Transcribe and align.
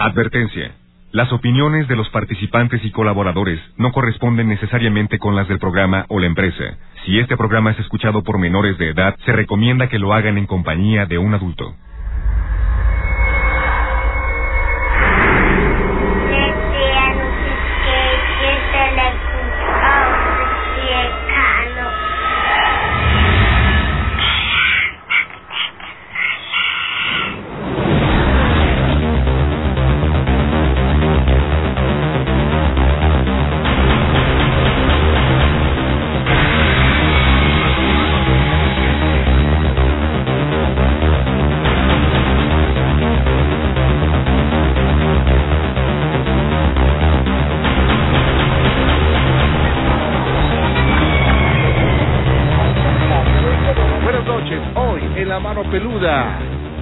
Advertencia. 0.00 0.72
Las 1.12 1.30
opiniones 1.30 1.86
de 1.86 1.94
los 1.94 2.08
participantes 2.08 2.82
y 2.86 2.90
colaboradores 2.90 3.60
no 3.76 3.92
corresponden 3.92 4.48
necesariamente 4.48 5.18
con 5.18 5.36
las 5.36 5.46
del 5.46 5.58
programa 5.58 6.06
o 6.08 6.18
la 6.18 6.26
empresa. 6.26 6.78
Si 7.04 7.18
este 7.18 7.36
programa 7.36 7.72
es 7.72 7.80
escuchado 7.80 8.22
por 8.22 8.38
menores 8.38 8.78
de 8.78 8.88
edad, 8.88 9.14
se 9.26 9.32
recomienda 9.32 9.90
que 9.90 9.98
lo 9.98 10.14
hagan 10.14 10.38
en 10.38 10.46
compañía 10.46 11.04
de 11.04 11.18
un 11.18 11.34
adulto. 11.34 11.74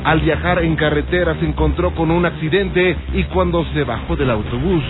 Al 0.09 0.21
viajar 0.23 0.65
en 0.65 0.75
carretera 0.75 1.35
se 1.35 1.45
encontró 1.45 1.95
con 1.95 2.11
un 2.11 2.25
accidente 2.25 2.97
y 3.13 3.25
cuando 3.25 3.63
se 3.75 3.85
bajó 3.85 4.17
del 4.17 4.31
autobús, 4.31 4.83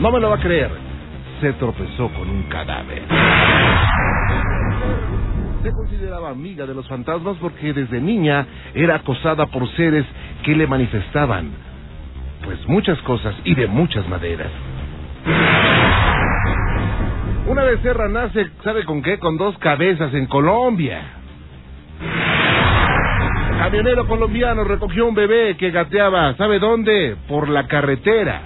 no 0.00 0.12
me 0.12 0.20
lo 0.20 0.28
va 0.28 0.36
a 0.36 0.38
creer, 0.38 0.70
se 1.40 1.54
tropezó 1.54 2.10
con 2.10 2.28
un 2.28 2.42
cadáver. 2.42 3.04
Se 5.62 5.72
consideraba 5.72 6.28
amiga 6.28 6.66
de 6.66 6.74
los 6.74 6.86
fantasmas 6.88 7.38
porque 7.40 7.72
desde 7.72 8.02
niña 8.02 8.46
era 8.74 8.96
acosada 8.96 9.46
por 9.46 9.66
seres 9.76 10.04
que 10.44 10.54
le 10.54 10.66
manifestaban, 10.66 11.52
pues 12.44 12.58
muchas 12.68 12.98
cosas 12.98 13.34
y 13.44 13.54
de 13.54 13.68
muchas 13.68 14.06
maneras. 14.10 14.50
Una 17.46 17.62
becerra 17.62 18.08
nace, 18.08 18.50
¿sabe 18.62 18.84
con 18.84 19.00
qué? 19.00 19.18
Con 19.18 19.38
dos 19.38 19.56
cabezas 19.56 20.12
en 20.12 20.26
Colombia. 20.26 21.00
Camionero 23.58 24.06
colombiano 24.06 24.64
recogió 24.64 25.06
un 25.06 25.14
bebé 25.14 25.56
que 25.56 25.70
gateaba, 25.70 26.34
¿sabe 26.36 26.58
dónde? 26.58 27.16
Por 27.26 27.48
la 27.48 27.66
carretera. 27.66 28.40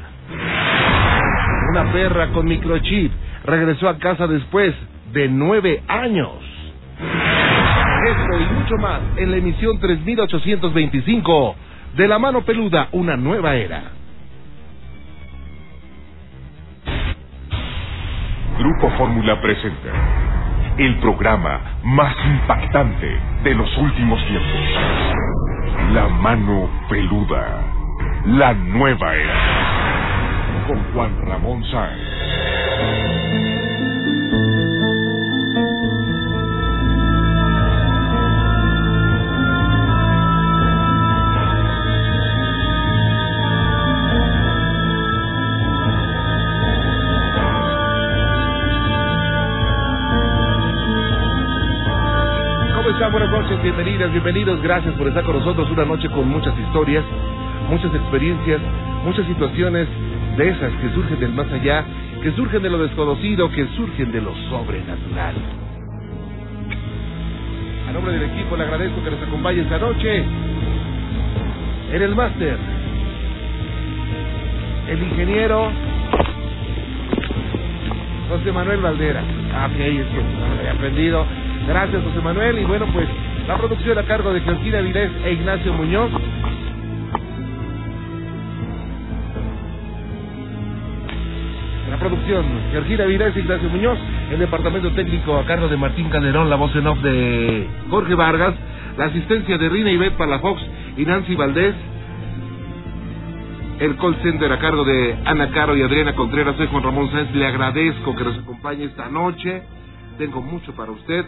Una 1.72 1.92
perra 1.92 2.28
con 2.28 2.46
microchip 2.46 3.12
regresó 3.44 3.88
a 3.88 3.98
casa 3.98 4.26
después 4.26 4.74
de 5.12 5.28
nueve 5.28 5.82
años. 5.88 6.30
Esto 8.06 8.40
y 8.40 8.54
mucho 8.54 8.76
más 8.76 9.00
en 9.16 9.30
la 9.32 9.36
emisión 9.36 9.78
3825 9.80 11.56
de 11.96 12.08
La 12.08 12.18
Mano 12.18 12.42
Peluda, 12.42 12.88
una 12.92 13.16
nueva 13.16 13.56
era. 13.56 13.82
Grupo 18.58 18.90
Fórmula 18.96 19.40
presenta 19.40 20.39
el 20.80 20.96
programa 20.96 21.60
más 21.84 22.16
impactante 22.24 23.20
de 23.44 23.54
los 23.54 23.68
últimos 23.76 24.18
tiempos. 24.26 24.60
La 25.92 26.08
mano 26.08 26.70
peluda. 26.88 27.62
La 28.24 28.54
nueva 28.54 29.14
era. 29.14 29.34
Con 30.66 30.82
Juan 30.94 31.26
Ramón 31.26 31.62
Sáenz. 31.70 32.59
Buenas 53.30 53.48
noches, 53.48 53.62
bienvenidas, 53.62 54.10
bienvenidos. 54.10 54.60
Gracias 54.60 54.92
por 54.94 55.06
estar 55.06 55.22
con 55.22 55.38
nosotros 55.38 55.70
una 55.70 55.84
noche 55.84 56.08
con 56.10 56.28
muchas 56.28 56.52
historias, 56.58 57.04
muchas 57.68 57.94
experiencias, 57.94 58.60
muchas 59.04 59.24
situaciones 59.24 59.86
de 60.36 60.48
esas 60.48 60.72
que 60.72 60.90
surgen 60.92 61.20
del 61.20 61.32
más 61.32 61.46
allá, 61.52 61.84
que 62.24 62.32
surgen 62.32 62.60
de 62.60 62.68
lo 62.68 62.78
desconocido, 62.78 63.48
que 63.52 63.68
surgen 63.76 64.10
de 64.10 64.20
lo 64.20 64.34
sobrenatural. 64.48 65.34
A 67.88 67.92
nombre 67.92 68.14
del 68.14 68.30
equipo 68.32 68.56
le 68.56 68.64
agradezco 68.64 69.00
que 69.04 69.10
nos 69.12 69.22
acompañe 69.22 69.60
esta 69.60 69.78
noche 69.78 70.24
en 71.92 72.02
el 72.02 72.14
máster. 72.16 72.56
El 74.88 75.02
ingeniero 75.04 75.70
José 78.28 78.50
Manuel 78.50 78.80
Valdera. 78.80 79.22
Ah, 79.54 79.68
ok, 79.72 79.78
es 79.78 80.06
que 80.06 80.22
no 80.40 80.48
lo 80.48 80.58
había 80.58 80.72
aprendido. 80.72 81.49
Gracias, 81.70 82.02
José 82.02 82.20
Manuel. 82.20 82.58
Y 82.58 82.64
bueno, 82.64 82.84
pues 82.92 83.06
la 83.46 83.56
producción 83.56 83.96
a 83.96 84.02
cargo 84.02 84.32
de 84.32 84.40
Georgina 84.40 84.80
Vilés 84.80 85.12
e 85.24 85.32
Ignacio 85.34 85.72
Muñoz. 85.72 86.10
La 91.88 91.96
producción, 91.96 92.44
Georgina 92.72 93.04
Vilés 93.04 93.36
e 93.36 93.38
Ignacio 93.38 93.68
Muñoz. 93.68 93.98
El 94.32 94.40
departamento 94.40 94.90
técnico 94.94 95.36
a 95.36 95.44
cargo 95.44 95.68
de 95.68 95.76
Martín 95.76 96.10
Calderón, 96.10 96.50
la 96.50 96.56
voz 96.56 96.74
en 96.74 96.88
off 96.88 97.00
de 97.02 97.68
Jorge 97.88 98.14
Vargas. 98.16 98.54
La 98.98 99.04
asistencia 99.04 99.56
de 99.56 99.68
Rina 99.68 99.92
Ivette 99.92 100.16
Palafox 100.16 100.60
y 100.96 101.04
Nancy 101.04 101.36
Valdés. 101.36 101.76
El 103.78 103.96
call 103.96 104.16
center 104.24 104.50
a 104.50 104.58
cargo 104.58 104.84
de 104.84 105.16
Ana 105.24 105.52
Caro 105.52 105.76
y 105.76 105.82
Adriana 105.82 106.16
Contreras. 106.16 106.56
Soy 106.56 106.66
Juan 106.66 106.82
Ramón 106.82 107.12
Sáenz. 107.12 107.32
Le 107.32 107.46
agradezco 107.46 108.16
que 108.16 108.24
nos 108.24 108.38
acompañe 108.38 108.86
esta 108.86 109.08
noche. 109.08 109.62
Tengo 110.18 110.42
mucho 110.42 110.74
para 110.74 110.90
usted. 110.90 111.24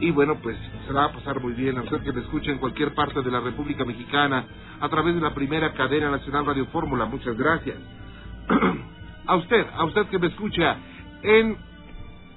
Y 0.00 0.10
bueno, 0.12 0.36
pues 0.42 0.56
se 0.86 0.92
va 0.92 1.06
a 1.06 1.12
pasar 1.12 1.40
muy 1.40 1.52
bien 1.54 1.76
a 1.76 1.82
usted 1.82 2.02
que 2.02 2.12
me 2.12 2.20
escuche 2.20 2.52
en 2.52 2.58
cualquier 2.58 2.94
parte 2.94 3.20
de 3.20 3.30
la 3.30 3.40
República 3.40 3.84
Mexicana 3.84 4.44
a 4.80 4.88
través 4.88 5.14
de 5.14 5.20
la 5.20 5.34
primera 5.34 5.72
cadena 5.72 6.10
nacional 6.10 6.46
Radio 6.46 6.66
Fórmula. 6.66 7.04
Muchas 7.04 7.36
gracias. 7.36 7.76
a 9.26 9.36
usted, 9.36 9.66
a 9.74 9.84
usted 9.84 10.06
que 10.06 10.18
me 10.18 10.28
escucha 10.28 10.76
en 11.22 11.56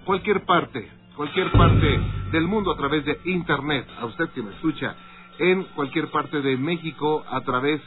cualquier 0.06 0.44
parte, 0.46 0.90
cualquier 1.16 1.52
parte 1.52 2.00
del 2.32 2.48
mundo 2.48 2.72
a 2.72 2.78
través 2.78 3.06
de 3.06 3.20
Internet. 3.26 3.88
A 4.00 4.06
usted 4.06 4.30
que 4.30 4.42
me 4.42 4.52
escucha 4.52 4.96
en 5.38 5.64
cualquier 5.76 6.10
parte 6.10 6.42
de 6.42 6.58
México 6.58 7.24
a 7.30 7.42
través 7.42 7.80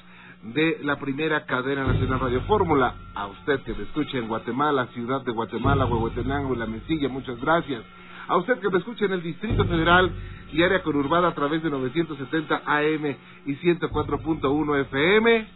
de 0.43 0.79
la 0.83 0.97
primera 1.01 1.47
cadena 1.47 1.85
nacional 1.85 2.21
Radio 2.21 2.43
Fórmula. 2.43 2.95
A 3.15 3.27
usted 3.27 3.61
que 3.63 3.75
me 3.75 3.85
escucha 3.85 4.19
en 4.19 4.29
Guatemala, 4.29 4.87
ciudad 4.95 5.23
de 5.23 5.33
Guatemala, 5.33 5.87
Huehuetenango 5.87 6.55
y 6.55 6.59
La 6.59 6.67
Mesilla, 6.67 7.09
muchas 7.09 7.41
gracias. 7.41 7.83
A 8.27 8.37
usted 8.39 8.59
que 8.59 8.71
me 8.71 8.79
escucha 8.79 9.05
en 9.05 9.13
el 9.13 9.23
Distrito 9.23 9.65
Federal 9.67 10.11
y 10.53 10.63
área 10.63 10.83
conurbada 10.83 11.29
a 11.29 11.35
través 11.35 11.63
de 11.63 11.69
970 11.69 12.63
AM 12.65 13.17
y 13.45 13.57
104.1 13.57 14.81
FM. 14.83 15.47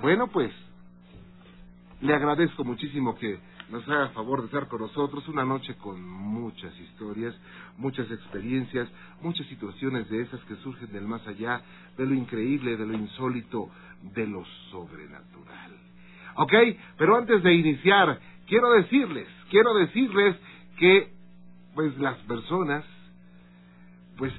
Bueno, 0.00 0.26
pues 0.28 0.50
le 2.00 2.14
agradezco 2.14 2.64
muchísimo 2.64 3.16
que 3.16 3.38
nos 3.70 3.88
haga 3.88 4.08
favor 4.08 4.40
de 4.40 4.46
estar 4.46 4.66
con 4.66 4.80
nosotros 4.80 5.28
una 5.28 5.44
noche 5.44 5.76
con 5.76 6.02
muchas 6.02 6.76
historias, 6.80 7.32
muchas 7.76 8.10
experiencias, 8.10 8.88
muchas 9.22 9.46
situaciones 9.46 10.10
de 10.10 10.22
esas 10.22 10.40
que 10.46 10.56
surgen 10.56 10.90
del 10.90 11.06
más 11.06 11.24
allá, 11.28 11.62
de 11.96 12.06
lo 12.06 12.14
increíble, 12.14 12.76
de 12.76 12.86
lo 12.86 12.94
insólito, 12.94 13.68
de 14.02 14.26
lo 14.26 14.44
sobrenatural. 14.72 15.76
¿Ok? 16.34 16.52
Pero 16.96 17.16
antes 17.16 17.40
de 17.44 17.54
iniciar, 17.54 18.18
quiero 18.48 18.72
decirles, 18.72 19.28
quiero 19.48 19.74
decirles 19.74 20.36
que 20.76 21.19
pues 21.74 21.96
las 21.98 22.16
personas 22.18 22.84
pues 24.16 24.32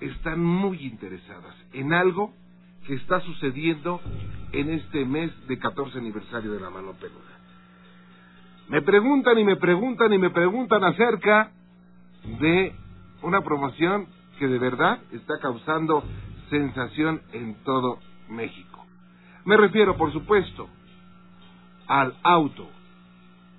están 0.00 0.42
muy 0.42 0.78
interesadas 0.84 1.54
en 1.72 1.92
algo 1.92 2.32
que 2.86 2.94
está 2.94 3.20
sucediendo 3.20 4.00
en 4.52 4.70
este 4.70 5.04
mes 5.04 5.30
de 5.46 5.58
14 5.58 5.98
aniversario 5.98 6.52
de 6.52 6.60
la 6.60 6.70
mano 6.70 6.92
peluda. 6.92 7.20
Me 8.68 8.82
preguntan 8.82 9.38
y 9.38 9.44
me 9.44 9.56
preguntan 9.56 10.12
y 10.12 10.18
me 10.18 10.30
preguntan 10.30 10.84
acerca 10.84 11.50
de 12.40 12.74
una 13.22 13.42
promoción 13.42 14.06
que 14.38 14.48
de 14.48 14.58
verdad 14.58 14.98
está 15.12 15.38
causando 15.40 16.02
sensación 16.50 17.22
en 17.32 17.54
todo 17.64 17.98
México. 18.28 18.84
Me 19.44 19.56
refiero, 19.56 19.96
por 19.96 20.12
supuesto, 20.12 20.68
al 21.86 22.14
auto 22.22 22.68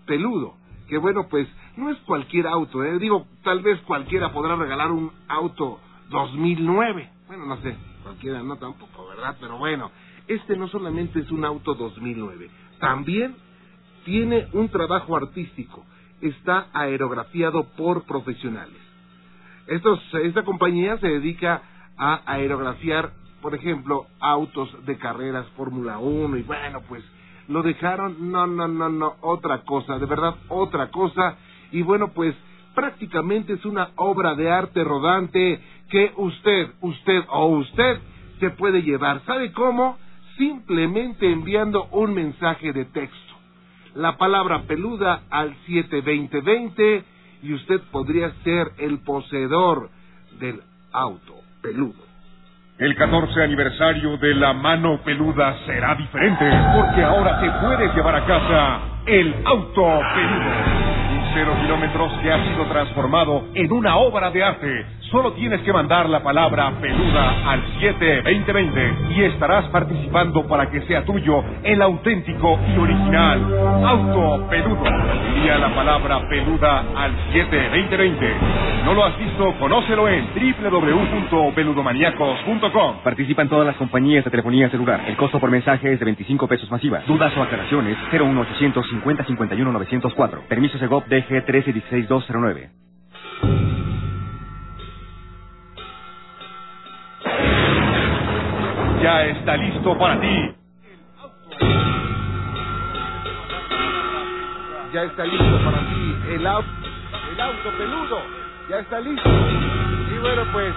peludo, 0.06 0.56
que 0.88 0.98
bueno, 0.98 1.28
pues 1.30 1.48
no 1.78 1.90
es 1.90 1.98
cualquier 2.00 2.48
auto, 2.48 2.84
¿eh? 2.84 2.98
digo, 3.00 3.28
tal 3.44 3.62
vez 3.62 3.80
cualquiera 3.82 4.32
podrá 4.32 4.56
regalar 4.56 4.92
un 4.92 5.12
auto 5.28 5.80
2009, 6.10 7.10
bueno, 7.28 7.46
no 7.46 7.58
sé, 7.58 7.76
cualquiera 8.04 8.42
no 8.44 8.58
tampoco, 8.58 9.08
¿verdad? 9.08 9.36
Pero 9.40 9.58
bueno, 9.58 9.92
este 10.28 10.56
no 10.56 10.68
solamente 10.68 11.20
es 11.20 11.32
un 11.32 11.44
auto 11.44 11.74
2009, 11.74 12.50
también 12.80 13.36
tiene 14.06 14.48
un 14.54 14.70
trabajo 14.70 15.16
artístico, 15.16 15.84
está 16.22 16.68
aerografiado 16.74 17.66
por 17.76 18.04
profesionales. 18.04 18.82
Estos, 19.68 20.00
esta 20.24 20.44
compañía 20.44 20.98
se 21.00 21.08
dedica 21.08 21.64
a 21.98 22.22
aerografiar, 22.26 23.12
por 23.42 23.56
ejemplo, 23.56 24.06
autos 24.20 24.70
de 24.86 24.98
carreras 24.98 25.48
Fórmula 25.58 25.98
1 25.98 26.38
y 26.38 26.44
bueno, 26.44 26.82
pues 26.88 27.04
lo 27.48 27.62
dejaron, 27.62 28.32
no, 28.32 28.48
no, 28.48 28.68
no, 28.68 28.90
no, 28.90 29.16
otra 29.22 29.62
cosa, 29.62 30.00
de 30.00 30.06
verdad, 30.06 30.36
otra 30.50 30.90
cosa. 30.90 31.36
Y 31.76 31.82
bueno, 31.82 32.08
pues 32.14 32.34
prácticamente 32.74 33.52
es 33.52 33.66
una 33.66 33.90
obra 33.98 34.34
de 34.34 34.50
arte 34.50 34.82
rodante 34.82 35.60
que 35.90 36.14
usted, 36.16 36.70
usted 36.80 37.22
o 37.28 37.48
usted 37.48 38.00
se 38.40 38.50
puede 38.52 38.82
llevar. 38.82 39.22
¿Sabe 39.26 39.52
cómo? 39.52 39.98
Simplemente 40.38 41.30
enviando 41.30 41.90
un 41.92 42.14
mensaje 42.14 42.72
de 42.72 42.86
texto. 42.86 43.34
La 43.94 44.16
palabra 44.16 44.62
peluda 44.62 45.24
al 45.30 45.54
72020 45.66 47.04
y 47.44 47.54
usted 47.54 47.82
podría 47.92 48.32
ser 48.46 48.72
el 48.78 49.00
poseedor 49.00 49.90
del 50.40 50.62
auto 50.94 51.42
peludo. 51.62 52.06
El 52.78 52.96
14 52.96 53.44
aniversario 53.44 54.16
de 54.16 54.34
la 54.34 54.54
mano 54.54 55.02
peluda 55.04 55.58
será 55.66 55.94
diferente 55.96 56.46
porque 56.74 57.04
ahora 57.04 57.42
te 57.42 57.52
puedes 57.66 57.94
llevar 57.94 58.16
a 58.16 58.26
casa 58.26 58.82
el 59.08 59.36
auto 59.46 60.00
peludo 60.14 61.05
cero 61.36 61.54
kilómetros 61.62 62.12
que 62.24 62.32
ha 62.32 62.42
sido 62.46 62.64
transformado 62.68 63.44
en 63.54 63.70
una 63.70 63.98
obra 63.98 64.32
de 64.32 64.42
arte. 64.42 64.86
Solo 65.12 65.34
tienes 65.34 65.60
que 65.62 65.74
mandar 65.74 66.10
la 66.10 66.24
palabra 66.24 66.72
peluda 66.80 67.52
al 67.52 67.62
72020 67.80 69.14
y 69.16 69.24
estarás 69.24 69.66
participando 69.66 70.48
para 70.48 70.72
que 70.72 70.82
sea 70.84 71.04
tuyo 71.04 71.44
el 71.62 71.82
auténtico 71.82 72.58
y 72.74 72.80
original 72.80 73.86
auto 73.86 74.48
peludo. 74.50 74.86
Envía 74.86 75.58
la 75.58 75.76
palabra 75.76 76.26
peluda 76.30 76.86
al 76.96 77.12
72020. 77.34 78.34
¿No 78.86 78.94
lo 78.94 79.04
has 79.04 79.18
visto? 79.18 79.54
Conócelo 79.60 80.08
en 80.08 80.30
www.peludomaniacos.com. 80.34 82.96
Participan 83.04 83.50
todas 83.50 83.68
las 83.68 83.76
compañías 83.76 84.24
de 84.24 84.32
telefonía 84.32 84.70
celular. 84.70 85.02
El 85.06 85.18
costo 85.18 85.38
por 85.40 85.52
mensaje 85.52 85.92
es 85.92 86.00
de 86.00 86.06
25 86.06 86.48
pesos 86.48 86.72
masiva. 86.72 87.02
Dudas 87.06 87.36
o 87.36 87.44
aclaraciones 87.44 87.98
01800 88.12 88.88
50 88.90 89.26
51 89.26 89.72
904. 89.72 90.44
Permiso 90.48 90.78
Segov 90.78 91.06
de 91.08 91.25
g 91.28 91.46
1316209. 91.46 92.70
Ya 99.02 99.26
está 99.26 99.58
listo 99.58 99.98
para 99.98 100.20
ti. 100.20 100.56
Ya 104.94 105.04
está 105.04 105.26
listo 105.26 105.60
para 105.66 105.80
ti 105.90 106.16
el 106.34 106.48
auto, 106.48 106.68
el 107.32 107.42
auto 107.42 107.70
peludo. 107.78 108.22
Ya 108.70 108.80
está 108.80 109.00
listo. 109.00 109.30
Y 109.30 110.18
bueno, 110.20 110.44
pues 110.52 110.74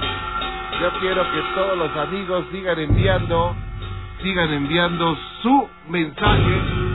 yo 0.81 0.91
quiero 1.01 1.23
que 1.23 1.41
todos 1.55 1.79
los 1.79 1.97
amigos 1.97 2.45
sigan 2.53 2.79
enviando, 2.79 3.57
sigan 4.23 4.53
enviando 4.53 5.17
su 5.43 5.69
mensaje 5.89 6.88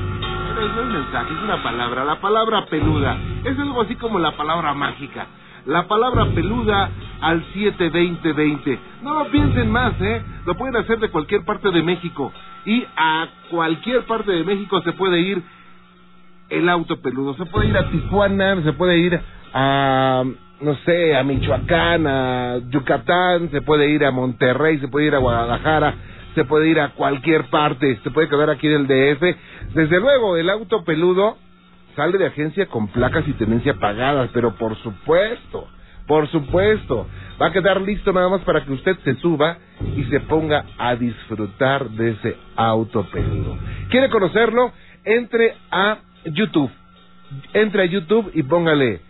no 0.71 0.81
es 0.81 0.87
mensaje, 0.87 1.33
es 1.33 1.41
una 1.41 1.61
palabra. 1.61 2.05
La 2.05 2.19
palabra 2.19 2.65
peluda 2.65 3.17
es 3.43 3.57
algo 3.57 3.81
así 3.81 3.95
como 3.95 4.19
la 4.19 4.31
palabra 4.31 4.73
mágica. 4.73 5.27
La 5.65 5.87
palabra 5.87 6.25
peluda 6.33 6.89
al 7.21 7.43
72020. 7.53 8.79
No 9.01 9.13
lo 9.13 9.31
piensen 9.31 9.71
más, 9.71 9.93
¿eh? 10.01 10.21
Lo 10.45 10.55
pueden 10.55 10.75
hacer 10.75 10.99
de 10.99 11.09
cualquier 11.09 11.45
parte 11.45 11.71
de 11.71 11.81
México. 11.81 12.31
Y 12.65 12.85
a 12.95 13.27
cualquier 13.49 14.03
parte 14.03 14.31
de 14.31 14.43
México 14.43 14.81
se 14.81 14.91
puede 14.93 15.19
ir 15.19 15.41
el 16.49 16.67
auto 16.69 17.01
peludo. 17.01 17.33
Se 17.35 17.45
puede 17.45 17.67
ir 17.67 17.77
a 17.77 17.89
Tijuana, 17.89 18.61
se 18.61 18.73
puede 18.73 18.97
ir 18.97 19.19
a, 19.53 20.23
no 20.61 20.75
sé, 20.85 21.15
a 21.15 21.23
Michoacán, 21.23 22.07
a 22.07 22.57
Yucatán, 22.69 23.49
se 23.51 23.61
puede 23.61 23.89
ir 23.89 24.05
a 24.05 24.11
Monterrey, 24.11 24.79
se 24.79 24.87
puede 24.89 25.07
ir 25.07 25.15
a 25.15 25.19
Guadalajara 25.19 25.95
se 26.35 26.45
puede 26.45 26.67
ir 26.69 26.79
a 26.79 26.89
cualquier 26.89 27.45
parte, 27.45 27.99
se 28.03 28.11
puede 28.11 28.29
quedar 28.29 28.49
aquí 28.49 28.67
en 28.67 28.73
el 28.73 28.87
DF. 28.87 29.73
Desde 29.73 29.99
luego, 29.99 30.37
el 30.37 30.49
auto 30.49 30.83
peludo 30.83 31.37
sale 31.95 32.17
de 32.17 32.27
agencia 32.27 32.65
con 32.67 32.87
placas 32.87 33.27
y 33.27 33.33
tenencia 33.33 33.75
pagadas, 33.75 34.29
pero 34.33 34.55
por 34.55 34.75
supuesto, 34.77 35.67
por 36.07 36.27
supuesto, 36.29 37.07
va 37.41 37.47
a 37.47 37.51
quedar 37.51 37.81
listo 37.81 38.11
nada 38.11 38.29
más 38.29 38.41
para 38.41 38.65
que 38.65 38.73
usted 38.73 38.97
se 39.03 39.15
suba 39.15 39.57
y 39.95 40.03
se 40.05 40.19
ponga 40.21 40.65
a 40.77 40.95
disfrutar 40.95 41.89
de 41.89 42.11
ese 42.11 42.37
auto 42.55 43.03
peludo. 43.11 43.57
¿Quiere 43.89 44.09
conocerlo? 44.09 44.71
Entre 45.05 45.55
a 45.71 45.99
YouTube. 46.25 46.71
Entre 47.53 47.83
a 47.83 47.85
YouTube 47.85 48.31
y 48.33 48.43
póngale 48.43 49.01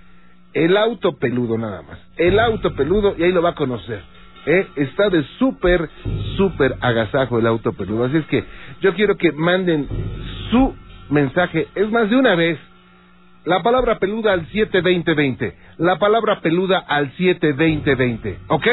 el 0.54 0.78
auto 0.78 1.14
peludo 1.18 1.58
nada 1.58 1.82
más. 1.82 2.00
El 2.16 2.40
auto 2.40 2.76
peludo 2.76 3.16
y 3.18 3.24
ahí 3.24 3.32
lo 3.32 3.42
va 3.42 3.52
a 3.52 3.56
conocer. 3.56 4.02
¿Eh? 4.46 4.68
está 4.76 5.10
de 5.10 5.24
súper, 5.40 5.90
súper 6.38 6.76
agasajo 6.82 7.40
el 7.40 7.48
auto 7.48 7.74
peludo. 7.74 8.06
Así 8.06 8.18
es 8.18 8.26
que 8.26 8.44
yo 8.82 8.94
quiero 8.94 9.18
que 9.18 9.32
manden 9.32 9.88
su 10.52 10.76
mensaje, 11.10 11.68
es 11.76 11.90
más 11.92 12.10
de 12.10 12.16
una 12.16 12.36
vez, 12.36 12.58
la 13.46 13.62
palabra 13.62 14.00
peluda 14.00 14.34
al 14.34 14.46
72020, 14.48 15.54
la 15.78 16.00
palabra 16.00 16.40
peluda 16.42 16.80
al 16.80 17.12
72020, 17.18 18.40
¿ok? 18.48 18.68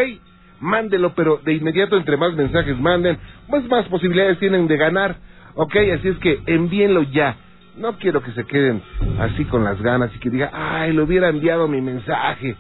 Mándelo, 0.60 1.14
pero 1.14 1.40
de 1.44 1.54
inmediato 1.54 1.96
entre 1.96 2.16
más 2.16 2.34
mensajes 2.34 2.78
manden, 2.78 3.18
pues 3.48 3.66
más 3.68 3.86
posibilidades 3.86 4.38
tienen 4.38 4.68
de 4.68 4.76
ganar, 4.76 5.16
¿ok? 5.54 5.74
Así 5.94 6.08
es 6.08 6.18
que 6.18 6.40
envíenlo 6.46 7.02
ya. 7.02 7.36
No 7.76 7.96
quiero 7.98 8.22
que 8.22 8.32
se 8.32 8.44
queden 8.44 8.82
así 9.20 9.44
con 9.46 9.64
las 9.64 9.80
ganas 9.80 10.14
y 10.14 10.18
que 10.18 10.28
diga, 10.28 10.50
ay, 10.52 10.92
le 10.92 11.02
hubiera 11.02 11.28
enviado 11.28 11.66
mi 11.66 11.80
mensaje 11.80 12.56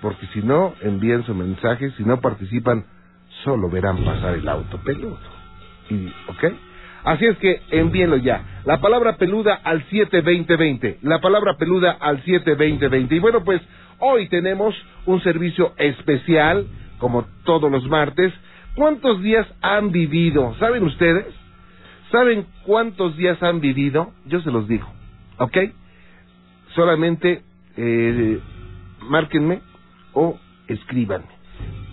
porque 0.00 0.26
si 0.28 0.42
no 0.42 0.74
envían 0.80 1.24
su 1.24 1.34
mensaje, 1.34 1.90
si 1.92 2.04
no 2.04 2.20
participan, 2.20 2.84
solo 3.44 3.68
verán 3.68 4.04
pasar 4.04 4.34
el 4.34 4.48
auto 4.48 4.78
peludo. 4.78 5.18
Y, 5.90 6.06
¿Ok? 6.28 6.52
Así 7.04 7.24
es 7.24 7.38
que 7.38 7.62
envíenlo 7.70 8.16
ya. 8.16 8.60
La 8.64 8.80
palabra 8.80 9.16
peluda 9.16 9.54
al 9.64 9.82
72020. 9.88 10.98
La 11.02 11.20
palabra 11.20 11.56
peluda 11.56 11.92
al 11.92 12.22
72020. 12.22 13.14
Y 13.14 13.18
bueno, 13.18 13.44
pues 13.44 13.62
hoy 13.98 14.28
tenemos 14.28 14.74
un 15.06 15.20
servicio 15.22 15.72
especial, 15.78 16.66
como 16.98 17.26
todos 17.44 17.70
los 17.70 17.88
martes. 17.88 18.32
¿Cuántos 18.74 19.22
días 19.22 19.46
han 19.62 19.90
vivido? 19.90 20.54
¿Saben 20.58 20.82
ustedes? 20.84 21.26
¿Saben 22.10 22.46
cuántos 22.64 23.16
días 23.16 23.42
han 23.42 23.60
vivido? 23.60 24.12
Yo 24.26 24.40
se 24.40 24.50
los 24.50 24.68
digo. 24.68 24.86
¿Ok? 25.38 25.56
Solamente 26.74 27.42
eh, 27.76 28.40
márquenme 29.00 29.60
o 30.12 30.38
escriban. 30.66 31.22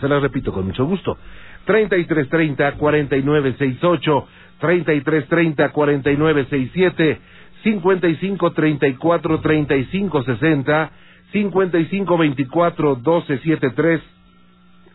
Se 0.00 0.08
las 0.08 0.22
repito 0.22 0.52
con 0.52 0.66
mucho 0.66 0.86
gusto. 0.86 1.18
3330 1.66 2.72
4968 2.76 4.28
3330 4.60 5.70
4967 5.72 7.18
5534 7.64 9.40
3560 9.40 10.90
5524 11.32 12.96
1273 12.96 14.00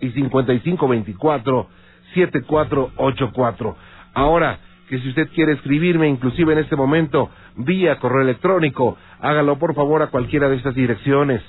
y 0.02 0.10
5524 0.12 1.68
7484. 2.14 3.76
Ahora, 4.14 4.60
que 4.90 5.00
si 5.00 5.10
usted 5.10 5.30
quiere 5.36 5.54
escribirme, 5.54 6.08
inclusive 6.10 6.54
en 6.54 6.60
este 6.60 6.76
momento, 6.76 7.30
vía 7.56 8.00
correo 8.00 8.22
electrónico, 8.22 8.98
hágalo 9.20 9.60
por 9.60 9.76
favor 9.76 10.02
a 10.02 10.08
cualquiera 10.08 10.50
de 10.50 10.56
estas 10.56 10.74
direcciones. 10.74 11.42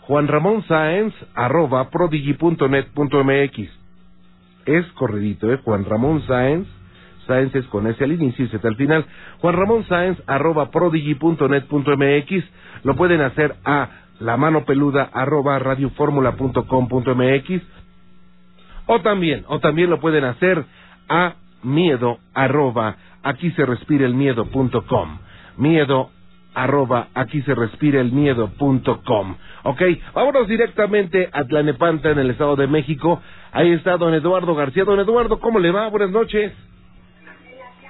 Juan 0.00 0.26
Ramón 0.26 0.64
Sáenz, 0.64 1.14
arroba 1.34 1.90
prodigy.net.mx. 1.90 3.70
Es 4.66 4.86
corredito, 4.92 5.52
¿eh? 5.52 5.60
Juan 5.64 5.84
Ramón 5.84 6.22
Sáenz, 6.26 6.66
Sáenz 7.28 7.52
con 7.68 7.86
S 7.86 8.02
al 8.02 8.10
inicio 8.10 8.44
y 8.44 8.48
Z 8.48 8.66
al 8.66 8.74
final. 8.74 9.06
Juan 9.38 9.54
Ramón 9.54 9.86
Sáenz, 9.86 10.20
arroba 10.26 10.72
prodigy.net.mx. 10.72 12.44
Lo 12.82 12.96
pueden 12.96 13.20
hacer 13.20 13.54
a 13.64 13.90
la 14.18 14.36
mano 14.36 14.64
peluda, 14.64 15.08
arroba 15.12 15.60
radioformula.com.mx. 15.60 17.62
O 18.86 19.00
también, 19.00 19.44
o 19.46 19.60
también 19.60 19.90
lo 19.90 20.00
pueden 20.00 20.24
hacer 20.24 20.64
a 21.08 21.34
miedo, 21.62 22.18
arroba, 22.34 22.96
aquí 23.22 23.50
se 23.52 23.66
respira 23.66 24.06
el 24.06 24.14
miedo.com. 24.14 25.18
Miedo, 25.58 26.10
arroba, 26.54 27.08
aquí 27.14 27.42
se 27.42 27.54
respira 27.54 28.00
el 28.00 28.12
miedo.com. 28.12 29.36
Ok, 29.64 29.82
vámonos 30.14 30.48
directamente 30.48 31.28
a 31.32 31.44
Tlanepanta 31.44 32.10
en 32.10 32.18
el 32.18 32.30
Estado 32.30 32.56
de 32.56 32.66
México. 32.66 33.20
Ahí 33.52 33.72
está 33.72 33.96
don 33.96 34.14
Eduardo 34.14 34.54
García. 34.54 34.84
Don 34.84 35.00
Eduardo, 35.00 35.40
¿cómo 35.40 35.58
le 35.58 35.70
va? 35.70 35.88
Buenas 35.88 36.10
noches. 36.10 36.52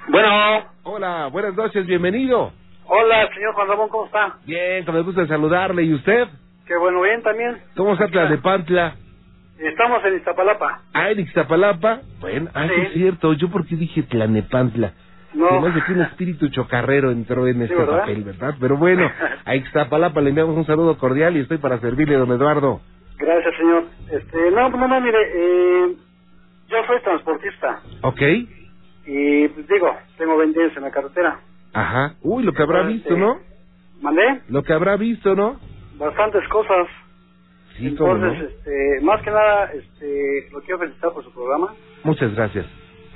Bueno. 0.09 0.65
Hola, 0.83 1.27
buenas 1.27 1.55
noches, 1.55 1.85
bienvenido. 1.85 2.51
Hola, 2.85 3.29
señor 3.33 3.53
Juan 3.53 3.67
Ramón, 3.67 3.89
¿cómo 3.89 4.05
está? 4.05 4.37
Bien, 4.45 4.83
con 4.83 4.95
el 4.95 5.03
gusto 5.03 5.21
de 5.21 5.27
saludarle. 5.27 5.83
¿Y 5.83 5.93
usted? 5.93 6.27
Qué 6.65 6.75
bueno, 6.77 7.01
bien 7.01 7.21
también. 7.21 7.57
¿Cómo 7.75 7.93
está 7.93 8.07
Tlanepantla? 8.07 8.95
Estamos 9.59 10.03
en 10.05 10.15
Iztapalapa. 10.15 10.81
Ah, 10.93 11.11
en 11.11 11.19
Iztapalapa. 11.19 12.01
Bueno, 12.21 12.49
ah, 12.55 12.67
sí. 12.67 12.81
es 12.81 12.93
cierto. 12.93 13.33
Yo 13.33 13.51
porque 13.51 13.75
dije 13.75 14.01
Tlanepantla. 14.03 14.93
No. 15.35 15.47
Se 15.47 15.69
me 15.69 15.85
que 15.85 15.93
un 15.93 16.01
espíritu 16.01 16.49
chocarrero 16.49 17.11
entró 17.11 17.45
en 17.45 17.61
este 17.61 17.75
¿verdad? 17.75 17.99
papel, 17.99 18.23
¿verdad? 18.23 18.55
Pero 18.59 18.77
bueno, 18.77 19.07
a 19.45 19.55
Ixtapalapa 19.55 20.21
le 20.21 20.29
enviamos 20.29 20.57
un 20.57 20.65
saludo 20.65 20.97
cordial 20.97 21.37
y 21.37 21.41
estoy 21.41 21.59
para 21.59 21.79
servirle, 21.79 22.15
don 22.15 22.31
Eduardo. 22.31 22.81
Gracias, 23.19 23.55
señor. 23.57 23.83
Este, 24.11 24.49
no, 24.51 24.69
no, 24.69 24.87
no, 24.87 25.01
mire, 25.01 25.19
eh, 25.35 25.95
yo 26.67 26.77
soy 26.87 26.99
transportista 27.01 27.79
¿Ok? 28.01 28.21
Y 29.11 29.47
pues 29.49 29.67
digo, 29.67 29.95
tengo 30.17 30.37
20 30.37 30.61
años 30.61 30.77
en 30.77 30.83
la 30.83 30.91
carretera. 30.91 31.39
Ajá. 31.73 32.13
Uy, 32.21 32.43
lo 32.43 32.53
que 32.53 32.61
habrá 32.61 32.81
Entonces, 32.81 33.03
visto, 33.05 33.17
¿no? 33.17 33.39
¿Mandé? 34.01 34.41
Lo 34.49 34.63
que 34.63 34.73
habrá 34.73 34.95
visto, 34.97 35.35
¿no? 35.35 35.59
Bastantes 35.97 36.47
cosas. 36.49 36.87
Sí, 37.77 37.95
cómo 37.95 38.15
no. 38.15 38.31
Entonces, 38.33 38.55
este, 38.57 39.01
más 39.05 39.21
que 39.21 39.31
nada, 39.31 39.71
este, 39.73 40.49
lo 40.51 40.59
quiero 40.61 40.79
felicitar 40.79 41.11
por 41.13 41.23
su 41.23 41.31
programa, 41.33 41.73
Muchas 42.03 42.33
gracias. 42.35 42.65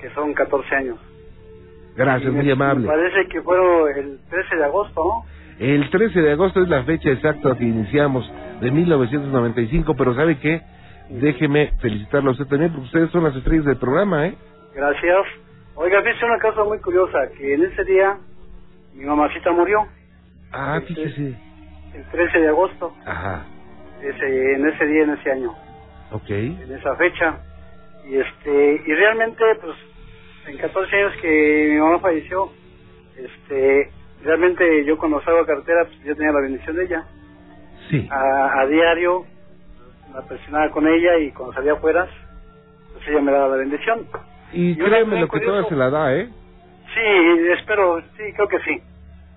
que 0.01 0.09
son 0.11 0.33
14 0.33 0.75
años. 0.75 0.97
Gracias, 1.95 2.31
Y 2.31 2.35
muy 2.35 2.45
me- 2.45 2.51
amable. 2.53 2.87
Me 2.87 2.87
parece 2.87 3.27
que 3.29 3.41
fueron 3.41 3.89
el 3.97 4.19
13 4.29 4.55
de 4.55 4.63
agosto, 4.65 5.01
¿no? 5.03 5.25
El 5.59 5.89
13 5.91 6.21
de 6.21 6.31
agosto 6.31 6.61
es 6.63 6.69
la 6.69 6.83
fecha 6.83 7.11
exacta 7.11 7.55
que 7.57 7.63
iniciamos 7.63 8.29
de 8.61 8.71
1995, 8.71 9.95
pero 9.95 10.15
¿sabe 10.15 10.37
qué? 10.39 10.61
Déjeme 11.09 11.71
felicitarlo 11.79 12.29
a 12.29 12.33
usted 12.33 12.45
también, 12.47 12.71
porque 12.71 12.85
ustedes 12.87 13.11
son 13.11 13.23
las 13.23 13.35
estrellas 13.35 13.65
del 13.65 13.77
programa, 13.77 14.27
¿eh? 14.27 14.35
Gracias. 14.75 15.25
Oiga, 15.75 16.01
viste 16.01 16.25
una 16.25 16.39
cosa 16.39 16.63
muy 16.63 16.79
curiosa, 16.79 17.19
que 17.37 17.53
en 17.55 17.63
ese 17.63 17.83
día 17.83 18.17
mi 18.93 19.05
mamacita 19.05 19.51
murió, 19.51 19.87
Ah, 20.51 20.77
Este- 20.77 20.93
fíjese. 20.93 21.35
el 21.95 22.05
13 22.11 22.39
de 22.39 22.47
agosto, 22.49 22.93
Ajá. 23.05 23.43
ese, 24.03 24.53
en 24.53 24.67
ese 24.69 24.85
día, 24.85 25.03
en 25.03 25.09
ese 25.11 25.31
año, 25.31 25.55
Ok. 26.11 26.29
en 26.29 26.75
esa 26.77 26.95
fecha. 26.95 27.39
Y 28.07 28.17
este 28.17 28.81
y 28.85 28.93
realmente, 28.93 29.43
pues, 29.61 29.75
en 30.47 30.57
14 30.57 30.95
años 30.95 31.13
que 31.21 31.69
mi 31.73 31.79
mamá 31.79 31.99
falleció, 31.99 32.51
este 33.17 33.89
realmente 34.23 34.85
yo 34.85 34.97
cuando 34.97 35.21
salgo 35.23 35.39
a 35.39 35.45
carretera, 35.47 35.85
pues 35.85 35.99
yo 36.03 36.15
tenía 36.15 36.31
la 36.33 36.41
bendición 36.41 36.75
de 36.75 36.83
ella. 36.85 37.03
Sí. 37.89 38.07
A, 38.11 38.61
a 38.61 38.67
diario, 38.67 39.25
la 40.13 40.21
presionaba 40.21 40.69
con 40.69 40.87
ella 40.87 41.17
y 41.17 41.31
cuando 41.31 41.53
salía 41.55 41.73
afuera, 41.73 42.07
pues 42.93 43.07
ella 43.07 43.21
me 43.21 43.31
daba 43.31 43.47
la 43.49 43.55
bendición. 43.57 44.07
Y 44.53 44.75
yo 44.75 44.85
créeme 44.85 45.19
lo 45.19 45.27
que 45.27 45.39
toda 45.39 45.63
se 45.65 45.75
la 45.75 45.89
da, 45.89 46.15
¿eh? 46.15 46.29
Sí, 46.93 47.49
espero, 47.51 48.01
sí, 48.17 48.23
creo 48.35 48.47
que 48.47 48.59
sí. 48.59 48.81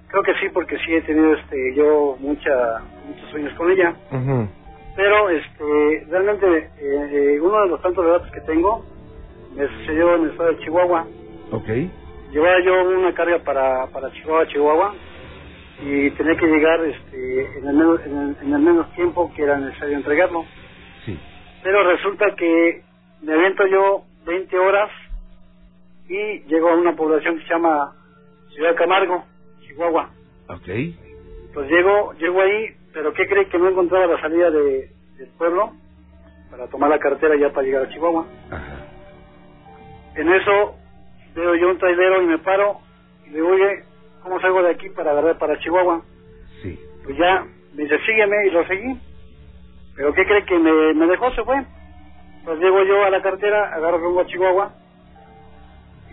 Creo 0.09 0.23
que 0.23 0.35
sí, 0.35 0.49
porque 0.53 0.79
sí 0.79 0.95
he 0.95 1.03
tenido 1.03 1.35
este 1.35 1.75
yo 1.75 2.17
mucha, 2.21 2.81
muchos 3.07 3.31
sueños 3.31 3.53
con 3.55 3.71
ella. 3.71 3.95
Ujú. 4.13 4.49
Pero 4.95 5.31
este 5.31 6.07
realmente 6.09 6.47
eh, 6.47 6.69
eh, 6.79 7.41
uno 7.41 7.63
de 7.63 7.69
los 7.69 7.83
tantos 7.83 8.05
relatos 8.05 8.31
que 8.31 8.41
tengo 8.43 8.85
me 9.55 9.67
sucedió 9.69 10.17
en 10.17 10.25
el 10.25 10.31
estado 10.31 10.51
de 10.51 10.59
Chihuahua. 10.59 11.07
Ok. 11.51 11.69
Llevaba 12.31 12.61
yo 12.61 12.89
una 12.89 13.15
carga 13.15 13.39
para, 13.39 13.87
para 13.87 14.13
Chihuahua, 14.13 14.47
Chihuahua, 14.49 14.95
y 15.83 16.11
tenía 16.11 16.37
que 16.37 16.47
llegar 16.47 16.85
este, 16.85 17.59
en, 17.59 17.67
el 17.67 17.75
menos, 17.75 18.01
en, 18.05 18.19
el, 18.19 18.37
en 18.43 18.53
el 18.53 18.61
menos 18.61 18.93
tiempo 18.93 19.33
que 19.35 19.43
era 19.43 19.59
necesario 19.59 19.97
entregarlo. 19.97 20.45
Sí. 21.05 21.19
Pero 21.63 21.91
resulta 21.91 22.35
que 22.37 22.83
me 23.23 23.33
aviento 23.33 23.67
yo 23.67 24.03
20 24.27 24.59
horas 24.59 24.91
y 26.09 26.41
llego 26.47 26.69
a 26.71 26.77
una 26.77 26.95
población 26.95 27.39
que 27.39 27.43
se 27.45 27.51
llama 27.51 27.95
Ciudad 28.51 28.77
Camargo, 28.77 29.25
Chihuahua. 29.61 30.11
Ok. 30.49 30.69
Pues 31.53 31.71
llego, 31.71 32.13
llego 32.15 32.41
ahí, 32.41 32.77
pero 32.93 33.13
¿qué 33.13 33.27
cree 33.27 33.49
que 33.49 33.59
no 33.59 33.69
encontraba 33.69 34.07
la 34.07 34.21
salida 34.21 34.51
de, 34.51 34.91
del 35.17 35.29
pueblo 35.37 35.73
para 36.51 36.69
tomar 36.69 36.91
la 36.91 36.99
carretera 36.99 37.37
ya 37.37 37.51
para 37.51 37.67
llegar 37.67 37.83
a 37.85 37.89
Chihuahua? 37.89 38.27
Ajá. 38.51 38.87
En 40.15 40.33
eso 40.33 40.77
veo 41.35 41.55
yo 41.57 41.71
un 41.71 41.79
trailero 41.79 42.23
y 42.23 42.27
me 42.27 42.39
paro 42.39 42.81
y 43.27 43.31
le 43.31 43.37
digo, 43.37 43.49
oye, 43.49 43.85
¿cómo 44.23 44.41
salgo 44.41 44.63
de 44.63 44.71
aquí 44.71 44.89
para 44.91 45.11
agarrar 45.11 45.39
para 45.39 45.59
Chihuahua? 45.59 46.03
Sí. 46.63 46.79
Pues 47.05 47.17
ya, 47.19 47.47
me 47.75 47.83
dice, 47.83 47.99
sígueme 48.07 48.47
y 48.47 48.51
lo 48.51 48.67
seguí. 48.67 48.97
Pero 49.97 50.13
¿qué 50.13 50.25
cree 50.25 50.45
que 50.45 50.59
me, 50.59 50.95
me 50.95 51.07
dejó? 51.07 51.33
Se 51.33 51.43
fue. 51.43 51.65
Pues 52.45 52.61
llego 52.61 52.85
yo 52.85 53.05
a 53.05 53.11
la 53.11 53.23
carretera, 53.23 53.75
agarro 53.75 53.99
rumbo 53.99 54.21
a 54.21 54.27
Chihuahua 54.27 54.73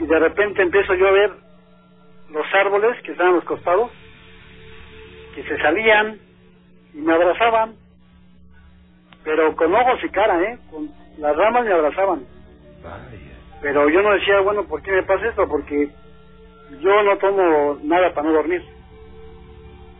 y 0.03 0.05
de 0.05 0.19
repente 0.19 0.61
empiezo 0.61 0.93
yo 0.95 1.07
a 1.07 1.11
ver 1.11 1.31
los 2.29 2.45
árboles 2.53 3.01
que 3.03 3.11
estaban 3.13 3.33
a 3.33 3.35
los 3.37 3.45
costados, 3.45 3.89
que 5.33 5.43
se 5.43 5.57
salían 5.59 6.19
y 6.93 6.97
me 6.97 7.13
abrazaban, 7.13 7.75
pero 9.23 9.55
con 9.55 9.73
ojos 9.73 10.03
y 10.03 10.09
cara, 10.09 10.41
¿eh? 10.41 10.59
Con 10.69 10.89
las 11.19 11.35
ramas 11.37 11.63
me 11.63 11.71
abrazaban. 11.71 12.25
Vaya. 12.83 13.37
Pero 13.61 13.87
yo 13.89 14.01
no 14.01 14.13
decía, 14.13 14.41
bueno, 14.41 14.65
¿por 14.65 14.81
qué 14.81 14.91
me 14.91 15.03
pasa 15.03 15.29
esto? 15.29 15.47
Porque 15.47 15.89
yo 16.81 17.03
no 17.03 17.17
tomo 17.17 17.79
nada 17.83 18.13
para 18.13 18.27
no 18.27 18.33
dormir. 18.33 18.61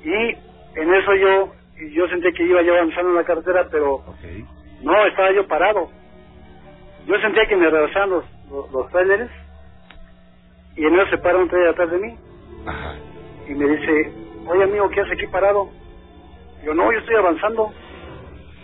Y 0.04 0.80
en 0.80 0.94
eso 0.96 1.16
yo, 1.16 1.54
yo 1.92 2.08
sentí 2.10 2.34
que 2.34 2.44
iba 2.44 2.62
yo 2.62 2.74
avanzando 2.76 3.12
en 3.12 3.16
la 3.16 3.24
carretera, 3.24 3.70
pero 3.72 4.04
no, 4.82 5.06
estaba 5.06 5.32
yo 5.32 5.48
parado. 5.48 5.90
Yo 7.06 7.18
sentía 7.20 7.48
que 7.48 7.56
me 7.56 7.70
rebasaban 7.70 8.10
los, 8.10 8.26
los, 8.50 8.70
los 8.70 8.92
trailers 8.92 9.32
y 10.76 10.86
en 10.86 10.96
eso 10.96 11.10
se 11.10 11.18
para 11.20 11.38
un 11.38 11.50
trailer 11.50 11.70
atrás 11.70 11.92
de 11.92 11.98
mí. 12.00 12.18
Ajá. 12.66 12.96
y 13.48 13.54
me 13.54 13.68
dice, 13.68 14.14
oye 14.48 14.64
amigo, 14.64 14.90
¿qué 14.90 15.02
haces 15.02 15.14
aquí 15.14 15.28
parado? 15.28 15.70
Yo 16.64 16.74
no, 16.74 16.92
yo 16.92 17.00
estoy 17.00 17.16
avanzando. 17.16 17.72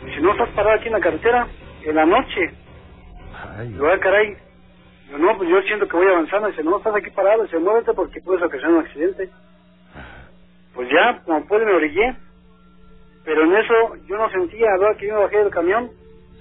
Y 0.07 0.11
si 0.11 0.21
no 0.21 0.31
estás 0.31 0.49
parado 0.49 0.77
aquí 0.77 0.87
en 0.87 0.93
la 0.93 0.99
carretera, 1.01 1.47
en 1.83 1.95
la 1.95 2.05
noche. 2.05 2.51
Ay, 3.57 3.73
Yo, 3.73 3.91
ah, 3.91 3.99
caray. 3.99 4.37
Yo 5.11 5.17
no, 5.17 5.35
pues 5.37 5.49
yo 5.49 5.61
siento 5.63 5.87
que 5.87 5.97
voy 5.97 6.07
avanzando. 6.07 6.47
Dice, 6.47 6.63
no, 6.63 6.77
estás 6.77 6.95
aquí 6.95 7.09
parado. 7.09 7.43
Dice, 7.43 7.59
muévete 7.59 7.93
porque 7.93 8.21
puedes 8.21 8.41
ocasionar 8.41 8.77
un 8.77 8.85
accidente. 8.85 9.29
Pues 10.73 10.89
ya, 10.89 11.21
como 11.25 11.45
puede, 11.45 11.65
me 11.65 11.73
orillé. 11.73 12.15
Pero 13.25 13.43
en 13.43 13.55
eso 13.55 13.95
yo 14.07 14.17
no 14.17 14.29
sentía, 14.29 14.67
hora 14.79 14.95
que 14.95 15.07
yo 15.07 15.15
me 15.15 15.21
bajé 15.21 15.37
del 15.37 15.51
camión, 15.51 15.91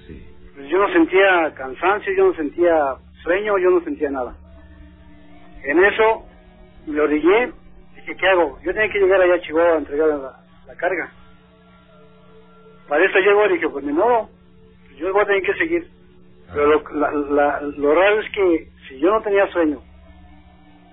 sí. 0.07 0.25
pues 0.55 0.69
yo 0.69 0.79
no 0.79 0.89
sentía 0.93 1.53
cansancio, 1.55 2.13
yo 2.17 2.29
no 2.29 2.35
sentía 2.35 2.95
sueño, 3.23 3.59
yo 3.59 3.71
no 3.71 3.81
sentía 3.83 4.11
nada. 4.11 4.37
En 5.65 5.85
eso 5.85 6.25
me 6.87 7.01
orillé, 7.01 7.53
dije, 7.97 8.17
¿qué 8.17 8.27
hago? 8.29 8.59
Yo 8.63 8.73
tenía 8.73 8.91
que 8.91 8.99
llegar 9.01 9.21
allá 9.21 9.35
a 9.35 9.41
Chihuahua 9.41 9.75
a 9.75 9.79
entregar 9.79 10.09
la, 10.09 10.41
la 10.67 10.75
carga. 10.77 11.13
Para 12.89 13.05
eso 13.05 13.19
llego 13.19 13.47
y 13.47 13.53
dije, 13.55 13.69
pues 13.69 13.85
ni 13.85 13.93
modo, 13.93 14.29
yo 14.97 15.13
voy 15.13 15.23
a 15.23 15.27
tener 15.27 15.43
que 15.43 15.55
seguir. 15.55 15.91
Pero 16.53 16.67
lo, 16.67 16.83
la- 16.95 17.11
la- 17.13 17.61
lo 17.61 17.95
raro 17.95 18.21
es 18.21 18.31
que 18.31 18.69
si 18.89 18.99
yo 18.99 19.11
no 19.11 19.21
tenía 19.21 19.47
sueño 19.49 19.83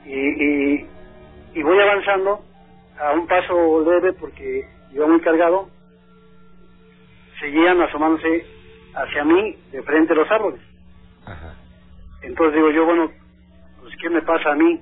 y, 0.06 0.14
y, 0.14 0.90
y 1.54 1.64
voy 1.64 1.80
avanzando 1.80 2.44
a 3.00 3.14
un 3.14 3.26
paso 3.28 3.82
leve 3.90 4.12
porque 4.14 4.68
iba 4.94 5.08
muy 5.08 5.22
cargado, 5.22 5.70
seguían 7.40 7.82
asomándose 7.82 8.46
hacia 8.96 9.24
mí 9.24 9.56
de 9.72 9.82
frente 9.84 10.12
a 10.14 10.16
los 10.18 10.30
árboles. 10.32 10.60
Ajá. 11.26 11.56
Entonces 12.22 12.56
digo 12.56 12.72
yo, 12.72 12.86
bueno, 12.86 13.12
¿qué 14.06 14.10
me 14.12 14.22
pasa 14.22 14.52
a 14.52 14.56
mí? 14.56 14.80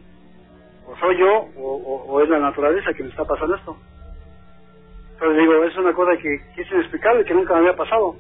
¿O 0.86 0.98
soy 0.98 1.18
yo 1.18 1.32
o, 1.56 1.62
o- 1.78 2.04
o 2.12 2.22
es 2.22 2.28
la 2.28 2.40
naturaleza 2.40 2.94
que 2.94 3.04
me 3.04 3.10
está 3.10 3.24
pasando 3.24 3.56
esto? 3.56 3.78
Entonces 5.14 5.38
digo, 5.40 5.64
es 5.64 5.78
una 5.78 5.94
cosa 5.94 6.18
que, 6.18 6.42
que 6.54 6.62
es 6.62 6.72
inexplicable, 6.72 7.24
que 7.24 7.34
nunca 7.34 7.54
me 7.54 7.60
había 7.62 7.76
pasado. 7.78 8.18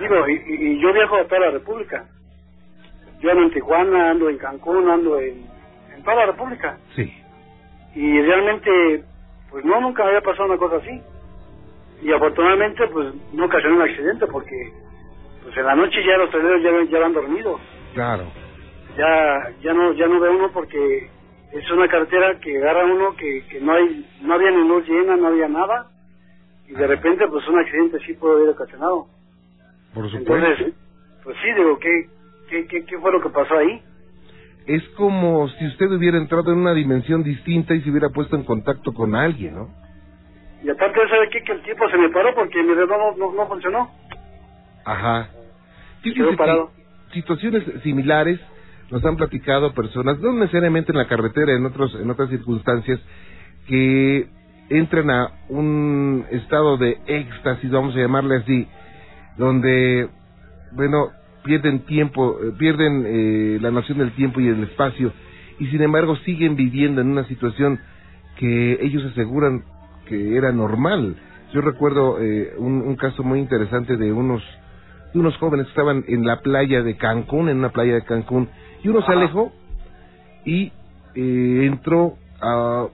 Digo, 0.00 0.26
y, 0.26 0.32
y- 0.46 0.80
yo 0.80 0.94
viajo 0.94 1.16
a 1.16 1.24
toda 1.24 1.40
la 1.42 1.50
República. 1.50 2.06
Yo 3.20 3.30
ando 3.32 3.42
en 3.42 3.50
Tijuana, 3.50 4.10
ando 4.12 4.30
en 4.30 4.38
Cancún, 4.38 4.88
ando 4.88 5.20
en, 5.20 5.44
en 5.94 6.02
toda 6.02 6.16
la 6.16 6.26
República. 6.26 6.78
Sí. 6.94 7.12
Y 7.94 8.22
realmente, 8.22 9.04
pues 9.50 9.62
no, 9.66 9.78
nunca 9.82 10.04
me 10.04 10.08
había 10.08 10.22
pasado 10.22 10.46
una 10.46 10.56
cosa 10.56 10.76
así. 10.76 11.02
Y 12.02 12.12
afortunadamente, 12.12 12.86
pues 12.88 13.12
no 13.34 13.44
ocasionó 13.44 13.76
un 13.76 13.82
accidente 13.82 14.26
porque 14.26 14.56
pues 15.42 15.54
en 15.58 15.66
la 15.66 15.74
noche 15.74 16.02
ya 16.02 16.16
los 16.16 16.30
traileros 16.30 16.62
ya, 16.62 16.90
ya 16.90 16.98
van 17.00 17.12
dormidos 17.12 17.60
Claro. 17.92 18.24
Ya 18.96 19.50
ya 19.62 19.72
no 19.74 19.92
ya 19.92 20.06
no 20.06 20.20
ve 20.20 20.28
uno 20.30 20.50
porque 20.52 21.08
es 21.52 21.70
una 21.70 21.88
carretera 21.88 22.38
que 22.40 22.56
agarra 22.58 22.84
uno 22.86 23.14
que, 23.16 23.44
que 23.48 23.60
no 23.60 23.72
hay 23.72 24.06
no 24.22 24.34
había 24.34 24.50
ni 24.50 24.68
luz 24.68 24.86
llena 24.88 25.16
no 25.16 25.28
había 25.28 25.48
nada 25.48 25.90
y 26.68 26.72
de 26.72 26.86
repente 26.86 27.26
pues 27.28 27.46
un 27.48 27.58
accidente 27.58 27.98
sí 28.06 28.14
puede 28.14 28.36
haber 28.36 28.48
ocasionado 28.50 29.06
Por 29.94 30.10
supuesto. 30.10 30.34
entonces 30.46 30.74
pues 31.22 31.36
sí 31.42 31.52
digo 31.56 31.78
qué 31.78 32.08
qué 32.50 32.66
qué, 32.66 32.84
qué 32.84 32.98
fue 32.98 33.12
lo 33.12 33.20
que 33.20 33.30
pasó 33.30 33.54
ahí 33.56 33.82
es 34.66 34.82
como 34.96 35.46
si 35.48 35.66
usted 35.66 35.90
hubiera 35.92 36.16
entrado 36.16 36.50
en 36.52 36.58
una 36.58 36.72
dimensión 36.72 37.22
distinta 37.22 37.74
y 37.74 37.82
se 37.82 37.90
hubiera 37.90 38.08
puesto 38.08 38.34
en 38.34 38.44
contacto 38.44 38.94
con 38.94 39.14
alguien, 39.14 39.54
¿no? 39.54 39.68
y 40.62 40.70
aparte 40.70 40.98
de 41.00 41.08
saber 41.10 41.28
que 41.28 41.52
el 41.52 41.62
tiempo 41.62 41.86
se 41.90 41.98
me 41.98 42.08
paró 42.08 42.34
porque 42.34 42.62
mi 42.62 42.72
reloj 42.72 42.96
no, 43.18 43.26
no, 43.26 43.32
no 43.34 43.46
funcionó 43.48 43.90
Ajá. 44.86 45.28
Fíjese 46.02 46.34
parado. 46.36 46.70
situaciones 47.12 47.62
similares 47.82 48.40
nos 48.94 49.04
han 49.04 49.16
platicado 49.16 49.74
personas, 49.74 50.20
no 50.20 50.32
necesariamente 50.34 50.92
en 50.92 50.98
la 50.98 51.08
carretera, 51.08 51.52
en 51.52 51.66
otros, 51.66 51.92
en 52.00 52.08
otras 52.08 52.30
circunstancias, 52.30 53.00
que 53.66 54.28
entran 54.68 55.10
a 55.10 55.32
un 55.48 56.24
estado 56.30 56.76
de 56.76 56.98
éxtasis, 57.04 57.72
vamos 57.72 57.96
a 57.96 57.98
llamarle 57.98 58.36
así, 58.36 58.68
donde, 59.36 60.08
bueno, 60.76 61.08
pierden 61.42 61.80
tiempo, 61.86 62.38
eh, 62.40 62.52
pierden 62.56 63.02
eh, 63.04 63.58
la 63.60 63.72
noción 63.72 63.98
del 63.98 64.12
tiempo 64.12 64.38
y 64.38 64.46
del 64.46 64.62
espacio, 64.62 65.12
y 65.58 65.66
sin 65.66 65.82
embargo 65.82 66.14
siguen 66.18 66.54
viviendo 66.54 67.00
en 67.00 67.08
una 67.08 67.24
situación 67.24 67.80
que 68.36 68.78
ellos 68.80 69.04
aseguran 69.06 69.64
que 70.06 70.36
era 70.36 70.52
normal. 70.52 71.16
Yo 71.52 71.62
recuerdo 71.62 72.20
eh, 72.20 72.52
un, 72.58 72.74
un 72.82 72.94
caso 72.94 73.24
muy 73.24 73.40
interesante 73.40 73.96
de 73.96 74.12
unos 74.12 74.40
de 75.12 75.20
unos 75.20 75.36
jóvenes 75.38 75.66
que 75.66 75.70
estaban 75.70 76.04
en 76.08 76.26
la 76.26 76.40
playa 76.40 76.82
de 76.82 76.96
Cancún, 76.96 77.48
en 77.48 77.58
una 77.58 77.70
playa 77.70 77.94
de 77.94 78.02
Cancún, 78.02 78.48
y 78.84 78.88
uno 78.88 79.02
se 79.02 79.12
alejó 79.12 79.50
y 80.44 80.70
eh, 81.14 81.66
entró 81.66 82.16
a, 82.40 82.86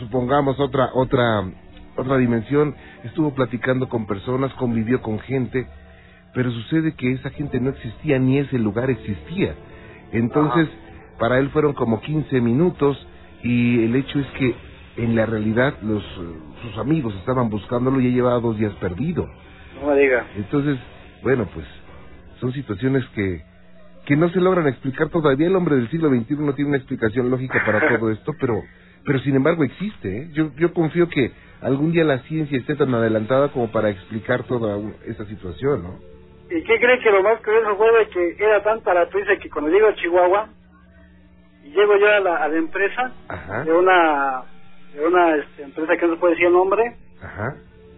supongamos, 0.00 0.58
otra, 0.58 0.90
otra, 0.92 1.44
otra 1.96 2.18
dimensión, 2.18 2.74
estuvo 3.04 3.32
platicando 3.32 3.88
con 3.88 4.06
personas, 4.06 4.52
convivió 4.54 5.00
con 5.00 5.20
gente, 5.20 5.66
pero 6.34 6.50
sucede 6.50 6.94
que 6.94 7.12
esa 7.12 7.30
gente 7.30 7.60
no 7.60 7.70
existía 7.70 8.18
ni 8.18 8.38
ese 8.38 8.58
lugar 8.58 8.90
existía. 8.90 9.54
Entonces, 10.12 10.68
para 11.18 11.38
él 11.38 11.48
fueron 11.50 11.74
como 11.74 12.00
15 12.00 12.40
minutos 12.40 12.98
y 13.42 13.84
el 13.84 13.94
hecho 13.94 14.18
es 14.18 14.26
que 14.38 14.54
en 14.96 15.14
la 15.14 15.26
realidad 15.26 15.74
los 15.82 16.02
sus 16.62 16.78
amigos 16.78 17.14
estaban 17.16 17.50
buscándolo 17.50 18.00
y 18.00 18.08
ya 18.08 18.16
llevaba 18.16 18.40
dos 18.40 18.58
días 18.58 18.72
perdido. 18.74 19.28
no 19.80 19.88
me 19.88 20.00
diga 20.00 20.26
Entonces, 20.36 20.78
bueno, 21.22 21.46
pues 21.54 21.66
son 22.40 22.52
situaciones 22.52 23.04
que, 23.14 23.42
que 24.06 24.16
no 24.16 24.30
se 24.30 24.40
logran 24.40 24.68
explicar 24.68 25.08
todavía. 25.08 25.48
El 25.48 25.56
hombre 25.56 25.76
del 25.76 25.90
siglo 25.90 26.08
XXI 26.08 26.36
no 26.36 26.54
tiene 26.54 26.70
una 26.70 26.78
explicación 26.78 27.28
lógica 27.30 27.62
para 27.66 27.88
todo 27.98 28.10
esto, 28.10 28.32
pero, 28.40 28.62
pero 29.04 29.18
sin 29.18 29.34
embargo 29.34 29.64
existe. 29.64 30.18
¿eh? 30.22 30.28
Yo, 30.32 30.52
yo 30.56 30.72
confío 30.72 31.08
que 31.08 31.32
algún 31.60 31.92
día 31.92 32.04
la 32.04 32.20
ciencia 32.20 32.56
esté 32.56 32.76
tan 32.76 32.94
adelantada 32.94 33.48
como 33.48 33.70
para 33.70 33.90
explicar 33.90 34.44
toda 34.44 34.78
esta 35.06 35.26
situación, 35.26 35.82
¿no? 35.82 35.98
¿Y 36.48 36.62
qué 36.62 36.78
cree 36.78 37.00
que 37.00 37.10
lo 37.10 37.24
más 37.24 37.40
curioso 37.42 37.76
fue 37.76 37.98
de 37.98 38.08
que 38.08 38.44
era 38.44 38.62
tanta 38.62 38.94
la 38.94 39.08
prisa 39.08 39.36
que 39.36 39.50
cuando 39.50 39.68
llego 39.68 39.88
a 39.88 39.94
Chihuahua 39.96 40.48
y 41.64 41.70
llego 41.70 41.96
yo 41.96 42.08
a 42.08 42.20
la, 42.20 42.36
a 42.36 42.48
la 42.48 42.56
empresa 42.56 43.12
Ajá, 43.26 43.64
de 43.64 43.72
una 43.72 44.42
de 44.94 45.06
una 45.06 45.36
este, 45.36 45.64
empresa 45.64 45.96
que 45.96 46.06
no 46.06 46.14
se 46.14 46.20
puede 46.20 46.34
decir 46.34 46.46
el 46.46 46.52
nombre 46.52 46.94
ajá, 47.20 47.56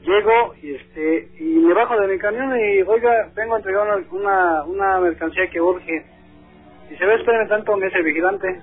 llego 0.09 0.55
y 0.62 0.75
este 0.75 1.29
y 1.38 1.44
me 1.44 1.75
bajo 1.75 1.99
de 2.01 2.09
mi 2.09 2.18
camión 2.18 2.59
y 2.59 2.83
oiga 2.83 3.29
vengo 3.37 3.55
a 3.55 3.59
entregar 3.59 3.87
una 3.87 4.07
una, 4.11 4.64
una 4.64 5.01
mercancía 5.01 5.49
que 5.51 5.61
urge 5.61 6.05
y 6.90 6.97
se 6.97 7.05
ve 7.07 7.14
espérame 7.16 7.49
tanto 7.49 7.77
me 7.77 7.87
dice 7.87 8.03
vigilante. 8.03 8.61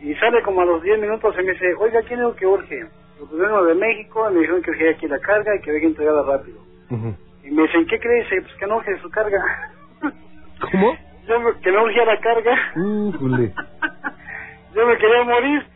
Y 0.00 0.14
sale 0.16 0.42
como 0.42 0.60
a 0.60 0.64
los 0.66 0.82
10 0.82 1.00
minutos 1.00 1.34
y 1.38 1.42
me 1.42 1.52
dice 1.52 1.74
oiga 1.78 2.00
quién 2.02 2.20
es 2.20 2.26
lo 2.26 2.36
que 2.36 2.46
urge 2.46 2.84
lo 3.18 3.28
que 3.30 3.36
vengo 3.36 3.64
de 3.64 3.74
México 3.74 4.28
y 4.30 4.34
me 4.34 4.40
dijeron 4.40 4.62
que 4.62 4.70
urgía 4.70 4.90
aquí 4.90 5.08
la 5.08 5.18
carga 5.18 5.54
y 5.56 5.60
que 5.60 5.70
había 5.70 5.80
que 5.80 5.86
entregarla 5.86 6.22
rápido 6.22 6.58
y 7.44 7.50
me 7.50 7.62
dicen 7.62 7.86
¿qué 7.86 7.98
crees? 7.98 8.26
Y, 8.32 8.40
pues 8.40 8.54
que 8.56 8.66
no 8.66 8.76
urge 8.76 8.98
su 9.00 9.10
carga 9.10 9.42
¿Cómo? 10.70 10.96
yo 11.26 11.40
me- 11.40 11.58
que 11.60 11.72
no 11.72 11.82
urgía 11.84 12.04
la 12.04 12.20
carga. 12.20 12.56
Yo 14.74 14.86
me 14.86 14.96
quería 14.98 15.24
morir 15.24 15.66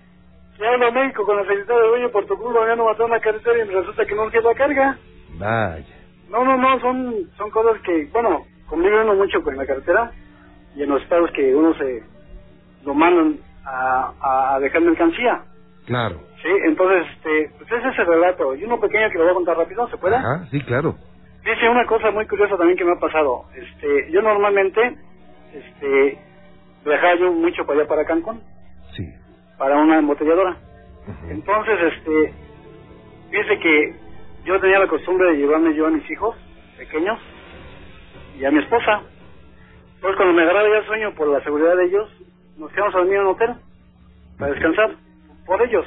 y 0.61 0.65
hablo 0.65 0.87
a 0.87 0.91
México 0.91 1.25
con 1.25 1.37
la 1.37 1.45
secretaria 1.45 1.83
de 1.83 1.89
oye 1.89 2.09
por 2.11 2.27
tu 2.27 2.37
culpa 2.37 2.61
matado 2.77 3.07
en 3.07 3.11
la 3.11 3.21
carretera 3.21 3.59
y 3.59 3.69
resulta 3.69 4.05
que 4.05 4.15
no 4.15 4.25
urgía 4.25 4.41
la 4.43 4.55
carga 4.55 4.99
Vaya. 5.39 5.85
No, 6.29 6.45
no, 6.45 6.57
no, 6.57 6.81
son, 6.81 7.15
son 7.37 7.51
cosas 7.51 7.81
que, 7.83 8.09
bueno, 8.13 8.47
convive 8.67 9.03
uno 9.03 9.15
mucho 9.15 9.43
con 9.43 9.57
la 9.57 9.67
carretera 9.67 10.13
y 10.77 10.83
en 10.83 10.91
los 10.91 11.03
estados 11.03 11.31
que 11.33 11.55
uno 11.55 11.75
se 11.75 12.03
lo 12.85 12.95
mandan 12.95 13.39
a, 13.65 14.55
a, 14.55 14.61
dejar 14.61 14.83
mercancía. 14.83 15.43
Claro. 15.87 16.21
Sí, 16.43 16.49
entonces, 16.67 17.07
este, 17.17 17.51
pues 17.59 17.73
ese 17.73 17.89
es 17.89 17.99
el 17.99 18.07
relato. 18.07 18.55
Y 18.55 18.65
uno 18.65 18.79
pequeño 18.79 19.11
que 19.11 19.19
lo 19.19 19.25
voy 19.25 19.33
a 19.33 19.35
contar 19.35 19.57
rápido, 19.57 19.89
¿se 19.89 19.97
puede? 19.97 20.17
Ajá, 20.17 20.47
sí, 20.51 20.61
claro. 20.61 20.95
Dice 21.45 21.69
una 21.69 21.85
cosa 21.87 22.11
muy 22.11 22.27
curiosa 22.27 22.57
también 22.57 22.79
que 22.79 22.85
me 22.85 22.93
ha 22.93 23.01
pasado. 23.01 23.47
Este, 23.55 24.11
yo 24.13 24.23
normalmente, 24.23 24.97
este, 25.53 26.19
viajaba 26.85 27.15
yo 27.17 27.33
mucho 27.33 27.67
para 27.67 27.81
allá 27.81 27.89
para 27.89 28.05
Cancún. 28.05 28.41
Para 29.61 29.77
una 29.77 29.99
embotelladora. 29.99 30.57
Entonces, 31.29 31.79
este, 31.93 32.33
dice 33.31 33.59
que 33.59 33.95
yo 34.47 34.59
tenía 34.59 34.79
la 34.79 34.87
costumbre 34.87 35.33
de 35.33 35.37
llevarme 35.37 35.75
yo 35.75 35.87
a 35.87 35.91
mis 35.91 36.11
hijos 36.11 36.35
pequeños 36.79 37.19
y 38.39 38.45
a 38.47 38.51
mi 38.51 38.61
esposa. 38.61 39.03
Entonces, 39.97 40.17
cuando 40.17 40.33
me 40.33 40.45
agarraba 40.45 40.67
ya 40.67 40.87
sueño 40.87 41.15
por 41.15 41.29
la 41.29 41.45
seguridad 41.45 41.77
de 41.77 41.85
ellos, 41.85 42.11
nos 42.57 42.73
quedamos 42.73 42.95
a 42.95 42.99
dormir 42.99 43.17
en 43.17 43.21
un 43.21 43.27
hotel 43.27 43.51
para 44.39 44.53
descansar 44.53 44.93
por 45.45 45.61
ellos. 45.61 45.85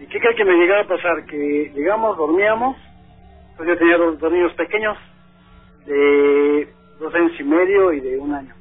¿Y 0.00 0.06
qué 0.06 0.20
cree 0.20 0.34
que 0.34 0.44
me 0.44 0.58
llegaba 0.58 0.82
a 0.82 0.88
pasar? 0.88 1.24
Que 1.24 1.72
llegamos, 1.74 2.18
dormíamos, 2.18 2.76
pues 3.56 3.66
yo 3.66 3.78
tenía 3.78 3.96
dos, 3.96 4.18
dos 4.18 4.30
niños 4.30 4.52
pequeños 4.52 4.98
de 5.86 6.68
dos 7.00 7.14
años 7.14 7.32
y 7.40 7.44
medio 7.44 7.94
y 7.94 8.00
de 8.00 8.18
un 8.18 8.34
año. 8.34 8.54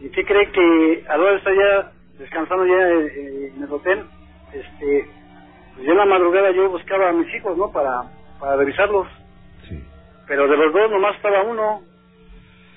¿Y 0.00 0.10
qué 0.10 0.24
cree 0.24 0.52
que 0.52 1.04
a 1.08 1.16
la 1.16 1.22
hora 1.24 1.32
de 1.32 1.38
estar 1.38 1.54
ya 1.56 1.97
descansando 2.18 2.66
ya 2.66 2.88
eh, 2.88 3.52
en 3.56 3.62
el 3.62 3.72
hotel, 3.72 4.04
este, 4.52 5.10
pues 5.74 5.86
yo 5.86 5.92
en 5.92 5.98
la 5.98 6.06
madrugada 6.06 6.50
yo 6.50 6.68
buscaba 6.70 7.08
a 7.10 7.12
mis 7.12 7.32
hijos, 7.34 7.56
¿no? 7.56 7.70
Para, 7.70 8.02
para 8.40 8.56
revisarlos. 8.56 9.06
Sí. 9.68 9.82
Pero 10.26 10.48
de 10.48 10.56
los 10.56 10.72
dos 10.72 10.90
nomás 10.90 11.14
estaba 11.16 11.42
uno 11.42 11.82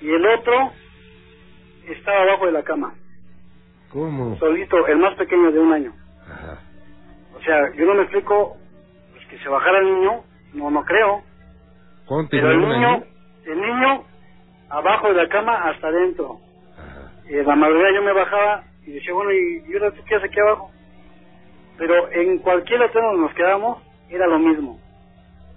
y 0.01 0.09
el 0.09 0.25
otro 0.25 0.71
estaba 1.87 2.21
abajo 2.23 2.45
de 2.45 2.51
la 2.53 2.63
cama, 2.63 2.93
¿Cómo? 3.91 4.37
solito, 4.37 4.85
el 4.87 4.97
más 4.97 5.15
pequeño 5.15 5.51
de 5.51 5.59
un 5.59 5.73
año. 5.73 5.93
Ajá. 6.29 6.59
O 7.35 7.41
sea, 7.43 7.73
yo 7.75 7.85
no 7.85 7.95
me 7.95 8.03
explico 8.03 8.57
pues, 9.13 9.25
que 9.27 9.37
se 9.39 9.49
bajara 9.49 9.79
el 9.79 9.85
niño, 9.85 10.23
no, 10.53 10.69
no 10.69 10.83
creo. 10.85 11.23
¿Cuándo 12.05 12.29
Pero 12.29 12.51
el 12.51 12.59
niño, 12.59 12.87
año? 12.89 13.03
el 13.45 13.61
niño, 13.61 14.03
abajo 14.69 15.07
de 15.07 15.13
la 15.15 15.27
cama 15.29 15.69
hasta 15.69 15.87
adentro. 15.87 16.39
Y 17.29 17.35
en 17.37 17.47
la 17.47 17.55
madrugada 17.55 17.93
yo 17.95 18.01
me 18.03 18.13
bajaba 18.13 18.63
y 18.85 18.91
decía, 18.91 19.13
bueno, 19.13 19.31
¿y, 19.31 19.63
y 19.67 19.73
ahora 19.73 19.91
tú 19.91 20.01
qué 20.07 20.15
haces 20.15 20.29
aquí 20.29 20.39
abajo? 20.39 20.71
Pero 21.77 22.11
en 22.11 22.39
cualquier 22.39 22.81
hotel 22.81 23.01
donde 23.01 23.21
nos 23.21 23.33
quedábamos, 23.33 23.81
era 24.09 24.27
lo 24.27 24.39
mismo. 24.39 24.79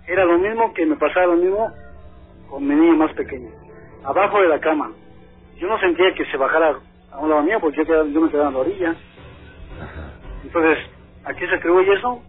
Era 0.07 0.25
lo 0.25 0.39
mismo 0.39 0.73
que 0.75 0.87
me 0.87 0.97
pasaba 0.97 1.27
lo 1.27 1.37
mismo 1.37 1.73
con 2.51 2.67
mi 2.67 2.75
niño 2.75 2.97
más 2.97 3.13
pequeño. 3.15 3.51
Abajo 4.05 4.41
de 4.41 4.49
la 4.49 4.61
cama. 4.61 4.93
Yo 5.57 5.69
no 5.69 5.79
sentía 5.79 6.15
que 6.15 6.25
se 6.27 6.37
bajara 6.37 6.79
a 7.11 7.19
un 7.19 7.31
lado 7.31 7.43
mío 7.43 7.59
porque 7.61 7.79
yo, 7.79 7.87
quedaba- 7.87 8.07
yo 8.09 8.21
me 8.21 8.31
quedaba 8.31 8.49
en 8.49 8.55
la 8.55 8.61
orilla. 8.61 8.95
Entonces, 10.45 10.79
¿a 11.25 11.33
qué 11.35 11.47
se 11.49 11.55
atribuye 11.55 11.93
eso? 11.95 12.23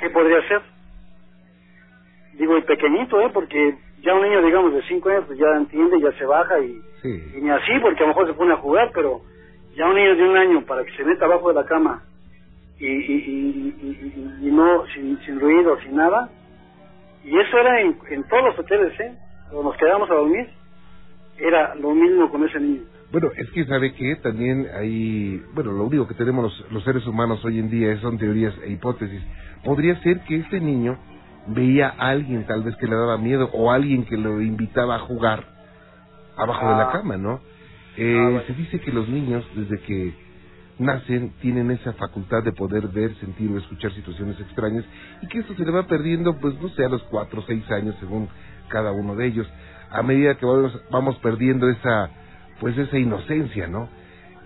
¿Qué 0.00 0.10
podría 0.10 0.46
ser? 0.48 0.62
Digo, 2.34 2.56
el 2.56 2.64
pequeñito, 2.64 3.20
¿eh? 3.20 3.30
Porque 3.32 3.78
ya 4.06 4.14
un 4.14 4.22
niño, 4.22 4.40
digamos, 4.42 4.72
de 4.72 4.82
5 4.82 5.08
años, 5.10 5.24
pues 5.26 5.38
ya 5.38 5.46
entiende, 5.56 6.00
ya 6.00 6.12
se 6.18 6.24
baja 6.24 6.58
y, 6.60 6.80
sí. 7.02 7.32
y 7.36 7.40
ni 7.42 7.50
así, 7.50 7.72
porque 7.82 7.98
a 7.98 8.06
lo 8.06 8.08
mejor 8.08 8.26
se 8.28 8.34
pone 8.34 8.52
a 8.54 8.56
jugar, 8.58 8.90
pero 8.94 9.20
ya 9.76 9.86
un 9.86 9.96
niño 9.96 10.14
de 10.16 10.28
un 10.28 10.36
año, 10.36 10.64
para 10.64 10.84
que 10.84 10.92
se 10.96 11.04
meta 11.04 11.24
abajo 11.26 11.48
de 11.48 11.54
la 11.56 11.66
cama 11.66 12.02
y, 12.78 12.86
y, 12.86 12.88
y, 12.88 13.74
y- 13.82 14.40
y- 14.42 14.48
y 14.48 14.50
no, 14.52 14.86
sin, 14.94 15.18
sin 15.20 15.40
ruido, 15.40 15.78
sin 15.80 15.96
nada, 15.96 16.30
y 17.24 17.36
eso 17.38 17.58
era 17.58 17.80
en, 17.80 17.98
en 18.10 18.22
todos 18.28 18.44
los 18.44 18.58
hoteles, 18.58 18.98
¿eh? 19.00 19.12
Cuando 19.50 19.70
nos 19.70 19.76
quedábamos 19.78 20.10
a 20.10 20.14
dormir, 20.14 20.48
era 21.38 21.74
lo 21.74 21.90
mismo 21.94 22.30
con 22.30 22.44
ese 22.48 22.60
niño. 22.60 22.82
Bueno, 23.12 23.30
es 23.36 23.50
que 23.50 23.64
sabe 23.66 23.92
que 23.94 24.16
también 24.16 24.66
hay, 24.74 25.42
bueno, 25.54 25.72
lo 25.72 25.84
único 25.84 26.06
que 26.08 26.14
tenemos 26.14 26.44
los, 26.44 26.72
los 26.72 26.84
seres 26.84 27.06
humanos 27.06 27.44
hoy 27.44 27.58
en 27.58 27.70
día 27.70 27.96
son 28.00 28.18
teorías 28.18 28.54
e 28.64 28.70
hipótesis. 28.72 29.22
Podría 29.64 29.96
ser 30.02 30.20
que 30.20 30.36
este 30.36 30.60
niño 30.60 30.98
veía 31.48 31.94
a 31.98 32.08
alguien 32.10 32.46
tal 32.46 32.62
vez 32.62 32.76
que 32.76 32.86
le 32.86 32.94
daba 32.96 33.18
miedo 33.18 33.50
o 33.52 33.70
alguien 33.70 34.04
que 34.04 34.16
lo 34.16 34.40
invitaba 34.40 34.96
a 34.96 34.98
jugar 35.00 35.44
abajo 36.36 36.68
de 36.68 36.76
la 36.76 36.88
Ah. 36.88 36.92
cama, 36.92 37.16
¿no? 37.16 37.40
Eh, 37.96 38.16
Ah, 38.18 38.24
bueno. 38.24 38.40
Se 38.46 38.54
dice 38.54 38.80
que 38.80 38.92
los 38.92 39.08
niños 39.08 39.44
desde 39.54 39.78
que 39.80 40.14
nacen 40.78 41.32
tienen 41.40 41.70
esa 41.70 41.94
facultad 41.94 42.42
de 42.42 42.52
poder 42.52 42.88
ver, 42.88 43.14
sentir 43.16 43.50
o 43.50 43.58
escuchar 43.58 43.92
situaciones 43.92 44.38
extrañas 44.40 44.84
y 45.22 45.28
que 45.28 45.38
esto 45.38 45.54
se 45.54 45.64
le 45.64 45.70
va 45.70 45.84
perdiendo, 45.86 46.36
pues 46.38 46.60
no 46.60 46.68
sé, 46.70 46.84
a 46.84 46.88
los 46.88 47.02
cuatro 47.04 47.40
o 47.40 47.44
seis 47.46 47.64
años 47.70 47.94
según 48.00 48.28
cada 48.68 48.92
uno 48.92 49.14
de 49.14 49.26
ellos, 49.26 49.48
a 49.90 50.02
medida 50.02 50.34
que 50.34 50.44
vamos, 50.44 50.78
vamos 50.90 51.16
perdiendo 51.20 51.68
esa, 51.70 52.10
pues 52.60 52.76
esa 52.76 52.98
inocencia, 52.98 53.68
¿no? 53.68 53.88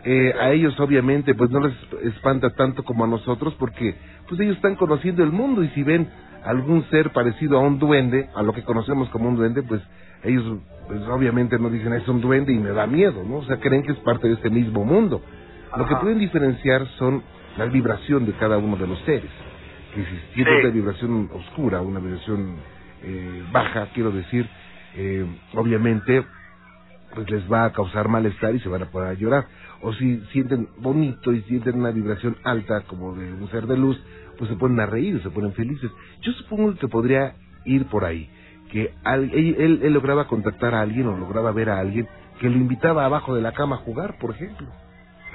Eh, 0.04 0.32
a 0.40 0.52
ellos 0.52 0.78
obviamente 0.80 1.34
pues 1.34 1.50
no 1.50 1.60
les 1.60 1.74
espanta 2.04 2.50
tanto 2.50 2.84
como 2.84 3.04
a 3.04 3.08
nosotros 3.08 3.54
porque 3.58 3.96
pues 4.28 4.40
ellos 4.40 4.56
están 4.56 4.76
conociendo 4.76 5.22
el 5.24 5.30
mundo 5.32 5.62
y 5.64 5.68
si 5.70 5.82
ven 5.82 6.08
algún 6.44 6.84
ser 6.90 7.10
parecido 7.12 7.58
a 7.58 7.60
un 7.62 7.78
duende, 7.78 8.28
a 8.34 8.42
lo 8.42 8.52
que 8.52 8.62
conocemos 8.62 9.08
como 9.10 9.28
un 9.28 9.36
duende, 9.36 9.62
pues 9.62 9.82
ellos 10.24 10.58
pues 10.88 11.00
obviamente 11.02 11.58
no 11.58 11.70
dicen 11.70 11.92
es 11.92 12.06
un 12.08 12.20
duende 12.20 12.52
y 12.52 12.58
me 12.58 12.70
da 12.70 12.86
miedo, 12.86 13.22
¿no? 13.24 13.36
O 13.36 13.44
sea, 13.44 13.58
creen 13.58 13.82
que 13.84 13.92
es 13.92 13.98
parte 13.98 14.26
de 14.28 14.34
este 14.34 14.50
mismo 14.50 14.84
mundo. 14.84 15.22
Lo 15.76 15.86
que 15.86 15.94
pueden 15.96 16.18
diferenciar 16.18 16.84
son 16.98 17.22
la 17.56 17.66
vibración 17.66 18.26
de 18.26 18.32
cada 18.32 18.58
uno 18.58 18.76
de 18.76 18.86
los 18.88 18.98
seres. 19.00 19.30
Que 19.94 20.02
si 20.04 20.34
tiene 20.34 20.50
Sí. 20.50 20.56
una 20.64 20.70
vibración 20.74 21.30
oscura, 21.32 21.80
una 21.80 22.00
vibración 22.00 22.56
eh, 23.02 23.44
baja, 23.52 23.88
quiero 23.94 24.10
decir, 24.10 24.48
eh, 24.96 25.24
obviamente 25.54 26.24
pues 27.14 27.28
les 27.30 27.50
va 27.50 27.64
a 27.64 27.72
causar 27.72 28.08
malestar 28.08 28.54
y 28.54 28.60
se 28.60 28.68
van 28.68 28.82
a 28.82 28.86
poner 28.86 29.08
a 29.08 29.14
llorar. 29.14 29.46
O 29.82 29.92
si 29.94 30.20
sienten 30.32 30.68
bonito 30.78 31.32
y 31.32 31.40
sienten 31.42 31.76
una 31.80 31.90
vibración 31.90 32.36
alta 32.44 32.82
como 32.82 33.14
de 33.14 33.32
un 33.32 33.48
ser 33.50 33.66
de 33.66 33.76
luz, 33.76 34.00
pues 34.40 34.50
se 34.50 34.56
ponen 34.56 34.80
a 34.80 34.86
reír, 34.86 35.22
se 35.22 35.30
ponen 35.30 35.52
felices. 35.54 35.92
Yo 36.22 36.32
supongo 36.32 36.74
que 36.76 36.88
podría 36.88 37.36
ir 37.66 37.86
por 37.88 38.04
ahí, 38.04 38.28
que 38.72 38.92
al- 39.04 39.30
él, 39.32 39.54
él- 39.58 39.80
él 39.84 39.92
lograba 39.92 40.26
contactar 40.26 40.74
a 40.74 40.80
alguien 40.80 41.06
o 41.06 41.16
lograba 41.16 41.52
ver 41.52 41.70
a 41.70 41.78
alguien 41.78 42.08
que 42.40 42.48
lo 42.50 42.56
invitaba 42.56 43.04
abajo 43.04 43.34
de 43.36 43.42
la 43.42 43.52
cama 43.52 43.76
a 43.76 43.80
jugar, 43.80 44.18
por 44.18 44.32
ejemplo. 44.32 44.66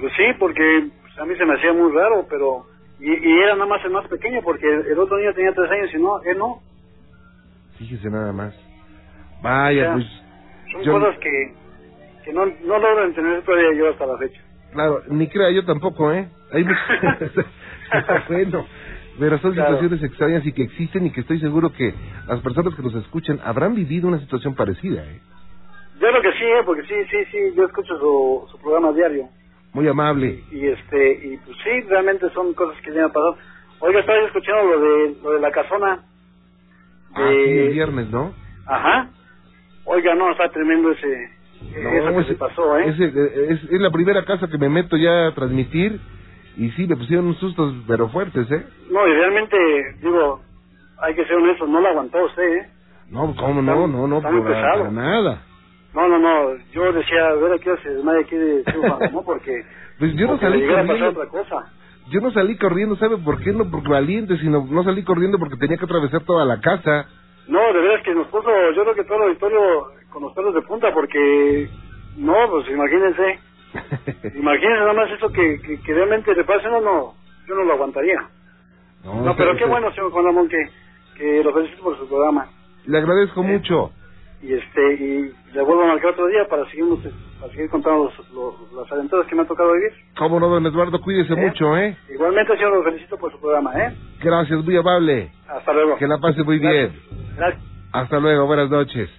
Pues 0.01 0.11
sí, 0.17 0.23
porque 0.39 0.89
pues, 1.01 1.19
a 1.19 1.25
mí 1.25 1.35
se 1.37 1.45
me 1.45 1.53
hacía 1.55 1.71
muy 1.71 1.93
raro, 1.93 2.25
pero... 2.29 2.65
Y, 2.99 3.11
y 3.11 3.39
era 3.43 3.53
nada 3.53 3.67
más 3.67 3.85
el 3.85 3.91
más 3.91 4.07
pequeño, 4.07 4.41
porque 4.43 4.65
el, 4.67 4.87
el 4.87 4.99
otro 4.99 5.17
niño 5.17 5.33
tenía 5.33 5.53
tres 5.53 5.71
años 5.71 5.93
y 5.93 5.97
no, 6.01 6.21
él 6.23 6.37
no. 6.37 6.61
Fíjese 7.77 8.09
nada 8.09 8.33
más. 8.33 8.55
Vaya, 9.41 9.83
Ya. 9.83 9.93
pues, 9.93 10.05
Son 10.71 10.83
Yo- 10.83 10.91
cosas 10.93 11.17
que, 11.19 11.53
que 12.23 12.33
no, 12.33 12.45
no 12.45 12.79
logro 12.79 13.05
entender 13.05 13.43
todavía 13.43 13.77
yo 13.77 13.89
hasta 13.89 14.05
la 14.05 14.17
fecha. 14.17 14.41
claro, 14.71 15.03
ni 15.09 15.27
crea 15.29 15.51
yo 15.51 15.63
tampoco, 15.65 16.11
¿eh? 16.11 16.27
Hay 16.51 16.63
muchas... 16.63 16.81
bueno, 18.29 18.65
pero 19.19 19.37
son 19.39 19.53
Claro. 19.53 19.75
situaciones 19.77 20.03
extrañas 20.03 20.45
y 20.45 20.51
que 20.53 20.63
existen 20.63 21.05
y 21.05 21.11
que 21.11 21.21
estoy 21.21 21.39
seguro 21.39 21.71
que 21.71 21.93
las 22.27 22.39
personas 22.41 22.75
que 22.75 22.81
nos 22.81 22.95
escuchan 22.95 23.39
habrán 23.43 23.75
vivido 23.75 24.07
una 24.07 24.19
situación 24.19 24.55
parecida, 24.55 25.03
¿eh? 25.03 25.19
Yo 25.99 26.07
creo 26.09 26.21
que 26.21 26.31
sí, 26.33 26.43
¿eh? 26.43 26.61
porque 26.65 26.83
sí, 26.83 26.93
sí, 27.09 27.17
sí, 27.31 27.37
yo 27.55 27.63
escucho 27.65 27.97
su, 27.97 28.47
su 28.51 28.57
programa 28.61 28.91
diario. 28.91 29.29
Muy 29.73 29.87
amable. 29.87 30.43
Y 30.51 30.67
este 30.67 31.11
y 31.27 31.37
pues 31.37 31.57
sí, 31.63 31.81
realmente 31.87 32.29
son 32.31 32.53
cosas 32.53 32.81
que 32.81 32.91
me 32.91 33.01
han 33.01 33.09
pasado. 33.11 33.37
Oiga, 33.79 33.99
estaba 34.01 34.19
escuchando 34.19 34.63
lo 34.63 34.79
de, 34.81 35.15
lo 35.23 35.31
de 35.31 35.39
la 35.39 35.51
casona. 35.51 36.03
Ah, 37.13 37.29
sí, 37.29 37.49
de- 37.51 37.65
el 37.67 37.73
viernes, 37.73 38.09
¿no? 38.09 38.33
Ajá. 38.67 39.09
Oiga, 39.85 40.15
no, 40.15 40.31
está 40.31 40.49
tremendo 40.49 40.91
ese... 40.91 41.29
No, 41.81 41.89
eso 41.89 42.07
que 42.15 42.19
ese- 42.21 42.29
se 42.29 42.35
pasó, 42.35 42.77
¿eh? 42.79 42.89
ese, 42.89 43.05
es, 43.53 43.63
es 43.63 43.81
la 43.81 43.91
primera 43.91 44.23
casa 44.25 44.47
que 44.47 44.57
me 44.57 44.69
meto 44.69 44.97
ya 44.97 45.27
a 45.27 45.33
transmitir 45.35 45.99
y 46.57 46.69
sí, 46.71 46.87
me 46.87 46.95
pusieron 46.95 47.25
unos 47.25 47.37
sustos, 47.39 47.73
pero 47.87 48.09
fuertes, 48.09 48.49
¿eh? 48.51 48.65
No, 48.91 49.07
y 49.07 49.13
realmente, 49.13 49.57
digo, 50.01 50.41
hay 51.01 51.13
que 51.15 51.25
ser 51.25 51.35
honestos, 51.35 51.67
no 51.69 51.81
lo 51.81 51.87
aguantó 51.89 52.23
usted, 52.25 52.43
¿eh? 52.43 52.69
No, 53.09 53.35
¿cómo 53.35 53.61
no? 53.61 53.87
No, 53.87 54.07
no, 54.07 54.21
muy 54.21 54.41
para, 54.41 54.73
para 54.73 54.91
nada. 54.91 55.41
No, 55.93 56.07
no, 56.07 56.19
no, 56.19 56.57
yo 56.73 56.91
decía, 56.91 57.27
a 57.27 57.33
ver 57.35 57.53
a 57.53 57.57
qué 57.59 57.71
hora 57.71 57.81
se 57.81 57.89
desmaya 57.89 58.19
aquí 58.19 58.35
de 58.35 58.63
Silva, 58.65 58.99
¿no? 59.11 59.21
Porque... 59.23 59.63
Pues 59.97 60.13
yo 60.15 60.25
no 60.27 60.33
porque 60.33 60.45
salí 60.47 60.59
le 60.59 60.67
corriendo. 60.67 61.09
otra 61.21 61.27
cosa. 61.27 61.71
Yo 62.09 62.19
no 62.19 62.29
salí 62.31 62.57
corriendo, 62.57 62.97
¿sabe 62.97 63.17
por 63.17 63.39
qué? 63.41 63.53
No 63.53 63.71
por 63.71 63.87
valiente, 63.87 64.37
sino 64.39 64.67
no 64.69 64.83
salí 64.83 65.03
corriendo 65.05 65.39
porque 65.39 65.55
tenía 65.55 65.77
que 65.77 65.85
atravesar 65.85 66.21
toda 66.25 66.43
la 66.43 66.59
casa. 66.59 67.07
No, 67.47 67.59
de 67.71 67.79
veras 67.79 68.03
que 68.03 68.13
nos 68.13 68.27
puso, 68.27 68.49
yo 68.75 68.83
creo 68.83 68.93
que 68.93 69.05
todo 69.05 69.17
el 69.19 69.23
auditorio 69.29 69.59
con 70.11 70.23
los 70.23 70.33
pelos 70.33 70.53
de 70.53 70.61
punta, 70.63 70.93
porque, 70.93 71.69
no, 72.17 72.35
pues 72.51 72.69
imagínense, 72.69 73.39
imagínense 74.35 74.79
nada 74.79 74.93
más 74.93 75.11
eso 75.11 75.29
que, 75.29 75.59
que, 75.61 75.79
que 75.81 75.93
realmente 75.93 76.33
le 76.35 76.43
pase, 76.43 76.67
no, 76.69 76.81
no, 76.81 77.13
yo 77.47 77.55
no 77.55 77.63
lo 77.63 77.73
aguantaría. 77.73 78.27
No, 79.03 79.35
pero 79.35 79.55
qué 79.55 79.65
bueno, 79.65 79.91
señor 79.91 80.11
Juan 80.11 80.25
Ramón, 80.25 80.49
que, 80.49 80.57
que 81.17 81.43
lo 81.43 81.53
felicito 81.53 81.83
por 81.83 81.97
su 81.97 82.07
programa. 82.07 82.47
Le 82.85 82.97
agradezco 82.97 83.41
Eh, 83.41 83.47
mucho. 83.47 83.91
Y 84.41 84.53
este, 84.53 84.93
y 84.95 85.31
le 85.53 85.61
vuelvo 85.63 85.83
a 85.83 85.87
marcar 85.87 86.11
otro 86.11 86.27
día 86.27 86.45
para 86.47 86.65
seguir, 86.69 86.85
para 87.39 87.51
seguir 87.53 87.69
contando 87.69 88.05
los, 88.05 88.31
los- 88.31 88.73
las 88.73 88.91
aventuras 88.91 89.25
que 89.27 89.35
me 89.35 89.41
ha 89.43 89.47
tocado 89.47 89.71
vivir. 89.73 89.91
Cómo 90.17 90.39
no, 90.39 90.49
don 90.49 90.65
Eduardo, 90.65 90.99
cuídese 91.01 91.33
¿Eh? 91.33 91.35
mucho, 91.35 91.75
¿eh? 91.77 91.97
Igualmente, 92.13 92.55
señor, 92.55 92.75
lo 92.77 92.83
felicito 92.83 93.17
por 93.17 93.31
su 93.31 93.39
programa, 93.39 93.71
¿eh? 93.75 93.95
Gracias, 94.21 94.63
muy 94.63 94.75
amable. 94.77 95.31
Hasta 95.47 95.73
luego. 95.73 95.97
Que 95.97 96.07
la 96.07 96.17
pase 96.19 96.43
muy 96.43 96.59
bien. 96.59 96.93
Gracias. 97.37 97.63
Hasta 97.93 98.19
luego, 98.19 98.45
buenas 98.45 98.69
noches. 98.69 99.09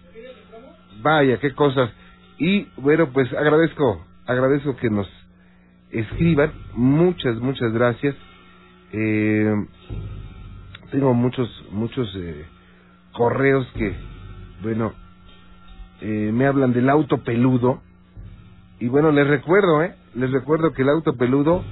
Vaya, 1.01 1.39
qué 1.39 1.55
cosas. 1.55 1.91
Y 2.39 2.69
bueno, 2.77 3.09
pues 3.13 3.33
agradezco, 3.33 4.05
agradezco 4.27 4.77
que 4.77 4.91
nos 4.91 5.09
escriban. 5.91 6.53
Muchas, 6.75 7.37
muchas 7.39 7.73
gracias. 7.73 8.15
Eh, 8.93 9.55
tengo 10.91 11.15
muchos, 11.15 11.49
muchos 11.71 12.13
eh, 12.17 12.45
correos 13.13 13.67
que, 13.77 13.95
bueno, 14.63 14.93
eh, 16.01 16.31
me 16.33 16.47
hablan 16.47 16.73
del 16.73 16.89
auto 16.89 17.19
peludo. 17.19 17.81
Y 18.79 18.89
bueno, 18.89 19.11
les 19.11 19.27
recuerdo, 19.27 19.83
¿eh? 19.83 19.95
Les 20.15 20.31
recuerdo 20.31 20.73
que 20.73 20.83
el 20.83 20.91
auto 20.91 21.17
peludo 21.17 21.65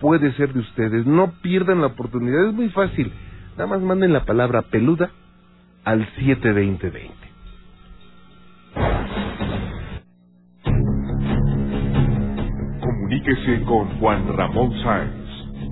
puede 0.00 0.32
ser 0.34 0.52
de 0.52 0.60
ustedes. 0.60 1.06
No 1.06 1.32
pierdan 1.42 1.80
la 1.80 1.88
oportunidad, 1.88 2.48
es 2.48 2.54
muy 2.54 2.68
fácil. 2.70 3.12
Nada 3.52 3.66
más 3.66 3.80
manden 3.80 4.12
la 4.12 4.24
palabra 4.24 4.62
peluda 4.62 5.10
al 5.84 6.06
72020. 6.16 7.27
Comuníquese 13.28 13.60
con 13.64 13.88
Juan 14.00 14.34
Ramón 14.34 14.72
Sáenz. 14.82 15.12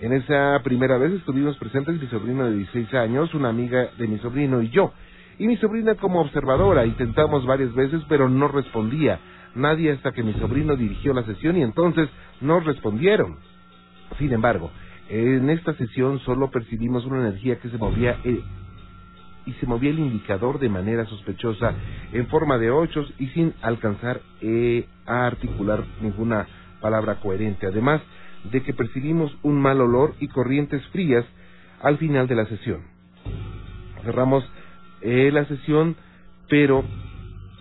En 0.01 0.11
esa 0.11 0.59
primera 0.61 0.97
vez 0.97 1.13
estuvimos 1.13 1.55
presentes 1.55 2.01
mi 2.01 2.07
sobrino 2.07 2.43
de 2.43 2.57
16 2.57 2.93
años, 2.95 3.33
una 3.33 3.47
amiga 3.47 3.91
de 3.97 4.09
mi 4.09 4.17
sobrino 4.17 4.61
y 4.61 4.71
yo. 4.71 4.91
Y 5.39 5.47
mi 5.47 5.55
sobrina 5.55 5.95
como 5.95 6.19
observadora. 6.19 6.85
Intentamos 6.85 7.45
varias 7.45 7.73
veces, 7.73 8.01
pero 8.09 8.27
no 8.27 8.49
respondía. 8.49 9.21
Nadie 9.57 9.91
hasta 9.91 10.11
que 10.11 10.23
mi 10.23 10.33
sobrino 10.33 10.75
dirigió 10.75 11.13
la 11.13 11.23
sesión 11.23 11.57
y 11.57 11.63
entonces 11.63 12.09
nos 12.41 12.63
respondieron. 12.63 13.37
Sin 14.17 14.31
embargo, 14.31 14.71
en 15.09 15.49
esta 15.49 15.73
sesión 15.73 16.19
solo 16.19 16.51
percibimos 16.51 17.05
una 17.05 17.27
energía 17.27 17.59
que 17.59 17.69
se 17.69 17.77
movía 17.77 18.19
eh, 18.23 18.41
y 19.45 19.53
se 19.53 19.65
movía 19.65 19.89
el 19.89 19.99
indicador 19.99 20.59
de 20.59 20.69
manera 20.69 21.05
sospechosa 21.05 21.73
en 22.11 22.27
forma 22.27 22.57
de 22.57 22.69
ochos 22.69 23.11
y 23.17 23.27
sin 23.27 23.53
alcanzar 23.61 24.21
eh, 24.41 24.85
a 25.05 25.25
articular 25.25 25.83
ninguna 26.01 26.47
palabra 26.81 27.19
coherente. 27.21 27.65
Además, 27.65 28.01
de 28.51 28.61
que 28.61 28.73
percibimos 28.73 29.35
un 29.43 29.59
mal 29.59 29.81
olor 29.81 30.15
y 30.19 30.27
corrientes 30.27 30.85
frías 30.87 31.25
al 31.81 31.97
final 31.97 32.27
de 32.27 32.35
la 32.35 32.45
sesión. 32.45 32.81
Cerramos 34.03 34.43
eh, 35.01 35.31
la 35.31 35.45
sesión, 35.45 35.95
pero 36.49 36.83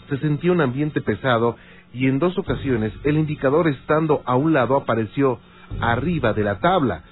se 0.08 0.18
sentía 0.18 0.52
un 0.52 0.60
ambiente 0.60 1.00
pesado 1.00 1.56
y 1.92 2.08
en 2.08 2.18
dos 2.18 2.36
ocasiones 2.38 2.92
el 3.04 3.16
indicador 3.16 3.68
estando 3.68 4.22
a 4.24 4.36
un 4.36 4.52
lado 4.52 4.76
apareció 4.76 5.38
arriba 5.80 6.32
de 6.32 6.44
la 6.44 6.58
tabla. 6.58 7.02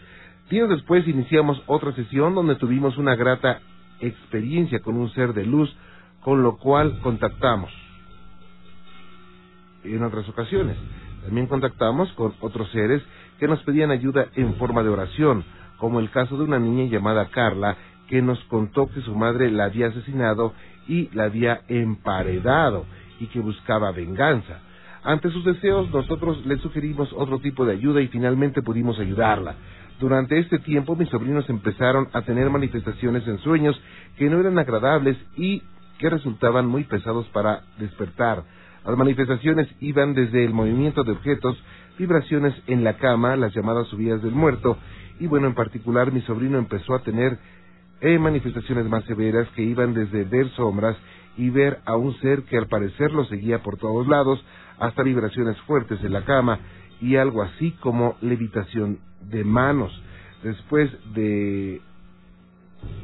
Días 0.50 0.68
después 0.68 1.06
iniciamos 1.08 1.62
otra 1.66 1.92
sesión 1.92 2.34
donde 2.34 2.56
tuvimos 2.56 2.98
una 2.98 3.16
grata 3.16 3.60
experiencia 4.00 4.80
con 4.80 4.96
un 4.96 5.10
ser 5.10 5.32
de 5.32 5.46
luz, 5.46 5.74
con 6.20 6.42
lo 6.42 6.56
cual 6.56 7.00
contactamos 7.00 7.72
en 9.84 10.02
otras 10.02 10.28
ocasiones. 10.28 10.76
También 11.24 11.46
contactamos 11.46 12.12
con 12.12 12.34
otros 12.40 12.70
seres 12.70 13.02
que 13.38 13.48
nos 13.48 13.62
pedían 13.62 13.90
ayuda 13.90 14.26
en 14.34 14.54
forma 14.56 14.82
de 14.82 14.90
oración, 14.90 15.44
como 15.78 16.00
el 16.00 16.10
caso 16.10 16.36
de 16.36 16.44
una 16.44 16.58
niña 16.58 16.84
llamada 16.84 17.30
Carla, 17.30 17.76
que 18.08 18.20
nos 18.20 18.38
contó 18.44 18.88
que 18.90 19.00
su 19.00 19.14
madre 19.14 19.50
la 19.50 19.64
había 19.64 19.88
asesinado 19.88 20.52
y 20.86 21.08
la 21.14 21.24
había 21.24 21.62
emparedado 21.68 22.84
y 23.20 23.26
que 23.26 23.40
buscaba 23.40 23.92
venganza. 23.92 24.60
Ante 25.02 25.30
sus 25.30 25.44
deseos, 25.44 25.90
nosotros 25.90 26.44
le 26.46 26.56
sugerimos 26.58 27.12
otro 27.12 27.38
tipo 27.38 27.66
de 27.66 27.72
ayuda 27.72 28.00
y 28.00 28.08
finalmente 28.08 28.62
pudimos 28.62 28.98
ayudarla. 28.98 29.54
Durante 30.00 30.38
este 30.38 30.58
tiempo, 30.58 30.96
mis 30.96 31.08
sobrinos 31.10 31.48
empezaron 31.48 32.08
a 32.12 32.22
tener 32.22 32.50
manifestaciones 32.50 33.26
en 33.28 33.38
sueños 33.38 33.80
que 34.16 34.28
no 34.28 34.40
eran 34.40 34.58
agradables 34.58 35.16
y 35.36 35.62
que 35.98 36.10
resultaban 36.10 36.66
muy 36.66 36.84
pesados 36.84 37.26
para 37.28 37.62
despertar. 37.78 38.44
Las 38.84 38.96
manifestaciones 38.96 39.68
iban 39.80 40.14
desde 40.14 40.44
el 40.44 40.52
movimiento 40.52 41.04
de 41.04 41.12
objetos, 41.12 41.56
vibraciones 41.98 42.54
en 42.66 42.82
la 42.82 42.94
cama, 42.94 43.36
las 43.36 43.54
llamadas 43.54 43.86
subidas 43.88 44.22
del 44.22 44.32
muerto, 44.32 44.76
y 45.20 45.26
bueno, 45.26 45.46
en 45.46 45.54
particular 45.54 46.12
mi 46.12 46.20
sobrino 46.22 46.58
empezó 46.58 46.94
a 46.94 47.02
tener 47.02 47.38
eh, 48.00 48.18
manifestaciones 48.18 48.86
más 48.86 49.04
severas 49.04 49.48
que 49.50 49.62
iban 49.62 49.94
desde 49.94 50.24
ver 50.24 50.50
sombras 50.50 50.96
y 51.36 51.50
ver 51.50 51.80
a 51.84 51.96
un 51.96 52.14
ser 52.20 52.42
que 52.44 52.56
al 52.56 52.68
parecer 52.68 53.12
lo 53.12 53.24
seguía 53.24 53.62
por 53.62 53.76
todos 53.76 54.06
lados, 54.06 54.44
hasta 54.78 55.02
vibraciones 55.02 55.56
fuertes 55.62 56.02
en 56.02 56.12
la 56.12 56.24
cama 56.24 56.58
y 57.00 57.16
algo 57.16 57.42
así 57.42 57.72
como 57.80 58.16
levitación 58.20 58.98
de 59.30 59.44
manos. 59.44 59.92
Después 60.42 60.90
de 61.14 61.80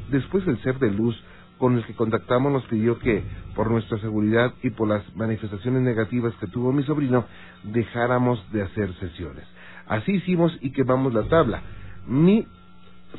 después 0.09 0.45
del 0.45 0.61
ser 0.61 0.77
de 0.79 0.91
luz 0.91 1.15
con 1.57 1.77
el 1.77 1.85
que 1.85 1.93
contactamos 1.93 2.51
nos 2.51 2.65
pidió 2.65 2.97
que, 2.97 3.23
por 3.55 3.69
nuestra 3.69 3.99
seguridad 3.99 4.51
y 4.63 4.71
por 4.71 4.87
las 4.87 5.15
manifestaciones 5.15 5.83
negativas 5.83 6.33
que 6.39 6.47
tuvo 6.47 6.73
mi 6.73 6.81
sobrino, 6.83 7.25
dejáramos 7.63 8.43
de 8.51 8.63
hacer 8.63 8.91
sesiones. 8.95 9.45
Así 9.87 10.13
hicimos 10.13 10.57
y 10.61 10.71
quemamos 10.71 11.13
la 11.13 11.23
tabla. 11.23 11.61
Mi 12.07 12.47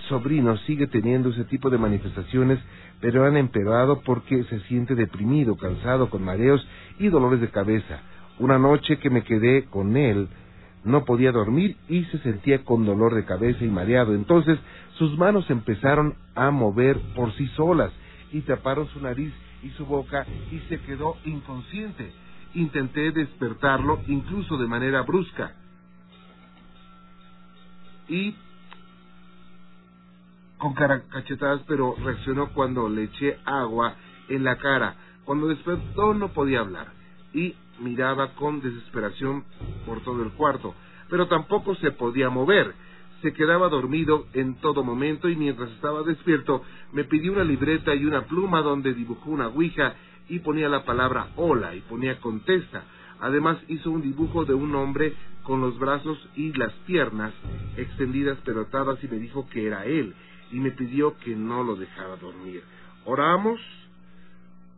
sobrino 0.09 0.57
sigue 0.59 0.89
teniendo 0.89 1.31
ese 1.31 1.45
tipo 1.45 1.71
de 1.71 1.79
manifestaciones, 1.79 2.59
pero 3.03 3.27
han 3.27 3.37
empeorado 3.37 4.01
porque 4.03 4.45
se 4.45 4.61
siente 4.61 4.95
deprimido, 4.95 5.57
cansado, 5.57 6.09
con 6.09 6.23
mareos 6.23 6.65
y 7.01 7.09
dolores 7.09 7.41
de 7.41 7.51
cabeza. 7.51 8.01
Una 8.39 8.61
noche 8.61 8.99
que 8.99 9.11
me 9.11 9.25
quedé 9.25 9.65
con 9.65 9.97
él, 9.97 10.29
no 10.85 11.05
podía 11.05 11.33
dormir 11.33 11.77
y 11.89 12.05
se 12.05 12.19
sentía 12.19 12.65
con 12.65 12.87
dolor 12.87 13.15
de 13.17 13.25
cabeza 13.25 13.65
y 13.65 13.69
mareado. 13.69 14.15
Entonces 14.15 14.57
sus 14.99 15.19
manos 15.19 15.51
empezaron 15.51 16.15
a 16.37 16.53
mover 16.53 16.97
por 17.17 17.33
sí 17.35 17.49
solas 17.57 17.91
y 18.31 18.43
taparon 18.43 18.87
su 18.89 19.01
nariz 19.01 19.33
y 19.65 19.71
su 19.71 19.85
boca 19.85 20.25
y 20.53 20.61
se 20.69 20.79
quedó 20.81 21.17
inconsciente. 21.25 22.13
Intenté 22.55 23.11
despertarlo 23.11 24.01
incluso 24.07 24.59
de 24.59 24.69
manera 24.69 25.03
brusca. 25.03 25.57
Y 28.09 28.37
con 30.63 30.75
cachetadas, 30.75 31.61
pero 31.67 31.97
reaccionó 32.05 32.51
cuando 32.51 32.89
le 32.89 33.05
eché 33.05 33.37
agua 33.45 33.97
en 34.29 34.45
la 34.45 34.59
cara. 34.59 34.95
Cuando 35.25 35.49
despertó 35.49 36.15
no 36.15 36.29
podía 36.29 36.61
hablar 36.61 36.87
y 37.35 37.57
miraba 37.81 38.35
con 38.35 38.61
desesperación 38.61 39.43
por 39.85 40.05
todo 40.05 40.23
el 40.23 40.31
cuarto, 40.31 40.73
pero 41.11 41.27
tampoco 41.27 41.75
se 41.75 41.91
podía 41.91 42.31
mover 42.31 42.75
se 43.23 43.33
quedaba 43.33 43.69
dormido 43.69 44.27
en 44.35 44.57
todo 44.57 44.83
momento 44.83 45.29
y 45.29 45.37
mientras 45.37 45.71
estaba 45.71 46.03
despierto 46.03 46.65
me 46.93 47.05
pidió 47.05 47.33
una 47.33 47.45
libreta 47.45 47.95
y 47.95 48.05
una 48.05 48.23
pluma 48.23 48.63
donde 48.63 48.95
dibujó 48.95 49.31
una 49.31 49.47
ouija 49.47 49.95
y 50.29 50.41
ponía 50.41 50.69
la 50.69 50.85
palabra 50.85 51.29
hola 51.37 51.73
y 51.77 51.81
ponía 51.83 52.19
contesta. 52.21 52.83
Además 53.21 53.59
hizo 53.69 53.93
un 53.93 54.03
dibujo 54.03 54.45
de 54.45 54.55
un 54.55 54.75
hombre 54.75 55.15
con 55.45 55.61
los 55.61 55.79
brazos 55.79 56.19
y 56.35 56.53
las 56.53 56.73
piernas 56.85 57.33
extendidas 57.77 58.39
pero 58.45 58.63
atadas 58.63 58.99
y 59.05 59.09
me 59.09 59.19
dijo 59.21 59.49
que 59.49 59.69
era 59.69 59.85
él 59.85 60.17
y 60.53 60.61
me 60.61 60.71
pidió 60.71 61.19
que 61.19 61.35
no 61.35 61.65
lo 61.65 61.77
dejara 61.77 62.17
dormir. 62.17 62.63
Oramos, 63.05 63.61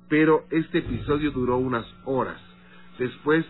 pero 0.08 0.44
este 0.50 0.78
episodio 0.78 1.30
duró 1.32 1.58
unas 1.58 1.86
horas. 2.04 2.40
Después 2.98 3.44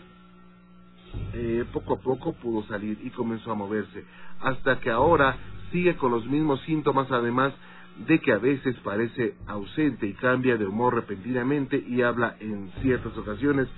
eh, 1.32 1.64
poco 1.72 1.94
a 1.94 2.00
poco 2.00 2.32
pudo 2.32 2.66
salir 2.66 2.98
y 3.02 3.10
comenzó 3.10 3.52
a 3.52 3.54
moverse, 3.54 4.04
hasta 4.40 4.80
que 4.80 4.90
ahora 4.90 5.36
sigue 5.70 5.96
con 5.96 6.10
los 6.10 6.26
mismos 6.26 6.60
síntomas, 6.62 7.10
además 7.10 7.52
de 8.06 8.18
que 8.18 8.32
a 8.32 8.38
veces 8.38 8.74
parece 8.82 9.34
ausente 9.46 10.06
y 10.06 10.14
cambia 10.14 10.56
de 10.56 10.66
humor 10.66 10.94
repentinamente 10.94 11.76
y 11.86 12.02
habla 12.02 12.36
en 12.40 12.72
ciertas 12.82 13.16
ocasiones 13.16 13.68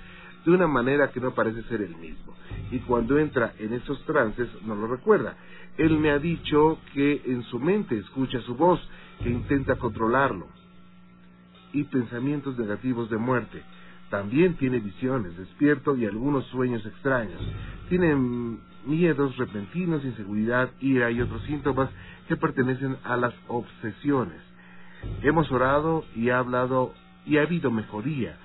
de 0.47 0.53
una 0.53 0.67
manera 0.67 1.11
que 1.11 1.19
no 1.19 1.31
parece 1.31 1.61
ser 1.63 1.81
el 1.81 1.93
mismo. 1.97 2.33
Y 2.71 2.79
cuando 2.79 3.19
entra 3.19 3.53
en 3.59 3.73
esos 3.73 4.01
trances 4.05 4.47
no 4.65 4.75
lo 4.75 4.87
recuerda. 4.87 5.35
Él 5.77 5.99
me 5.99 6.09
ha 6.09 6.19
dicho 6.19 6.79
que 6.93 7.21
en 7.25 7.43
su 7.43 7.59
mente 7.59 7.97
escucha 7.97 8.39
su 8.43 8.55
voz, 8.55 8.79
que 9.21 9.29
intenta 9.29 9.75
controlarlo. 9.75 10.47
Y 11.73 11.83
pensamientos 11.83 12.57
negativos 12.57 13.09
de 13.09 13.17
muerte. 13.17 13.61
También 14.09 14.55
tiene 14.55 14.79
visiones, 14.79 15.35
despierto 15.35 15.97
y 15.97 16.05
algunos 16.05 16.45
sueños 16.45 16.85
extraños. 16.85 17.41
Tiene 17.89 18.15
miedos 18.85 19.35
repentinos, 19.35 20.05
inseguridad, 20.05 20.71
ira 20.79 21.11
y 21.11 21.19
otros 21.19 21.43
síntomas 21.43 21.89
que 22.29 22.37
pertenecen 22.37 22.95
a 23.03 23.17
las 23.17 23.33
obsesiones. 23.49 24.39
Hemos 25.23 25.51
orado 25.51 26.05
y 26.15 26.29
ha 26.29 26.39
hablado 26.39 26.93
y 27.25 27.35
ha 27.35 27.41
habido 27.41 27.69
mejoría, 27.69 28.37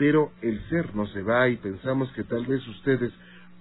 pero 0.00 0.32
el 0.40 0.58
ser 0.70 0.96
no 0.96 1.06
se 1.08 1.22
va 1.22 1.46
y 1.50 1.58
pensamos 1.58 2.10
que 2.12 2.24
tal 2.24 2.46
vez 2.46 2.66
ustedes 2.66 3.12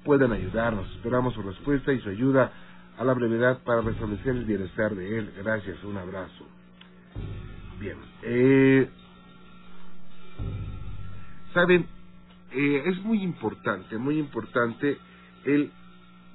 puedan 0.06 0.32
ayudarnos. 0.32 0.90
Esperamos 0.96 1.34
su 1.34 1.42
respuesta 1.42 1.92
y 1.92 2.00
su 2.00 2.08
ayuda 2.08 2.54
a 2.98 3.04
la 3.04 3.14
brevedad 3.14 3.62
para 3.66 3.82
restablecer 3.82 4.38
el 4.38 4.46
bienestar 4.46 4.96
de 4.96 5.20
él. 5.20 5.34
Gracias, 5.44 5.84
un 5.84 5.98
abrazo. 5.98 6.48
Bien. 7.78 7.98
Eh, 8.24 8.90
Saben, 11.54 11.86
eh, 12.54 12.84
es 12.86 13.04
muy 13.04 13.22
importante, 13.22 13.98
muy 13.98 14.18
importante 14.18 14.98
el 15.44 15.70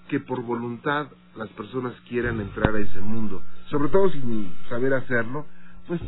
que 0.09 0.21
por 0.21 0.43
voluntad 0.43 1.07
las 1.35 1.49
personas 1.51 1.95
quieran 2.11 2.43
entrar 2.43 2.77
a 2.77 2.81
ese 2.81 3.01
mundo, 3.01 3.43
sobre 3.71 3.89
todo 3.89 4.11
sin 4.11 4.53
saber 4.69 4.93
hacerlo, 4.93 5.47
pues 5.89 5.99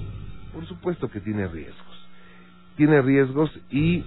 por 0.52 0.66
supuesto 0.66 1.08
que 1.08 1.22
tiene 1.22 1.48
riesgos. 1.48 1.85
Tiene 2.76 3.00
riesgos 3.02 3.50
y, 3.70 4.04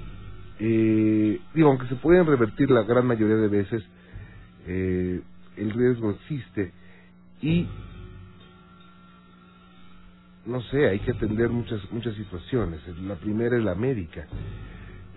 eh, 0.59 1.39
digo, 1.53 1.69
aunque 1.69 1.87
se 1.87 1.95
pueden 1.95 2.25
revertir 2.25 2.69
la 2.69 2.83
gran 2.83 3.05
mayoría 3.05 3.35
de 3.35 3.47
veces, 3.47 3.83
eh, 4.67 5.21
el 5.57 5.71
riesgo 5.71 6.11
existe 6.11 6.71
y 7.41 7.67
no 10.45 10.61
sé, 10.63 10.87
hay 10.87 10.99
que 10.99 11.11
atender 11.11 11.49
muchas 11.49 11.79
muchas 11.91 12.15
situaciones. 12.15 12.81
La 13.03 13.15
primera 13.15 13.57
es 13.57 13.63
la 13.63 13.75
médica. 13.75 14.25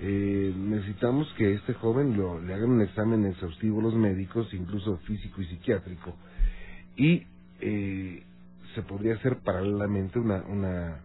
Eh, 0.00 0.52
necesitamos 0.56 1.32
que 1.38 1.54
este 1.54 1.74
joven 1.74 2.16
lo, 2.16 2.40
le 2.40 2.52
hagan 2.54 2.70
un 2.70 2.82
examen 2.82 3.24
exhaustivo 3.24 3.80
los 3.80 3.94
médicos, 3.94 4.52
incluso 4.52 4.96
físico 4.98 5.40
y 5.40 5.46
psiquiátrico, 5.46 6.16
y 6.96 7.22
eh, 7.60 8.22
se 8.74 8.82
podría 8.82 9.14
hacer 9.14 9.38
paralelamente 9.38 10.18
una, 10.18 10.42
una, 10.42 11.00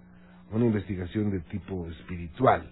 una 0.52 0.66
investigación 0.66 1.32
de 1.32 1.40
tipo 1.42 1.88
espiritual. 1.88 2.70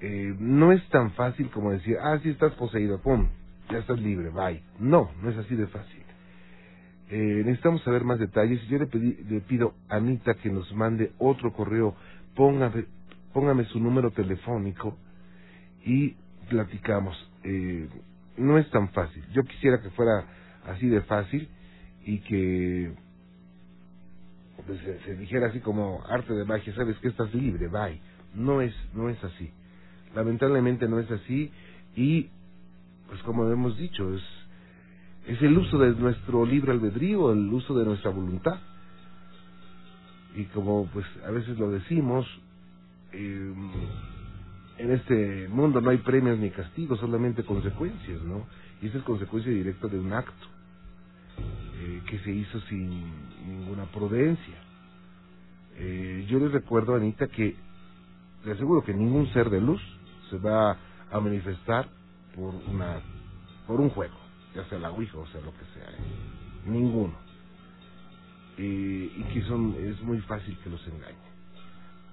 Eh, 0.00 0.34
no 0.38 0.72
es 0.72 0.86
tan 0.88 1.12
fácil 1.12 1.50
como 1.50 1.72
decir, 1.72 1.96
ah, 2.00 2.18
si 2.22 2.30
estás 2.30 2.54
poseído, 2.54 3.00
pum, 3.02 3.28
ya 3.70 3.78
estás 3.78 4.00
libre, 4.00 4.30
bye. 4.30 4.62
No, 4.78 5.10
no 5.22 5.30
es 5.30 5.36
así 5.36 5.54
de 5.54 5.66
fácil. 5.66 6.02
Eh, 7.10 7.42
necesitamos 7.44 7.82
saber 7.82 8.04
más 8.04 8.18
detalles. 8.18 8.62
Yo 8.68 8.78
le, 8.78 8.86
pedí, 8.86 9.16
le 9.28 9.40
pido 9.40 9.74
a 9.88 9.96
Anita 9.96 10.34
que 10.34 10.48
nos 10.48 10.72
mande 10.74 11.12
otro 11.18 11.52
correo. 11.52 11.94
Póngame, 12.34 12.84
póngame 13.32 13.64
su 13.64 13.80
número 13.80 14.10
telefónico 14.12 14.96
y 15.84 16.16
platicamos. 16.48 17.16
Eh, 17.42 17.88
no 18.36 18.58
es 18.58 18.70
tan 18.70 18.90
fácil. 18.90 19.24
Yo 19.32 19.42
quisiera 19.42 19.82
que 19.82 19.90
fuera 19.90 20.24
así 20.66 20.86
de 20.86 21.00
fácil 21.02 21.48
y 22.04 22.20
que 22.20 22.92
se, 25.04 25.16
dijera 25.16 25.48
así 25.48 25.60
como 25.60 26.02
arte 26.08 26.32
de 26.32 26.44
magia, 26.44 26.74
sabes 26.74 26.96
que 26.98 27.08
estás 27.08 27.32
libre, 27.34 27.68
bye. 27.68 28.00
No 28.34 28.60
es, 28.60 28.74
no 28.94 29.08
es 29.08 29.22
así. 29.24 29.50
Lamentablemente 30.14 30.88
no 30.88 30.98
es 30.98 31.10
así 31.10 31.50
y 31.96 32.28
pues 33.08 33.22
como 33.22 33.48
hemos 33.50 33.76
dicho, 33.76 34.14
es, 34.14 34.22
es 35.26 35.42
el 35.42 35.58
uso 35.58 35.78
de 35.78 35.90
nuestro 35.92 36.46
libre 36.46 36.72
albedrío, 36.72 37.32
el 37.32 37.52
uso 37.52 37.76
de 37.76 37.84
nuestra 37.84 38.10
voluntad. 38.10 38.58
Y 40.36 40.44
como 40.46 40.86
pues 40.92 41.06
a 41.26 41.30
veces 41.30 41.58
lo 41.58 41.70
decimos, 41.70 42.26
eh, 43.12 43.52
en 44.78 44.92
este 44.92 45.48
mundo 45.48 45.80
no 45.80 45.90
hay 45.90 45.98
premios 45.98 46.38
ni 46.38 46.50
castigos, 46.50 47.00
solamente 47.00 47.44
consecuencias, 47.44 48.22
¿no? 48.22 48.46
Y 48.80 48.86
esa 48.86 48.98
es 48.98 49.04
consecuencia 49.04 49.52
directa 49.52 49.88
de 49.88 49.98
un 49.98 50.12
acto 50.12 50.59
que 52.04 52.18
se 52.20 52.30
hizo 52.30 52.60
sin 52.62 52.88
ninguna 53.46 53.84
prudencia. 53.86 54.54
Eh, 55.76 56.26
yo 56.28 56.38
les 56.38 56.52
recuerdo, 56.52 56.94
Anita, 56.94 57.28
que 57.28 57.56
le 58.44 58.52
aseguro 58.52 58.84
que 58.84 58.94
ningún 58.94 59.32
ser 59.32 59.50
de 59.50 59.60
luz 59.60 59.80
se 60.30 60.38
va 60.38 60.76
a 61.10 61.20
manifestar 61.20 61.88
por 62.34 62.54
una 62.54 63.00
por 63.66 63.80
un 63.80 63.90
juego, 63.90 64.16
ya 64.54 64.64
sea 64.64 64.78
la 64.78 64.90
Ouija 64.90 65.16
o 65.18 65.26
sea 65.28 65.40
lo 65.40 65.52
que 65.52 65.64
sea, 65.74 65.90
¿eh? 65.90 66.66
ninguno. 66.66 67.14
y 68.58 69.22
que 69.32 69.42
son 69.42 69.76
es 69.78 70.00
muy 70.02 70.20
fácil 70.22 70.58
que 70.62 70.70
los 70.70 70.84
engañen 70.88 71.30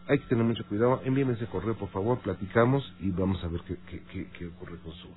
hay 0.08 0.20
que 0.20 0.26
tener 0.28 0.44
mucho 0.44 0.66
cuidado. 0.66 1.02
Envíenme 1.04 1.34
ese 1.34 1.46
correo, 1.48 1.76
por 1.76 1.90
favor, 1.90 2.20
platicamos 2.20 2.94
y 3.00 3.12
vamos 3.12 3.44
a 3.44 3.48
ver 3.48 3.62
qué, 3.68 3.78
qué, 3.90 4.04
qué, 4.12 4.28
qué 4.38 4.48
ocurre 4.48 4.78
con 4.80 4.94
su, 4.94 5.08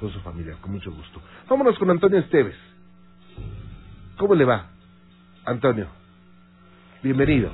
con 0.00 0.10
su 0.12 0.20
familia, 0.20 0.56
con 0.60 0.72
mucho 0.72 0.92
gusto. 0.92 1.20
Vámonos 1.48 1.78
con 1.78 1.90
Antonio 1.90 2.18
Esteves. 2.20 2.56
¿Cómo 4.18 4.34
le 4.34 4.44
va, 4.44 4.66
Antonio? 5.44 5.86
Bienvenido. 7.04 7.50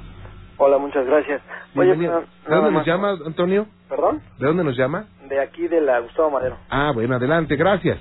Hola, 0.57 0.79
muchas 0.79 1.05
gracias. 1.05 1.43
Bienvenido. 1.75 2.17
Oye, 2.17 2.27
¿De 2.49 2.55
dónde 2.55 2.73
nos 2.73 2.87
llama, 2.87 3.19
Antonio? 3.27 3.67
¿Perdón? 3.87 4.23
¿De 4.39 4.47
dónde 4.47 4.65
nos 4.65 4.75
llama? 4.75 5.05
De 5.29 5.41
aquí, 5.43 5.69
de 5.69 5.83
la 5.83 6.01
Gustavo 6.01 6.31
Madero. 6.31 6.57
Ah, 6.71 6.93
bueno, 6.95 7.17
adelante, 7.17 7.57
gracias. 7.57 7.99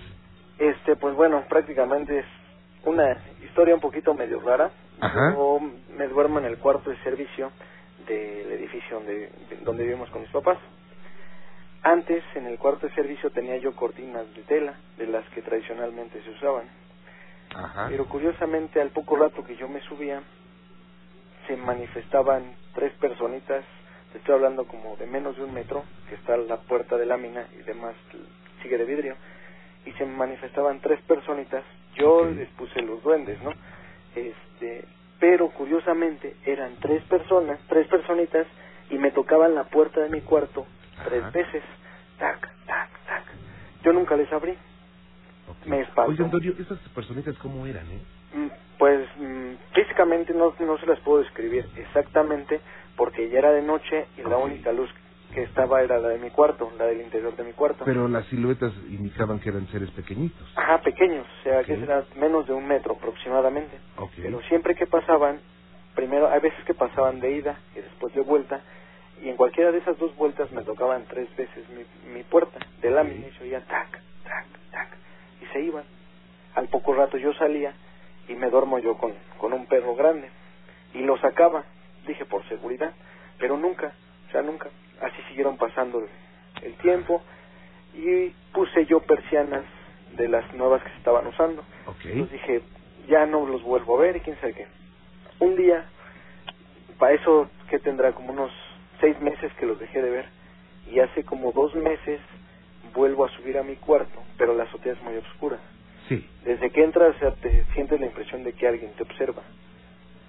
Este, 0.57 0.95
pues 0.95 1.13
bueno, 1.13 1.43
prácticamente 1.49 2.19
es 2.19 2.25
una 2.85 3.17
historia 3.43 3.75
un 3.75 3.81
poquito 3.81 4.13
medio 4.13 4.39
rara. 4.39 4.71
Ajá. 5.01 5.33
Yo 5.33 5.59
me 5.97 6.07
duermo 6.07 6.39
en 6.39 6.45
el 6.45 6.57
cuarto 6.57 6.89
de 6.89 6.95
servicio 7.03 7.51
del 8.07 8.49
edificio 8.49 8.95
donde, 8.95 9.29
donde 9.65 9.83
vivimos 9.83 10.09
con 10.09 10.21
mis 10.21 10.31
papás. 10.31 10.57
Antes, 11.81 12.23
en 12.35 12.45
el 12.45 12.57
cuarto 12.57 12.87
de 12.87 12.95
servicio 12.95 13.29
tenía 13.29 13.57
yo 13.57 13.75
cortinas 13.75 14.23
de 14.33 14.43
tela, 14.43 14.75
de 14.97 15.07
las 15.07 15.25
que 15.31 15.41
tradicionalmente 15.41 16.21
se 16.23 16.29
usaban. 16.29 16.63
Ajá. 17.55 17.87
Pero 17.89 18.07
curiosamente, 18.07 18.81
al 18.81 18.89
poco 18.89 19.15
rato 19.15 19.43
que 19.43 19.55
yo 19.55 19.67
me 19.67 19.81
subía, 19.81 20.21
se 21.47 21.57
manifestaban 21.57 22.55
tres 22.73 22.93
personitas, 22.93 23.65
te 24.11 24.17
estoy 24.19 24.35
hablando 24.35 24.65
como 24.65 24.95
de 24.97 25.05
menos 25.05 25.35
de 25.35 25.43
un 25.43 25.53
metro, 25.53 25.83
que 26.07 26.15
está 26.15 26.37
la 26.37 26.57
puerta 26.57 26.97
de 26.97 27.05
lámina 27.05 27.47
y 27.53 27.63
demás 27.63 27.95
sigue 28.61 28.77
de 28.77 28.85
vidrio, 28.85 29.15
y 29.85 29.91
se 29.93 30.05
manifestaban 30.05 30.79
tres 30.79 31.01
personitas, 31.01 31.63
yo 31.95 32.25
les 32.25 32.49
puse 32.49 32.81
los 32.81 33.03
duendes, 33.03 33.41
¿no? 33.43 33.51
Este, 34.15 34.85
pero 35.19 35.49
curiosamente 35.49 36.35
eran 36.45 36.77
tres 36.79 37.03
personas, 37.03 37.59
tres 37.67 37.87
personitas, 37.87 38.47
y 38.89 38.97
me 38.97 39.11
tocaban 39.11 39.55
la 39.55 39.65
puerta 39.65 40.01
de 40.01 40.09
mi 40.09 40.21
cuarto 40.21 40.65
tres 41.03 41.31
veces, 41.31 41.63
tac, 42.17 42.41
tac, 42.65 42.89
tac. 43.05 43.23
Yo 43.83 43.93
nunca 43.93 44.15
les 44.15 44.31
abrí. 44.31 44.57
Ok. 45.47 45.65
Me 45.67 45.81
espantó. 45.81 46.11
Oye, 46.11 46.23
Antonio, 46.23 46.53
¿esas 46.59 46.79
personitas 46.89 47.37
cómo 47.39 47.65
eran, 47.65 47.85
eh? 47.91 48.01
Mm, 48.33 48.47
Pues 48.77 49.07
mm, 49.17 49.53
físicamente 49.73 50.33
no, 50.33 50.53
no 50.59 50.77
se 50.77 50.85
las 50.87 50.99
puedo 51.01 51.19
describir 51.19 51.65
exactamente 51.77 52.59
porque 52.97 53.29
ya 53.29 53.39
era 53.39 53.51
de 53.51 53.61
noche 53.61 54.07
y 54.17 54.21
la 54.21 54.37
Ok. 54.37 54.45
única 54.45 54.71
luz 54.71 54.89
que 55.33 55.43
estaba 55.43 55.81
era 55.81 55.97
la 55.99 56.09
de 56.09 56.19
mi 56.19 56.29
cuarto, 56.29 56.71
la 56.77 56.85
del 56.85 57.01
interior 57.01 57.35
de 57.35 57.43
mi 57.43 57.53
cuarto. 57.53 57.85
Pero 57.85 58.07
las 58.07 58.25
siluetas 58.27 58.71
indicaban 58.89 59.39
que 59.39 59.49
eran 59.49 59.67
seres 59.67 59.89
pequeñitos. 59.91 60.47
Ajá, 60.55 60.79
pequeños, 60.81 61.25
o 61.39 61.43
sea, 61.43 61.63
que 61.63 61.73
Ok. 61.73 61.79
será 61.79 62.03
menos 62.17 62.45
de 62.45 62.53
un 62.53 62.67
metro 62.67 62.93
aproximadamente. 62.95 63.77
Ok. 63.97 64.11
Pero 64.17 64.41
siempre 64.43 64.75
que 64.75 64.85
pasaban, 64.85 65.39
primero, 65.95 66.29
hay 66.29 66.39
veces 66.39 66.63
que 66.65 66.73
pasaban 66.75 67.19
de 67.19 67.31
ida 67.31 67.57
y 67.75 67.79
después 67.81 68.13
de 68.13 68.21
vuelta, 68.21 68.61
y 69.21 69.29
en 69.29 69.37
cualquiera 69.37 69.71
de 69.71 69.77
esas 69.79 69.97
dos 69.97 70.15
vueltas 70.15 70.51
me 70.51 70.63
tocaban 70.63 71.05
tres 71.07 71.33
veces 71.35 71.63
mi, 71.69 72.11
mi 72.13 72.23
puerta 72.23 72.59
de 72.81 72.91
lámina 72.91 73.27
y 73.27 73.31
se 73.31 73.43
oía 73.43 73.61
tac, 73.65 73.89
tac, 74.23 74.45
tac, 74.71 74.97
y 75.43 75.53
se 75.53 75.61
iban. 75.61 75.83
Al 76.55 76.67
poco 76.67 76.93
rato 76.93 77.17
yo 77.17 77.33
salía 77.33 77.73
y 78.27 78.35
me 78.35 78.49
duermo 78.49 78.79
yo 78.79 78.97
con, 78.97 79.13
con 79.37 79.53
un 79.53 79.65
perro 79.65 79.95
grande 79.95 80.29
y 80.93 80.99
lo 80.99 81.17
sacaba, 81.17 81.63
dije 82.07 82.25
por 82.25 82.47
seguridad, 82.47 82.93
pero 83.39 83.57
nunca, 83.57 83.93
o 84.27 84.31
sea, 84.31 84.41
nunca. 84.41 84.69
Así 85.01 85.21
siguieron 85.27 85.57
pasando 85.57 85.99
el, 85.99 86.07
el 86.65 86.73
tiempo 86.75 87.21
y 87.93 88.29
puse 88.53 88.85
yo 88.85 88.99
persianas 89.01 89.63
de 90.15 90.27
las 90.27 90.53
nuevas 90.53 90.83
que 90.83 90.89
se 90.89 90.97
estaban 90.97 91.27
usando. 91.27 91.63
Ok. 91.87 92.05
Entonces 92.05 92.31
dije, 92.33 92.61
ya 93.07 93.25
no 93.25 93.45
los 93.45 93.63
vuelvo 93.63 93.97
a 93.97 94.01
ver 94.01 94.17
y 94.17 94.19
quién 94.21 94.39
sabe 94.39 94.53
qué. 94.53 94.67
Un 95.39 95.55
día, 95.55 95.85
para 96.99 97.13
eso 97.13 97.49
que 97.69 97.79
tendrá 97.79 98.13
como 98.13 98.31
unos 98.31 98.51
seis 99.01 99.19
meses 99.19 99.51
que 99.59 99.65
los 99.65 99.79
dejé 99.79 100.01
de 100.01 100.09
ver, 100.09 100.25
y 100.89 100.99
hace 100.99 101.23
como 101.23 101.51
dos 101.51 101.73
meses 101.75 102.21
vuelvo 102.93 103.25
a 103.25 103.29
subir 103.29 103.57
a 103.57 103.63
mi 103.63 103.75
cuarto, 103.75 104.21
pero 104.37 104.53
la 104.55 104.63
azotea 104.63 104.93
es 104.93 105.01
muy 105.01 105.15
oscura. 105.17 105.57
Sí. 106.07 106.27
Desde 106.43 106.69
que 106.71 106.83
entras 106.83 107.15
o 107.15 107.19
sea, 107.19 107.31
te 107.35 107.65
sientes 107.73 107.99
la 107.99 108.07
impresión 108.07 108.43
de 108.43 108.53
que 108.53 108.67
alguien 108.67 108.91
te 108.93 109.03
observa. 109.03 109.41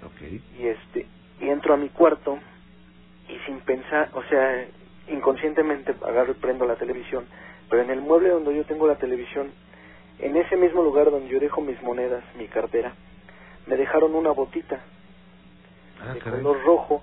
Ok. 0.04 0.22
Y 0.58 0.66
este, 0.66 1.06
y 1.40 1.48
entro 1.48 1.74
a 1.74 1.76
mi 1.76 1.88
cuarto 1.88 2.38
y 3.28 3.36
sin 3.46 3.60
pensar, 3.60 4.10
o 4.14 4.22
sea, 4.24 4.66
inconscientemente 5.08 5.94
agarro 6.06 6.32
y 6.32 6.34
prendo 6.34 6.66
la 6.66 6.76
televisión, 6.76 7.26
pero 7.68 7.82
en 7.82 7.90
el 7.90 8.00
mueble 8.00 8.28
donde 8.30 8.54
yo 8.54 8.64
tengo 8.64 8.86
la 8.86 8.96
televisión, 8.96 9.50
en 10.18 10.36
ese 10.36 10.56
mismo 10.56 10.82
lugar 10.82 11.10
donde 11.10 11.28
yo 11.28 11.40
dejo 11.40 11.60
mis 11.60 11.80
monedas, 11.82 12.22
mi 12.38 12.46
cartera, 12.46 12.92
me 13.66 13.76
dejaron 13.76 14.14
una 14.14 14.30
botita 14.30 14.80
Ah, 16.00 16.12
de 16.12 16.20
caray. 16.20 16.40
color 16.42 16.62
rojo 16.64 17.02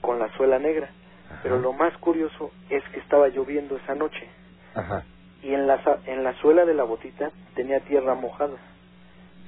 con 0.00 0.18
la 0.18 0.30
suela 0.36 0.58
negra. 0.58 0.90
Ajá. 1.30 1.40
Pero 1.42 1.58
lo 1.58 1.72
más 1.72 1.96
curioso 1.98 2.52
es 2.70 2.82
que 2.92 3.00
estaba 3.00 3.28
lloviendo 3.28 3.76
esa 3.76 3.94
noche 3.94 4.28
Ajá. 4.76 5.04
y 5.42 5.54
en 5.54 5.66
la, 5.66 5.80
en 6.06 6.22
la 6.22 6.34
suela 6.34 6.64
de 6.64 6.74
la 6.74 6.84
botita 6.84 7.30
tenía 7.54 7.80
tierra 7.80 8.14
mojada. 8.14 8.56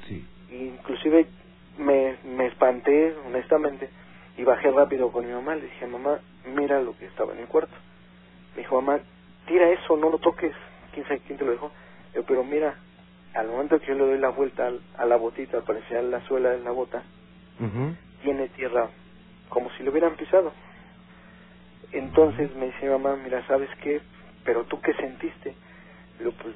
Sí. 0.07 0.27
Y 0.51 0.65
inclusive 0.69 1.27
me, 1.77 2.17
me 2.25 2.47
espanté, 2.47 3.15
honestamente, 3.27 3.91
y 4.37 4.45
bajé 4.45 4.71
rápido 4.71 5.13
con 5.13 5.27
mi 5.27 5.33
mamá. 5.33 5.55
Le 5.55 5.63
dije, 5.63 5.87
mamá, 5.87 6.19
mira 6.47 6.81
lo 6.81 6.97
que 6.97 7.07
estaba 7.07 7.33
en 7.35 7.41
el 7.41 7.47
cuarto. 7.47 7.75
Me 8.57 8.63
dijo, 8.63 8.81
mamá, 8.81 9.01
tira 9.47 9.69
eso, 9.71 9.97
no 9.97 10.11
lo 10.11 10.19
toques. 10.19 10.55
¿Quién 10.93 11.05
sabe 11.07 11.21
quién 11.27 11.39
te 11.39 11.45
lo 11.45 11.53
dejó? 11.53 11.71
Yo, 12.15 12.25
pero 12.25 12.43
mira, 12.45 12.75
al 13.35 13.49
momento 13.49 13.79
que 13.79 13.87
yo 13.89 13.95
le 13.95 14.05
doy 14.07 14.19
la 14.19 14.31
vuelta 14.31 14.71
a 14.97 15.05
la 15.05 15.17
botita, 15.17 15.61
parecía 15.61 16.01
la 16.03 16.21
suela 16.27 16.51
de 16.51 16.61
la 16.61 16.71
bota, 16.71 17.03
tiene 18.23 18.49
tierra 18.49 18.89
como 19.49 19.71
si 19.73 19.83
lo 19.83 19.91
hubieran 19.91 20.17
pisado. 20.17 20.53
Entonces 21.93 22.55
me 22.57 22.67
dice 22.67 22.79
mi 22.85 22.91
mamá, 22.91 23.17
mira, 23.23 23.47
¿sabes 23.47 23.71
qué? 23.83 24.01
Pero 24.49 24.65
tú 24.65 24.81
qué 24.81 24.95
sentiste? 24.95 25.55
Digo, 26.19 26.33
pues 26.43 26.55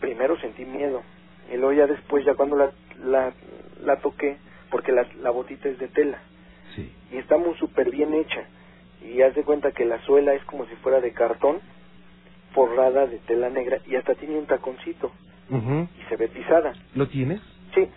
primero 0.00 0.38
sentí 0.38 0.66
miedo. 0.66 1.02
Y 1.50 1.56
luego 1.56 1.72
ya 1.72 1.86
después, 1.86 2.26
ya 2.26 2.34
cuando 2.34 2.56
la, 2.56 2.70
la, 3.02 3.32
la 3.82 3.96
toqué, 4.00 4.36
porque 4.70 4.92
la, 4.92 5.08
la 5.22 5.30
botita 5.30 5.70
es 5.70 5.78
de 5.78 5.88
tela 5.88 6.18
Sí. 6.74 6.92
y 7.10 7.16
está 7.16 7.38
muy 7.38 7.54
súper 7.54 7.90
bien 7.90 8.12
hecha. 8.12 8.44
Y 9.00 9.22
haz 9.22 9.34
de 9.34 9.44
cuenta 9.44 9.72
que 9.72 9.86
la 9.86 9.98
suela 10.02 10.34
es 10.34 10.44
como 10.44 10.66
si 10.66 10.74
fuera 10.76 11.00
de 11.00 11.12
cartón, 11.14 11.60
forrada 12.52 13.06
de 13.06 13.18
tela 13.20 13.48
negra 13.48 13.78
y 13.86 13.96
hasta 13.96 14.14
tiene 14.14 14.36
un 14.38 14.46
taconcito 14.46 15.10
Ujú. 15.48 15.88
y 15.98 16.08
se 16.10 16.16
ve 16.16 16.28
pisada. 16.28 16.74
¿Lo 16.94 17.08
tienes? 17.08 17.40
Sí, 17.74 17.88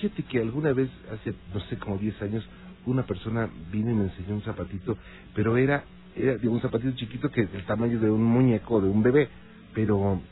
Fíjate 0.00 0.22
que 0.24 0.38
alguna 0.38 0.74
vez, 0.74 0.90
hace, 1.10 1.32
no 1.54 1.60
sé, 1.60 1.78
como 1.78 1.96
10 1.96 2.20
años, 2.20 2.46
una 2.84 3.06
persona 3.06 3.48
vino 3.70 3.90
y 3.90 3.94
me 3.94 4.04
enseñó 4.04 4.34
un 4.34 4.42
zapatito, 4.42 4.98
pero 5.34 5.56
era, 5.56 5.84
era 6.18 6.50
un 6.50 6.60
zapatito 6.60 6.96
chiquito 6.96 7.30
que 7.30 7.46
del 7.46 7.66
tamaño 7.66 8.00
de 8.00 8.10
un 8.10 8.24
muñeco, 8.24 8.80
de 8.80 8.90
un 8.90 9.02
bebé, 9.02 9.30
pero 9.74 10.22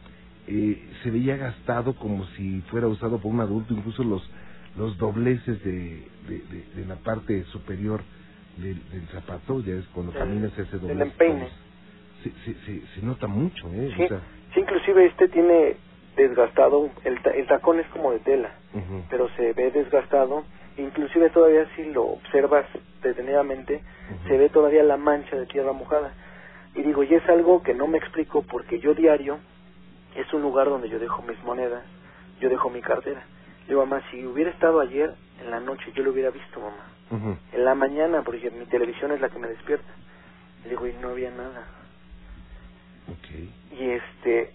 eh, 0.49 0.91
se 1.03 1.11
veía 1.11 1.37
gastado 1.37 1.95
como 1.97 2.27
si 2.37 2.63
fuera 2.63 2.89
usado 2.89 3.21
por 3.21 3.33
un 3.33 3.41
adulto, 3.43 3.75
incluso 3.75 4.05
los 4.05 4.29
los 4.77 4.97
dobleces 4.99 5.63
de, 5.65 6.11
de, 6.29 6.39
de- 6.51 6.67
de 6.77 6.87
la 6.87 6.97
parte 6.97 7.45
superior 7.47 8.05
del, 8.59 8.89
del 8.91 9.09
zapato, 9.09 9.61
ya 9.63 9.75
es 9.75 9.87
cuando 9.89 10.13
Del- 10.13 10.23
caminas 10.23 10.59
ese 10.59 10.79
doblez. 10.79 10.99
del 10.99 11.09
empeine. 11.09 11.51
Se, 12.23 12.31
se, 12.45 12.55
se, 12.67 12.87
se 12.89 13.03
nota 13.03 13.27
mucho, 13.29 13.73
¿eh? 13.73 13.89
sí, 13.97 14.05
O 14.05 14.09
sea, 14.09 14.21
sí, 14.55 14.61
inclusive 14.61 15.07
este 15.07 15.29
tiene 15.29 15.77
desgastado, 16.17 16.91
el, 17.05 17.19
el 17.37 17.47
tacón 17.49 17.81
es 17.81 17.89
como 17.89 18.13
de 18.13 18.21
tela, 18.21 18.55
pero 19.11 19.29
se 19.37 19.53
ve 19.55 19.71
desgastado, 19.73 20.45
inclusive 20.77 21.31
todavía 21.31 21.67
si 21.77 21.85
lo 21.93 22.05
observas 22.05 22.67
detenidamente, 23.03 23.83
se 24.27 24.37
ve 24.37 24.49
todavía 24.49 24.83
la 24.83 24.97
mancha 24.97 25.37
de 25.37 25.47
tierra 25.47 25.73
mojada. 25.73 26.13
Y 26.75 26.83
digo, 26.83 27.03
y 27.03 27.15
es 27.15 27.27
algo 27.29 27.63
que 27.63 27.75
no 27.75 27.87
me 27.87 27.99
explico 27.99 28.43
porque 28.43 28.79
yo 28.81 28.95
diario 28.95 29.39
es 30.15 30.33
un 30.33 30.43
lugar 30.43 30.69
donde 30.69 30.89
yo 30.89 30.99
dejo 30.99 31.23
mis 31.23 31.43
monedas, 31.45 31.85
yo 32.41 32.49
dejo 32.49 32.71
mi 32.71 32.81
cartera. 32.81 33.23
Le 33.63 33.69
digo, 33.69 33.85
mamá, 33.85 34.03
si 34.11 34.25
hubiera 34.25 34.51
estado 34.51 34.81
ayer 34.81 35.15
en 35.43 35.51
la 35.51 35.61
noche, 35.61 35.93
yo 35.95 36.03
lo 36.03 36.13
hubiera 36.13 36.31
visto, 36.31 36.61
mamá. 36.61 37.37
En 37.53 37.65
la 37.65 37.75
mañana, 37.75 38.23
porque 38.23 38.51
mi 38.51 38.65
televisión 38.67 39.13
es 39.13 39.21
la 39.21 39.29
que 39.29 39.39
me 39.39 39.49
despierta. 39.49 39.89
Le 40.65 40.71
digo, 40.71 40.87
y 40.87 40.93
no 40.95 41.11
había 41.11 41.31
nada. 41.31 41.67
Y 43.79 43.91
este, 43.91 44.53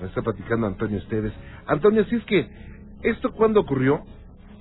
nos 0.00 0.08
está 0.08 0.22
platicando 0.22 0.66
Antonio 0.66 0.98
ustedes. 0.98 1.32
Antonio, 1.66 2.04
si 2.04 2.16
es 2.16 2.24
que, 2.24 2.48
¿esto 3.02 3.32
cuándo 3.32 3.60
ocurrió? 3.60 4.04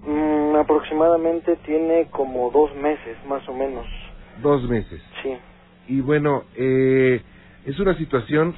Mm, 0.05 0.55
aproximadamente 0.55 1.55
tiene 1.65 2.09
como 2.09 2.51
dos 2.51 2.75
meses, 2.75 3.17
más 3.27 3.47
o 3.47 3.53
menos. 3.53 3.85
Dos 4.41 4.67
meses. 4.69 5.01
Sí, 5.23 5.33
Y 5.87 6.01
bueno, 6.01 6.45
eh, 6.55 7.21
es 7.65 7.79
una 7.79 7.95
situación 7.97 8.55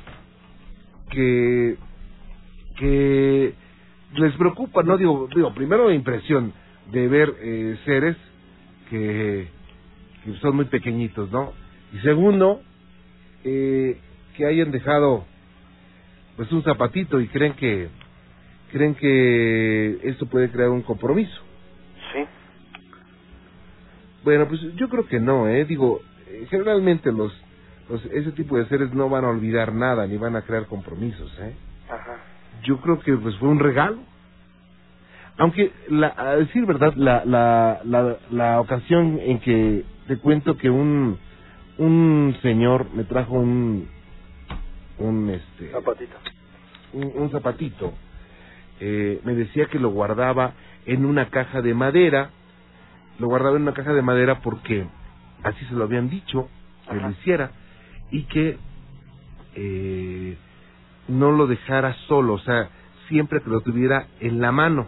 que 1.10 1.78
que 2.78 3.54
les 4.16 4.34
preocupa, 4.36 4.84
¿no? 4.84 4.98
Digo, 4.98 5.28
digo 5.34 5.54
primero 5.54 5.88
la 5.88 5.96
impresión 5.96 6.54
de 6.92 7.08
ver 7.08 7.34
eh, 7.42 7.78
seres 7.86 8.18
que, 8.90 9.48
que 10.24 10.34
son 10.40 10.56
muy 10.56 10.66
pequeñitos, 10.66 11.32
¿no? 11.32 11.54
Y 11.94 12.00
segundo, 12.00 12.62
eh, 13.44 13.98
que 14.36 14.46
hayan 14.46 14.72
dejado 14.72 15.26
pues 16.36 16.52
un 16.52 16.64
zapatito 16.64 17.22
y 17.22 17.28
creen 17.28 17.54
que 17.54 17.90
creen 18.72 18.96
que 18.96 20.00
esto 20.04 20.26
puede 20.26 20.50
crear 20.50 20.70
un 20.70 20.82
compromiso. 20.82 21.43
Bueno, 24.24 24.48
pues 24.48 24.62
yo 24.76 24.90
creo 24.90 25.06
que 25.06 25.20
no, 25.20 25.48
¿eh? 25.48 25.66
Digo, 25.66 26.02
eh, 26.28 26.48
generalmente 26.50 27.12
los, 27.12 27.34
los 27.90 28.04
ese 28.06 28.32
tipo 28.32 28.58
de 28.58 28.66
seres 28.68 28.94
no 28.94 29.10
van 29.10 29.26
a 29.26 29.30
olvidar 29.30 29.74
nada 29.74 30.08
ni 30.08 30.18
van 30.18 30.36
a 30.36 30.42
crear 30.44 30.66
compromisos, 30.68 31.32
¿eh? 31.42 31.54
Ajá. 31.90 32.18
Yo 32.64 32.80
creo 32.80 33.00
que 33.00 33.16
pues 33.18 33.36
fue 33.38 33.50
un 33.50 33.60
regalo. 33.60 33.98
Aunque, 35.38 35.72
la, 35.90 36.14
a 36.16 36.36
decir 36.36 36.66
verdad, 36.66 36.94
la, 36.96 37.24
la, 37.26 37.82
la, 37.84 38.18
la 38.30 38.62
ocasión 38.62 39.20
en 39.20 39.40
que 39.40 39.84
te 40.08 40.18
cuento 40.18 40.58
que 40.58 40.70
un, 40.70 41.18
un 41.80 42.36
señor 42.44 42.88
me 42.94 43.04
trajo 43.04 43.34
un, 43.34 43.88
un, 45.00 45.30
este, 45.32 45.72
Zapatito. 45.72 46.16
un, 46.94 47.12
un 47.16 47.32
zapatito, 47.32 47.94
eh, 48.80 49.22
me 49.24 49.34
decía 49.34 49.66
que 49.66 49.80
lo 49.80 49.90
guardaba 49.90 50.54
en 50.86 51.04
una 51.04 51.30
caja 51.30 51.62
de 51.64 51.74
madera, 51.74 52.30
lo 53.20 53.28
guardaba 53.28 53.56
en 53.56 53.64
una 53.64 53.74
caja 53.74 53.94
de 53.94 54.02
madera 54.02 54.40
porque 54.42 54.86
así 55.44 55.66
se 55.66 55.74
lo 55.76 55.84
habían 55.84 56.10
dicho 56.10 56.50
que 56.90 56.98
Ajá. 56.98 57.08
lo 57.08 57.12
hiciera 57.12 57.52
y 58.12 58.24
que 58.24 58.58
eh, 59.56 60.38
no 61.08 61.32
lo 61.32 61.48
dejara 61.48 61.94
solo, 62.08 62.34
o 62.34 62.40
sea, 62.40 62.70
siempre 63.08 63.42
que 63.42 63.50
lo 63.50 63.62
tuviera 63.62 64.08
en 64.20 64.40
la 64.40 64.52
mano. 64.52 64.88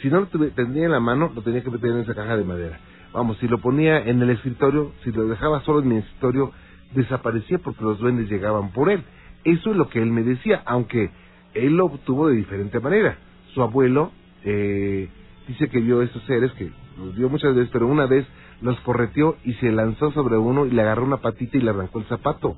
Si 0.00 0.08
no 0.08 0.20
lo 0.20 0.30
tuvi- 0.30 0.52
tendría 0.54 0.84
en 0.86 0.92
la 0.92 1.00
mano, 1.00 1.30
lo 1.34 1.42
tenía 1.42 1.62
que 1.62 1.70
meter 1.70 1.90
en 1.90 1.98
esa 1.98 2.14
caja 2.14 2.36
de 2.36 2.44
madera. 2.44 2.78
Vamos, 3.12 3.36
si 3.38 3.48
lo 3.48 3.58
ponía 3.58 3.98
en 3.98 4.22
el 4.22 4.30
escritorio, 4.30 4.92
si 5.02 5.10
lo 5.12 5.26
dejaba 5.26 5.62
solo 5.62 5.80
en 5.80 5.92
el 5.92 5.98
escritorio, 5.98 6.52
desaparecía 6.94 7.58
porque 7.58 7.82
los 7.82 7.98
duendes 7.98 8.30
llegaban 8.30 8.70
por 8.72 8.90
él. 8.90 9.02
Eso 9.44 9.70
es 9.70 9.76
lo 9.76 9.88
que 9.88 10.00
él 10.00 10.10
me 10.10 10.22
decía, 10.22 10.62
aunque 10.66 11.10
él 11.54 11.76
lo 11.76 11.86
obtuvo 11.86 12.28
de 12.28 12.36
diferente 12.36 12.78
manera. 12.80 13.18
Su 13.54 13.62
abuelo 13.62 14.12
eh, 14.44 15.08
dice 15.48 15.68
que 15.68 15.80
vio 15.80 16.02
estos 16.02 16.22
seres, 16.24 16.52
que 16.52 16.70
los 16.96 17.16
vio 17.16 17.28
muchas 17.28 17.54
veces, 17.54 17.70
pero 17.72 17.86
una 17.86 18.06
vez 18.06 18.26
los 18.60 18.78
correteó 18.80 19.36
y 19.44 19.54
se 19.54 19.72
lanzó 19.72 20.12
sobre 20.12 20.36
uno 20.36 20.66
y 20.66 20.70
le 20.70 20.82
agarró 20.82 21.04
una 21.04 21.18
patita 21.18 21.56
y 21.56 21.60
le 21.60 21.70
arrancó 21.70 21.98
el 21.98 22.06
zapato. 22.06 22.56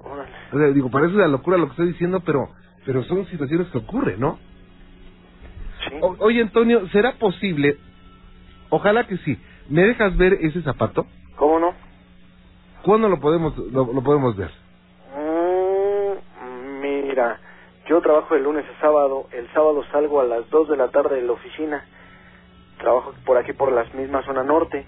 Órale. 0.00 0.30
O 0.52 0.58
sea, 0.58 0.68
digo, 0.68 0.90
parece 0.90 1.14
una 1.14 1.28
locura 1.28 1.58
lo 1.58 1.66
que 1.66 1.70
estoy 1.72 1.88
diciendo, 1.88 2.20
pero 2.20 2.48
pero 2.86 3.02
son 3.04 3.24
situaciones 3.26 3.68
que 3.68 3.78
ocurren, 3.78 4.20
¿no? 4.20 4.38
Sí. 5.88 5.94
O- 6.02 6.16
oye, 6.20 6.42
Antonio, 6.42 6.86
¿será 6.88 7.12
posible? 7.12 7.78
Ojalá 8.70 9.06
que 9.06 9.16
sí. 9.18 9.38
¿Me 9.68 9.82
dejas 9.82 10.16
ver 10.16 10.34
ese 10.40 10.62
zapato? 10.62 11.06
¿Cómo 11.36 11.58
no? 11.58 11.72
¿Cuándo 12.82 13.08
lo 13.08 13.18
podemos 13.20 13.56
lo, 13.56 13.92
lo 13.92 14.02
podemos 14.02 14.36
ver? 14.36 14.50
Mm, 15.16 16.80
mira, 16.80 17.40
yo 17.86 18.00
trabajo 18.00 18.34
de 18.34 18.40
lunes 18.40 18.64
a 18.76 18.80
sábado. 18.80 19.26
El 19.32 19.48
sábado 19.52 19.82
salgo 19.92 20.20
a 20.20 20.24
las 20.24 20.48
2 20.50 20.68
de 20.68 20.76
la 20.76 20.88
tarde 20.88 21.16
de 21.16 21.22
la 21.22 21.32
oficina. 21.32 21.84
trabajo 22.78 23.14
por 23.24 23.38
aquí 23.38 23.52
por 23.52 23.72
las 23.72 23.92
mismas 23.94 24.24
zona 24.24 24.42
norte. 24.42 24.84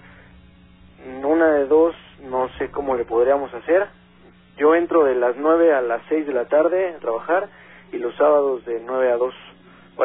Una 1.23 1.51
de 1.53 1.65
dos, 1.67 1.95
no 2.29 2.49
sé 2.57 2.69
cómo 2.69 2.95
le 2.95 3.05
podríamos 3.05 3.53
hacer. 3.53 3.87
Yo 4.57 4.75
entro 4.75 5.03
de 5.05 5.15
las 5.15 5.35
9 5.37 5.73
a 5.73 5.81
las 5.81 6.01
6 6.09 6.25
de 6.27 6.33
la 6.33 6.45
tarde 6.45 6.95
a 6.95 6.99
trabajar 6.99 7.47
y 7.93 7.97
los 7.97 8.15
sábados 8.15 8.65
de 8.65 8.81
9 8.85 9.11
a 9.11 9.17
2. 9.17 9.33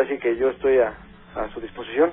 Así 0.00 0.18
que 0.18 0.36
yo 0.36 0.50
estoy 0.50 0.78
a, 0.78 0.94
a 1.34 1.48
su 1.52 1.60
disposición. 1.60 2.12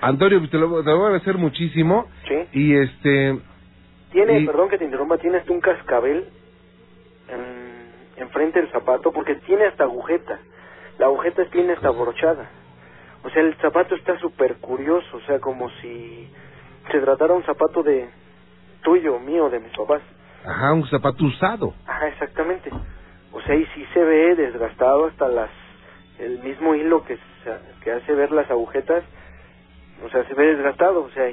Antonio, 0.00 0.38
te 0.50 0.58
lo, 0.58 0.82
te 0.82 0.90
lo 0.90 0.96
voy 0.96 1.04
a 1.04 1.06
agradecer 1.08 1.38
muchísimo. 1.38 2.06
Sí. 2.28 2.46
Y 2.52 2.76
este, 2.76 3.38
Tiene, 4.12 4.40
Y- 4.40 4.46
perdón 4.46 4.68
que 4.68 4.78
te 4.78 4.84
interrumpa, 4.84 5.18
tiene 5.18 5.38
hasta 5.38 5.52
un 5.52 5.60
cascabel 5.60 6.28
en, 7.28 7.63
enfrente 8.16 8.60
del 8.60 8.70
zapato 8.70 9.12
porque 9.12 9.34
tiene 9.36 9.66
hasta 9.66 9.84
agujeta. 9.84 10.38
La 10.98 11.06
agujeta 11.06 11.44
tiene 11.46 11.72
hasta 11.72 11.90
brochada. 11.90 12.48
O 13.24 13.30
sea, 13.30 13.42
el 13.42 13.54
zapato 13.56 13.94
está 13.94 14.18
súper 14.18 14.56
curioso, 14.56 15.16
o 15.16 15.20
sea, 15.22 15.40
como 15.40 15.70
si 15.80 16.30
se 16.90 17.00
tratara 17.00 17.32
un 17.34 17.42
zapato 17.44 17.82
de 17.82 18.08
tuyo, 18.82 19.18
mío, 19.18 19.48
de 19.48 19.60
mis 19.60 19.72
papás. 19.76 20.02
ajá, 20.44 20.72
un 20.74 20.86
zapato 20.88 21.24
usado. 21.24 21.74
Ajá, 21.86 22.08
exactamente. 22.08 22.70
O 23.32 23.40
sea, 23.40 23.54
y 23.54 23.64
sí 23.74 23.84
se 23.92 24.00
ve 24.00 24.36
desgastado 24.36 25.06
hasta 25.06 25.28
las 25.28 25.50
el 26.18 26.38
mismo 26.40 26.74
hilo 26.74 27.04
que 27.04 27.18
que 27.82 27.92
hace 27.92 28.12
ver 28.14 28.30
las 28.30 28.50
agujetas, 28.50 29.04
o 30.04 30.08
sea, 30.08 30.24
se 30.24 30.34
ve 30.34 30.54
desgastado, 30.54 31.02
o 31.02 31.10
sea, 31.10 31.28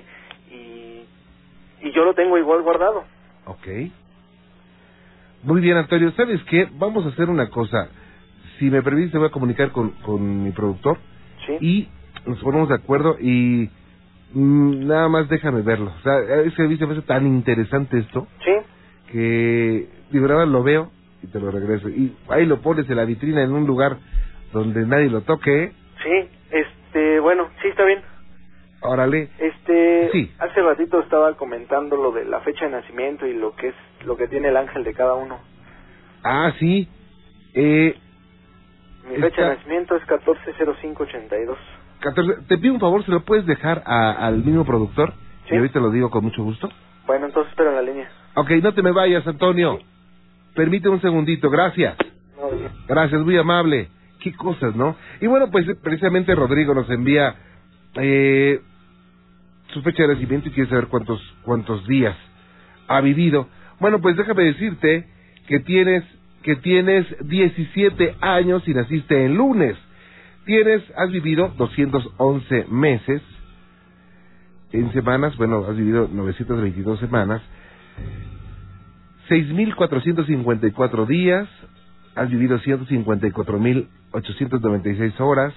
y 0.50 1.06
y 1.82 1.92
yo 1.92 2.04
lo 2.06 2.14
tengo 2.14 2.38
igual 2.38 2.62
guardado. 2.62 3.04
Ok. 3.46 3.68
Muy 5.44 5.62
bien, 5.62 5.78
Antonio. 5.78 6.12
¿Sabes 6.12 6.42
qué? 6.44 6.68
Vamos 6.74 7.06
a 7.06 7.10
hacer 7.10 7.30
una 7.30 7.50
cosa. 7.50 7.90
Si 8.60 8.70
me 8.70 8.82
permites, 8.84 9.12
te 9.12 9.18
voy 9.18 9.28
a 9.28 9.32
comunicar 9.32 9.72
con, 9.72 9.90
con 10.04 10.44
mi 10.44 10.52
productor 10.52 10.98
Sí. 11.46 11.58
y 11.60 11.90
nos 12.28 12.40
ponemos 12.44 12.70
de 12.70 12.76
acuerdo 12.76 13.18
y 13.20 13.70
mm, 14.34 14.86
nada 14.88 15.10
más 15.10 15.28
déjame 15.30 15.62
verlo. 15.64 15.92
O 16.00 16.02
sea, 16.04 16.20
es 16.44 16.54
que 16.54 16.64
a 16.64 16.68
mí 16.68 16.78
se 16.78 16.86
me 16.86 16.94
hace 16.94 17.02
tan 17.02 17.26
interesante 17.26 17.98
esto 18.00 18.28
Sí. 18.44 18.52
que, 19.12 19.90
digo, 20.12 20.28
nada 20.28 20.42
más 20.46 20.50
lo 20.50 20.62
veo 20.64 20.92
y 21.24 21.28
te 21.28 21.40
lo 21.40 21.50
regreso. 21.50 21.90
Y 21.90 22.14
ahí 22.30 22.46
lo 22.46 22.62
pones 22.62 22.88
en 22.90 22.98
la 22.98 23.06
vitrina 23.06 23.42
en 23.42 23.52
un 23.52 23.66
lugar 23.66 23.98
donde 24.54 24.86
nadie 24.86 25.10
lo 25.10 25.22
toque. 25.22 25.64
¿eh? 25.64 25.72
Sí, 26.04 26.30
este, 26.52 27.20
bueno, 27.20 27.48
sí 27.62 27.68
está 27.70 27.84
bien. 27.86 28.00
Órale. 28.82 29.30
Este, 29.40 30.10
Sí. 30.12 30.32
hace 30.40 30.62
ratito 30.62 31.00
estaba 31.02 31.36
comentando 31.38 31.96
lo 31.98 32.12
de 32.12 32.26
la 32.26 32.40
fecha 32.42 32.66
de 32.66 32.72
nacimiento 32.72 33.28
y 33.28 33.34
lo 33.34 33.56
que 33.56 33.68
es 33.70 33.76
lo 34.06 34.18
que 34.18 34.28
tiene 34.28 34.50
el 34.50 34.58
ángel 34.58 34.84
de 34.84 34.94
cada 34.94 35.14
uno. 35.14 35.40
Ah, 36.24 36.52
sí. 36.60 36.88
Eh, 37.54 37.96
Mi 39.08 39.16
Está- 39.16 39.30
fecha 39.30 39.42
de 39.50 39.56
nacimiento 39.58 39.96
es 39.96 40.04
140582. 40.06 41.58
14, 42.02 42.34
te 42.48 42.58
pido 42.60 42.74
un 42.76 42.80
favor, 42.80 43.04
¿se 43.04 43.12
lo 43.12 43.22
puedes 43.26 43.46
dejar 43.48 43.82
a- 43.86 44.12
al 44.28 44.44
mismo 44.44 44.64
productor? 44.64 45.14
Sí. 45.50 45.56
Y 45.56 45.58
ahorita 45.58 45.80
lo 45.80 45.90
digo 45.90 46.10
con 46.12 46.24
mucho 46.24 46.44
gusto. 46.44 46.70
Bueno, 47.08 47.26
entonces 47.26 47.50
espera 47.52 47.72
en 47.72 47.76
la 47.78 47.82
línea. 47.82 48.10
Ok, 48.36 48.52
no 48.62 48.74
te 48.74 48.82
me 48.84 48.92
vayas, 48.92 49.26
Antonio. 49.28 49.80
Permite 50.56 50.88
un 50.88 51.02
segundito, 51.02 51.50
gracias. 51.50 51.96
No, 52.40 52.50
Gracias, 52.88 53.22
muy 53.22 53.38
amable. 53.38 53.90
Qué 54.20 54.34
cosas, 54.36 54.76
¿no? 54.76 54.96
Y 55.20 55.26
bueno, 55.28 55.50
pues 55.52 55.66
precisamente 55.84 56.36
Rodrigo 56.36 56.74
nos 56.76 56.90
envía 56.90 57.36
eh, 57.96 58.62
su 59.72 59.82
fecha 59.82 60.04
de 60.04 60.14
nacimiento 60.16 60.50
y 60.50 60.52
quiere 60.52 60.70
saber 60.70 60.88
cuántos, 60.88 61.22
cuántos 61.44 61.88
días 61.88 62.16
ha 62.88 63.02
vivido. 63.02 63.48
Bueno, 63.80 64.00
pues 64.02 64.16
déjame 64.16 64.44
decirte 64.44 65.08
que 65.48 65.60
tienes, 65.60 66.04
que 66.44 66.56
tienes 66.58 67.08
17 67.28 68.18
años 68.22 68.68
y 68.68 68.74
naciste 68.74 69.26
el 69.26 69.36
lunes. 69.36 69.76
Tienes, 70.46 70.84
has 70.98 71.12
vivido 71.12 71.54
211 71.58 72.66
meses. 72.70 73.22
En 74.72 74.94
semanas, 74.94 75.36
bueno, 75.38 75.66
has 75.68 75.76
vivido 75.76 76.08
922 76.12 77.00
semanas. 77.00 77.42
6.454 79.30 81.08
días, 81.08 81.48
has 82.16 82.30
vivido 82.30 82.60
154.896 82.60 85.20
horas, 85.20 85.54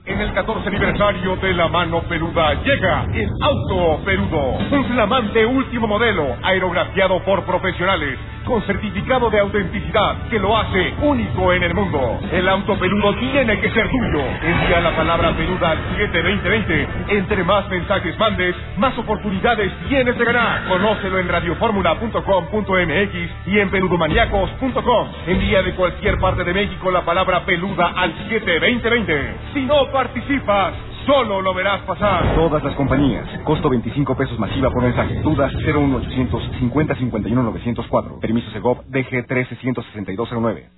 En 0.05 0.19
el 0.19 0.33
14 0.33 0.67
aniversario 0.67 1.37
de 1.37 1.53
la 1.53 1.69
mano 1.69 2.01
peluda 2.01 2.61
llega 2.61 3.05
el 3.13 3.29
auto 3.39 4.03
peludo. 4.03 4.57
Un 4.69 4.85
flamante 4.87 5.45
último 5.45 5.87
modelo 5.87 6.35
aerografiado 6.43 7.23
por 7.23 7.45
profesionales 7.45 8.19
con 8.43 8.61
certificado 8.63 9.29
de 9.29 9.39
autenticidad 9.39 10.27
que 10.29 10.39
lo 10.39 10.57
hace 10.57 10.93
único 11.01 11.53
en 11.53 11.63
el 11.63 11.73
mundo. 11.73 12.19
El 12.31 12.49
auto 12.49 12.77
peludo 12.77 13.15
tiene 13.15 13.61
que 13.61 13.71
ser 13.71 13.89
tuyo. 13.89 14.19
Envía 14.41 14.81
la 14.81 14.93
palabra 14.93 15.31
peluda 15.37 15.71
al 15.71 15.77
72020. 15.95 17.17
Entre 17.17 17.41
más 17.45 17.69
mensajes 17.69 18.19
mandes, 18.19 18.53
más 18.77 18.97
oportunidades 18.97 19.71
tienes 19.87 20.17
de 20.17 20.25
ganar. 20.25 20.67
Conócelo 20.67 21.19
en 21.19 21.29
radioformula.com.mx 21.29 23.47
y 23.47 23.59
en 23.59 23.69
peludomaniacos.com. 23.69 25.07
Envía 25.27 25.61
de 25.61 25.75
cualquier 25.75 26.17
parte 26.17 26.43
de 26.43 26.53
México 26.53 26.91
la 26.91 27.05
palabra 27.05 27.45
peluda 27.45 27.93
al 27.95 28.13
72020. 28.27 29.35
Si 29.53 29.61
no 29.61 29.92
participas, 29.93 30.73
solo 31.05 31.39
lo 31.41 31.53
verás 31.53 31.81
pasar. 31.83 32.33
Todas 32.35 32.63
las 32.63 32.75
compañías. 32.75 33.25
Costo 33.43 33.69
25 33.69 34.17
pesos 34.17 34.39
masiva 34.39 34.71
por 34.71 34.81
mensaje. 34.81 35.21
Dudas 35.21 35.53
01800 35.53 36.51
50 36.59 36.95
51 36.95 37.43
904. 37.43 38.19
Permiso 38.19 38.49
Segov 38.51 38.83
DG 38.87 39.27
136209. 39.29 40.69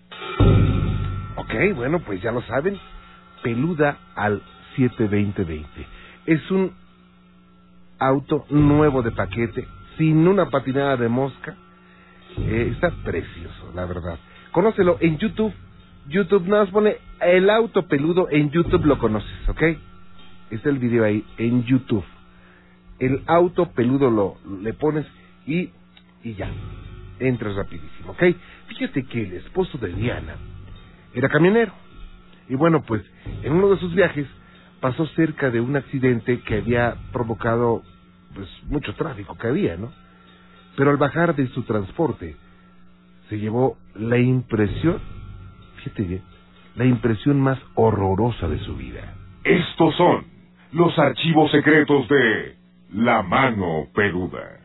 Ok, 1.38 1.54
bueno, 1.76 2.00
pues 2.00 2.22
ya 2.22 2.32
lo 2.34 2.42
saben. 2.42 2.78
Peluda 3.42 3.98
al 4.16 4.42
72020. 4.76 5.66
Es 6.26 6.52
un 6.52 6.74
auto 7.98 8.46
nuevo 8.50 9.02
de 9.02 9.12
paquete, 9.12 9.66
sin 9.98 10.28
una 10.28 10.50
patinada 10.50 10.98
de 10.98 11.08
mosca. 11.08 11.56
Eh, 12.38 12.72
está 12.74 12.92
precioso, 13.06 13.72
la 13.74 13.86
verdad. 13.86 14.20
Conócelo 14.52 14.98
en 15.00 15.18
YouTube. 15.18 15.54
YouTube 16.08 16.48
nada 16.48 16.64
más 16.64 16.74
pone 16.74 16.98
el 17.22 17.50
auto 17.50 17.88
peludo 17.88 18.28
en 18.30 18.52
YouTube 18.52 18.86
lo 18.86 18.98
conoces, 18.98 19.50
¿ok? 19.50 19.62
Está 20.52 20.70
el 20.70 20.80
video 20.80 21.04
ahí 21.04 21.26
en 21.38 21.64
YouTube. 21.64 22.06
El 23.00 23.24
auto 23.28 23.72
peludo 23.72 24.10
lo 24.10 24.38
le 24.62 24.74
pones 24.74 25.06
y 25.46 25.72
y 26.24 26.34
ya 26.34 26.50
entras 27.20 27.56
rapidísimo, 27.56 28.12
¿ok? 28.12 28.24
Fíjate 28.68 29.06
que 29.06 29.24
el 29.24 29.34
esposo 29.34 29.78
de 29.78 29.94
Diana 29.94 30.36
era 31.14 31.30
camionero. 31.30 31.72
Y 32.50 32.56
bueno, 32.56 32.84
pues 32.84 33.02
en 33.44 33.54
uno 33.54 33.70
de 33.70 33.80
sus 33.80 33.94
viajes 33.94 34.28
pasó 34.82 35.06
cerca 35.08 35.50
de 35.50 35.62
un 35.62 35.76
accidente 35.76 36.42
que 36.42 36.58
había 36.58 36.96
provocado 37.12 37.84
pues 38.34 38.48
mucho 38.68 38.94
tráfico 38.96 39.38
que 39.38 39.48
había, 39.48 39.78
¿no? 39.78 39.92
Pero 40.76 40.92
al 40.92 40.98
bajar 40.98 41.36
de 41.36 41.48
su 41.48 41.64
transporte 41.64 42.36
se 43.30 43.40
llevó 43.40 43.78
la 43.96 44.18
impresión, 44.18 45.00
fíjate 45.86 46.04
bien, 46.04 46.22
la 46.76 46.86
impresión 46.86 47.40
más 47.40 47.60
horrorosa 47.76 48.48
de 48.48 48.58
su 48.60 48.76
vida. 48.76 49.14
Estos 49.44 49.96
son 49.96 50.26
los 50.74 50.98
archivos 50.98 51.52
secretos 51.52 52.08
de 52.10 52.56
La 52.94 53.22
Mano 53.22 53.88
Peluda. 53.94 54.60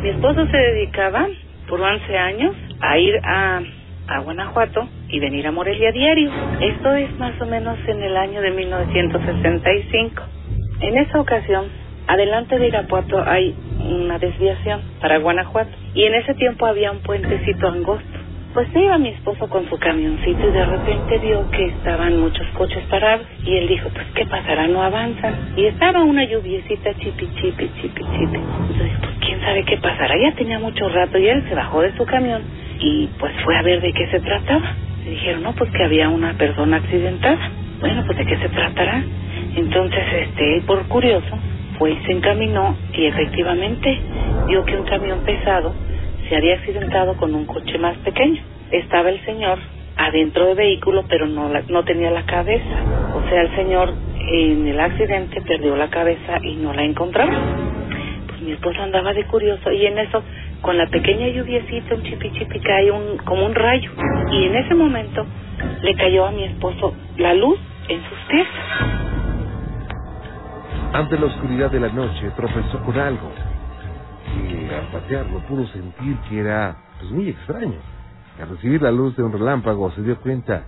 Mi 0.00 0.10
esposo 0.10 0.46
se 0.46 0.56
dedicaba 0.56 1.26
por 1.68 1.80
11 1.80 2.18
años 2.18 2.54
a 2.80 2.98
ir 2.98 3.14
a, 3.24 3.60
a 4.08 4.20
Guanajuato 4.20 4.88
y 5.08 5.18
venir 5.18 5.46
a 5.46 5.52
Morelia 5.52 5.90
diario. 5.92 6.30
Esto 6.60 6.94
es 6.94 7.18
más 7.18 7.40
o 7.40 7.46
menos 7.46 7.78
en 7.86 8.02
el 8.02 8.16
año 8.16 8.40
de 8.40 8.50
1965. 8.50 10.22
En 10.80 10.98
esa 10.98 11.20
ocasión, 11.20 11.66
adelante 12.06 12.58
de 12.58 12.68
Irapuato 12.68 13.22
hay 13.26 13.54
una 13.84 14.18
desviación 14.18 14.82
para 15.00 15.18
Guanajuato 15.18 15.70
y 15.94 16.04
en 16.04 16.14
ese 16.14 16.34
tiempo 16.34 16.66
había 16.66 16.92
un 16.92 17.00
puentecito 17.00 17.66
angosto. 17.66 18.19
Pues 18.54 18.68
iba 18.74 18.98
mi 18.98 19.10
esposo 19.10 19.48
con 19.48 19.68
su 19.68 19.78
camioncito 19.78 20.48
y 20.48 20.52
de 20.52 20.64
repente 20.66 21.18
vio 21.18 21.48
que 21.50 21.66
estaban 21.66 22.18
muchos 22.18 22.46
coches 22.56 22.82
parados 22.90 23.26
y 23.44 23.56
él 23.56 23.68
dijo, 23.68 23.90
pues 23.90 24.06
¿qué 24.14 24.26
pasará? 24.26 24.66
No 24.66 24.82
avanzan. 24.82 25.54
Y 25.56 25.66
estaba 25.66 26.02
una 26.02 26.24
lluviecita 26.24 26.94
chipi, 26.94 27.28
chipi, 27.36 27.70
chipi, 27.80 28.02
chipi. 28.02 28.38
Entonces, 28.38 28.92
pues 29.02 29.12
quién 29.24 29.40
sabe 29.42 29.64
qué 29.64 29.76
pasará. 29.76 30.16
Ya 30.20 30.34
tenía 30.34 30.58
mucho 30.58 30.88
rato 30.88 31.18
y 31.18 31.28
él 31.28 31.44
se 31.48 31.54
bajó 31.54 31.82
de 31.82 31.96
su 31.96 32.04
camión 32.06 32.42
y 32.80 33.08
pues 33.20 33.32
fue 33.44 33.56
a 33.56 33.62
ver 33.62 33.80
de 33.82 33.92
qué 33.92 34.08
se 34.08 34.20
trataba. 34.20 34.74
Le 35.04 35.10
dijeron, 35.12 35.44
no, 35.44 35.52
pues 35.54 35.70
que 35.70 35.84
había 35.84 36.08
una 36.08 36.34
persona 36.34 36.78
accidentada. 36.78 37.38
Bueno, 37.80 38.02
pues 38.06 38.18
de 38.18 38.26
qué 38.26 38.36
se 38.36 38.48
tratará. 38.48 39.04
Entonces, 39.56 40.04
este, 40.22 40.62
por 40.66 40.86
curioso, 40.88 41.38
fue 41.78 41.92
y 41.92 41.98
se 42.04 42.12
encaminó 42.12 42.74
y 42.94 43.06
efectivamente 43.06 44.00
vio 44.48 44.64
que 44.64 44.76
un 44.76 44.86
camión 44.86 45.20
pesado 45.24 45.72
se 46.30 46.36
había 46.36 46.54
accidentado 46.54 47.16
con 47.18 47.34
un 47.34 47.44
coche 47.44 47.76
más 47.78 47.98
pequeño. 47.98 48.40
Estaba 48.70 49.10
el 49.10 49.22
señor 49.26 49.58
adentro 49.96 50.46
del 50.46 50.56
vehículo, 50.56 51.04
pero 51.10 51.26
no, 51.26 51.50
la- 51.50 51.64
no 51.68 51.84
tenía 51.84 52.10
la 52.10 52.22
cabeza. 52.24 52.76
O 53.14 53.28
sea, 53.28 53.42
el 53.42 53.54
señor 53.56 53.92
en 54.32 54.66
el 54.68 54.80
accidente 54.80 55.42
perdió 55.42 55.76
la 55.76 55.90
cabeza 55.90 56.38
y 56.42 56.56
no 56.56 56.72
la 56.72 56.84
encontraba. 56.84 57.32
Pues 58.28 58.40
mi 58.42 58.52
esposo 58.52 58.80
andaba 58.82 59.12
de 59.12 59.26
curioso 59.26 59.72
y 59.72 59.84
en 59.86 59.98
eso, 59.98 60.22
con 60.62 60.78
la 60.78 60.86
pequeña 60.86 61.28
lluviecita, 61.28 61.96
un 61.96 62.04
chipi 62.04 62.30
chipi, 62.32 62.60
cae 62.60 62.90
un, 62.92 63.18
como 63.18 63.44
un 63.44 63.54
rayo. 63.54 63.90
Y 64.32 64.46
en 64.46 64.56
ese 64.56 64.74
momento 64.74 65.26
le 65.82 65.94
cayó 65.96 66.26
a 66.26 66.30
mi 66.30 66.44
esposo 66.44 66.94
la 67.18 67.34
luz 67.34 67.58
en 67.88 68.00
sus 68.08 68.18
pies. 68.30 68.46
Ante 70.92 71.18
la 71.18 71.26
oscuridad 71.26 71.70
de 71.70 71.80
la 71.80 71.88
noche 71.88 72.30
tropezó 72.36 72.80
con 72.84 72.98
algo 72.98 73.32
patearlo 74.92 75.40
pudo 75.40 75.66
sentir 75.68 76.16
que 76.28 76.40
era 76.40 76.76
pues 76.98 77.10
muy 77.10 77.28
extraño. 77.28 77.78
Al 78.40 78.48
recibir 78.48 78.82
la 78.82 78.90
luz 78.90 79.16
de 79.16 79.22
un 79.22 79.32
relámpago 79.32 79.90
se 79.92 80.02
dio 80.02 80.18
cuenta 80.20 80.64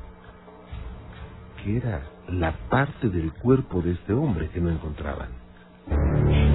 que 1.62 1.76
era 1.76 2.02
la 2.28 2.52
parte 2.68 3.08
del 3.08 3.32
cuerpo 3.32 3.80
de 3.80 3.92
este 3.92 4.12
hombre 4.12 4.48
que 4.48 4.60
no 4.60 4.70
encontraban. 4.70 5.28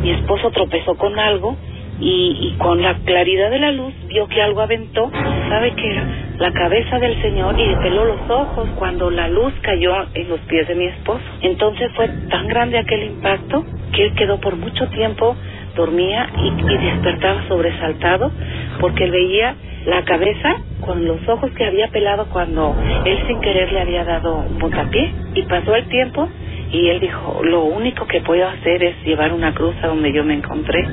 Mi 0.02 0.12
esposo 0.12 0.52
tropezó 0.52 0.96
con 0.96 1.18
algo 1.18 1.58
y, 2.00 2.56
con 2.60 2.82
la 2.82 2.96
claridad 3.00 3.50
de 3.50 3.60
la 3.60 3.72
luz 3.72 3.94
vio 4.08 4.28
que 4.28 4.42
algo 4.42 4.62
aventó, 4.62 5.10
¿sabe 5.50 5.74
qué 5.76 5.92
era? 5.92 6.06
La 6.38 6.54
cabeza 6.54 7.00
del 7.00 7.20
señor 7.22 7.60
y 7.60 7.66
le 7.66 7.78
peló 7.78 8.06
los 8.06 8.30
ojos 8.30 8.70
cuando 8.78 9.10
la 9.10 9.28
luz 9.28 9.52
cayó 9.62 9.94
en 10.14 10.30
los 10.30 10.40
pies 10.42 10.68
de 10.68 10.76
mi 10.76 10.86
esposo. 10.86 11.24
Entonces 11.42 11.92
fue 11.96 12.08
tan 12.30 12.48
grande 12.48 12.78
aquel 12.78 13.04
impacto 13.04 13.66
que 13.92 14.06
él 14.06 14.14
quedó 14.16 14.40
por 14.40 14.56
mucho 14.56 14.88
tiempo, 14.90 15.36
dormía 15.78 16.28
y, 16.36 16.48
y 16.50 16.78
despertaba 16.78 17.48
sobresaltado 17.48 18.32
porque 18.82 19.06
él 19.06 19.12
veía 19.12 19.56
la 19.86 20.04
cabeza 20.04 20.58
con 20.82 21.06
los 21.06 21.26
ojos 21.30 21.50
que 21.52 21.66
había 21.66 21.88
pelado 21.88 22.26
cuando 22.26 22.76
él 23.06 23.20
sin 23.26 23.40
querer 23.40 23.72
le 23.72 23.82
había 23.82 24.04
dado 24.04 24.36
un 24.36 24.60
puntapié. 24.60 25.14
Y 25.34 25.44
pasó 25.44 25.76
el 25.76 25.86
tiempo 25.88 26.28
y 26.72 26.90
él 26.90 27.00
dijo, 27.00 27.42
lo 27.44 27.64
único 27.64 28.06
que 28.06 28.20
puedo 28.22 28.48
hacer 28.48 28.84
es 28.84 28.96
llevar 29.06 29.32
una 29.32 29.54
cruz 29.54 29.76
a 29.82 29.88
donde 29.88 30.12
yo 30.12 30.24
me 30.26 30.34
encontré. 30.34 30.86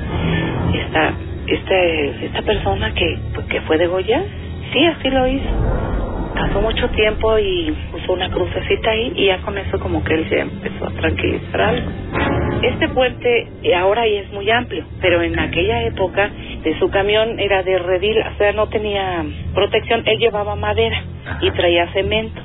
Esta, 0.73 1.13
este, 1.47 2.25
esta 2.25 2.41
persona 2.43 2.93
que, 2.93 3.19
que 3.49 3.61
fue 3.61 3.77
degollada, 3.77 4.23
sí, 4.71 4.85
así 4.85 5.09
lo 5.09 5.27
hizo. 5.27 5.49
Pasó 6.33 6.61
mucho 6.61 6.89
tiempo 6.89 7.37
y 7.37 7.75
puso 7.91 8.13
una 8.13 8.29
crucecita 8.29 8.91
ahí 8.91 9.11
y 9.15 9.25
ya 9.27 9.37
con 9.39 9.57
eso 9.57 9.79
como 9.79 10.03
que 10.03 10.13
él 10.15 10.29
se 10.29 10.39
empezó 10.39 10.87
a 10.87 10.91
tranquilizar 10.91 11.61
algo. 11.61 11.91
Este 12.67 12.89
puente 12.89 13.47
eh, 13.63 13.75
ahora 13.75 14.07
ya 14.07 14.21
es 14.21 14.31
muy 14.33 14.49
amplio, 14.49 14.83
pero 15.01 15.21
en 15.21 15.37
aquella 15.39 15.83
época 15.83 16.31
de 16.63 16.77
su 16.79 16.89
camión 16.89 17.39
era 17.39 17.61
de 17.63 17.77
redil, 17.79 18.17
o 18.19 18.37
sea, 18.37 18.51
no 18.53 18.67
tenía 18.67 19.23
protección, 19.53 20.01
él 20.05 20.17
llevaba 20.19 20.55
madera 20.55 20.97
y 21.41 21.51
traía 21.51 21.87
cemento. 21.93 22.41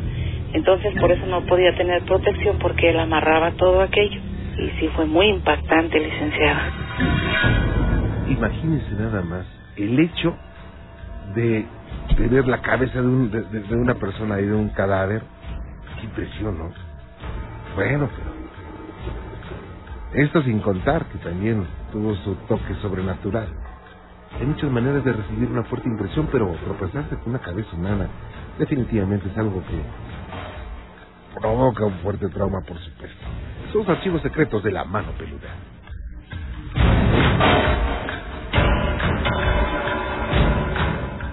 Entonces 0.53 0.93
por 1.01 1.11
eso 1.13 1.25
no 1.27 1.43
podía 1.47 1.75
tener 1.77 2.03
protección 2.03 2.59
porque 2.59 2.91
él 2.91 2.99
amarraba 3.01 3.53
todo 3.53 3.81
aquello. 3.83 4.21
Y 4.59 4.69
sí 4.79 4.89
fue 4.95 5.07
muy 5.07 5.27
impactante, 5.29 5.99
licenciada. 6.01 6.63
Imagínense 8.29 8.95
nada 8.99 9.23
más 9.23 9.47
el 9.77 9.99
hecho 9.99 10.37
de 11.35 11.65
tener 12.17 12.47
la 12.47 12.61
cabeza 12.61 13.01
de, 13.01 13.07
un- 13.07 13.31
de 13.31 13.75
una 13.77 13.95
persona 13.95 14.41
y 14.41 14.45
de 14.45 14.53
un 14.55 14.69
cadáver. 14.71 15.23
Qué 15.99 16.05
impresión, 16.07 16.59
¿no? 16.59 16.71
Bueno, 17.77 18.11
pero 18.17 18.30
esto 20.15 20.43
sin 20.43 20.61
contar 20.61 21.07
que 21.07 21.19
también 21.19 21.65
tuvo 21.93 22.15
su 22.17 22.35
toque 22.49 22.75
sobrenatural. 22.83 23.49
Hay 24.39 24.47
muchas 24.47 24.71
maneras 24.71 25.05
de 25.05 25.13
recibir 25.13 25.49
una 25.51 25.65
fuerte 25.65 25.89
impresión, 25.89 26.29
pero 26.31 26.55
tropezarse 26.65 27.17
con 27.17 27.31
una 27.31 27.39
cabeza 27.41 27.69
humana 27.75 28.09
definitivamente 28.59 29.29
es 29.29 29.39
algo 29.39 29.63
que 29.67 29.81
provoca 31.39 31.85
un 31.85 31.95
fuerte 31.99 32.29
trauma, 32.29 32.61
por 32.61 32.79
supuesto. 32.79 33.27
Son 33.73 33.83
los 33.83 33.89
archivos 33.89 34.23
secretos 34.23 34.63
de 34.63 34.73
la 34.73 34.85
mano 34.85 35.13
peluda. 35.13 35.49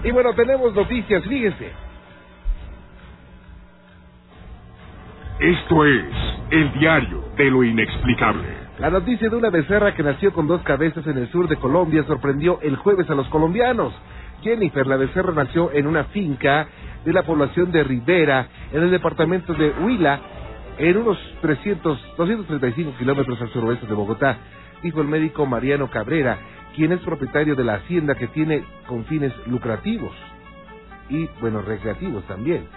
Y 0.04 0.10
bueno, 0.10 0.32
tenemos 0.34 0.74
noticias, 0.74 1.24
fíjese. 1.24 1.72
Esto 5.40 5.84
es 5.84 6.04
el 6.50 6.72
diario 6.78 7.24
de 7.36 7.50
lo 7.50 7.62
inexplicable. 7.62 8.57
La 8.78 8.90
noticia 8.90 9.28
de 9.28 9.34
una 9.34 9.50
becerra 9.50 9.92
que 9.92 10.04
nació 10.04 10.32
con 10.32 10.46
dos 10.46 10.62
cabezas 10.62 11.04
en 11.08 11.18
el 11.18 11.28
sur 11.32 11.48
de 11.48 11.56
Colombia 11.56 12.04
sorprendió 12.06 12.60
el 12.62 12.76
jueves 12.76 13.10
a 13.10 13.16
los 13.16 13.26
colombianos. 13.28 13.92
Jennifer, 14.42 14.86
la 14.86 14.96
becerra, 14.96 15.32
nació 15.32 15.72
en 15.72 15.88
una 15.88 16.04
finca 16.04 16.68
de 17.04 17.12
la 17.12 17.24
población 17.24 17.72
de 17.72 17.82
Rivera, 17.82 18.46
en 18.72 18.84
el 18.84 18.92
departamento 18.92 19.52
de 19.52 19.70
Huila, 19.82 20.20
en 20.78 20.96
unos 20.96 21.18
300, 21.40 22.14
235 22.16 22.92
kilómetros 22.96 23.40
al 23.42 23.48
suroeste 23.48 23.84
de 23.84 23.94
Bogotá, 23.94 24.36
dijo 24.80 25.00
el 25.00 25.08
médico 25.08 25.44
Mariano 25.44 25.90
Cabrera, 25.90 26.38
quien 26.76 26.92
es 26.92 27.00
propietario 27.00 27.56
de 27.56 27.64
la 27.64 27.74
hacienda 27.74 28.14
que 28.14 28.28
tiene 28.28 28.62
con 28.86 29.04
fines 29.06 29.32
lucrativos 29.48 30.12
y, 31.08 31.28
bueno, 31.40 31.62
recreativos 31.62 32.22
también. 32.28 32.68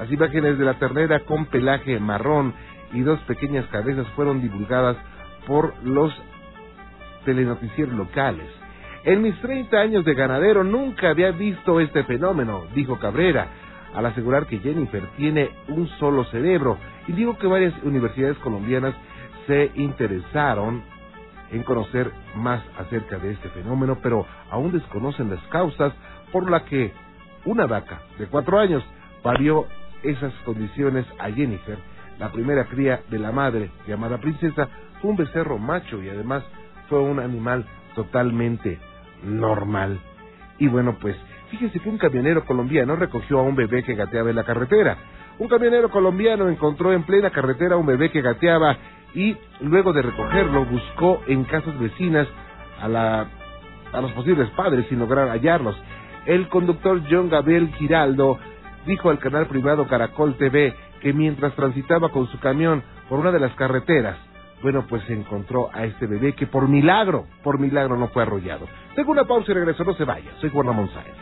Las 0.00 0.10
imágenes 0.10 0.58
de 0.58 0.64
la 0.64 0.74
ternera 0.80 1.20
con 1.20 1.46
pelaje 1.46 2.00
marrón 2.00 2.54
y 2.92 3.02
dos 3.02 3.20
pequeñas 3.20 3.66
cabezas 3.66 4.08
fueron 4.16 4.42
divulgadas 4.42 4.96
por 5.46 5.74
los 5.84 6.12
telenoticieros 7.24 7.94
locales. 7.94 8.46
En 9.04 9.22
mis 9.22 9.38
30 9.40 9.76
años 9.76 10.04
de 10.04 10.14
ganadero 10.14 10.64
nunca 10.64 11.10
había 11.10 11.30
visto 11.30 11.80
este 11.80 12.04
fenómeno, 12.04 12.64
dijo 12.74 12.98
Cabrera, 12.98 13.48
al 13.94 14.06
asegurar 14.06 14.46
que 14.46 14.58
Jennifer 14.58 15.02
tiene 15.16 15.50
un 15.68 15.88
solo 15.98 16.24
cerebro 16.24 16.78
y 17.06 17.12
dijo 17.12 17.38
que 17.38 17.46
varias 17.46 17.74
universidades 17.82 18.38
colombianas 18.38 18.94
se 19.46 19.70
interesaron 19.74 20.82
en 21.52 21.62
conocer 21.62 22.10
más 22.34 22.62
acerca 22.78 23.18
de 23.18 23.32
este 23.32 23.48
fenómeno, 23.50 23.98
pero 24.02 24.26
aún 24.50 24.72
desconocen 24.72 25.30
las 25.30 25.42
causas 25.48 25.92
por 26.32 26.50
la 26.50 26.64
que 26.64 26.92
una 27.44 27.66
vaca 27.66 28.00
de 28.18 28.26
cuatro 28.26 28.58
años 28.58 28.82
parió 29.22 29.66
esas 30.02 30.32
condiciones 30.44 31.06
a 31.18 31.30
Jennifer, 31.30 31.78
la 32.18 32.30
primera 32.30 32.64
cría 32.64 33.02
de 33.10 33.18
la 33.18 33.32
madre 33.32 33.70
llamada 33.86 34.18
princesa, 34.18 34.68
fue 35.00 35.10
un 35.10 35.16
becerro 35.16 35.58
macho 35.58 36.02
y 36.02 36.08
además 36.08 36.44
fue 36.88 37.00
un 37.00 37.18
animal 37.20 37.64
totalmente 37.94 38.78
normal. 39.24 39.98
Y 40.58 40.68
bueno, 40.68 40.96
pues 41.00 41.16
fíjese 41.50 41.80
que 41.80 41.88
un 41.88 41.98
camionero 41.98 42.44
colombiano 42.44 42.96
recogió 42.96 43.38
a 43.38 43.42
un 43.42 43.56
bebé 43.56 43.82
que 43.82 43.94
gateaba 43.94 44.30
en 44.30 44.36
la 44.36 44.44
carretera. 44.44 44.96
Un 45.38 45.48
camionero 45.48 45.90
colombiano 45.90 46.48
encontró 46.48 46.92
en 46.92 47.02
plena 47.02 47.30
carretera 47.30 47.76
un 47.76 47.86
bebé 47.86 48.10
que 48.10 48.22
gateaba 48.22 48.76
y 49.14 49.36
luego 49.60 49.92
de 49.92 50.02
recogerlo 50.02 50.64
buscó 50.64 51.22
en 51.26 51.44
casas 51.44 51.78
vecinas 51.78 52.28
a, 52.80 52.88
la, 52.88 53.26
a 53.92 54.00
los 54.00 54.12
posibles 54.12 54.48
padres 54.50 54.86
sin 54.88 54.98
lograr 54.98 55.28
hallarlos. 55.28 55.76
El 56.26 56.48
conductor 56.48 57.02
John 57.10 57.28
Gabriel 57.28 57.68
Giraldo 57.74 58.38
dijo 58.86 59.10
al 59.10 59.18
canal 59.18 59.46
privado 59.46 59.86
Caracol 59.86 60.36
TV 60.36 60.74
que 61.04 61.12
mientras 61.12 61.54
transitaba 61.54 62.08
con 62.08 62.26
su 62.28 62.40
camión 62.40 62.82
por 63.10 63.20
una 63.20 63.30
de 63.30 63.38
las 63.38 63.54
carreteras, 63.56 64.16
bueno, 64.62 64.86
pues 64.88 65.04
se 65.04 65.12
encontró 65.12 65.68
a 65.74 65.84
este 65.84 66.06
bebé 66.06 66.32
que 66.32 66.46
por 66.46 66.66
milagro, 66.66 67.26
por 67.42 67.60
milagro 67.60 67.98
no 67.98 68.08
fue 68.08 68.22
arrollado. 68.22 68.66
Tengo 68.96 69.12
una 69.12 69.24
pausa 69.24 69.52
y 69.52 69.54
regreso, 69.54 69.84
no 69.84 69.92
se 69.92 70.04
vaya. 70.04 70.30
Soy 70.40 70.48
Juan 70.48 70.66
Ramón 70.66 70.88
Sáenz. 70.94 71.18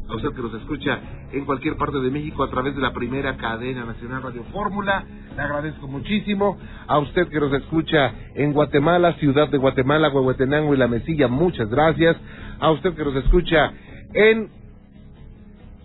a 0.09 0.15
usted 0.15 0.33
que 0.33 0.41
nos 0.41 0.53
escucha 0.55 0.99
en 1.31 1.45
cualquier 1.45 1.77
parte 1.77 1.99
de 1.99 2.11
México 2.11 2.43
a 2.43 2.49
través 2.49 2.75
de 2.75 2.81
la 2.81 2.93
primera 2.93 3.37
cadena 3.37 3.85
nacional 3.85 4.21
Radio 4.23 4.43
Fórmula. 4.51 5.05
Le 5.35 5.41
agradezco 5.41 5.87
muchísimo. 5.87 6.57
A 6.87 6.99
usted 6.99 7.27
que 7.29 7.39
nos 7.39 7.53
escucha 7.53 8.13
en 8.35 8.53
Guatemala, 8.53 9.13
ciudad 9.13 9.49
de 9.49 9.57
Guatemala, 9.57 10.09
Huehuetenango 10.09 10.73
y 10.73 10.77
La 10.77 10.87
Mesilla, 10.87 11.27
muchas 11.27 11.69
gracias. 11.69 12.17
A 12.59 12.71
usted 12.71 12.93
que 12.95 13.03
nos 13.03 13.15
escucha 13.15 13.71
en 14.13 14.49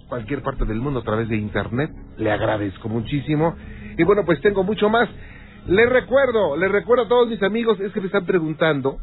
cualquier 0.09 0.43
parte 0.43 0.65
del 0.65 0.81
mundo 0.81 1.01
a 1.01 1.05
través 1.05 1.29
de 1.29 1.37
Internet, 1.37 1.91
le 2.17 2.31
agradezco 2.33 2.89
muchísimo. 2.89 3.55
Y 3.97 4.05
bueno, 4.05 4.25
pues 4.25 4.41
tengo 4.41 4.65
mucho 4.65 4.89
más. 4.89 5.09
Le 5.67 5.87
recuerdo, 5.87 6.57
le 6.57 6.69
recuerdo 6.69 7.05
a 7.05 7.09
todos 7.09 7.29
mis 7.29 7.43
amigos, 7.43 7.79
es 7.81 7.93
que 7.93 8.01
me 8.01 8.07
están 8.07 8.25
preguntando 8.25 8.99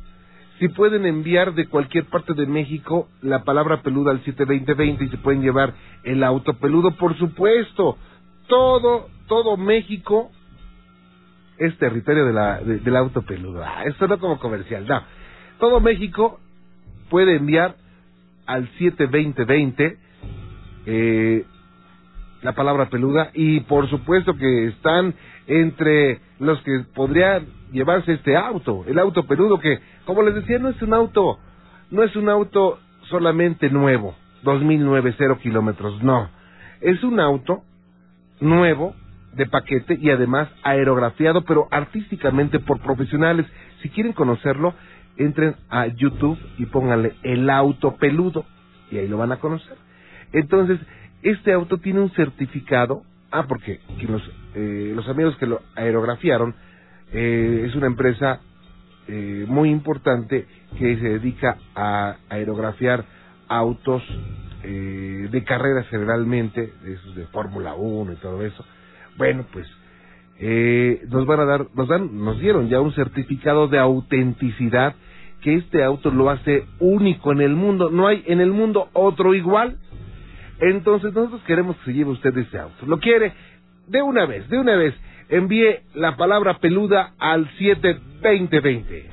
si 0.59 0.69
pueden 0.69 1.05
enviar 1.05 1.53
de 1.53 1.67
cualquier 1.67 2.05
parte 2.05 2.33
de 2.33 2.45
México 2.45 3.09
la 3.21 3.43
palabra 3.43 3.81
peluda 3.81 4.11
al 4.11 4.23
72020 4.23 5.05
y 5.05 5.09
se 5.09 5.17
pueden 5.17 5.41
llevar 5.41 5.73
el 6.03 6.23
auto 6.23 6.53
peludo, 6.53 6.91
por 6.91 7.17
supuesto. 7.17 7.97
Todo, 8.47 9.09
todo 9.27 9.57
México 9.57 10.31
es 11.57 11.77
territorio 11.77 12.25
de 12.25 12.33
la, 12.33 12.61
del 12.61 12.95
auto 12.95 13.21
peludo. 13.23 13.63
Ah, 13.63 13.83
esto 13.85 14.07
no 14.07 14.17
como 14.19 14.39
comercial, 14.39 14.85
no. 14.87 15.01
Todo 15.59 15.79
México 15.81 16.39
puede 17.09 17.35
enviar 17.35 17.75
al 18.45 18.69
72020 18.77 19.97
eh, 20.85 21.45
la 22.41 22.53
palabra 22.53 22.89
peluda 22.89 23.31
y 23.33 23.61
por 23.61 23.89
supuesto 23.89 24.35
que 24.37 24.67
están 24.67 25.15
entre 25.47 26.19
los 26.39 26.61
que 26.61 26.85
podrían 26.93 27.47
llevarse 27.75 28.13
este 28.13 28.37
auto, 28.37 28.85
el 28.87 28.97
auto 28.97 29.27
peludo 29.27 29.59
que, 29.59 29.79
como 30.05 30.23
les 30.23 30.33
decía, 30.33 30.57
no 30.59 30.69
es 30.69 30.81
un 30.81 30.93
auto, 30.93 31.37
no 31.91 32.03
es 32.03 32.15
un 32.15 32.29
auto 32.29 32.79
solamente 33.09 33.69
nuevo, 33.69 34.15
2009, 34.43 35.13
cero 35.17 35.37
kilómetros, 35.41 36.01
no, 36.01 36.29
es 36.81 37.03
un 37.03 37.19
auto 37.19 37.63
nuevo 38.39 38.95
de 39.33 39.45
paquete 39.45 39.97
y 40.01 40.09
además 40.09 40.47
aerografiado, 40.63 41.43
pero 41.43 41.67
artísticamente 41.69 42.59
por 42.59 42.79
profesionales. 42.79 43.45
Si 43.81 43.89
quieren 43.89 44.13
conocerlo, 44.13 44.73
entren 45.17 45.55
a 45.69 45.87
YouTube 45.87 46.39
y 46.57 46.65
pónganle 46.67 47.15
el 47.23 47.49
auto 47.49 47.97
peludo 47.97 48.45
y 48.89 48.97
ahí 48.97 49.07
lo 49.09 49.17
van 49.17 49.33
a 49.33 49.37
conocer. 49.37 49.75
Entonces, 50.31 50.79
este 51.21 51.51
auto 51.51 51.77
tiene 51.79 51.99
un 51.99 52.11
certificado, 52.11 53.03
ah, 53.31 53.45
porque 53.47 53.81
los, 54.07 54.21
eh, 54.53 54.93
los 54.95 55.07
amigos 55.09 55.35
que 55.37 55.47
lo 55.47 55.61
aerografiaron 55.75 56.55
eh, 57.11 57.65
es 57.67 57.75
una 57.75 57.87
empresa 57.87 58.41
eh, 59.07 59.45
muy 59.47 59.69
importante 59.69 60.45
que 60.77 60.97
se 60.97 61.09
dedica 61.19 61.57
a 61.75 62.17
aerografiar 62.29 63.05
autos 63.47 64.03
eh, 64.63 65.27
de 65.31 65.43
carreras 65.43 65.87
generalmente, 65.89 66.73
esos 66.85 67.15
de 67.15 67.27
Fórmula 67.27 67.75
1 67.75 68.13
y 68.13 68.15
todo 68.15 68.43
eso. 68.43 68.65
Bueno, 69.17 69.45
pues 69.53 69.67
eh, 70.39 71.03
nos 71.07 71.25
van 71.25 71.39
a 71.41 71.45
dar, 71.45 71.67
nos 71.75 71.87
dan, 71.87 72.17
nos 72.23 72.39
dieron 72.39 72.67
ya 72.67 72.81
un 72.81 72.93
certificado 72.93 73.67
de 73.67 73.77
autenticidad 73.77 74.95
que 75.41 75.55
este 75.55 75.83
auto 75.83 76.09
lo 76.09 76.29
hace 76.29 76.65
único 76.79 77.31
en 77.31 77.41
el 77.41 77.55
mundo. 77.55 77.91
No 77.91 78.07
hay 78.07 78.23
en 78.25 78.41
el 78.41 78.51
mundo 78.51 78.89
otro 78.93 79.33
igual. 79.33 79.77
Entonces 80.59 81.13
nosotros 81.13 81.41
queremos 81.45 81.77
que 81.77 81.85
se 81.85 81.93
lleve 81.93 82.11
usted 82.11 82.35
ese 82.37 82.57
auto. 82.57 82.85
¿Lo 82.85 82.99
quiere? 82.99 83.33
De 83.87 84.01
una 84.01 84.25
vez, 84.25 84.49
de 84.49 84.57
una 84.57 84.75
vez 84.75 84.95
envíe 85.29 85.79
la 85.93 86.15
palabra 86.15 86.55
peluda 86.55 87.13
al 87.19 87.49
72020. 87.57 89.09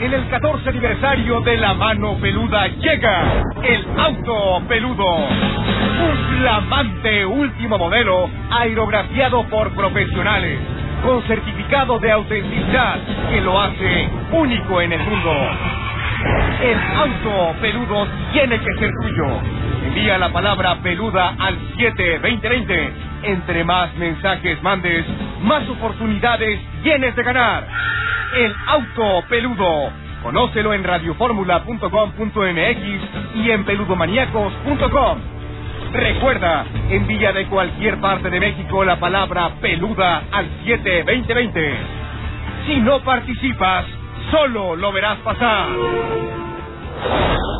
En 0.00 0.14
el 0.14 0.28
14 0.30 0.68
aniversario 0.70 1.40
de 1.42 1.58
la 1.58 1.74
mano 1.74 2.16
peluda 2.20 2.68
llega 2.68 3.42
el 3.62 3.86
auto 3.98 4.62
peludo. 4.66 5.04
Un 5.04 6.38
flamante 6.38 7.26
último 7.26 7.76
modelo 7.76 8.30
aerografiado 8.50 9.46
por 9.48 9.74
profesionales 9.74 10.58
con 11.04 11.22
certificado 11.26 11.98
de 11.98 12.10
autenticidad 12.12 12.98
que 13.30 13.40
lo 13.40 13.60
hace 13.60 14.08
único 14.32 14.80
en 14.80 14.92
el 14.92 15.00
mundo. 15.00 15.32
El 16.62 16.78
auto 16.96 17.54
peludo 17.60 18.08
tiene 18.32 18.58
que 18.58 18.74
ser 18.74 18.90
tuyo. 19.02 19.26
Envía 19.86 20.18
la 20.18 20.30
palabra 20.30 20.76
peluda 20.82 21.34
al 21.38 21.56
72020. 21.76 22.92
Entre 23.22 23.64
más 23.64 23.94
mensajes 23.96 24.62
mandes, 24.62 25.04
más 25.42 25.68
oportunidades 25.68 26.58
tienes 26.82 27.14
de 27.16 27.22
ganar. 27.22 27.66
El 28.36 28.54
auto 28.66 29.24
peludo. 29.28 29.90
Conócelo 30.22 30.74
en 30.74 30.84
radioformula.com.mx 30.84 33.36
y 33.36 33.50
en 33.50 33.64
peludomaniacos.com. 33.64 35.18
Recuerda, 35.92 36.66
envía 36.90 37.32
de 37.32 37.46
cualquier 37.46 37.98
parte 38.00 38.30
de 38.30 38.38
México 38.38 38.84
la 38.84 39.00
palabra 39.00 39.50
peluda 39.60 40.22
al 40.30 40.46
72020. 40.64 41.74
Si 42.66 42.76
no 42.76 43.00
participas, 43.00 43.86
solo 44.30 44.76
lo 44.76 44.92
verás 44.92 45.18
pasar. 45.20 45.68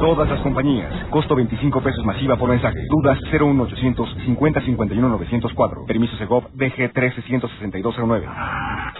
Todas 0.01 0.29
las 0.29 0.41
compañías. 0.41 0.93
Costo 1.11 1.35
25 1.35 1.81
pesos 1.83 2.05
masiva 2.05 2.37
por 2.37 2.49
mensaje. 2.49 2.79
Dudas 2.89 3.19
01800 3.31 4.17
50 4.25 4.61
51 4.63 5.09
904. 5.09 5.85
Permiso 5.87 6.17
Segov 6.17 6.51
DG 6.55 6.93
136209. 6.95 8.27
A 8.27 8.93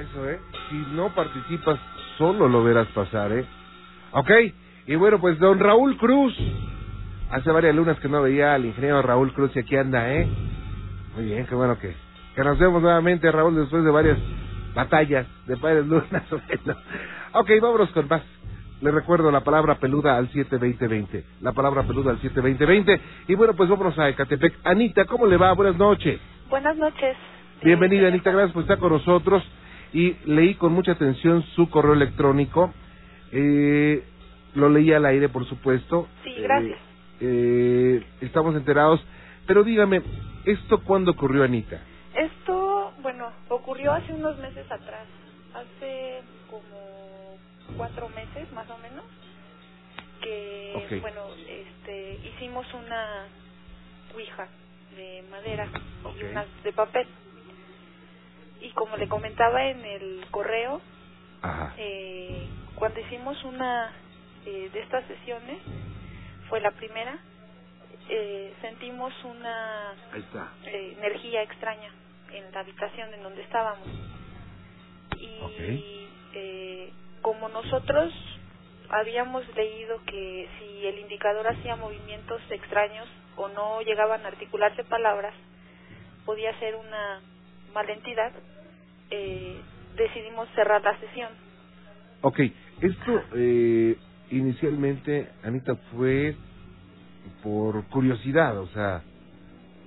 eso, 0.00 0.30
¿eh? 0.30 0.38
Si 0.70 0.76
no 0.94 1.10
participas, 1.10 1.78
solo 2.18 2.48
lo 2.48 2.64
verás 2.64 2.86
pasar, 2.88 3.32
¿eh? 3.32 3.44
Ok, 4.12 4.30
y 4.86 4.94
bueno, 4.96 5.18
pues 5.20 5.38
don 5.38 5.58
Raúl 5.58 5.96
Cruz. 5.98 6.34
Hace 7.30 7.50
varias 7.50 7.74
lunas 7.74 7.98
que 7.98 8.08
no 8.08 8.22
veía 8.22 8.54
al 8.54 8.64
ingeniero 8.64 9.02
Raúl 9.02 9.32
Cruz 9.32 9.50
y 9.56 9.58
aquí 9.58 9.76
anda, 9.76 10.12
¿eh? 10.12 10.28
Muy 11.16 11.24
bien, 11.24 11.44
qué 11.46 11.54
bueno 11.54 11.76
que, 11.78 11.94
que 12.34 12.44
nos 12.44 12.58
vemos 12.58 12.80
nuevamente, 12.80 13.30
Raúl, 13.32 13.56
después 13.56 13.84
de 13.84 13.90
varias 13.90 14.16
batallas 14.76 15.26
de 15.46 15.54
varias 15.56 15.86
lunas. 15.86 16.22
ok, 17.32 17.50
vámonos 17.60 17.90
con 17.90 18.06
más. 18.08 18.22
Le 18.80 18.90
recuerdo 18.90 19.30
la 19.30 19.40
palabra 19.40 19.76
peluda 19.76 20.16
al 20.18 20.28
72020. 20.28 21.24
La 21.40 21.52
palabra 21.52 21.82
peluda 21.84 22.10
al 22.10 22.20
72020. 22.20 23.00
Y 23.28 23.34
bueno, 23.34 23.54
pues 23.54 23.68
vámonos 23.70 23.98
a 23.98 24.08
Ecatepec. 24.10 24.54
Anita, 24.64 25.06
¿cómo 25.06 25.26
le 25.26 25.38
va? 25.38 25.52
Buenas 25.54 25.76
noches. 25.76 26.20
Buenas 26.50 26.76
noches. 26.76 27.16
Bienvenida, 27.64 28.02
Eh, 28.04 28.08
Anita. 28.08 28.30
Gracias 28.30 28.52
por 28.52 28.62
estar 28.62 28.78
con 28.78 28.92
nosotros. 28.92 29.42
Y 29.94 30.16
leí 30.26 30.54
con 30.56 30.72
mucha 30.74 30.92
atención 30.92 31.42
su 31.54 31.70
correo 31.70 31.94
electrónico. 31.94 32.72
Eh, 33.32 34.04
lo 34.54 34.68
leí 34.68 34.92
al 34.92 35.06
aire, 35.06 35.30
por 35.30 35.46
supuesto. 35.46 36.06
Sí, 36.22 36.34
Eh, 36.36 36.42
gracias. 36.42 36.78
eh, 37.20 38.04
estamos 38.20 38.54
enterados. 38.56 39.02
Pero 39.46 39.64
dígame, 39.64 40.02
¿esto 40.44 40.82
cuándo 40.82 41.12
ocurrió, 41.12 41.44
Anita? 41.44 41.80
Esto, 42.14 42.75
bueno, 43.00 43.32
ocurrió 43.48 43.92
hace 43.92 44.12
unos 44.12 44.36
meses 44.38 44.70
atrás. 44.70 45.06
Hace 45.54 46.22
como 46.50 47.38
cuatro 47.76 48.08
meses, 48.10 48.50
más 48.52 48.68
o 48.70 48.78
menos. 48.78 49.04
Que, 50.20 50.98
bueno, 51.00 51.22
este, 51.48 52.14
hicimos 52.26 52.66
una 52.74 53.26
ouija 54.14 54.48
de 54.96 55.24
madera 55.30 55.68
y 56.18 56.24
unas 56.24 56.46
de 56.62 56.72
papel. 56.72 57.06
Y 58.60 58.70
como 58.70 58.96
le 58.96 59.08
comentaba 59.08 59.64
en 59.66 59.84
el 59.84 60.26
correo, 60.30 60.80
Ajá. 61.42 61.74
eh, 61.76 62.48
cuando 62.74 63.00
hicimos 63.00 63.42
una 63.44 63.92
eh, 64.46 64.70
de 64.72 64.80
estas 64.80 65.06
sesiones, 65.06 65.58
fue 66.48 66.60
la 66.60 66.70
primera, 66.72 67.18
eh, 68.08 68.54
sentimos 68.62 69.12
una 69.24 69.92
eh, 70.64 70.96
energía 70.98 71.42
extraña 71.42 71.90
en 72.32 72.52
la 72.52 72.60
habitación 72.60 73.12
en 73.14 73.22
donde 73.22 73.42
estábamos. 73.42 73.86
Y 75.18 76.08
eh, 76.34 76.92
como 77.22 77.48
nosotros 77.48 78.12
habíamos 78.88 79.44
leído 79.56 80.00
que 80.04 80.48
si 80.58 80.86
el 80.86 80.98
indicador 80.98 81.48
hacía 81.48 81.76
movimientos 81.76 82.40
extraños 82.50 83.08
o 83.36 83.48
no 83.48 83.80
llegaban 83.82 84.24
a 84.24 84.28
articularse 84.28 84.84
palabras, 84.84 85.34
podía 86.24 86.58
ser 86.58 86.74
una 86.76 87.20
mala 87.72 87.92
entidad, 87.92 88.32
eh, 89.10 89.56
decidimos 89.96 90.48
cerrar 90.54 90.82
la 90.82 90.98
sesión. 91.00 91.30
Ok, 92.22 92.40
esto 92.80 93.22
eh, 93.34 93.96
inicialmente, 94.30 95.28
Anita, 95.42 95.76
fue 95.92 96.36
por 97.42 97.84
curiosidad, 97.88 98.58
o 98.58 98.66
sea, 98.68 99.02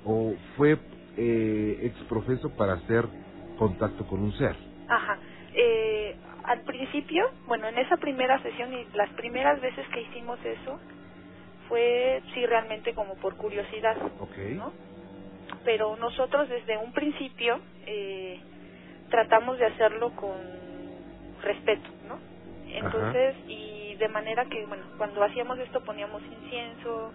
o 0.05 0.33
fue 0.55 0.77
eh, 1.19 1.87
exprofeso 1.87 2.55
para 2.55 2.75
hacer 2.75 3.09
contacto 3.55 4.07
con 4.07 4.23
un 4.23 4.33
ser. 4.33 4.57
Ajá. 4.87 5.19
Eh, 5.53 6.17
al 6.45 6.63
principio, 6.63 7.25
bueno, 7.47 7.67
en 7.69 7.79
esa 7.79 7.97
primera 7.97 8.41
sesión 8.43 8.73
y 8.73 8.85
las 8.93 9.11
primeras 9.15 9.61
veces 9.61 9.87
que 9.89 10.01
hicimos 10.03 10.39
eso, 10.45 10.79
fue 11.69 12.23
sí 12.33 12.45
realmente 12.47 12.93
como 12.95 13.15
por 13.17 13.37
curiosidad, 13.37 13.97
¿no? 14.55 14.73
Pero 15.65 15.97
nosotros 15.97 16.49
desde 16.49 16.77
un 16.77 16.93
principio 16.93 17.61
eh, 17.87 18.41
tratamos 19.09 19.59
de 19.59 19.67
hacerlo 19.67 20.15
con 20.15 20.37
respeto, 21.43 21.89
¿no? 22.07 22.19
Entonces, 22.67 23.35
y 23.47 23.95
de 23.97 24.09
manera 24.09 24.45
que, 24.47 24.65
bueno, 24.67 24.85
cuando 24.97 25.23
hacíamos 25.23 25.59
esto 25.59 25.83
poníamos 25.83 26.23
incienso 26.31 27.13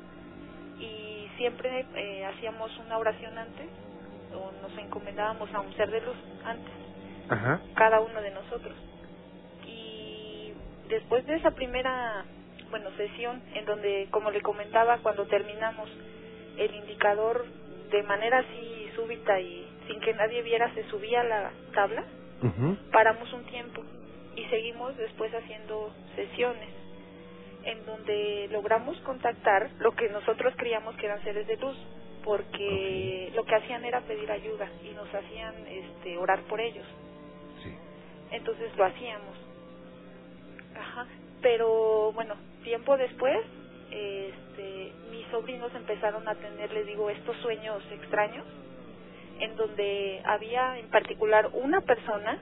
y 0.78 1.28
siempre 1.38 1.86
eh, 1.96 2.26
hacíamos 2.26 2.78
una 2.80 2.98
oración 2.98 3.38
antes 3.38 3.70
o 4.34 4.52
nos 4.62 4.76
encomendábamos 4.78 5.52
a 5.54 5.60
un 5.60 5.72
ser 5.74 5.90
de 5.90 6.00
luz 6.00 6.16
antes, 6.44 6.72
cada 7.74 8.00
uno 8.00 8.20
de 8.20 8.30
nosotros. 8.30 8.74
Y 9.66 10.52
después 10.88 11.26
de 11.26 11.36
esa 11.36 11.52
primera 11.52 12.24
bueno, 12.70 12.90
sesión 12.96 13.40
en 13.54 13.64
donde, 13.66 14.08
como 14.10 14.30
le 14.30 14.40
comentaba, 14.42 14.98
cuando 14.98 15.26
terminamos, 15.26 15.88
el 16.56 16.74
indicador 16.74 17.46
de 17.90 18.02
manera 18.02 18.38
así 18.38 18.90
súbita 18.96 19.38
y 19.40 19.68
sin 19.86 20.00
que 20.00 20.12
nadie 20.14 20.42
viera 20.42 20.72
se 20.74 20.82
subía 20.90 21.20
a 21.20 21.24
la 21.24 21.50
tabla, 21.72 22.04
paramos 22.92 23.32
un 23.32 23.44
tiempo 23.46 23.82
y 24.36 24.44
seguimos 24.46 24.96
después 24.96 25.32
haciendo 25.32 25.92
sesiones 26.16 26.68
en 27.64 27.86
donde 27.86 28.48
logramos 28.50 28.98
contactar 29.02 29.70
lo 29.78 29.92
que 29.92 30.08
nosotros 30.10 30.52
creíamos 30.56 30.96
que 30.96 31.06
eran 31.06 31.22
seres 31.22 31.46
de 31.46 31.56
luz 31.56 31.76
porque 32.24 33.30
lo 33.34 33.44
que 33.44 33.54
hacían 33.54 33.84
era 33.84 34.00
pedir 34.00 34.30
ayuda 34.30 34.68
y 34.82 34.94
nos 34.94 35.12
hacían 35.14 35.54
este 35.66 36.16
orar 36.16 36.40
por 36.44 36.60
ellos. 36.60 36.86
Entonces 38.30 38.74
lo 38.76 38.84
hacíamos. 38.84 39.36
Ajá. 40.76 41.06
Pero 41.40 42.10
bueno 42.12 42.34
tiempo 42.64 42.96
después, 42.96 43.38
este, 43.90 44.92
mis 45.10 45.26
sobrinos 45.28 45.72
empezaron 45.74 46.26
a 46.26 46.34
tener, 46.34 46.72
les 46.72 46.86
digo, 46.86 47.10
estos 47.10 47.36
sueños 47.36 47.82
extraños, 47.92 48.44
en 49.38 49.54
donde 49.54 50.20
había 50.24 50.78
en 50.78 50.88
particular 50.88 51.50
una 51.52 51.82
persona 51.82 52.38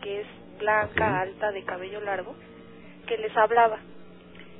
que 0.00 0.20
es 0.20 0.26
blanca, 0.58 1.20
alta, 1.20 1.52
de 1.52 1.64
cabello 1.64 2.00
largo, 2.00 2.34
que 3.06 3.18
les 3.18 3.36
hablaba. 3.36 3.78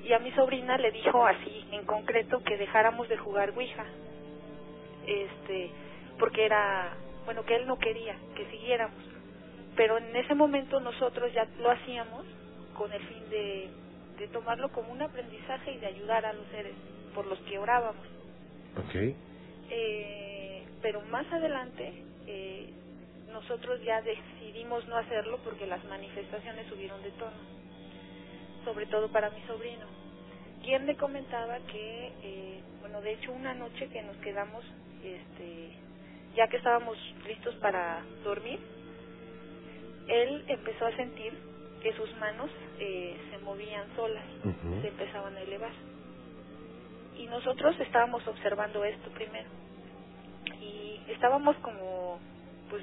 Y 0.02 0.12
a 0.12 0.18
mi 0.18 0.32
sobrina 0.32 0.76
le 0.76 0.90
dijo 0.90 1.24
así, 1.24 1.66
en 1.70 1.86
concreto, 1.86 2.42
que 2.42 2.58
dejáramos 2.58 3.08
de 3.08 3.16
jugar 3.16 3.50
Ouija. 3.50 3.86
Este, 5.06 5.70
porque 6.18 6.44
era, 6.44 6.96
bueno, 7.24 7.44
que 7.44 7.56
él 7.56 7.66
no 7.66 7.78
quería 7.78 8.16
que 8.36 8.46
siguiéramos. 8.50 9.02
Pero 9.76 9.98
en 9.98 10.14
ese 10.16 10.34
momento 10.34 10.80
nosotros 10.80 11.32
ya 11.32 11.46
lo 11.58 11.70
hacíamos 11.70 12.24
con 12.74 12.92
el 12.92 13.02
fin 13.02 13.30
de 13.30 13.70
de 14.18 14.28
tomarlo 14.28 14.70
como 14.70 14.92
un 14.92 15.02
aprendizaje 15.02 15.72
y 15.72 15.78
de 15.78 15.86
ayudar 15.86 16.24
a 16.24 16.32
los 16.32 16.46
seres 16.48 16.74
por 17.14 17.26
los 17.26 17.38
que 17.40 17.58
orábamos. 17.58 18.06
Okay. 18.86 19.16
Eh, 19.70 20.64
pero 20.82 21.00
más 21.02 21.30
adelante 21.32 21.92
eh, 22.26 22.70
nosotros 23.32 23.82
ya 23.82 24.02
decidimos 24.02 24.86
no 24.88 24.96
hacerlo 24.96 25.38
porque 25.42 25.66
las 25.66 25.84
manifestaciones 25.84 26.66
subieron 26.68 27.02
de 27.02 27.10
tono, 27.12 27.36
sobre 28.64 28.86
todo 28.86 29.10
para 29.10 29.30
mi 29.30 29.40
sobrino, 29.42 29.86
quien 30.62 30.86
le 30.86 30.96
comentaba 30.96 31.58
que, 31.60 32.12
eh, 32.22 32.60
bueno, 32.80 33.00
de 33.00 33.12
hecho 33.14 33.32
una 33.32 33.54
noche 33.54 33.88
que 33.88 34.02
nos 34.02 34.16
quedamos, 34.18 34.64
este, 35.04 35.72
ya 36.34 36.48
que 36.48 36.56
estábamos 36.56 36.96
listos 37.26 37.54
para 37.56 38.04
dormir, 38.24 38.58
él 40.08 40.44
empezó 40.48 40.86
a 40.86 40.96
sentir 40.96 41.38
que 41.80 41.92
sus 41.94 42.12
manos 42.16 42.50
eh, 42.78 43.16
se 43.30 43.38
movían 43.38 43.86
solas, 43.96 44.24
se 44.82 44.88
empezaban 44.88 45.36
a 45.36 45.40
elevar. 45.42 45.72
Y 47.16 47.26
nosotros 47.26 47.78
estábamos 47.80 48.26
observando 48.26 48.84
esto 48.84 49.10
primero. 49.10 49.48
Y 50.60 51.00
estábamos 51.08 51.56
como, 51.58 52.18
pues, 52.70 52.82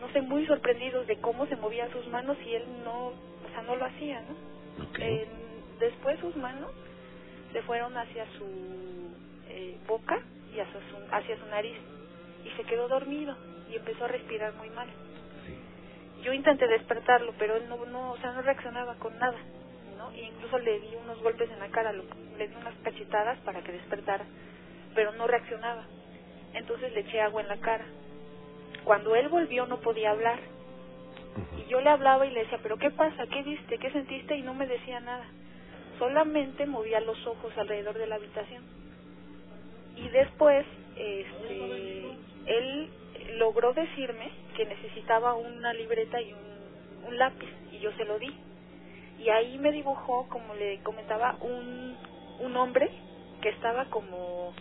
no 0.00 0.12
sé, 0.12 0.20
muy 0.22 0.46
sorprendidos 0.46 1.06
de 1.06 1.16
cómo 1.20 1.46
se 1.46 1.56
movían 1.56 1.90
sus 1.92 2.06
manos 2.08 2.36
y 2.44 2.54
él 2.54 2.64
no, 2.84 3.08
o 3.08 3.48
sea, 3.52 3.62
no 3.62 3.76
lo 3.76 3.84
hacía, 3.84 4.20
¿no? 4.22 4.36
después 5.80 6.20
sus 6.20 6.36
manos 6.36 6.70
se 7.52 7.62
fueron 7.62 7.96
hacia 7.96 8.26
su 8.38 8.46
eh, 9.48 9.78
boca 9.88 10.20
y 10.54 10.60
hacia 10.60 10.80
su, 10.90 11.14
hacia 11.14 11.38
su 11.38 11.46
nariz 11.46 11.76
y 12.44 12.50
se 12.56 12.64
quedó 12.64 12.88
dormido 12.88 13.36
y 13.70 13.76
empezó 13.76 14.04
a 14.04 14.08
respirar 14.08 14.54
muy 14.54 14.70
mal 14.70 14.88
yo 16.22 16.32
intenté 16.32 16.66
despertarlo, 16.66 17.32
pero 17.38 17.56
él 17.56 17.68
no, 17.68 17.84
no, 17.86 18.12
o 18.12 18.18
sea, 18.18 18.32
no 18.32 18.42
reaccionaba 18.42 18.94
con 18.96 19.18
nada, 19.18 19.38
¿no? 19.96 20.14
Y 20.14 20.20
incluso 20.20 20.58
le 20.58 20.80
di 20.80 20.94
unos 21.02 21.22
golpes 21.22 21.50
en 21.50 21.58
la 21.58 21.68
cara, 21.68 21.92
le 21.92 22.48
di 22.48 22.54
unas 22.54 22.74
cachetadas 22.82 23.38
para 23.40 23.62
que 23.62 23.72
despertara, 23.72 24.24
pero 24.94 25.12
no 25.12 25.26
reaccionaba. 25.26 25.84
Entonces 26.52 26.92
le 26.92 27.00
eché 27.00 27.20
agua 27.20 27.42
en 27.42 27.48
la 27.48 27.56
cara. 27.58 27.84
Cuando 28.84 29.14
él 29.16 29.28
volvió 29.28 29.66
no 29.66 29.80
podía 29.80 30.10
hablar. 30.10 30.38
Y 31.56 31.70
yo 31.70 31.80
le 31.80 31.88
hablaba 31.88 32.26
y 32.26 32.30
le 32.30 32.40
decía, 32.40 32.58
pero 32.62 32.76
¿qué 32.76 32.90
pasa? 32.90 33.26
¿Qué 33.26 33.42
viste? 33.42 33.78
¿Qué 33.78 33.90
sentiste? 33.90 34.36
Y 34.36 34.42
no 34.42 34.52
me 34.52 34.66
decía 34.66 35.00
nada. 35.00 35.24
Solamente 35.98 36.66
movía 36.66 37.00
los 37.00 37.24
ojos 37.26 37.56
alrededor 37.56 37.96
de 37.96 38.06
la 38.06 38.16
habitación. 38.16 38.79
Y 39.96 40.08
después, 40.08 40.66
este, 40.96 42.04
él 42.46 42.88
logró 43.36 43.72
decirme 43.72 44.30
que 44.56 44.64
necesitaba 44.64 45.34
una 45.34 45.72
libreta 45.72 46.20
y 46.20 46.32
un, 46.32 47.08
un 47.08 47.18
lápiz 47.18 47.48
y 47.72 47.78
yo 47.78 47.92
se 47.92 48.04
lo 48.04 48.18
di. 48.18 48.34
Y 49.18 49.28
ahí 49.28 49.58
me 49.58 49.72
dibujó, 49.72 50.28
como 50.28 50.54
le 50.54 50.80
comentaba, 50.82 51.36
un, 51.40 51.96
un 52.40 52.56
hombre 52.56 52.90
que 53.42 53.50
estaba 53.50 53.86
como 53.86 54.54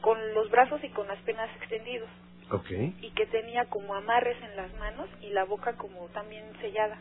con 0.00 0.34
los 0.34 0.50
brazos 0.50 0.82
y 0.82 0.88
con 0.90 1.06
las 1.08 1.18
penas 1.20 1.50
extendidos. 1.56 2.08
Okay. 2.50 2.94
Y 3.02 3.10
que 3.10 3.26
tenía 3.26 3.66
como 3.66 3.94
amarres 3.94 4.36
en 4.42 4.56
las 4.56 4.72
manos 4.78 5.08
y 5.20 5.28
la 5.30 5.44
boca 5.44 5.76
como 5.76 6.06
también 6.08 6.44
sellada. 6.60 6.98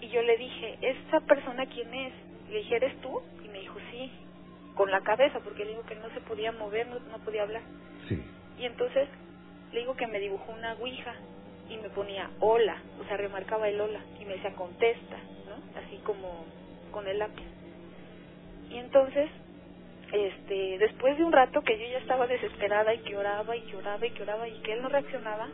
Y 0.00 0.08
yo 0.08 0.22
le 0.22 0.36
dije, 0.36 0.78
¿esa 0.82 1.20
persona 1.20 1.66
quién 1.66 1.92
es? 1.92 2.12
Le 2.48 2.58
dije, 2.58 2.76
¿eres 2.76 3.00
tú? 3.00 3.22
Y 3.44 3.48
me 3.48 3.60
dijo, 3.60 3.76
sí, 3.90 4.12
con 4.74 4.90
la 4.90 5.00
cabeza, 5.00 5.40
porque 5.40 5.64
le 5.64 5.72
digo 5.72 5.84
que 5.84 5.94
no 5.96 6.10
se 6.10 6.20
podía 6.20 6.52
mover, 6.52 6.86
no, 6.88 6.98
no 7.10 7.18
podía 7.18 7.42
hablar. 7.42 7.62
Sí. 8.08 8.22
Y 8.58 8.64
entonces 8.64 9.08
le 9.72 9.80
digo 9.80 9.96
que 9.96 10.06
me 10.06 10.20
dibujó 10.20 10.52
una 10.52 10.74
ouija 10.74 11.14
y 11.68 11.76
me 11.78 11.88
ponía 11.90 12.30
hola, 12.40 12.76
o 13.00 13.04
sea, 13.04 13.16
remarcaba 13.16 13.68
el 13.68 13.80
hola 13.80 14.00
y 14.20 14.24
me 14.24 14.34
decía 14.34 14.54
contesta, 14.54 15.16
¿no? 15.48 15.80
Así 15.80 15.96
como 16.04 16.44
con 16.92 17.06
el 17.08 17.18
lápiz. 17.18 17.44
Y 18.70 18.78
entonces, 18.78 19.30
este, 20.12 20.78
después 20.78 21.16
de 21.16 21.24
un 21.24 21.32
rato 21.32 21.62
que 21.62 21.78
yo 21.78 21.86
ya 21.86 21.98
estaba 21.98 22.26
desesperada 22.26 22.94
y 22.94 22.98
que 22.98 23.16
oraba 23.16 23.56
y 23.56 23.62
que 23.62 23.76
oraba 23.76 24.06
y 24.06 24.10
que 24.10 24.22
oraba 24.22 24.48
y 24.48 24.60
que 24.62 24.72
él 24.72 24.82
no 24.82 24.88
reaccionaba, 24.88 25.48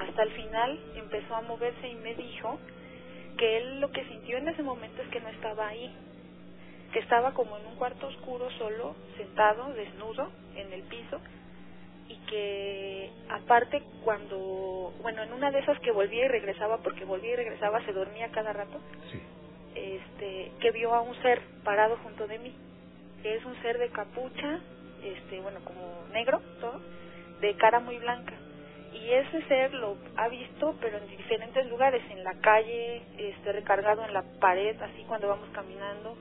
hasta 0.00 0.22
el 0.22 0.30
final 0.32 0.78
empezó 0.94 1.34
a 1.36 1.42
moverse 1.42 1.88
y 1.88 1.94
me 1.96 2.14
dijo 2.14 2.58
que 3.38 3.58
él 3.58 3.80
lo 3.80 3.90
que 3.90 4.04
sintió 4.04 4.38
en 4.38 4.48
ese 4.48 4.62
momento 4.62 5.02
es 5.02 5.08
que 5.08 5.20
no 5.20 5.28
estaba 5.28 5.68
ahí, 5.68 5.90
que 6.92 7.00
estaba 7.00 7.34
como 7.34 7.56
en 7.58 7.66
un 7.66 7.76
cuarto 7.76 8.06
oscuro 8.06 8.50
solo, 8.52 8.94
sentado, 9.16 9.72
desnudo, 9.74 10.30
en 10.54 10.72
el 10.72 10.82
piso, 10.82 11.20
y 12.08 12.16
que 12.26 13.10
aparte 13.28 13.82
cuando, 14.04 14.92
bueno, 15.02 15.22
en 15.22 15.32
una 15.32 15.50
de 15.50 15.60
esas 15.60 15.78
que 15.80 15.90
volvía 15.90 16.26
y 16.26 16.28
regresaba, 16.28 16.78
porque 16.78 17.04
volvía 17.04 17.32
y 17.32 17.36
regresaba, 17.36 17.84
se 17.84 17.92
dormía 17.92 18.30
cada 18.30 18.52
rato, 18.52 18.78
este, 19.74 20.52
que 20.60 20.70
vio 20.70 20.94
a 20.94 21.02
un 21.02 21.14
ser 21.22 21.40
parado 21.64 21.96
junto 22.02 22.26
de 22.26 22.38
mí, 22.38 22.54
que 23.22 23.34
es 23.36 23.44
un 23.44 23.60
ser 23.62 23.78
de 23.78 23.88
capucha, 23.90 24.60
este, 25.02 25.40
bueno, 25.40 25.60
como 25.64 26.04
negro, 26.12 26.40
todo, 26.60 26.80
de 27.40 27.54
cara 27.56 27.80
muy 27.80 27.98
blanca. 27.98 28.34
Y 28.92 29.10
ese 29.10 29.42
ser 29.46 29.74
lo 29.74 29.96
ha 30.16 30.28
visto, 30.28 30.74
pero 30.80 30.98
en 30.98 31.08
diferentes 31.08 31.66
lugares, 31.68 32.02
en 32.10 32.24
la 32.24 32.34
calle, 32.40 33.02
este, 33.18 33.52
recargado 33.52 34.04
en 34.04 34.14
la 34.14 34.22
pared, 34.40 34.80
así 34.80 35.04
cuando 35.06 35.28
vamos 35.28 35.48
caminando, 35.52 36.16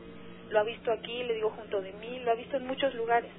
lo 0.49 0.59
ha 0.59 0.63
visto 0.63 0.91
aquí, 0.91 1.23
le 1.23 1.35
digo 1.35 1.49
junto 1.51 1.81
de 1.81 1.93
mí, 1.93 2.19
lo 2.19 2.31
ha 2.31 2.35
visto 2.35 2.57
en 2.57 2.67
muchos 2.67 2.93
lugares. 2.95 3.31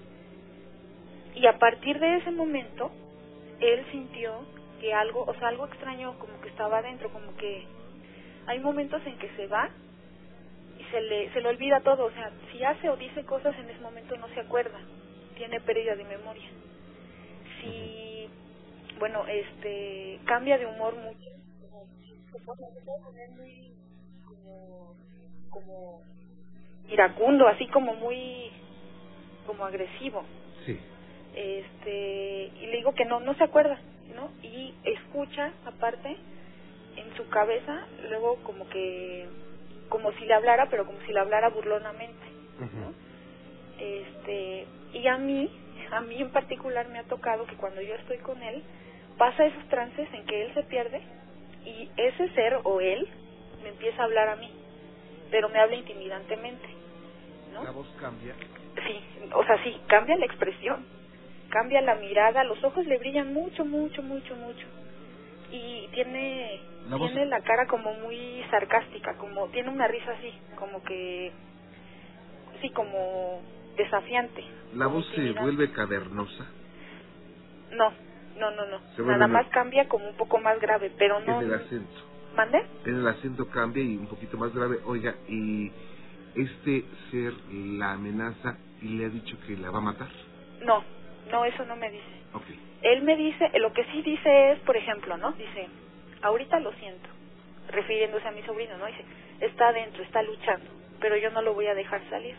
Y 1.34 1.46
a 1.46 1.58
partir 1.58 1.98
de 1.98 2.16
ese 2.16 2.30
momento, 2.30 2.90
él 3.60 3.84
sintió 3.90 4.44
que 4.80 4.92
algo, 4.92 5.24
o 5.26 5.34
sea, 5.34 5.48
algo 5.48 5.66
extraño 5.66 6.18
como 6.18 6.40
que 6.40 6.48
estaba 6.48 6.78
adentro, 6.78 7.10
como 7.10 7.34
que 7.36 7.64
hay 8.46 8.60
momentos 8.60 9.02
en 9.06 9.18
que 9.18 9.28
se 9.36 9.46
va 9.46 9.70
y 10.78 10.84
se 10.84 11.00
le, 11.00 11.32
se 11.32 11.40
le 11.40 11.48
olvida 11.48 11.80
todo, 11.80 12.06
o 12.06 12.10
sea, 12.10 12.30
si 12.52 12.62
hace 12.64 12.88
o 12.88 12.96
dice 12.96 13.24
cosas 13.24 13.56
en 13.58 13.70
ese 13.70 13.80
momento 13.80 14.16
no 14.16 14.28
se 14.28 14.40
acuerda, 14.40 14.78
tiene 15.36 15.60
pérdida 15.60 15.96
de 15.96 16.04
memoria. 16.04 16.48
Si, 17.60 18.28
bueno, 18.98 19.26
este, 19.26 20.20
cambia 20.24 20.58
de 20.58 20.66
humor 20.66 20.94
mucho, 20.96 21.30
se 22.32 22.38
puede 22.40 23.02
poner 23.04 23.30
muy 23.30 23.74
como, 24.24 24.94
como 25.50 26.02
iracundo, 26.90 27.48
así 27.48 27.66
como 27.68 27.94
muy, 27.94 28.50
como 29.46 29.64
agresivo. 29.64 30.24
Sí 30.64 30.78
este 31.34 32.50
y 32.62 32.66
le 32.68 32.78
digo 32.78 32.94
que 32.94 33.04
no 33.04 33.20
no 33.20 33.34
se 33.34 33.44
acuerda 33.44 33.78
no 34.14 34.30
y 34.42 34.72
escucha 34.84 35.52
aparte 35.66 36.16
en 36.96 37.14
su 37.16 37.28
cabeza, 37.28 37.86
luego 38.08 38.36
como 38.42 38.68
que, 38.68 39.26
como 39.88 40.12
si 40.12 40.24
le 40.24 40.34
hablara, 40.34 40.68
pero 40.70 40.86
como 40.86 40.98
si 41.06 41.12
le 41.12 41.20
hablara 41.20 41.50
burlonamente, 41.50 42.26
¿no? 42.58 42.92
Este, 43.78 44.66
y 44.94 45.06
a 45.06 45.18
mí, 45.18 45.50
a 45.92 46.00
mí 46.00 46.20
en 46.20 46.30
particular 46.30 46.88
me 46.88 46.98
ha 46.98 47.04
tocado 47.04 47.46
que 47.46 47.56
cuando 47.56 47.82
yo 47.82 47.94
estoy 47.96 48.18
con 48.18 48.42
él, 48.42 48.62
pasa 49.18 49.44
esos 49.44 49.68
trances 49.68 50.08
en 50.14 50.24
que 50.24 50.42
él 50.42 50.54
se 50.54 50.62
pierde 50.64 51.02
y 51.64 51.90
ese 51.96 52.28
ser 52.30 52.60
o 52.64 52.80
él 52.80 53.06
me 53.62 53.70
empieza 53.70 54.00
a 54.00 54.04
hablar 54.06 54.28
a 54.28 54.36
mí, 54.36 54.50
pero 55.30 55.48
me 55.50 55.58
habla 55.58 55.76
intimidantemente, 55.76 56.66
¿no? 57.56 57.64
La 57.64 57.70
voz 57.70 57.88
cambia. 58.00 58.34
Sí, 58.86 59.04
o 59.34 59.44
sea, 59.44 59.62
sí, 59.64 59.80
cambia 59.88 60.16
la 60.16 60.26
expresión, 60.26 60.84
cambia 61.50 61.80
la 61.80 61.94
mirada, 61.96 62.44
los 62.44 62.62
ojos 62.64 62.86
le 62.86 62.98
brillan 62.98 63.32
mucho, 63.32 63.64
mucho, 63.64 64.02
mucho, 64.02 64.34
mucho. 64.36 64.66
Y 65.50 65.88
tiene 65.94 66.60
La 66.88 66.96
voz- 66.96 67.10
tiene 67.12 67.26
la 67.26 67.40
cara 67.40 67.66
como 67.66 67.94
muy 67.94 68.44
sarcástica, 68.50 69.14
como 69.16 69.48
tiene 69.48 69.70
una 69.70 69.88
risa 69.88 70.12
así, 70.12 70.32
como 70.58 70.82
que 70.82 71.32
sí, 72.60 72.70
como 72.70 73.42
desafiante. 73.76 74.44
La 74.72 74.86
voz 74.86 75.06
se 75.08 75.32
vuelve 75.32 75.70
cavernosa. 75.72 76.46
No, 77.72 77.92
no, 78.38 78.50
no, 78.52 78.66
no. 78.66 78.80
Se 78.94 79.02
Nada 79.02 79.26
más- 79.26 79.44
más 79.44 79.52
cambia 79.52 79.88
como 79.88 80.06
un 80.08 80.14
poco 80.16 80.38
más 80.38 80.60
grave, 80.60 80.92
pero 80.98 81.20
no 81.20 81.40
En 81.40 81.48
el 81.48 81.54
acento. 81.54 82.00
¿Mande? 82.34 82.62
En 82.84 82.96
el 82.96 83.08
acento 83.08 83.48
cambia 83.48 83.82
y 83.82 83.96
un 83.96 84.08
poquito 84.08 84.36
más 84.36 84.52
grave. 84.54 84.78
Oiga, 84.84 85.16
y 85.28 85.72
este 86.36 86.84
ser 87.10 87.32
la 87.50 87.92
amenaza 87.92 88.58
y 88.80 88.88
le 88.88 89.06
ha 89.06 89.08
dicho 89.08 89.36
que 89.46 89.56
la 89.56 89.70
va 89.70 89.78
a 89.78 89.82
matar. 89.82 90.08
No, 90.62 90.84
no, 91.30 91.44
eso 91.44 91.64
no 91.64 91.76
me 91.76 91.90
dice. 91.90 92.04
Ok. 92.32 92.44
Él 92.82 93.02
me 93.02 93.16
dice, 93.16 93.50
lo 93.58 93.72
que 93.72 93.84
sí 93.84 94.02
dice 94.02 94.52
es, 94.52 94.58
por 94.60 94.76
ejemplo, 94.76 95.16
¿no? 95.16 95.32
Dice, 95.32 95.68
ahorita 96.22 96.60
lo 96.60 96.72
siento, 96.74 97.08
refiriéndose 97.70 98.28
a 98.28 98.32
mi 98.32 98.42
sobrino, 98.42 98.76
¿no? 98.78 98.86
Dice, 98.86 99.04
está 99.40 99.68
adentro, 99.68 100.02
está 100.02 100.22
luchando, 100.22 100.70
pero 101.00 101.16
yo 101.16 101.30
no 101.30 101.42
lo 101.42 101.54
voy 101.54 101.66
a 101.66 101.74
dejar 101.74 102.02
salir. 102.10 102.36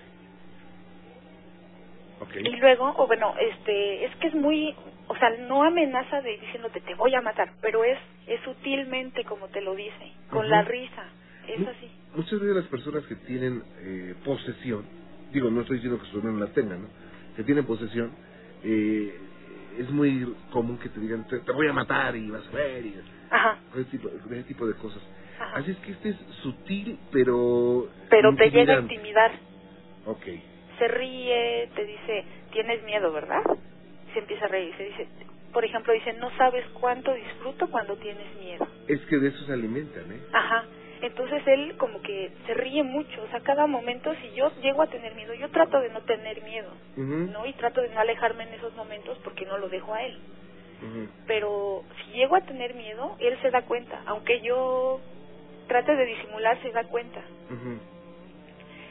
Ok. 2.20 2.36
Y 2.36 2.56
luego, 2.58 2.94
o 2.98 3.08
bueno, 3.08 3.34
este, 3.40 4.06
es 4.06 4.16
que 4.18 4.28
es 4.28 4.36
muy, 4.36 4.76
o 5.08 5.16
sea, 5.18 5.30
no 5.32 5.64
amenaza 5.64 6.22
de 6.22 6.38
diciéndote 6.38 6.82
te 6.82 6.96
voy 6.96 7.14
a 7.16 7.22
matar, 7.22 7.52
pero 7.62 7.84
es, 7.84 7.98
es 8.28 8.40
sutilmente 8.42 9.24
como 9.24 9.48
te 9.48 9.62
lo 9.62 9.76
dice, 9.76 10.12
con 10.30 10.50
la 10.50 10.62
risa, 10.64 11.06
es 11.48 11.68
así. 11.68 11.92
Muchas 12.16 12.40
veces 12.40 12.56
las 12.56 12.66
personas 12.66 13.06
que 13.06 13.16
tienen 13.16 13.64
eh, 13.82 14.16
posesión, 14.24 14.86
digo, 15.32 15.50
no 15.50 15.62
estoy 15.62 15.78
diciendo 15.78 16.02
que 16.02 16.10
su 16.10 16.18
hermano 16.18 16.40
la 16.40 16.52
tenga, 16.52 16.76
¿no? 16.78 16.88
Que 17.36 17.44
tienen 17.44 17.66
posesión, 17.66 18.12
eh, 18.64 19.16
es 19.78 19.90
muy 19.92 20.36
común 20.52 20.78
que 20.80 20.90
te 20.90 21.00
digan, 21.00 21.28
te, 21.28 21.40
te 21.40 21.52
voy 21.52 21.68
a 21.68 21.74
matar 21.74 22.16
y 22.16 22.30
vas 22.30 22.48
a 22.48 22.52
ver, 22.52 22.86
y 22.86 22.96
Ajá, 23.30 23.60
ese 23.76 23.84
tipo, 23.86 24.10
ese 24.10 24.44
tipo 24.44 24.66
de 24.66 24.74
cosas. 24.76 25.02
ajá. 25.40 25.58
Así 25.58 25.72
es 25.72 25.78
que 25.78 25.92
este 25.92 26.10
es 26.10 26.18
sutil, 26.42 26.98
pero... 27.12 27.88
Pero 28.10 28.36
te 28.36 28.50
llega 28.50 28.78
a 28.78 28.82
intimidar. 28.82 29.32
Ok. 30.06 30.26
se 30.80 30.88
ríe, 30.88 31.70
te 31.76 31.86
dice, 31.86 32.26
tienes 32.52 32.84
miedo, 32.84 33.12
¿verdad? 33.12 33.44
Se 34.14 34.20
empieza 34.20 34.46
a 34.46 34.48
reír, 34.48 34.74
se 34.78 34.84
dice, 34.86 35.08
por 35.52 35.66
ejemplo, 35.66 35.94
dice, 35.94 36.14
no 36.14 36.32
sabes 36.38 36.66
cuánto 36.80 37.14
disfruto 37.14 37.68
cuando 37.70 37.96
tienes 37.98 38.36
miedo. 38.38 38.68
Es 38.88 39.02
que 39.02 39.18
de 39.18 39.30
eso 39.30 39.46
se 39.46 39.54
alimentan, 39.54 40.12
¿eh? 40.12 40.22
Ajá. 40.32 40.66
Entonces 41.02 41.46
él 41.48 41.76
como 41.78 42.02
que 42.02 42.32
se 42.46 42.54
ríe 42.54 42.84
mucho, 42.84 43.22
o 43.24 43.28
sea, 43.28 43.40
cada 43.42 43.68
momento 43.68 44.14
si 44.22 44.32
yo 44.34 44.52
llego 44.62 44.82
a 44.82 44.88
tener 44.88 45.14
miedo, 45.16 45.34
yo 45.34 45.50
trato 45.50 45.80
de 45.80 45.90
no 45.90 46.02
tener 46.02 46.42
miedo, 46.44 46.72
¿no? 47.32 47.46
Y 47.46 47.54
trato 47.54 47.82
de 47.82 47.90
no 47.90 48.00
alejarme 48.00 48.44
en 48.44 48.54
esos 48.54 48.76
momentos 48.76 49.18
porque 49.24 49.46
no 49.46 49.58
lo 49.58 49.70
dejo 49.70 49.94
a 49.94 50.04
él. 50.04 50.18
Pero 51.28 51.84
si 51.98 52.18
llego 52.18 52.36
a 52.36 52.42
tener 52.42 52.74
miedo, 52.74 53.16
él 53.20 53.38
se 53.42 53.52
da 53.52 53.64
cuenta, 53.64 54.02
aunque 54.06 54.42
yo 54.42 55.00
trate 55.68 55.96
de 55.96 56.06
disimular, 56.06 56.60
se 56.62 56.72
da 56.72 56.84
cuenta. 56.86 57.22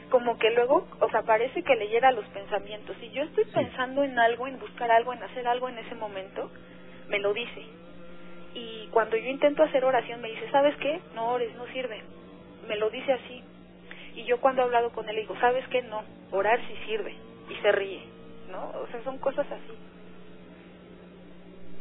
Como 0.09 0.37
que 0.37 0.51
luego, 0.51 0.87
o 1.01 1.09
sea, 1.09 1.23
parece 1.23 1.63
que 1.63 1.75
leyera 1.75 2.11
los 2.11 2.25
pensamientos. 2.27 2.95
Si 3.01 3.09
yo 3.11 3.23
estoy 3.23 3.43
pensando 3.45 4.03
en 4.03 4.17
algo, 4.17 4.47
en 4.47 4.59
buscar 4.59 4.89
algo, 4.91 5.11
en 5.11 5.21
hacer 5.23 5.47
algo 5.47 5.67
en 5.67 5.77
ese 5.79 5.95
momento, 5.95 6.49
me 7.09 7.19
lo 7.19 7.33
dice. 7.33 7.63
Y 8.57 8.87
cuando 8.87 9.15
yo 9.15 9.29
intento 9.29 9.61
hacer 9.61 9.85
oración, 9.85 10.19
me 10.19 10.29
dice, 10.29 10.49
¿sabes 10.49 10.75
qué? 10.77 10.99
No 11.13 11.27
ores, 11.29 11.55
no 11.57 11.67
sirve. 11.67 12.01
Me 12.67 12.75
lo 12.77 12.89
dice 12.89 13.13
así. 13.13 13.43
Y 14.15 14.23
yo 14.23 14.41
cuando 14.41 14.61
he 14.61 14.65
hablado 14.65 14.89
con 14.91 15.07
él, 15.07 15.13
le 15.13 15.21
digo, 15.21 15.35
¿sabes 15.39 15.63
qué? 15.67 15.83
No, 15.83 16.03
orar 16.31 16.59
sí 16.67 16.75
sirve. 16.87 17.13
Y 17.51 17.55
se 17.61 17.71
ríe, 17.71 18.01
¿no? 18.49 18.71
O 18.81 18.87
sea, 18.87 19.03
son 19.03 19.19
cosas 19.19 19.45
así. 19.51 19.77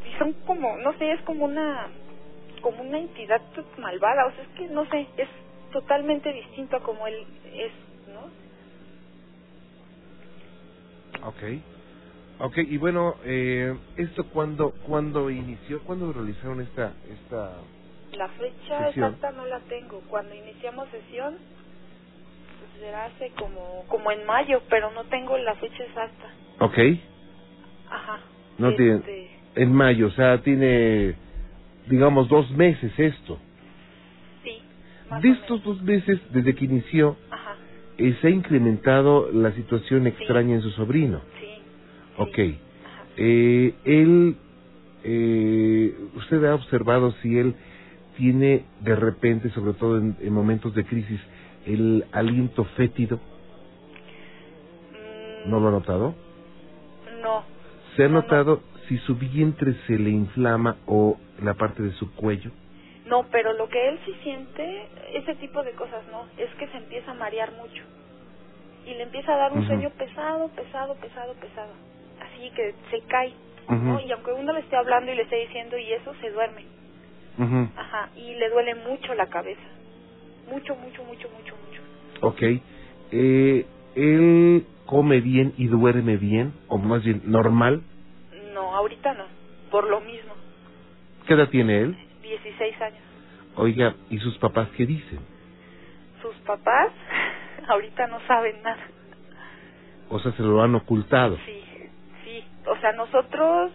Y 0.06 0.18
son 0.18 0.34
como, 0.46 0.76
no 0.76 0.92
sé, 0.98 1.12
es 1.12 1.20
como 1.22 1.46
una 1.46 1.88
como 2.60 2.82
una 2.82 2.98
entidad 2.98 3.40
malvada, 3.78 4.26
o 4.26 4.32
sea, 4.32 4.42
es 4.42 4.48
que 4.50 4.66
no 4.68 4.84
sé, 4.90 5.06
es 5.16 5.28
totalmente 5.72 6.32
distinto 6.32 6.76
a 6.76 6.82
como 6.82 7.06
él 7.06 7.24
es, 7.54 7.72
¿no? 8.12 8.30
Ok. 11.28 11.42
Ok, 12.38 12.58
y 12.58 12.76
bueno, 12.76 13.16
eh, 13.24 13.74
¿esto 13.96 14.24
cuándo, 14.28 14.72
cuándo 14.86 15.30
inició? 15.30 15.82
¿Cuándo 15.84 16.12
realizaron 16.12 16.60
esta, 16.60 16.92
esta... 17.10 17.56
La 18.12 18.28
fecha 18.28 18.86
Sesión. 18.88 19.14
exacta 19.14 19.32
no 19.32 19.46
la 19.46 19.60
tengo. 19.60 20.00
Cuando 20.08 20.34
iniciamos 20.34 20.88
sesión, 20.90 21.36
pues 22.58 22.70
será 22.78 23.06
hace 23.06 23.30
como, 23.30 23.84
como 23.88 24.10
en 24.10 24.26
mayo, 24.26 24.60
pero 24.68 24.90
no 24.90 25.04
tengo 25.04 25.38
la 25.38 25.54
fecha 25.54 25.82
exacta. 25.82 26.26
Ok, 26.60 26.78
Ajá. 27.90 28.20
no 28.58 28.74
tiene... 28.74 28.96
Este, 28.96 29.30
En 29.54 29.72
mayo, 29.72 30.08
o 30.08 30.10
sea, 30.10 30.42
tiene, 30.42 31.14
digamos, 31.86 32.28
dos 32.28 32.50
meses 32.50 32.92
esto. 32.98 33.38
Sí, 34.44 34.62
más 35.08 35.22
De 35.22 35.30
estos 35.30 35.64
dos 35.64 35.80
meses, 35.82 36.20
desde 36.30 36.54
que 36.54 36.66
inició, 36.66 37.16
Ajá, 37.30 37.56
eh, 37.96 38.14
se 38.20 38.26
ha 38.26 38.30
incrementado 38.30 39.32
la 39.32 39.52
situación 39.52 40.06
extraña 40.06 40.56
en 40.56 40.60
su 40.60 40.70
sobrino. 40.72 41.22
Ok. 42.18 42.38
Eh, 43.18 43.74
él, 43.84 44.36
eh, 45.04 45.94
usted 46.16 46.44
ha 46.44 46.54
observado 46.54 47.12
si 47.22 47.38
él 47.38 47.54
tiene 48.16 48.64
de 48.80 48.96
repente, 48.96 49.50
sobre 49.50 49.74
todo 49.74 49.98
en, 49.98 50.16
en 50.20 50.32
momentos 50.32 50.74
de 50.74 50.84
crisis, 50.84 51.20
el 51.66 52.04
aliento 52.12 52.64
fétido. 52.76 53.20
Mm, 54.92 55.50
¿No 55.50 55.60
lo 55.60 55.68
ha 55.68 55.72
notado? 55.72 56.14
No, 57.22 57.44
¿Se 57.96 58.04
ha 58.04 58.08
No, 58.08 58.14
no. 58.14 58.22
notado 58.22 58.62
si 58.88 58.98
su 58.98 59.16
vientre 59.16 59.74
se 59.86 59.98
le 59.98 60.10
inflama 60.10 60.76
o 60.86 61.18
la 61.42 61.54
parte 61.54 61.82
de 61.82 61.92
su 61.92 62.12
cuello? 62.14 62.50
no, 63.06 63.24
pero 63.30 63.52
lo 63.54 63.68
que 63.68 63.88
él 63.88 64.00
sí 64.04 64.14
siente, 64.22 64.88
ese 65.14 65.34
tipo 65.36 65.62
de 65.62 65.72
cosas 65.72 66.04
no, 66.10 66.26
es 66.38 66.52
que 66.56 66.68
se 66.68 66.76
empieza 66.78 67.12
a 67.12 67.14
marear 67.14 67.52
mucho. 67.52 67.82
Y 68.86 68.94
le 68.94 69.04
empieza 69.04 69.34
a 69.34 69.38
dar 69.38 69.52
un 69.52 69.66
sueño 69.66 69.90
pesado, 69.90 70.48
pesado, 70.50 70.94
pesado, 70.96 71.34
pesado. 71.34 71.72
Así 72.36 72.50
que 72.50 72.74
se 72.90 73.00
cae, 73.06 73.32
Ujú. 73.68 73.76
¿no? 73.76 74.00
Y 74.00 74.12
aunque 74.12 74.32
uno 74.32 74.52
le 74.52 74.60
esté 74.60 74.76
hablando 74.76 75.10
y 75.10 75.16
le 75.16 75.22
esté 75.22 75.36
diciendo 75.36 75.78
y 75.78 75.92
eso, 75.92 76.14
se 76.20 76.30
duerme. 76.30 76.64
Ujú. 77.38 77.68
Ajá, 77.76 78.10
y 78.16 78.34
le 78.34 78.50
duele 78.50 78.74
mucho 78.74 79.14
la 79.14 79.26
cabeza. 79.26 79.60
Mucho, 80.50 80.76
mucho, 80.76 81.02
mucho, 81.04 81.28
mucho, 81.30 81.54
mucho. 81.56 81.82
Ok. 82.20 82.42
Eh, 83.12 83.66
¿Él 83.94 84.66
come 84.84 85.20
bien 85.20 85.54
y 85.56 85.66
duerme 85.66 86.16
bien? 86.16 86.52
O 86.68 86.78
más 86.78 87.02
bien, 87.04 87.22
normal. 87.24 87.82
No, 88.52 88.74
ahorita 88.74 89.14
no, 89.14 89.24
por 89.70 89.88
lo 89.88 90.00
mismo. 90.00 90.34
¿Qué 91.26 91.34
edad 91.34 91.48
tiene 91.48 91.80
él? 91.80 91.96
16 92.22 92.80
años. 92.82 93.00
Oiga, 93.56 93.94
¿y 94.10 94.18
sus 94.18 94.36
papás 94.38 94.68
qué 94.76 94.84
dicen? 94.86 95.20
Sus 96.20 96.34
papás 96.46 96.92
ahorita 97.68 98.06
no 98.08 98.20
saben 98.26 98.62
nada. 98.62 98.86
O 100.08 100.20
sea, 100.20 100.32
se 100.32 100.42
lo 100.42 100.62
han 100.62 100.74
ocultado. 100.74 101.36
Sí. 101.46 101.65
O 102.66 102.76
sea, 102.78 102.92
nosotros 102.92 103.72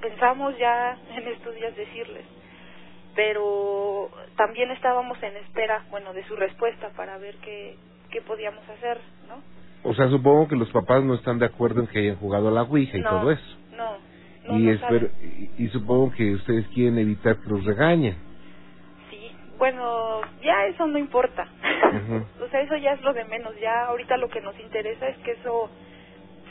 pensamos 0.00 0.56
ya 0.58 0.98
en 1.16 1.28
estos 1.28 1.54
días 1.54 1.76
decirles, 1.76 2.24
pero 3.14 4.10
también 4.36 4.70
estábamos 4.70 5.22
en 5.22 5.36
espera, 5.36 5.84
bueno, 5.90 6.12
de 6.12 6.24
su 6.24 6.34
respuesta 6.36 6.90
para 6.96 7.18
ver 7.18 7.36
qué, 7.36 7.76
qué 8.10 8.20
podíamos 8.22 8.68
hacer, 8.68 8.98
¿no? 9.28 9.42
O 9.84 9.94
sea, 9.94 10.08
supongo 10.08 10.48
que 10.48 10.56
los 10.56 10.70
papás 10.70 11.02
no 11.02 11.14
están 11.14 11.38
de 11.38 11.46
acuerdo 11.46 11.80
en 11.80 11.86
que 11.88 11.98
hayan 12.00 12.16
jugado 12.16 12.48
a 12.48 12.52
la 12.52 12.62
Ouija 12.62 12.96
y 12.96 13.00
No, 13.00 13.10
todo 13.10 13.30
eso. 13.32 13.56
No, 13.76 13.96
no, 14.44 14.58
y, 14.58 14.62
no 14.62 14.72
espero, 14.72 15.08
y, 15.20 15.64
y 15.64 15.68
supongo 15.68 16.12
que 16.12 16.34
ustedes 16.34 16.66
quieren 16.68 16.98
evitar 16.98 17.36
que 17.38 17.48
los 17.48 17.64
regañen. 17.64 18.16
Sí, 19.10 19.30
bueno, 19.58 20.20
ya 20.42 20.66
eso 20.66 20.86
no 20.86 20.98
importa. 20.98 21.46
O 22.42 22.48
sea, 22.48 22.60
eso 22.60 22.76
ya 22.76 22.92
es 22.92 23.00
lo 23.02 23.14
de 23.14 23.24
menos. 23.24 23.54
Ya 23.60 23.86
ahorita 23.86 24.16
lo 24.18 24.28
que 24.28 24.40
nos 24.40 24.58
interesa 24.60 25.08
es 25.08 25.16
que 25.18 25.30
eso 25.32 25.70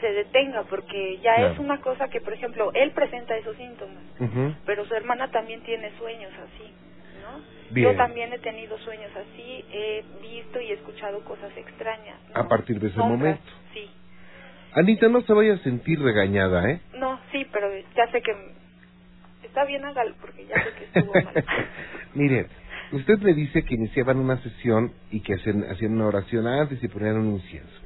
se 0.02 0.12
detenga, 0.12 0.64
porque 0.64 1.18
ya 1.20 1.36
Claro. 1.36 1.54
es 1.54 1.60
una 1.60 1.80
cosa 1.82 2.10
que, 2.10 2.20
por 2.22 2.34
ejemplo, 2.34 2.72
él 2.74 2.92
presenta 2.92 3.38
esos 3.38 3.56
síntomas, 3.56 4.04
pero 4.66 4.86
su 4.86 4.94
hermana 4.96 5.30
también 5.32 5.62
tiene 5.62 5.92
sueños 5.98 6.32
así, 6.34 6.72
¿no? 7.22 7.42
Bien. 7.70 7.92
Yo 7.92 7.96
también 7.98 8.34
he 8.34 8.40
tenido 8.40 8.78
sueños 8.80 9.12
así, 9.16 9.64
he 9.72 10.04
visto 10.22 10.60
y 10.60 10.72
escuchado 10.72 11.24
cosas 11.24 11.56
extrañas. 11.56 12.18
¿no? 12.34 12.42
A 12.42 12.48
partir 12.48 12.80
de 12.80 12.88
ese 12.88 12.96
Sombras, 12.98 13.20
momento. 13.20 13.44
Sí. 13.74 13.90
Anita, 14.74 15.08
no 15.08 15.22
se 15.22 15.34
vaya 15.34 15.54
a 15.54 15.58
sentir 15.60 16.02
regañada, 16.02 16.70
¿eh? 16.70 16.82
No, 16.96 17.20
sí, 17.32 17.46
pero 17.52 17.70
ya 17.96 18.08
sé 18.12 18.22
que 18.22 18.36
está 19.44 19.64
bien 19.66 19.86
hágalo 19.86 20.16
porque 20.20 20.46
ya 20.46 20.56
sé 20.64 20.70
que 20.78 20.84
estuvo 20.86 21.14
mal. 21.14 21.34
Mire, 22.14 22.48
Usted 22.92 23.20
me 23.20 23.34
dice 23.34 23.64
que 23.64 23.76
iniciaban 23.76 24.18
una 24.18 24.36
sesión 24.44 24.92
y 25.12 25.22
que 25.22 25.36
hacían, 25.36 25.64
hacían 25.64 25.94
una 25.94 26.08
oración 26.08 26.46
antes 26.46 26.84
y 26.84 26.90
ponían 26.90 27.18
un 27.20 27.36
incienso. 27.36 27.81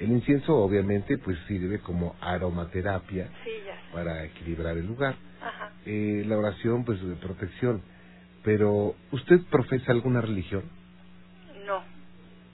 El 0.00 0.10
incienso 0.10 0.54
obviamente 0.56 1.16
pues 1.18 1.38
sirve 1.48 1.80
como 1.80 2.16
aromaterapia 2.20 3.28
Sí, 3.44 3.50
para 3.92 4.24
equilibrar 4.24 4.76
el 4.76 4.86
lugar. 4.86 5.14
Ajá. 5.40 5.70
Eh, 5.86 6.22
la 6.26 6.36
oración 6.36 6.84
pues 6.84 7.00
de 7.06 7.14
protección. 7.16 7.82
Pero, 8.44 8.94
¿usted 9.10 9.40
profesa 9.50 9.90
alguna 9.92 10.20
religión? 10.20 10.64
No. 11.66 11.82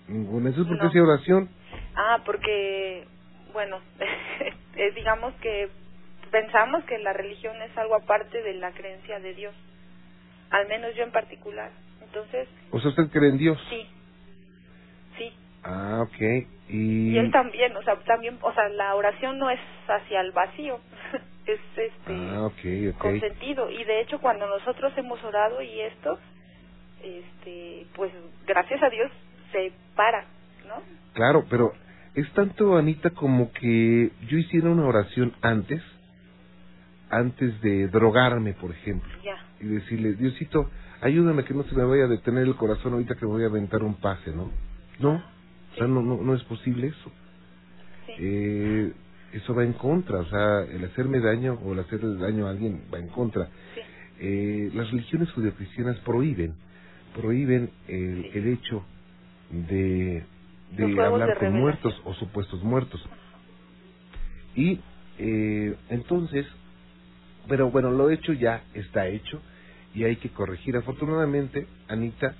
Ninguna. 0.09 0.51
¿Eso 0.51 0.63
es 0.63 0.69
porque 0.69 0.83
No. 0.85 0.89
hace 0.89 1.01
oración? 1.01 1.49
Ah, 1.95 2.23
porque, 2.25 3.07
bueno, 3.53 3.79
eh, 4.77 4.93
digamos 4.95 5.35
que 5.43 5.69
pensamos 6.31 6.85
que 6.85 6.99
la 6.99 7.13
religión 7.13 7.55
es 7.63 7.77
algo 7.77 7.95
aparte 7.97 8.43
de 8.43 8.55
la 8.55 8.73
creencia 8.73 9.19
de 9.21 9.35
Dios. 9.35 9.55
Al 10.51 10.67
menos 10.69 10.95
yo 10.97 11.03
en 11.03 11.13
particular. 11.13 11.71
Entonces, 12.03 12.49
O 12.71 12.81
sea, 12.81 12.91
¿usted 12.91 13.09
cree 13.11 13.31
en 13.31 13.39
Dios? 13.39 13.59
sí. 13.69 13.87
Sí. 15.19 15.33
Ah, 15.65 16.03
ok. 16.07 16.47
Y... 16.73 17.11
Y 17.11 17.19
él 17.19 17.31
también, 17.31 17.77
o 17.77 17.83
sea, 17.83 17.97
también, 18.05 18.39
o 18.41 18.53
sea, 18.53 18.69
la 18.71 18.95
oración 18.95 19.39
no 19.39 19.51
es 19.51 19.61
hacia 19.89 20.21
el 20.21 20.33
vacío, 20.33 20.81
es 21.47 21.61
este 21.77 22.13
Ah, 22.15 22.49
con 22.99 23.21
sentido. 23.21 23.71
Y 23.71 23.85
de 23.85 24.01
hecho, 24.01 24.19
cuando 24.21 24.47
nosotros 24.47 24.93
hemos 24.97 25.23
orado 25.25 25.61
y 25.63 25.81
esto, 25.81 26.19
este, 27.03 27.87
pues 27.95 28.13
gracias 28.47 28.83
a 28.83 28.89
Dios 28.91 29.11
se 29.53 29.73
para, 29.95 30.25
¿no? 30.67 30.83
Claro, 31.15 31.45
pero 31.51 31.73
es 32.15 32.31
tanto, 32.33 32.77
Anita, 32.77 33.11
como 33.11 33.53
que 33.53 34.11
yo 34.29 34.39
hiciera 34.39 34.71
una 34.71 34.87
oración 34.87 35.35
antes, 35.43 35.83
antes 37.11 37.61
de 37.61 37.89
drogarme, 37.89 38.55
por 38.55 38.71
ejemplo, 38.71 39.11
Ya. 39.23 39.37
y 39.61 39.67
decirle, 39.67 40.15
Diosito, 40.15 40.71
ayúdame 41.03 41.45
que 41.45 41.53
no 41.55 41.65
se 41.65 41.75
me 41.75 41.85
vaya 41.85 42.05
a 42.05 42.09
detener 42.09 42.45
el 42.45 42.57
corazón 42.57 42.95
ahorita 42.95 43.17
que 43.17 43.27
voy 43.27 43.43
a 43.43 43.47
aventar 43.47 43.83
un 43.83 43.95
pase, 43.97 44.31
¿no? 44.31 44.51
No, 44.99 45.23
o 45.73 45.75
sea, 45.77 45.87
no, 45.87 46.03
no, 46.03 46.23
no 46.23 46.35
es 46.35 46.43
posible 46.45 46.89
eso. 46.89 47.13
Sí. 48.07 48.13
Eh, 48.19 48.93
eso 49.33 49.55
va 49.55 49.65
en 49.65 49.73
contra, 49.73 50.19
o 50.19 50.27
sea, 50.27 50.65
el 50.65 50.85
hacerme 50.85 51.21
daño 51.21 51.59
o 51.65 51.73
el 51.73 51.79
hacerle 51.79 52.19
daño 52.19 52.47
a 52.47 52.51
alguien 52.51 52.83
va 52.93 52.99
en 52.99 53.09
contra. 53.09 53.49
Sí. 53.75 53.81
Eh, 54.21 54.71
las 54.75 54.91
religiones 54.91 55.33
judeocristianas 55.33 55.99
prohíben, 56.01 56.55
prohíben 57.15 57.71
el, 57.89 58.31
el 58.35 58.49
hecho 58.49 58.85
de, 59.51 60.25
de 60.77 61.03
hablar 61.03 61.29
de 61.29 61.35
con 61.37 61.55
muertos 61.55 62.01
o 62.05 62.15
supuestos 62.15 62.63
muertos. 62.63 63.03
Y 64.55 64.81
eh, 65.19 65.77
entonces, 65.89 66.47
pero 67.49 67.71
bueno, 67.71 67.91
lo 67.91 68.11
hecho 68.11 68.33
ya 68.33 68.65
está 68.75 69.09
hecho 69.09 69.41
y 69.95 70.05
hay 70.05 70.17
que 70.17 70.31
corregir. 70.31 70.77
Afortunadamente, 70.77 71.67
Anita, 71.89 72.35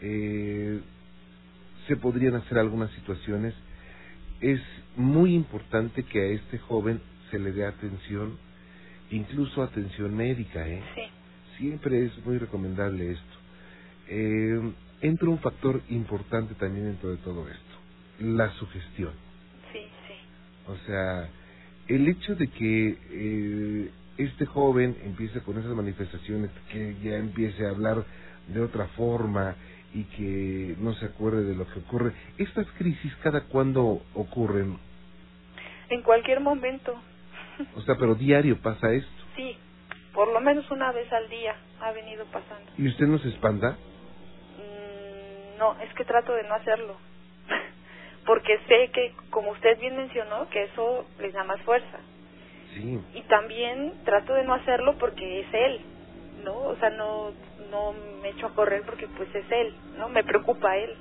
eh, 0.00 0.80
se 1.88 1.96
podrían 1.96 2.34
hacer 2.34 2.58
algunas 2.58 2.90
situaciones. 2.92 3.54
Es 4.40 4.60
muy 4.96 5.34
importante 5.34 6.04
que 6.04 6.20
a 6.20 6.26
este 6.26 6.58
joven 6.58 7.00
se 7.30 7.38
le 7.38 7.50
dé 7.50 7.66
atención, 7.66 8.36
incluso 9.10 9.62
atención 9.62 10.14
médica, 10.14 10.68
¿eh? 10.68 10.82
Sí. 10.94 11.02
Siempre 11.56 12.04
es 12.04 12.24
muy 12.24 12.38
recomendable 12.38 13.12
esto. 13.12 13.36
Eh, 14.08 14.72
entra 15.00 15.28
un 15.28 15.38
factor 15.40 15.82
importante 15.88 16.54
también 16.54 16.86
dentro 16.86 17.10
de 17.10 17.16
todo 17.18 17.48
esto, 17.48 17.74
la 18.20 18.50
sugestión. 18.52 19.12
Sí, 19.72 19.80
sí. 20.06 20.14
O 20.70 20.76
sea, 20.86 21.28
el 21.88 22.06
hecho 22.06 22.36
de 22.36 22.48
que 22.48 22.98
eh, 23.10 23.90
este 24.18 24.46
joven 24.46 24.96
empiece 25.04 25.40
con 25.40 25.58
esas 25.58 25.74
manifestaciones, 25.74 26.50
que 26.70 26.96
ya 27.02 27.16
empiece 27.16 27.66
a 27.66 27.70
hablar 27.70 28.04
de 28.46 28.60
otra 28.60 28.86
forma 28.88 29.56
y 29.94 30.04
que 30.04 30.74
no 30.78 30.92
se 30.94 31.06
acuerde 31.06 31.44
de 31.44 31.54
lo 31.54 31.66
que 31.66 31.80
ocurre, 31.80 32.12
estas 32.38 32.66
crisis 32.72 33.14
cada 33.22 33.44
cuándo 33.44 34.02
ocurren, 34.14 34.78
En 35.90 36.02
cualquier 36.02 36.40
momento. 36.40 36.94
o 37.74 37.80
sea, 37.82 37.96
pero 37.96 38.14
diario 38.14 38.58
pasa 38.60 38.92
esto. 38.92 39.10
Sí. 39.36 39.56
Por 40.12 40.32
lo 40.32 40.40
menos 40.40 40.68
una 40.70 40.90
vez 40.92 41.10
al 41.12 41.28
día 41.28 41.54
ha 41.80 41.92
venido 41.92 42.24
pasando. 42.26 42.70
¿Y 42.76 42.88
usted 42.88 43.06
no 43.06 43.18
se 43.18 43.28
espanta? 43.28 43.76
Mm, 44.56 45.58
No, 45.58 45.76
es 45.80 45.92
que 45.94 46.04
trato 46.04 46.32
de 46.34 46.42
no 46.44 46.54
hacerlo. 46.54 46.96
Porque 48.26 48.58
sé 48.68 48.90
que, 48.92 49.14
como 49.30 49.52
usted 49.52 49.78
bien 49.78 49.96
mencionó, 49.96 50.48
que 50.50 50.64
eso 50.64 51.06
les 51.20 51.32
da 51.32 51.44
más 51.44 51.60
fuerza. 51.62 51.98
Sí. 52.74 52.98
Y 53.14 53.22
también 53.22 53.92
trato 54.04 54.34
de 54.34 54.44
no 54.44 54.54
hacerlo 54.54 54.96
porque 54.98 55.40
es 55.40 55.46
él, 55.54 55.80
¿no? 56.48 56.56
O 56.56 56.76
sea, 56.76 56.90
no 56.90 57.32
no 57.70 57.92
me 58.22 58.30
echo 58.30 58.46
a 58.46 58.54
correr 58.54 58.82
porque 58.86 59.06
pues 59.18 59.28
es 59.34 59.44
él, 59.52 59.74
¿no? 59.98 60.08
Me 60.08 60.24
preocupa 60.24 60.76
él. 60.78 60.96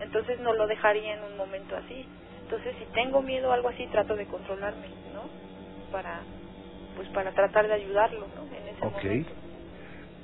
Entonces 0.00 0.38
no 0.40 0.54
lo 0.54 0.66
dejaría 0.68 1.14
en 1.16 1.24
un 1.24 1.36
momento 1.36 1.76
así. 1.76 2.06
Entonces 2.44 2.76
si 2.78 2.86
tengo 2.94 3.22
miedo 3.22 3.48
o 3.48 3.52
algo 3.52 3.68
así, 3.70 3.86
trato 3.88 4.14
de 4.14 4.26
controlarme, 4.26 4.88
¿no? 5.12 5.28
Para 5.92 6.22
pues 6.96 7.08
para 7.10 7.32
tratar 7.32 7.66
de 7.66 7.74
ayudarlo, 7.74 8.28
¿no? 8.36 8.44
En 8.56 8.68
ese 8.68 8.86
Ok. 8.86 8.92
momento. 9.04 9.32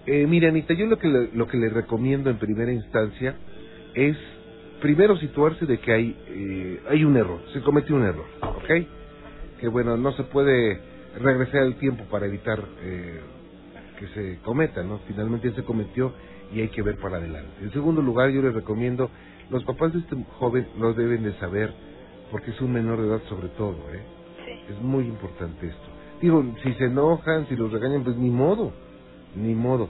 Eh, 0.07 0.27
mira, 0.27 0.49
Anita, 0.49 0.75
yo 0.75 0.87
lo 0.87 0.99
que, 0.99 1.09
le, 1.09 1.31
lo 1.33 1.47
que 1.47 1.57
le 1.59 1.71
recomiendo 1.71 2.31
en 2.31 2.39
primera 2.39 2.73
instancia 2.73 3.39
es 3.95 4.17
primero 4.81 5.17
situarse 5.17 5.67
de 5.67 5.79
que 5.81 5.93
hay, 5.93 6.17
eh, 6.29 6.81
hay 6.91 7.05
un 7.05 7.17
error, 7.17 7.41
se 7.53 7.63
cometió 7.63 7.97
un 7.97 8.05
error, 8.05 8.27
¿ok? 8.43 8.71
Que 9.61 9.69
bueno, 9.69 9.97
no 9.97 10.13
se 10.13 10.25
puede 10.25 10.81
regresar 11.19 11.63
el 11.63 11.79
tiempo 11.79 12.05
para 12.11 12.27
evitar 12.27 12.59
eh, 12.83 13.21
que 13.99 14.09
se 14.09 14.39
cometa, 14.43 14.83
¿no? 14.83 14.99
Finalmente 15.07 15.53
se 15.53 15.63
cometió 15.65 16.13
y 16.53 16.61
hay 16.61 16.69
que 16.69 16.83
ver 16.83 16.97
para 16.99 17.17
adelante. 17.19 17.51
En 17.63 17.73
segundo 17.73 18.03
lugar, 18.03 18.31
yo 18.31 18.43
les 18.43 18.55
recomiendo, 18.55 19.11
los 19.51 19.65
papás 19.65 19.93
de 19.93 20.01
este 20.01 20.17
joven 20.39 20.67
lo 20.79 20.95
deben 20.95 21.23
de 21.23 21.33
saber, 21.35 21.73
porque 22.31 22.51
es 22.51 22.61
un 22.61 22.73
menor 22.73 23.01
de 23.01 23.09
edad 23.09 23.23
sobre 23.29 23.49
todo, 23.51 23.77
¿eh? 23.93 24.03
Sí. 24.47 24.73
Es 24.73 24.81
muy 24.81 25.05
importante 25.05 25.67
esto. 25.67 25.89
Digo, 26.21 26.45
si 26.63 26.73
se 26.75 26.85
enojan, 26.85 27.47
si 27.49 27.57
los 27.57 27.73
regañan, 27.73 28.05
pues 28.05 28.17
ni 28.17 28.31
modo, 28.31 28.73
ni 29.37 29.55
modo. 29.55 29.89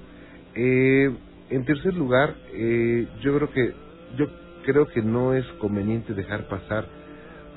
Eh, 0.54 1.10
en 1.50 1.64
tercer 1.64 1.94
lugar, 1.94 2.34
eh, 2.52 3.06
yo 3.20 3.36
creo 3.36 3.50
que 3.50 3.74
yo 4.16 4.26
creo 4.64 4.86
que 4.86 5.02
no 5.02 5.34
es 5.34 5.46
conveniente 5.58 6.14
dejar 6.14 6.48
pasar 6.48 6.86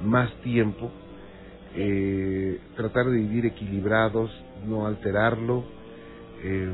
más 0.03 0.31
tiempo, 0.41 0.91
eh, 1.75 2.59
tratar 2.75 3.05
de 3.05 3.17
vivir 3.17 3.45
equilibrados, 3.45 4.31
no 4.65 4.85
alterarlo, 4.85 5.63
eh, 6.43 6.69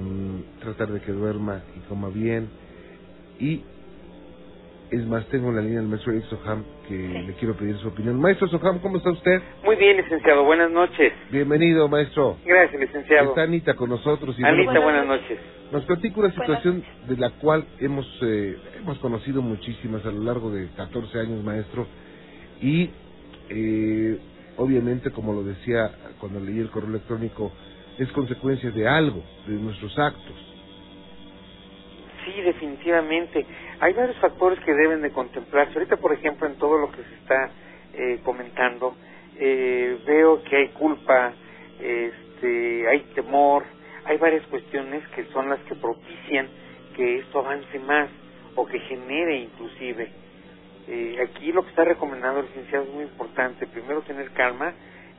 tratar 0.61 0.89
de 0.89 1.01
que 1.01 1.11
duerma 1.11 1.63
y 1.75 1.79
coma 1.87 2.09
bien 2.09 2.49
y 3.39 3.61
es 4.93 5.07
más, 5.07 5.25
tengo 5.29 5.49
en 5.49 5.55
la 5.55 5.61
línea 5.63 5.79
del 5.79 5.89
maestro 5.89 6.13
Eric 6.13 6.25
Soham 6.25 6.63
que 6.87 6.93
le 6.93 7.33
quiero 7.33 7.55
pedir 7.55 7.75
su 7.77 7.87
opinión. 7.87 8.21
Maestro 8.21 8.47
Soham, 8.47 8.77
¿cómo 8.77 8.97
está 8.97 9.09
usted? 9.09 9.41
Muy 9.63 9.75
bien, 9.75 9.97
licenciado. 9.97 10.43
Buenas 10.43 10.69
noches. 10.69 11.11
Bienvenido, 11.31 11.87
maestro. 11.87 12.37
Gracias, 12.45 12.79
licenciado. 12.79 13.29
Está 13.29 13.41
Anita 13.41 13.73
con 13.75 13.89
nosotros. 13.89 14.37
Y 14.37 14.43
Anita, 14.43 14.65
bueno, 14.65 14.83
buenas 14.83 15.07
noches. 15.07 15.39
nos 15.71 15.83
platica 15.85 16.19
una 16.19 16.31
situación 16.31 16.83
de 17.07 17.17
la 17.17 17.31
cual 17.31 17.65
hemos 17.79 18.05
eh, 18.21 18.55
hemos 18.79 18.99
conocido 18.99 19.41
muchísimas 19.41 20.05
a 20.05 20.11
lo 20.11 20.23
largo 20.23 20.51
de 20.51 20.67
14 20.77 21.19
años, 21.19 21.43
maestro. 21.43 21.87
Y 22.61 22.91
eh, 23.49 24.19
obviamente, 24.57 25.09
como 25.09 25.33
lo 25.33 25.43
decía 25.43 25.89
cuando 26.19 26.39
leí 26.39 26.59
el 26.59 26.69
correo 26.69 26.89
electrónico, 26.91 27.51
es 27.97 28.11
consecuencia 28.11 28.71
de 28.71 28.87
algo, 28.87 29.23
de 29.47 29.53
nuestros 29.53 29.97
actos. 29.97 30.35
Sí, 32.25 32.41
definitivamente. 32.41 33.45
Hay 33.79 33.93
varios 33.93 34.17
factores 34.17 34.59
que 34.59 34.73
deben 34.73 35.01
de 35.01 35.11
contemplarse. 35.11 35.73
Ahorita, 35.73 35.97
por 35.97 36.13
ejemplo, 36.13 36.47
en 36.47 36.55
todo 36.55 36.77
lo 36.77 36.91
que 36.91 37.03
se 37.03 37.15
está 37.15 37.51
eh, 37.93 38.19
comentando, 38.23 38.95
eh, 39.37 39.97
veo 40.05 40.41
que 40.43 40.55
hay 40.55 40.67
culpa, 40.69 41.33
este, 41.79 42.87
hay 42.87 42.99
temor, 43.15 43.63
hay 44.05 44.17
varias 44.17 44.45
cuestiones 44.47 45.07
que 45.09 45.25
son 45.25 45.49
las 45.49 45.59
que 45.61 45.75
propician 45.75 46.47
que 46.95 47.19
esto 47.19 47.39
avance 47.39 47.79
más 47.79 48.09
o 48.55 48.65
que 48.65 48.79
genere 48.79 49.37
inclusive. 49.37 50.09
Eh, 50.87 51.17
aquí 51.23 51.51
lo 51.51 51.63
que 51.63 51.69
está 51.69 51.85
recomendando 51.85 52.41
el 52.41 52.47
licenciado 52.47 52.85
es 52.85 52.91
muy 52.91 53.03
importante. 53.03 53.67
Primero 53.67 54.01
tener 54.01 54.31
calma, 54.31 54.73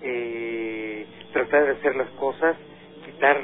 eh, 0.04 1.06
tratar 1.32 1.64
de 1.64 1.72
hacer 1.72 1.96
las 1.96 2.10
cosas, 2.12 2.56
quitar, 3.04 3.40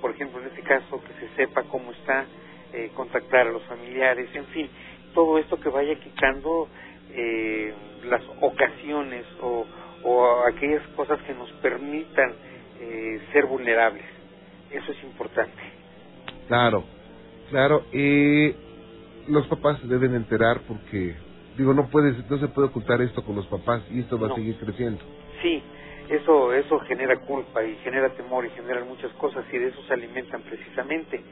por 0.00 0.10
ejemplo, 0.12 0.40
en 0.40 0.48
este 0.48 0.62
caso, 0.62 1.00
que 1.02 1.14
se 1.14 1.34
sepa 1.36 1.62
cómo 1.64 1.90
está, 1.92 2.26
eh, 2.74 2.90
contactar 2.94 3.46
a 3.48 3.50
los 3.52 3.64
familiares, 3.64 4.28
en 4.34 4.46
fin, 4.48 4.70
todo 5.14 5.38
esto 5.38 5.58
que 5.58 5.70
vaya 5.70 5.94
quitando 6.00 6.68
eh, 7.10 7.74
las 8.04 8.22
ocasiones 8.42 9.24
o, 9.40 9.66
o 10.04 10.42
aquellas 10.54 10.86
cosas 10.88 11.20
que 11.22 11.34
nos 11.34 11.50
permitan 11.62 12.36
eh, 12.80 13.20
ser 13.32 13.46
vulnerables. 13.46 14.04
Eso 14.70 14.92
es 14.92 15.02
importante. 15.04 15.62
Claro, 16.46 16.84
claro. 17.50 17.84
Eh, 17.92 18.54
los 19.28 19.46
papás 19.48 19.80
se 19.80 19.86
deben 19.86 20.14
enterar 20.14 20.62
porque, 20.66 21.16
digo, 21.56 21.72
no 21.74 21.88
puedes, 21.90 22.16
no 22.30 22.38
se 22.38 22.48
puede 22.48 22.68
ocultar 22.68 23.00
esto 23.02 23.24
con 23.24 23.36
los 23.36 23.46
papás 23.48 23.82
y 23.90 24.00
esto 24.00 24.18
va 24.18 24.28
No. 24.28 24.34
a 24.34 24.36
seguir 24.36 24.58
creciendo. 24.58 25.02
Sí, 25.42 25.62
eso 26.10 26.54
eso 26.54 26.78
genera 26.80 27.16
culpa 27.16 27.64
y 27.64 27.76
genera 27.76 28.08
temor 28.10 28.46
y 28.46 28.50
genera 28.50 28.84
muchas 28.84 29.12
cosas 29.14 29.44
y 29.52 29.58
de 29.58 29.68
eso 29.68 29.82
se 29.82 29.94
alimentan 29.94 30.42
precisamente. 30.42 31.22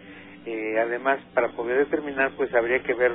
Eh, 0.44 0.78
además, 0.78 1.18
para 1.34 1.48
poder 1.48 1.78
determinar, 1.78 2.32
pues 2.36 2.54
habría 2.54 2.82
que 2.82 2.94
ver 2.94 3.12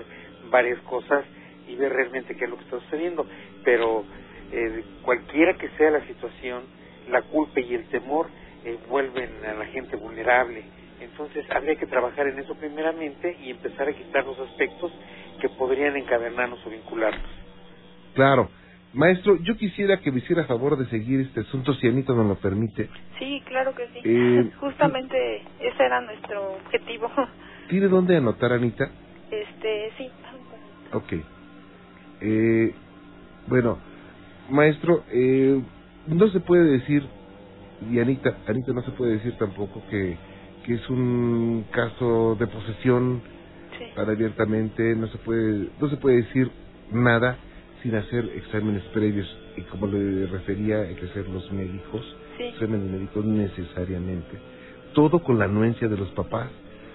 varias 0.50 0.80
cosas 0.82 1.26
y 1.68 1.76
ver 1.76 1.92
realmente 1.94 2.36
qué 2.36 2.46
es 2.46 2.50
lo 2.50 2.58
que 2.58 2.64
está 2.64 2.80
sucediendo. 2.80 3.26
Pero 3.64 4.06
eh, 4.52 4.84
cualquiera 5.04 5.54
que 5.54 5.70
sea 5.78 5.92
la 5.92 6.06
situación, 6.08 6.64
la 7.10 7.22
culpa 7.22 7.60
y 7.60 7.74
el 7.74 7.88
temor 7.90 8.28
eh, 8.66 8.78
vuelven 8.90 9.46
a 9.46 9.54
la 9.54 9.66
gente 9.68 9.96
vulnerable. 9.96 10.64
Entonces 11.00 11.46
habría 11.52 11.76
que 11.76 11.88
trabajar 11.88 12.28
en 12.28 12.40
eso 12.40 12.54
primeramente 12.56 13.38
y 13.42 13.50
empezar 13.52 13.88
a 13.88 13.94
quitar 13.94 14.26
los 14.26 14.40
aspectos 14.40 14.92
que 15.40 15.50
podrían 15.50 15.96
encadenarnos 15.96 16.60
o 16.66 16.70
vincularnos. 16.70 17.30
Claro. 18.14 18.50
Maestro, 18.94 19.38
yo 19.42 19.56
quisiera 19.56 20.02
que 20.02 20.12
me 20.12 20.20
hiciera 20.20 20.46
favor 20.46 20.78
de 20.78 20.86
seguir 20.88 21.22
este 21.22 21.42
asunto, 21.42 21.74
si 21.76 21.88
Anita 21.88 22.14
nos 22.14 22.28
lo 22.28 22.36
permite. 22.36 22.90
Sí, 23.20 23.42
claro 23.46 23.74
que 23.74 23.88
sí. 23.88 24.02
Eh, 24.04 24.52
Justamente 24.60 25.44
ese 25.60 25.84
era 25.84 26.02
nuestro 26.02 26.56
objetivo. 26.56 27.10
¿Tiene 27.70 27.88
dónde 27.88 28.18
anotar, 28.18 28.52
Anita? 28.52 28.92
Este, 29.30 29.92
sí. 29.98 30.12
Ok. 30.92 31.14
Eh, 32.22 32.76
bueno, 33.48 33.80
maestro, 34.50 35.06
eh, 35.10 35.62
no 36.08 36.28
se 36.28 36.42
puede 36.42 36.80
decir, 36.80 37.08
y 37.90 38.00
Anita, 38.00 38.36
Anita 38.46 38.74
no 38.74 38.82
se 38.82 38.92
puede 38.92 39.14
decir 39.14 39.38
tampoco 39.38 39.82
que, 39.90 40.18
que 40.66 40.74
es 40.74 40.90
un 40.90 41.66
caso 41.72 42.36
de 42.36 42.48
posesión 42.48 43.24
tan 43.96 44.10
abiertamente, 44.10 44.96
no 44.96 45.08
se 45.08 45.18
puede, 45.18 45.70
no 45.80 45.90
se 45.90 45.98
puede 45.98 46.18
decir 46.18 46.52
nada 46.92 47.38
sin 47.82 47.96
hacer 47.96 48.26
exámenes 48.36 48.84
previos 48.94 49.28
y 49.58 49.64
como 49.64 49.88
le 49.88 50.28
refería 50.28 50.82
hay 50.82 50.96
que 50.96 51.06
hacer 51.08 51.28
los 51.30 51.52
médicos, 51.52 52.18
Sí. 52.38 52.46
exámenes 52.46 52.90
médicos 52.92 53.26
necesariamente, 53.26 54.38
todo 54.94 55.20
con 55.24 55.40
la 55.40 55.46
anuencia 55.46 55.88
de 55.88 55.98
los 55.98 56.12
papás, 56.12 56.52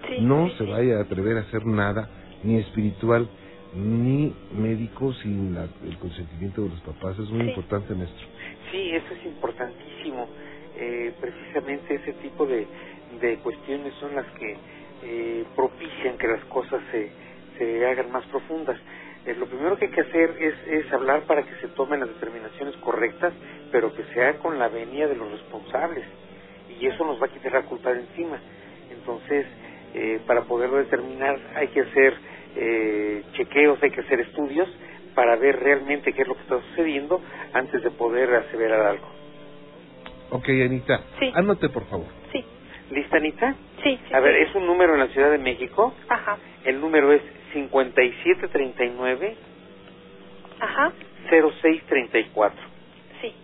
Sí, 0.09 0.21
no 0.23 0.49
sí, 0.49 0.55
se 0.59 0.65
sí. 0.65 0.71
vaya 0.71 0.99
a 0.99 1.03
atrever 1.03 1.39
a 1.39 1.41
hacer 1.43 1.67
nada 1.67 2.09
ni 2.45 2.59
espiritual 2.59 3.29
ni 3.75 4.35
médico 4.53 5.13
sin 5.15 5.55
la- 5.55 5.69
el 5.85 5.99
consentimiento 5.99 6.63
de 6.63 6.71
los 6.71 6.81
papás, 6.83 7.19
es 7.19 7.31
muy 7.31 7.43
Sí. 7.45 7.49
importante 7.51 7.95
maestro. 7.95 8.27
Sí, 8.71 8.91
eso 8.95 9.15
es 9.15 9.27
importantísimo. 9.27 10.29
Eh, 10.77 11.15
precisamente 11.21 11.95
ese 11.95 12.13
tipo 12.15 12.47
de, 12.47 12.69
de 13.21 13.39
cuestiones 13.41 13.95
son 13.95 14.15
las 14.15 14.27
que 14.39 14.57
eh, 15.03 15.45
propician 15.57 16.19
que 16.19 16.27
las 16.29 16.45
cosas 16.47 16.83
se, 16.91 17.13
se 17.59 17.87
hagan 17.87 18.11
más 18.13 18.25
profundas. 18.27 18.79
Eh, 19.27 19.35
lo 19.35 19.47
primero 19.47 19.77
que 19.77 19.87
hay 19.87 19.91
que 19.91 20.01
hacer 20.03 20.37
es, 20.39 20.55
es 20.69 20.93
hablar 20.93 21.25
para 21.27 21.43
que 21.43 21.55
se 21.61 21.69
tomen 21.75 22.01
las 22.01 22.09
determinaciones 22.11 22.77
correctas, 22.77 23.35
pero 23.73 23.93
que 23.93 24.05
sea 24.15 24.39
con 24.39 24.59
la 24.59 24.69
venia 24.69 25.09
de 25.09 25.17
los 25.17 25.31
responsables. 25.33 26.07
Y 26.69 26.87
eso 26.87 27.05
nos 27.05 27.21
va 27.21 27.27
a 27.27 27.33
quitar 27.33 27.53
la 27.53 27.65
culpa 27.65 27.91
de 27.93 28.01
encima. 28.01 28.41
Entonces, 28.91 29.47
eh, 29.95 30.21
para 30.27 30.45
poderlo 30.45 30.77
determinar 30.79 31.39
hay 31.57 31.69
que 31.69 31.81
hacer 31.81 32.15
eh, 32.55 33.23
chequeos, 33.33 33.83
hay 33.83 33.91
que 33.91 34.01
hacer 34.01 34.21
estudios 34.21 34.69
para 35.15 35.37
ver 35.37 35.57
realmente 35.57 36.13
qué 36.13 36.23
es 36.23 36.29
lo 36.29 36.35
que 36.35 36.43
está 36.43 36.61
sucediendo 36.61 37.21
antes 37.53 37.83
de 37.83 37.91
poder 37.91 38.33
aseverar 38.35 38.87
algo. 38.87 39.09
Ok, 40.31 40.49
Anita, 40.49 41.05
anote 41.35 41.69
por 41.69 41.87
favor. 41.87 42.07
¿Lista, 42.91 43.17
Anita? 43.19 43.57
Sí, 43.83 44.01
sí. 44.09 44.15
A 44.15 44.21
ver, 44.21 44.37
es 44.37 44.55
un 44.55 44.67
número 44.67 44.95
en 44.95 45.01
la 45.01 45.09
Ciudad 45.09 45.31
de 45.33 45.39
México. 45.39 45.95
Ajá, 46.09 46.39
El 46.65 46.81
número 46.81 47.13
es 47.13 47.23
5739 47.53 49.39
ajá, 50.61 50.93
0634. 51.31 52.61
sí. 53.23 53.35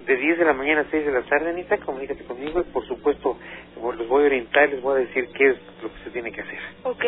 De 0.00 0.16
10 0.16 0.38
de 0.38 0.44
la 0.46 0.54
mañana 0.54 0.82
a 0.82 0.90
6 0.90 1.04
de 1.06 1.12
la 1.12 1.22
tarde, 1.24 1.50
Anita, 1.50 1.78
comunícate 1.78 2.24
conmigo 2.24 2.60
y 2.60 2.72
por 2.72 2.84
supuesto 2.86 3.38
les 3.98 4.08
voy 4.08 4.24
a 4.24 4.26
orientar, 4.26 4.68
les 4.70 4.82
voy 4.82 4.96
a 5.02 5.06
decir 5.06 5.24
qué 5.34 5.46
es 5.50 5.58
lo 5.82 5.92
que 5.92 6.04
se 6.04 6.10
tiene 6.10 6.32
que 6.32 6.42
hacer. 6.42 6.58
Ok. 6.84 7.04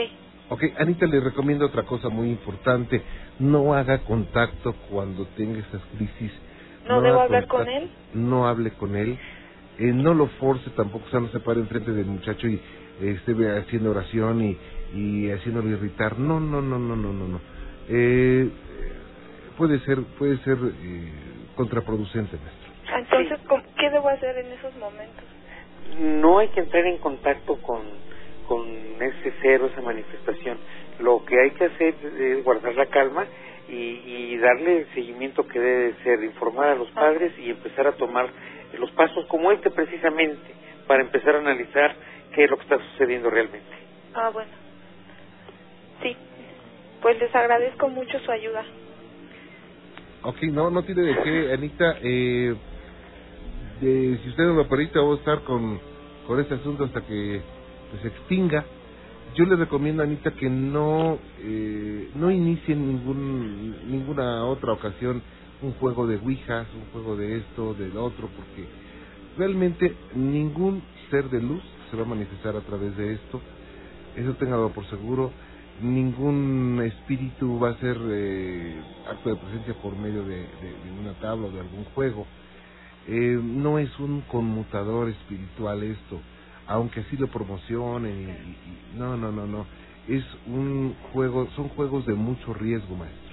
Ok, 0.50 0.62
Anita, 0.78 1.06
le 1.06 1.20
recomiendo 1.20 1.66
otra 1.66 1.84
cosa 1.84 2.10
muy 2.10 2.30
importante. 2.30 3.02
No 3.38 3.74
haga 3.74 4.04
contacto 4.04 4.74
cuando 4.90 5.26
tenga 5.36 5.60
esas 5.60 5.84
crisis. 5.86 6.32
¿No 6.84 7.00
debo 7.02 7.16
haga 7.16 7.24
hablar 7.24 7.46
con 7.48 7.60
contacto, 7.66 7.78
él? 7.86 7.92
No 8.14 8.46
hable 8.48 8.72
con 8.76 8.96
él. 8.96 9.18
Eh, 9.78 9.92
no 9.94 10.14
lo 10.14 10.26
force 10.38 10.70
tampoco, 10.76 11.06
o 11.06 11.08
sea, 11.08 11.20
no 11.20 11.28
se 11.28 11.40
pare 11.40 11.60
enfrente 11.60 11.92
del 11.92 12.06
muchacho 12.06 12.46
y 12.46 12.54
eh, 12.56 13.16
esté 13.16 13.32
haciendo 13.58 13.90
oración 13.90 14.42
y, 14.42 14.58
y 14.94 15.30
haciéndolo 15.30 15.68
irritar. 15.70 16.18
No, 16.18 16.40
no, 16.40 16.60
no, 16.60 16.78
no, 16.78 16.94
no, 16.96 17.12
no. 17.12 17.28
no. 17.28 17.40
Eh, 17.88 18.50
puede 19.56 19.78
ser, 19.80 19.98
puede 20.18 20.36
ser 20.38 20.58
eh, 20.82 21.12
contraproducente, 21.56 22.36
maestro. 22.36 22.72
Entonces, 22.98 23.38
¿cómo- 23.48 23.62
¿qué 23.78 23.90
debo 23.90 24.08
hacer 24.08 24.36
en 24.38 24.52
esos 24.52 24.74
momentos? 24.76 25.24
No 25.98 26.38
hay 26.38 26.48
que 26.48 26.60
entrar 26.60 26.84
en 26.86 26.98
contacto 26.98 27.56
con, 27.62 27.82
con 28.46 28.68
ese 28.68 29.32
cero, 29.42 29.68
esa 29.72 29.82
manifestación. 29.82 30.58
Lo 31.00 31.24
que 31.24 31.38
hay 31.40 31.50
que 31.52 31.64
hacer 31.64 31.94
es 32.18 32.44
guardar 32.44 32.74
la 32.74 32.86
calma 32.86 33.26
y, 33.68 33.74
y 33.74 34.38
darle 34.38 34.80
el 34.80 34.86
seguimiento 34.94 35.46
que 35.46 35.58
debe 35.58 35.92
de 35.92 36.02
ser, 36.02 36.22
informar 36.24 36.68
a 36.70 36.74
los 36.74 36.90
padres 36.92 37.32
y 37.38 37.50
empezar 37.50 37.86
a 37.86 37.92
tomar 37.92 38.30
los 38.78 38.90
pasos 38.92 39.26
como 39.28 39.52
este 39.52 39.70
precisamente, 39.70 40.54
para 40.86 41.02
empezar 41.02 41.36
a 41.36 41.38
analizar 41.38 41.96
qué 42.34 42.44
es 42.44 42.50
lo 42.50 42.56
que 42.56 42.62
está 42.64 42.78
sucediendo 42.78 43.30
realmente. 43.30 43.68
Ah, 44.14 44.30
bueno. 44.30 44.50
Sí. 46.02 46.16
Pues 47.00 47.18
les 47.20 47.34
agradezco 47.34 47.88
mucho 47.88 48.18
su 48.20 48.30
ayuda. 48.30 48.64
Ok, 50.22 50.38
no, 50.52 50.70
no 50.70 50.82
tiene 50.84 51.02
de 51.02 51.22
qué, 51.22 51.52
Anita. 51.52 51.96
Eh, 52.02 52.54
de- 53.80 54.18
si 54.22 54.28
usted 54.28 54.44
no 54.44 54.54
lo 54.54 54.68
permite, 54.68 54.98
vamos 54.98 55.16
a 55.16 55.20
estar 55.20 55.42
con, 55.44 55.80
con 56.26 56.40
este 56.40 56.54
asunto 56.54 56.84
hasta 56.84 57.00
que 57.02 57.42
pues, 57.90 58.02
se 58.02 58.08
extinga. 58.08 58.66
Yo 59.34 59.44
le 59.46 59.56
recomiendo, 59.56 60.02
Anita, 60.02 60.30
que 60.38 60.48
no 60.48 61.18
eh, 61.38 62.10
no 62.14 62.30
inicie 62.30 62.74
en 62.74 62.86
ningún, 62.86 63.90
ninguna 63.90 64.44
otra 64.46 64.72
ocasión 64.74 65.22
un 65.62 65.72
juego 65.74 66.06
de 66.06 66.16
ouijas, 66.16 66.66
un 66.74 66.84
juego 66.92 67.16
de 67.16 67.38
esto, 67.38 67.74
del 67.74 67.96
otro, 67.96 68.28
porque 68.36 68.66
realmente 69.36 69.96
ningún 70.14 70.82
ser 71.10 71.28
de 71.30 71.40
luz 71.40 71.62
se 71.90 71.96
va 71.96 72.02
a 72.02 72.06
manifestar 72.06 72.56
a 72.56 72.60
través 72.62 72.96
de 72.96 73.14
esto. 73.14 73.40
Eso 74.16 74.34
téngalo 74.34 74.70
por 74.72 74.84
seguro. 74.86 75.32
Ningún 75.80 76.82
espíritu 76.84 77.58
va 77.58 77.70
a 77.70 77.78
ser 77.78 77.96
eh, 78.10 78.80
acto 79.10 79.30
de 79.30 79.36
presencia 79.36 79.74
por 79.82 79.96
medio 79.96 80.22
de, 80.24 80.46
una 81.00 81.14
tabla 81.14 81.46
o 81.46 81.50
de 81.50 81.60
algún 81.60 81.84
juego. 81.94 82.26
Eh, 83.08 83.38
no 83.42 83.78
es 83.78 83.98
un 83.98 84.20
conmutador 84.22 85.08
espiritual 85.08 85.82
esto, 85.82 86.20
aunque 86.66 87.00
así 87.00 87.16
lo 87.16 87.28
promocionen. 87.28 88.20
y- 88.20 88.98
no, 88.98 89.16
no, 89.16 89.32
no, 89.32 89.46
no. 89.46 89.66
Es 90.08 90.24
un 90.46 90.94
juego, 91.12 91.48
son 91.56 91.68
juegos 91.70 92.04
de 92.06 92.14
mucho 92.14 92.52
riesgo, 92.54 92.96
maestro. 92.96 93.31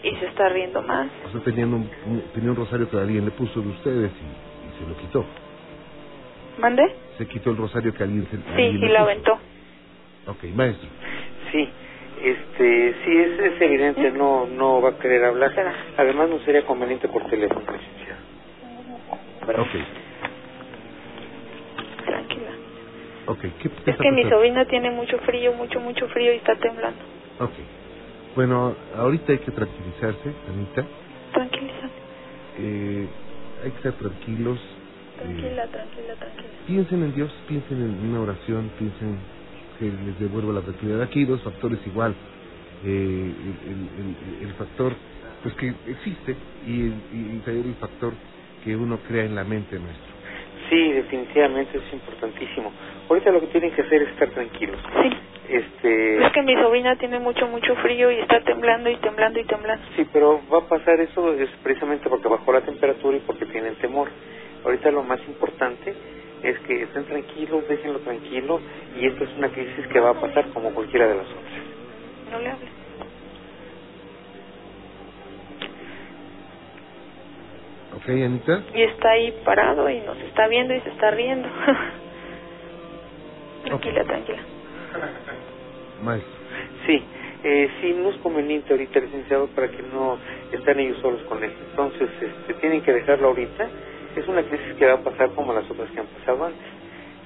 y 0.02 0.16
se 0.16 0.26
está 0.26 0.50
riendo 0.50 0.82
más 0.82 1.12
O 1.28 1.30
sea, 1.30 1.42
tenían 1.42 1.76
un, 1.76 1.92
tenía 2.34 2.50
un 2.50 2.56
rosario 2.56 2.90
que 2.90 2.98
alguien 2.98 3.26
le 3.26 3.32
puso 3.32 3.62
de 3.62 3.68
ustedes 3.70 4.12
y, 4.12 4.26
y 4.68 4.80
se 4.84 4.90
lo 4.90 4.98
quitó. 4.98 5.24
mande 6.58 6.84
Se 7.20 7.28
quitó 7.28 7.52
el 7.52 7.58
rosario 7.58 7.94
que 7.94 8.02
alguien 8.04 8.28
se 8.32 8.38
sí 8.56 8.64
y 8.82 8.88
lo 8.90 8.98
aventó 9.00 9.40
Ok, 10.28 10.44
maestro. 10.54 10.90
Sí, 11.52 11.70
este, 12.24 12.96
sí, 13.04 13.18
es, 13.18 13.40
es 13.54 13.62
evidente, 13.62 14.12
no 14.12 14.46
no 14.48 14.82
va 14.82 14.90
a 14.90 14.98
querer 15.00 15.26
hablar. 15.26 15.52
Además, 15.98 16.30
no 16.30 16.40
sería 16.40 16.66
conveniente 16.66 17.08
por 17.10 17.28
teléfono, 17.30 17.66
licenciado. 17.72 18.24
Ok, 19.44 19.70
tranquila 22.06 22.52
ok. 23.28 23.40
¿Qué, 23.42 23.70
qué 23.84 23.92
es 23.92 23.98
que 23.98 24.12
mi 24.12 24.24
sobrina 24.30 24.66
tiene 24.66 24.90
mucho 24.92 25.18
frío 25.20 25.54
mucho 25.54 25.80
mucho 25.82 26.08
frío 26.08 26.34
y 26.34 26.38
está 26.38 26.56
temblando 26.60 27.04
Ok. 27.40 27.52
Bueno, 28.36 28.76
ahorita 28.96 29.34
hay 29.34 29.40
que 29.40 29.52
tranquilizarse, 29.52 30.30
Anita. 30.48 30.88
tranquilízate 31.34 32.02
Eh, 32.58 33.10
hay 33.64 33.72
que 33.72 33.78
estar 33.78 33.94
tranquilos. 33.98 34.60
eh, 34.60 35.20
tranquila 35.20 35.68
tranquila 35.68 36.16
tranquila 36.16 36.50
piensen 36.66 37.04
en 37.04 37.14
Dios, 37.14 37.44
piensen 37.48 37.78
en 37.80 38.10
una 38.10 38.22
oración, 38.22 38.72
piensen 38.78 39.20
que 39.80 39.86
les 39.86 40.20
devuelva 40.20 40.54
la 40.54 40.62
tranquilidad. 40.62 41.02
Aquí 41.04 41.20
hay 41.20 41.26
dos 41.26 41.44
factores 41.44 41.80
igual. 41.88 42.16
Eh, 42.84 42.88
el, 42.88 43.78
el- 44.42 44.48
factor 44.56 44.94
pues 45.42 45.56
que 45.56 45.74
existe 45.92 46.36
y 46.66 46.82
el, 46.82 46.94
y 47.12 47.40
también 47.42 47.70
el 47.70 47.76
factor 47.76 48.14
que 48.64 48.76
uno 48.76 49.00
crea 49.08 49.26
en 49.26 49.36
la 49.36 49.44
mente, 49.44 49.78
maestro. 49.80 50.14
Sí, 50.70 50.92
definitivamente 50.94 51.78
es 51.78 51.94
importantísimo. 51.94 52.72
Ahorita 53.10 53.32
lo 53.32 53.42
que 53.42 53.48
tienen 53.48 53.72
que 53.72 53.82
hacer 53.82 54.02
es 54.04 54.10
estar 54.10 54.30
tranquilos. 54.32 54.80
sí 55.04 55.10
Este, 55.50 56.26
Es 56.26 56.32
que 56.32 56.42
mi 56.44 56.56
sobrina 56.56 56.96
tiene 56.98 57.20
mucho, 57.20 57.48
mucho 57.48 57.76
frío 57.78 58.12
y 58.12 58.20
está 58.20 58.42
temblando 58.44 58.90
y 58.90 58.96
temblando 58.98 59.40
y 59.40 59.46
temblando. 59.46 59.84
sí, 59.96 60.06
pero 60.12 60.42
va 60.52 60.60
a 60.60 60.68
pasar 60.68 61.00
eso 61.02 61.34
es 61.34 61.50
precisamente 61.62 62.10
porque 62.10 62.30
bajó 62.30 62.52
la 62.54 62.62
temperatura 62.62 63.18
y 63.18 63.22
porque 63.22 63.46
tienen 63.48 63.76
temor. 63.76 64.10
Ahorita 64.66 64.92
lo 64.92 65.04
más 65.04 65.20
importante 65.28 65.94
es 66.44 66.60
que 66.60 66.84
estén 66.84 67.06
tranquilos, 67.06 67.68
déjenlo 67.68 68.00
tranquilo 68.00 68.60
y 69.00 69.08
esto 69.08 69.24
es 69.24 69.36
una 69.38 69.50
crisis 69.50 69.88
que 69.88 70.00
va 70.00 70.12
a 70.12 70.20
pasar 70.20 70.48
como 70.50 70.74
cualquiera 70.74 71.08
de 71.08 71.16
las 71.16 71.28
otras. 71.28 71.54
No 72.32 72.40
le 72.40 72.50
hables. 72.50 72.70
¿Ok, 77.96 78.10
Anita? 78.10 78.64
Y 78.74 78.82
está 78.84 79.12
ahí 79.12 79.32
parado 79.46 79.90
y 79.90 80.02
nos 80.02 80.18
está 80.20 80.48
viendo 80.48 80.74
y 80.74 80.82
se 80.82 80.90
está 80.90 81.12
riendo. 81.12 81.48
tranquila, 83.66 84.04
tranquila. 84.04 84.40
Maestro. 86.02 86.34
Sí, 86.86 87.02
eh, 87.44 87.70
sí, 87.80 87.94
no 87.94 88.10
es 88.10 88.18
conveniente 88.18 88.74
ahorita, 88.74 89.00
licenciado, 89.00 89.48
para 89.48 89.70
que 89.70 89.82
no 89.84 90.18
estén 90.52 90.80
ellos 90.80 90.98
solos 91.00 91.22
con 91.24 91.42
él. 91.44 91.54
Entonces, 91.70 92.10
este, 92.22 92.54
tienen 92.56 92.82
que 92.82 92.92
dejarlo 92.92 93.30
ahorita. 93.30 93.70
Es 94.16 94.28
una 94.28 94.44
crisis 94.44 94.76
que 94.78 94.86
va 94.86 94.94
a 94.94 95.04
pasar 95.04 95.30
como 95.36 95.54
las 95.54 95.70
otras 95.70 95.90
que 95.92 96.00
han 96.00 96.08
pasado 96.08 96.46
antes. 96.46 96.68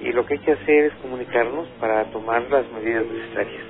Y 0.00 0.12
lo 0.12 0.24
que 0.24 0.34
hay 0.34 0.40
que 0.40 0.52
hacer 0.52 0.84
es 0.86 0.94
comunicarnos 1.02 1.68
para 1.80 2.10
tomar 2.10 2.42
las 2.50 2.70
medidas 2.72 3.04
necesarias. 3.06 3.62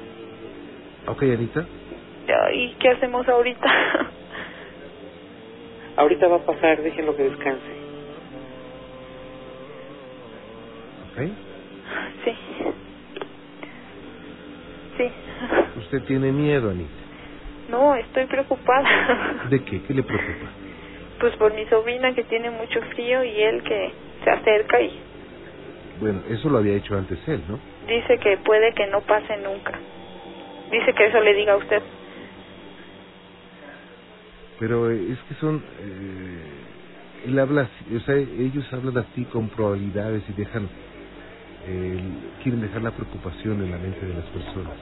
¿Ok, 1.06 1.22
Anita? 1.22 1.66
¿Y 2.52 2.74
qué 2.74 2.90
hacemos 2.90 3.26
ahorita? 3.28 4.10
Ahorita 5.96 6.28
va 6.28 6.36
a 6.36 6.44
pasar, 6.44 6.80
déjenlo 6.82 7.16
que 7.16 7.24
descanse. 7.24 7.72
¿Ok? 11.10 11.18
sí. 12.24 12.36
Sí. 14.96 15.12
Usted 15.76 15.98
tiene 16.06 16.30
miedo, 16.30 16.70
Anita. 16.70 17.02
No, 17.68 17.94
estoy 17.96 18.26
preocupada. 18.26 19.46
¿De 19.50 19.64
qué? 19.64 19.82
¿Qué 19.82 19.94
le 19.94 20.02
preocupa? 20.02 20.52
Pues 21.20 21.34
por 21.36 21.52
mi 21.54 21.64
sobrina 21.66 22.14
que 22.14 22.24
tiene 22.24 22.50
mucho 22.50 22.80
frío 22.94 23.24
y 23.24 23.40
él 23.42 23.62
que 23.64 23.92
se 24.24 24.30
acerca 24.30 24.80
y 24.80 25.00
Bueno, 26.00 26.22
eso 26.28 26.48
lo 26.48 26.58
había 26.58 26.74
hecho 26.76 26.94
antes 26.94 27.18
él, 27.28 27.42
¿no? 27.48 27.58
dice 27.86 28.18
que 28.18 28.36
puede 28.38 28.72
que 28.74 28.86
no 28.88 29.00
pase 29.02 29.36
nunca. 29.38 29.80
Dice 30.70 30.92
que 30.92 31.06
eso 31.06 31.20
le 31.20 31.34
diga 31.34 31.54
a 31.54 31.56
usted. 31.56 31.82
Pero 34.60 34.90
eh, 34.90 35.12
es 35.12 35.18
que 35.28 35.34
son... 35.34 35.64
Eh, 35.80 36.64
él 37.26 37.38
habla, 37.38 37.68
o 37.96 38.00
sea, 38.00 38.14
ellos 38.16 38.70
hablan 38.72 38.98
así 38.98 39.24
con 39.26 39.48
probabilidades 39.48 40.22
y 40.28 40.32
dejan... 40.34 40.68
eh, 41.66 42.00
quieren 42.42 42.60
dejar 42.60 42.82
la 42.82 42.90
preocupación 42.92 43.62
en 43.62 43.70
la 43.70 43.78
mente 43.78 44.04
de 44.06 44.14
las 44.14 44.26
personas. 44.26 44.76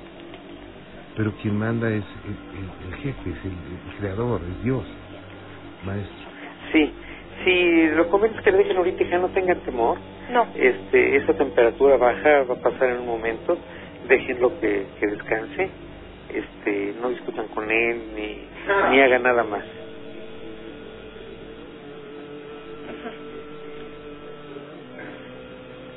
Pero 1.17 1.33
quien 1.41 1.57
manda 1.59 1.89
es 1.91 2.05
el, 2.27 2.59
el- 2.59 2.89
el 2.89 2.95
jefe, 2.97 3.31
es 3.31 3.45
el, 3.45 3.53
el 3.53 3.95
creador, 3.99 4.43
es 4.51 4.63
Dios, 4.65 4.85
maestro. 5.85 6.26
Sí, 6.73 6.93
si 7.45 7.87
lo 7.89 8.09
conveniente 8.09 8.39
es 8.41 8.45
que 8.45 8.53
le 8.53 8.59
dejen 8.59 8.77
ahorita 8.79 9.03
y 9.05 9.09
que 9.09 9.19
no 9.19 9.29
tengan 9.31 9.61
temor. 9.63 9.99
No. 10.31 10.47
Este, 10.55 11.17
esa 11.17 11.33
temperatura 11.35 11.97
baja 11.97 12.43
va 12.45 12.55
a 12.55 12.61
pasar 12.71 12.91
en 12.91 13.01
un 13.01 13.07
momento. 13.07 13.59
Déjenlo 14.05 14.59
que, 14.61 14.89
que 14.99 15.07
descanse. 15.07 15.71
Este, 16.31 16.95
no 17.01 17.11
discutan 17.11 17.47
con 17.49 17.71
él 17.71 18.13
ni, 18.15 18.49
ni 18.91 19.01
hagan 19.01 19.23
nada 19.23 19.45
más. 19.45 19.65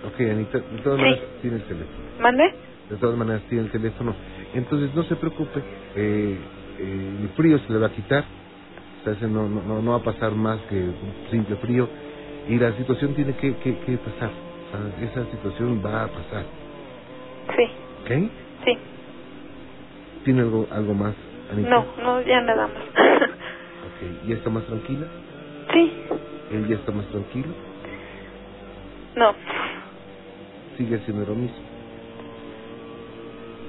Ok, 0.04 0.20
Anita, 0.22 0.60
de 0.60 0.78
todas 0.84 1.00
Sí. 1.00 1.06
maneras 1.06 1.42
tiene 1.42 1.58
el 1.58 1.66
teléfono. 1.68 2.10
¿Mande? 2.20 2.44
De 2.90 2.98
todas 2.98 3.18
maneras 3.18 3.44
tiene 3.50 3.66
el 3.66 3.72
teléfono. 3.72 4.16
Entonces 4.54 4.94
no 4.96 5.04
se 5.04 5.16
preocupe, 5.18 5.60
eh, 5.96 6.40
eh, 6.80 7.18
el 7.22 7.30
frío 7.36 7.58
se 7.60 7.74
le 7.74 7.80
va 7.80 7.88
a 7.88 7.92
quitar. 7.92 8.26
No, 9.06 9.48
no, 9.50 9.82
no- 9.82 9.92
va 9.92 9.98
a 9.98 10.04
pasar 10.04 10.34
más 10.34 10.62
que 10.68 10.76
un 10.76 11.14
simple 11.30 11.56
frío. 11.58 11.90
Y 12.48 12.58
la 12.58 12.76
situación 12.76 13.14
tiene 13.16 13.36
que, 13.36 13.58
que, 13.58 13.80
que 13.80 13.98
pasar. 14.00 14.32
Esa 15.02 15.26
situación 15.32 15.82
va 15.86 16.04
a 16.04 16.08
pasar. 16.08 16.46
Sí. 17.58 17.64
¿Ok? 18.02 18.32
Sí. 18.66 18.78
¿Tiene 20.24 20.42
algo, 20.42 20.68
algo 20.72 20.94
más, 20.94 21.16
Anita? 21.50 21.70
No, 21.70 21.98
no, 22.04 22.22
ya 22.22 22.42
nada 22.42 22.68
más. 22.68 22.84
Ok. 23.82 24.28
¿Ya 24.28 24.36
está 24.36 24.50
más 24.50 24.66
tranquila? 24.66 25.08
sí. 25.72 25.94
¿Él 26.50 26.68
ya 26.68 26.76
está 26.76 26.92
más 26.92 27.08
tranquilo? 27.10 27.54
No. 29.16 29.34
Sigue 30.78 30.98
haciendo 30.98 31.26
lo 31.26 31.36
mismo. 31.36 31.58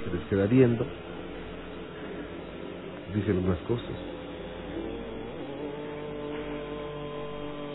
Se 0.04 0.10
les 0.10 0.24
queda 0.26 0.46
viendo. 0.46 0.84
Dice 3.14 3.30
algunas 3.30 3.58
cosas. 3.60 4.09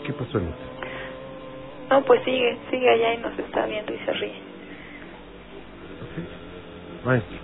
¿Qué 0.06 0.14
pasó, 0.14 0.38
Anita? 0.38 0.58
No, 1.90 2.04
pues 2.04 2.22
sigue, 2.24 2.58
sigue 2.70 2.90
allá 2.90 3.14
y 3.14 3.18
nos 3.18 3.38
está 3.38 3.66
viendo 3.66 3.92
y 3.94 3.98
se 3.98 4.12
ríe. 4.14 4.42
Maestro, 7.04 7.38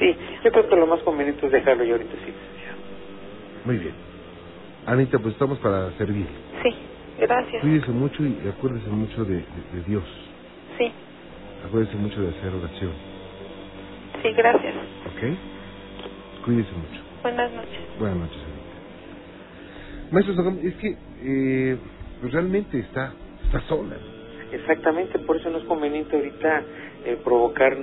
Sí, 0.00 0.16
yo 0.44 0.50
creo 0.52 0.68
que 0.68 0.76
lo 0.76 0.86
más 0.88 1.02
conveniente 1.04 1.46
es 1.46 1.52
dejarlo 1.52 1.84
y 1.84 1.92
ahorita 1.92 2.16
sí. 2.26 2.34
muy 3.64 3.78
bien. 3.78 3.94
Anita, 4.86 5.18
pues 5.20 5.34
estamos 5.34 5.58
para 5.60 5.92
servir. 5.98 6.28
Sí, 6.62 6.70
gracias. 7.18 7.62
Cuídese 7.62 7.92
mucho 7.92 8.24
y 8.26 8.48
acuérdese 8.48 8.88
mucho 8.90 9.24
de, 9.24 9.36
de- 9.36 9.70
de 9.72 9.82
Dios. 9.82 10.04
Sí, 10.78 10.92
Acuérdese 11.64 11.96
mucho 11.96 12.20
de 12.22 12.30
hacer 12.38 12.54
oración. 12.54 12.94
sí, 14.22 14.32
gracias. 14.32 14.74
¿Ok? 15.06 16.44
Cuídese 16.44 16.72
mucho. 16.74 17.02
Buenas 17.22 17.52
noches. 17.52 17.80
Buenas 17.98 18.18
noches, 18.18 18.38
Anita. 18.44 18.90
Maestro 20.12 20.34
es 20.62 20.76
que 20.76 20.98
eh, 21.20 21.80
pues 22.20 22.32
realmente 22.32 22.78
está, 22.78 23.14
está 23.44 23.60
sola. 23.68 23.96
Exactamente, 24.52 25.18
por 25.20 25.36
eso 25.36 25.50
no 25.50 25.58
es 25.58 25.64
conveniente 25.64 26.16
ahorita 26.16 26.64
eh, 27.04 27.18
provocar 27.24 27.76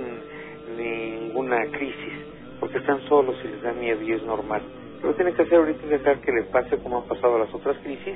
ninguna 0.76 1.66
crisis, 1.72 2.12
porque 2.60 2.78
están 2.78 3.00
solos 3.02 3.36
y 3.44 3.48
les 3.48 3.62
da 3.62 3.72
miedo 3.72 4.00
y 4.02 4.12
es 4.12 4.22
normal. 4.24 4.62
Lo 5.02 5.10
que 5.10 5.16
tiene 5.16 5.34
que 5.34 5.42
hacer 5.42 5.58
ahorita 5.58 5.84
es 5.84 5.90
dejar 5.90 6.20
que 6.20 6.32
le 6.32 6.44
pase 6.44 6.78
como 6.78 7.02
han 7.02 7.08
pasado 7.08 7.38
las 7.38 7.54
otras 7.54 7.76
crisis 7.78 8.14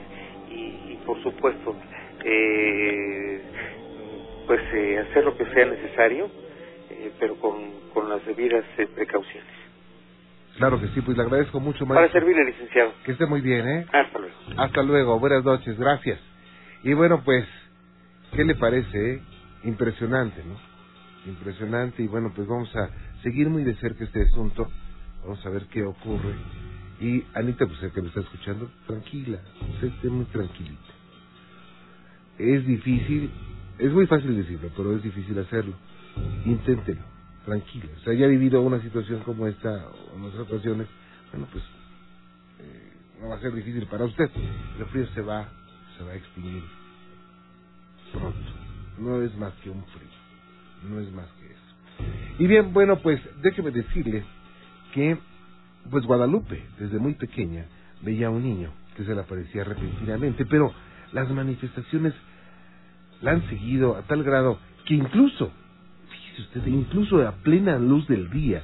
y, 0.50 0.92
y 0.92 1.00
por 1.04 1.22
supuesto, 1.22 1.76
eh, 2.24 3.42
pues 4.46 4.60
eh, 4.72 4.98
hacer 4.98 5.24
lo 5.24 5.36
que 5.36 5.44
sea 5.46 5.66
necesario, 5.66 6.30
eh, 6.90 7.12
pero 7.20 7.36
con, 7.36 7.80
con 7.92 8.08
las 8.08 8.24
debidas 8.26 8.64
eh, 8.78 8.86
precauciones. 8.94 9.57
Claro 10.58 10.80
que 10.80 10.88
sí, 10.88 11.00
pues 11.00 11.16
le 11.16 11.22
agradezco 11.22 11.60
mucho, 11.60 11.86
Para 11.86 12.00
maestro. 12.00 12.20
servirle, 12.20 12.44
licenciado. 12.46 12.92
Que 13.04 13.12
esté 13.12 13.26
muy 13.26 13.40
bien, 13.40 13.66
¿eh? 13.68 13.86
Hasta 13.92 14.18
luego. 14.18 14.34
Hasta 14.56 14.82
luego, 14.82 15.18
buenas 15.20 15.44
noches, 15.44 15.78
gracias. 15.78 16.18
Y 16.82 16.92
bueno, 16.94 17.22
pues, 17.24 17.46
¿qué 18.34 18.44
le 18.44 18.54
parece? 18.56 19.14
eh? 19.14 19.22
Impresionante, 19.64 20.42
¿no? 20.44 20.56
Impresionante, 21.30 22.02
y 22.02 22.06
bueno, 22.08 22.32
pues 22.34 22.48
vamos 22.48 22.74
a 22.74 22.90
seguir 23.22 23.48
muy 23.50 23.62
de 23.64 23.74
cerca 23.76 24.04
este 24.04 24.22
asunto, 24.22 24.68
vamos 25.22 25.44
a 25.46 25.50
ver 25.50 25.66
qué 25.66 25.82
ocurre. 25.84 26.34
Y 27.00 27.24
Anita, 27.34 27.66
pues 27.66 27.80
el 27.82 27.92
que 27.92 28.02
me 28.02 28.08
está 28.08 28.20
escuchando, 28.20 28.68
tranquila, 28.86 29.38
usted 29.74 29.88
esté 29.88 30.08
muy 30.08 30.24
tranquilita. 30.26 30.92
Es 32.38 32.66
difícil, 32.66 33.30
es 33.78 33.92
muy 33.92 34.06
fácil 34.06 34.36
decirlo, 34.36 34.70
pero 34.76 34.96
es 34.96 35.02
difícil 35.02 35.38
hacerlo. 35.38 35.74
Inténtelo, 36.44 37.02
tranquila. 37.48 37.86
O 37.96 38.00
sea, 38.00 38.12
ya 38.12 38.26
ha 38.26 38.28
vivido 38.28 38.60
una 38.60 38.80
situación 38.82 39.20
como 39.20 39.46
esta 39.46 39.86
en 40.14 40.22
otras 40.22 40.42
ocasiones, 40.42 40.86
bueno, 41.32 41.48
pues 41.50 41.64
eh, 42.60 42.92
no 43.22 43.28
va 43.28 43.36
a 43.36 43.40
ser 43.40 43.54
difícil 43.54 43.86
para 43.86 44.04
usted. 44.04 44.30
El 44.78 44.86
frío 44.86 45.06
se 45.14 45.22
va, 45.22 45.48
se 45.96 46.04
va 46.04 46.10
a 46.10 46.14
extinguir 46.14 46.62
pronto. 48.12 48.52
No 48.98 49.22
es 49.22 49.34
más 49.36 49.54
que 49.62 49.70
un 49.70 49.82
frío, 49.84 50.90
no 50.90 51.00
es 51.00 51.10
más 51.12 51.28
que 51.40 51.46
eso. 51.46 51.58
Y 52.38 52.46
bien, 52.46 52.72
bueno, 52.72 52.98
pues 53.00 53.20
déjeme 53.40 53.70
decirle 53.70 54.24
que, 54.92 55.16
pues 55.90 56.04
Guadalupe, 56.04 56.62
desde 56.78 56.98
muy 56.98 57.14
pequeña, 57.14 57.64
veía 58.02 58.26
a 58.26 58.30
un 58.30 58.42
niño 58.42 58.72
que 58.96 59.04
se 59.04 59.14
le 59.14 59.20
aparecía 59.20 59.64
repentinamente, 59.64 60.44
pero 60.44 60.72
las 61.12 61.30
manifestaciones 61.30 62.12
la 63.22 63.32
han 63.32 63.48
seguido 63.48 63.96
a 63.96 64.02
tal 64.02 64.22
grado 64.22 64.58
que 64.84 64.94
incluso, 64.94 65.50
fíjese 66.38 66.42
usted, 66.42 66.66
incluso 66.66 67.26
a 67.26 67.32
plena 67.32 67.78
luz 67.78 68.06
del 68.08 68.30
día, 68.30 68.62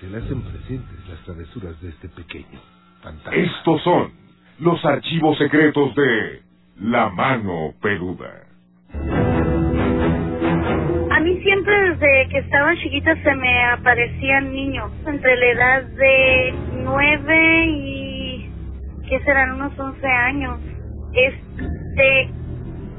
se 0.00 0.08
le 0.08 0.18
hacen 0.18 0.42
presentes 0.42 1.08
las 1.08 1.18
travesuras 1.24 1.80
de 1.80 1.88
este 1.90 2.08
pequeño 2.08 2.60
fantasma. 3.02 3.34
Estos 3.34 3.82
son 3.82 4.10
los 4.58 4.84
archivos 4.84 5.38
secretos 5.38 5.94
de 5.94 6.42
La 6.80 7.08
Mano 7.10 7.74
Peluda. 7.80 8.46
A 11.10 11.20
mí 11.20 11.40
siempre 11.42 11.90
desde 11.90 12.28
que 12.30 12.38
estaba 12.38 12.74
chiquita 12.76 13.14
se 13.22 13.34
me 13.34 13.64
aparecían 13.64 14.52
niños 14.52 14.90
entre 15.06 15.36
la 15.36 15.46
edad 15.46 15.82
de 15.84 16.54
nueve 16.84 17.66
y 17.66 18.50
que 19.08 19.20
serán 19.20 19.52
unos 19.52 19.78
once 19.78 20.06
años. 20.06 20.58
Este, 21.14 22.30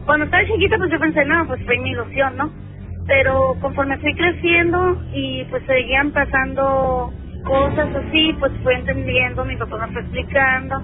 cuando 0.05 0.25
estaba 0.25 0.45
chiquita 0.45 0.77
pues 0.77 0.91
yo 0.91 0.99
pensé, 0.99 1.25
no, 1.25 1.47
pues 1.47 1.63
fue 1.65 1.77
mi 1.79 1.91
ilusión, 1.91 2.37
¿no? 2.37 2.62
Pero 3.07 3.55
conforme 3.61 3.97
fui 3.97 4.13
creciendo 4.15 5.01
y 5.13 5.43
pues 5.45 5.63
seguían 5.65 6.11
pasando 6.11 7.13
cosas 7.43 7.89
así, 7.95 8.35
pues 8.39 8.51
fui 8.63 8.73
entendiendo, 8.73 9.43
mi 9.45 9.57
papá 9.57 9.87
me 9.87 9.93
fue 9.93 10.01
explicando. 10.01 10.81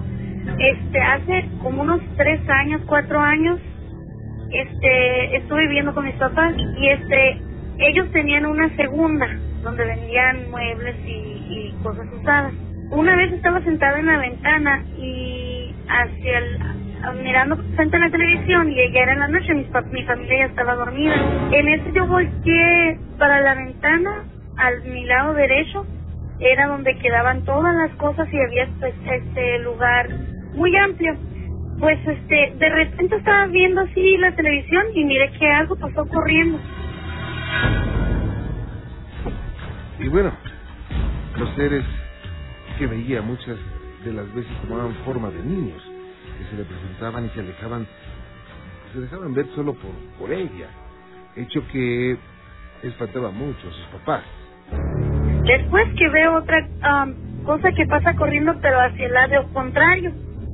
Este, 0.58 1.00
hace 1.00 1.48
como 1.62 1.82
unos 1.82 2.00
tres 2.16 2.40
años, 2.48 2.82
cuatro 2.86 3.20
años, 3.20 3.58
este 4.50 5.36
estuve 5.36 5.66
viviendo 5.68 5.94
con 5.94 6.04
mis 6.04 6.16
papás 6.16 6.54
y 6.56 6.88
este 6.88 7.40
ellos 7.78 8.10
tenían 8.12 8.46
una 8.46 8.68
segunda 8.76 9.26
donde 9.62 9.84
vendían 9.84 10.50
muebles 10.50 10.96
y, 11.06 11.10
y 11.10 11.74
cosas 11.82 12.06
usadas 12.12 12.52
una 12.90 13.16
vez 13.16 13.32
estaba 13.32 13.60
sentada 13.62 13.98
en 13.98 14.06
la 14.06 14.18
ventana 14.18 14.84
y 14.98 15.72
hacia 15.88 16.38
el 16.38 16.58
mirando 17.22 17.54
a 17.56 17.98
la 17.98 18.10
televisión 18.10 18.70
y 18.70 18.80
era 18.80 19.12
en 19.12 19.18
la 19.20 19.28
noche 19.28 19.54
mi, 19.54 19.66
mi 19.92 20.02
familia 20.04 20.38
ya 20.38 20.44
estaba 20.46 20.74
dormida. 20.74 21.14
En 21.52 21.68
eso 21.68 21.90
yo 21.94 22.06
volteé 22.06 22.98
para 23.18 23.40
la 23.40 23.54
ventana 23.54 24.24
al 24.56 24.82
mi 24.84 25.04
lado 25.04 25.34
derecho 25.34 25.86
era 26.40 26.68
donde 26.68 26.96
quedaban 26.98 27.44
todas 27.44 27.74
las 27.74 27.90
cosas 27.96 28.28
y 28.32 28.38
había 28.38 28.68
pues, 28.78 28.94
este 29.04 29.58
lugar 29.60 30.08
muy 30.54 30.74
amplio. 30.76 31.16
Pues 31.78 31.98
este 32.06 32.54
de 32.58 32.68
repente 32.68 33.16
estaba 33.16 33.46
viendo 33.46 33.80
así 33.82 34.16
la 34.18 34.34
televisión 34.34 34.84
y 34.94 35.04
miré 35.04 35.30
que 35.38 35.46
algo 35.50 35.76
pasó 35.76 36.06
corriendo. 36.06 36.58
Y 39.98 40.08
bueno, 40.08 40.32
los 41.38 41.54
seres 41.56 41.84
que 42.78 42.86
veía 42.86 43.20
muchas 43.22 43.56
de 44.04 44.12
las 44.12 44.34
veces 44.34 44.50
tomaban 44.62 44.94
forma 45.04 45.30
de 45.30 45.42
niños, 45.42 45.82
que 46.40 46.50
se 46.50 46.56
le 46.56 46.64
presentaban 46.64 47.26
y 47.26 47.28
se 47.30 47.40
alejaban, 47.40 47.86
se 48.92 49.00
dejaban 49.00 49.34
ver 49.34 49.46
solo 49.54 49.74
por, 50.18 50.32
ella, 50.32 50.68
hecho 51.36 51.62
que 51.68 52.16
espantaba 52.82 53.30
mucho 53.30 53.68
a 53.68 53.72
sus 53.72 53.86
papás. 53.98 54.24
después 55.44 55.86
que 55.98 56.08
veo 56.08 56.38
otra 56.38 56.66
am, 56.82 57.14
cosa 57.44 57.70
que 57.72 57.86
pasa 57.86 58.14
corriendo 58.14 58.54
pero 58.62 58.80
hacia 58.80 59.06
el 59.06 59.12
lado 59.12 59.52
contrario. 59.52 60.12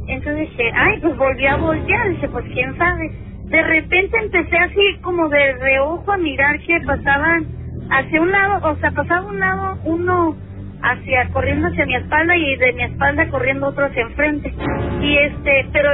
Entonces 0.09 0.51
dije 0.51 0.73
ay 0.75 1.01
pues 1.01 1.17
volví 1.17 1.47
a 1.47 1.57
voltear 1.57 2.09
dije 2.09 2.29
pues 2.29 2.45
quién 2.53 2.77
sabe 2.79 3.11
de 3.45 3.63
repente 3.63 4.19
empecé 4.19 4.57
así 4.57 4.99
como 5.03 5.29
de 5.29 5.53
reojo 5.55 6.11
a 6.11 6.17
mirar 6.17 6.59
que 6.61 6.81
pasaban. 6.85 7.47
Hacia 7.91 8.21
un 8.21 8.33
lado 8.33 8.71
o 8.71 8.77
sea 8.77 8.91
pasaba 8.91 9.27
un 9.27 9.39
lado 9.39 9.79
uno 9.85 10.37
hacia 10.83 11.29
corriendo 11.31 11.69
hacia 11.69 11.87
mi 11.87 11.95
espalda 11.97 12.37
y 12.37 12.57
de 12.57 12.73
mi 12.73 12.83
espalda 12.85 13.29
corriendo 13.29 13.69
otro 13.69 13.87
hacia 13.87 14.03
enfrente. 14.03 14.55
Y 15.01 15.17
este 15.17 15.67
pero 15.73 15.91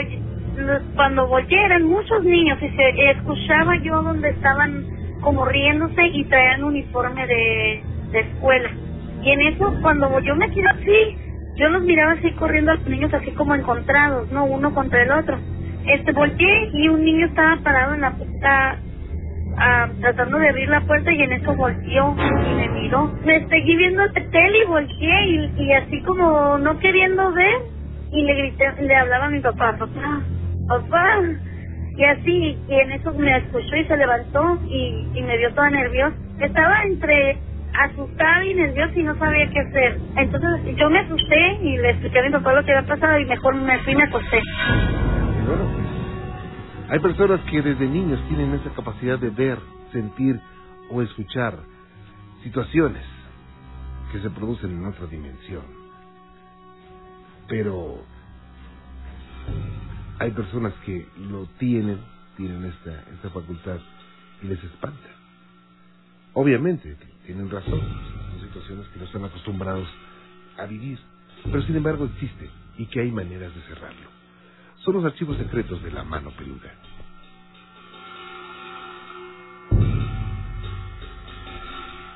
cuando 0.95 1.27
volteé 1.27 1.65
eran 1.65 1.85
muchos 1.85 2.23
niños 2.25 2.59
y 2.63 2.69
se 2.71 3.11
escuchaba 3.11 3.77
yo 3.83 4.03
donde 4.03 4.31
estaban 4.31 4.85
como 5.21 5.45
riéndose 5.45 6.07
y 6.07 6.25
traían 6.25 6.65
uniforme 6.65 7.27
de, 7.27 7.83
de 8.13 8.21
escuela. 8.21 8.71
Y 9.23 9.31
en 9.31 9.41
eso 9.41 9.75
cuando 9.83 10.19
yo 10.21 10.35
me 10.37 10.51
quedé 10.51 10.69
así 10.69 11.17
yo 11.57 11.69
los 11.69 11.83
miraba 11.83 12.13
así 12.13 12.31
corriendo 12.33 12.73
a 12.73 12.75
los 12.77 12.87
niños 12.87 13.13
así 13.13 13.31
como 13.33 13.55
encontrados 13.55 14.31
no 14.33 14.45
uno 14.45 14.75
contra 14.75 15.03
el 15.03 15.11
otro. 15.13 15.39
Este 15.87 16.13
volteé 16.13 16.71
y 16.73 16.89
un 16.89 17.05
niño 17.05 17.27
estaba 17.27 17.57
parado 17.63 17.95
en 17.95 18.03
la 18.03 18.13
puerta 18.13 18.79
ah, 19.59 19.89
tratando 20.01 20.39
de 20.39 20.49
abrir 20.49 20.69
la 20.69 20.81
puerta 20.83 21.13
y 21.13 21.23
en 21.23 21.33
eso 21.33 21.55
volteó 21.55 22.15
y 22.19 22.55
me 22.55 22.69
miró. 22.69 23.11
Me 23.25 23.47
seguí 23.49 23.77
viendo 23.77 24.03
tele 24.13 24.59
y 24.65 24.67
volteé 24.69 25.27
y, 25.27 25.53
y 25.59 25.73
así 25.73 26.03
como 26.03 26.59
no 26.59 26.79
queriendo 26.79 27.33
ver 27.33 27.55
y 28.13 28.23
le 28.23 28.35
grité, 28.35 28.65
le 28.83 28.95
hablaba 28.95 29.27
a 29.27 29.31
mi 29.31 29.41
papá, 29.41 29.77
papá, 29.79 30.23
papá. 30.69 31.21
Y 31.97 32.05
así, 32.05 32.59
y 32.69 32.75
en 32.75 32.93
eso 32.93 33.13
me 33.15 33.37
escuchó 33.37 33.77
y 33.77 33.85
se 33.85 33.97
levantó 33.97 34.59
y, 34.67 35.07
y 35.15 35.23
me 35.23 35.37
vio 35.37 35.53
toda 35.55 35.71
nerviosa. 35.71 36.17
Estaba 36.41 36.83
entre 36.85 37.37
asustada 37.75 38.45
y 38.45 38.55
nerviosa 38.55 38.93
y 38.97 39.03
no 39.03 39.17
sabía 39.19 39.51
qué 39.51 39.61
hacer. 39.61 39.99
Entonces 40.17 40.77
yo 40.77 40.91
me 40.91 41.01
asusté 41.01 41.59
y 41.63 41.77
le 41.79 41.91
expliqué 41.91 42.19
a 42.19 42.23
mi 42.23 42.31
papá 42.31 42.53
lo 42.53 42.65
que 42.65 42.73
había 42.73 42.89
pasado 42.89 43.19
y 43.19 43.25
mejor 43.27 43.55
me 43.57 43.79
fui 43.81 43.93
y 43.93 43.97
me 43.97 44.05
acosté. 44.05 44.41
Hay 46.93 46.99
personas 46.99 47.41
que 47.51 47.63
desde 47.63 47.89
niños 47.89 48.21
tienen 48.29 48.53
esa 48.53 48.69
capacidad 48.75 49.19
de 49.19 49.31
ver, 49.31 49.59
sentir 49.93 50.39
o 50.91 51.01
escuchar 51.01 51.59
situaciones 52.43 53.03
que 54.13 54.21
se 54.21 54.29
producen 54.29 54.73
en 54.73 54.85
otra 54.85 55.07
dimensión. 55.07 55.63
Pero 57.49 58.05
hay 60.19 60.33
personas 60.33 60.75
que 60.85 61.09
lo 61.31 61.47
tienen, 61.59 61.99
tienen 62.37 62.63
esta, 62.67 63.11
esta 63.11 63.31
facultad 63.31 63.79
y 64.43 64.49
les 64.49 64.63
espanta. 64.63 65.09
Obviamente, 66.35 66.95
tienen 67.25 67.49
razón, 67.49 67.81
son 67.81 68.41
situaciones 68.49 68.87
que 68.89 68.99
no 68.99 69.07
están 69.07 69.25
acostumbrados 69.25 69.89
a 70.59 70.67
vivir, 70.67 70.99
pero 71.45 71.63
sin 71.63 71.75
embargo 71.75 72.05
existe 72.05 72.51
y 72.77 72.85
que 72.85 73.01
hay 73.01 73.11
maneras 73.11 73.55
de 73.55 73.63
cerrarlo. 73.63 74.22
Son 74.85 74.95
los 74.95 75.05
archivos 75.05 75.37
secretos 75.39 75.83
de 75.83 75.93
la 75.93 76.03
mano 76.03 76.31
peluda. 76.31 76.73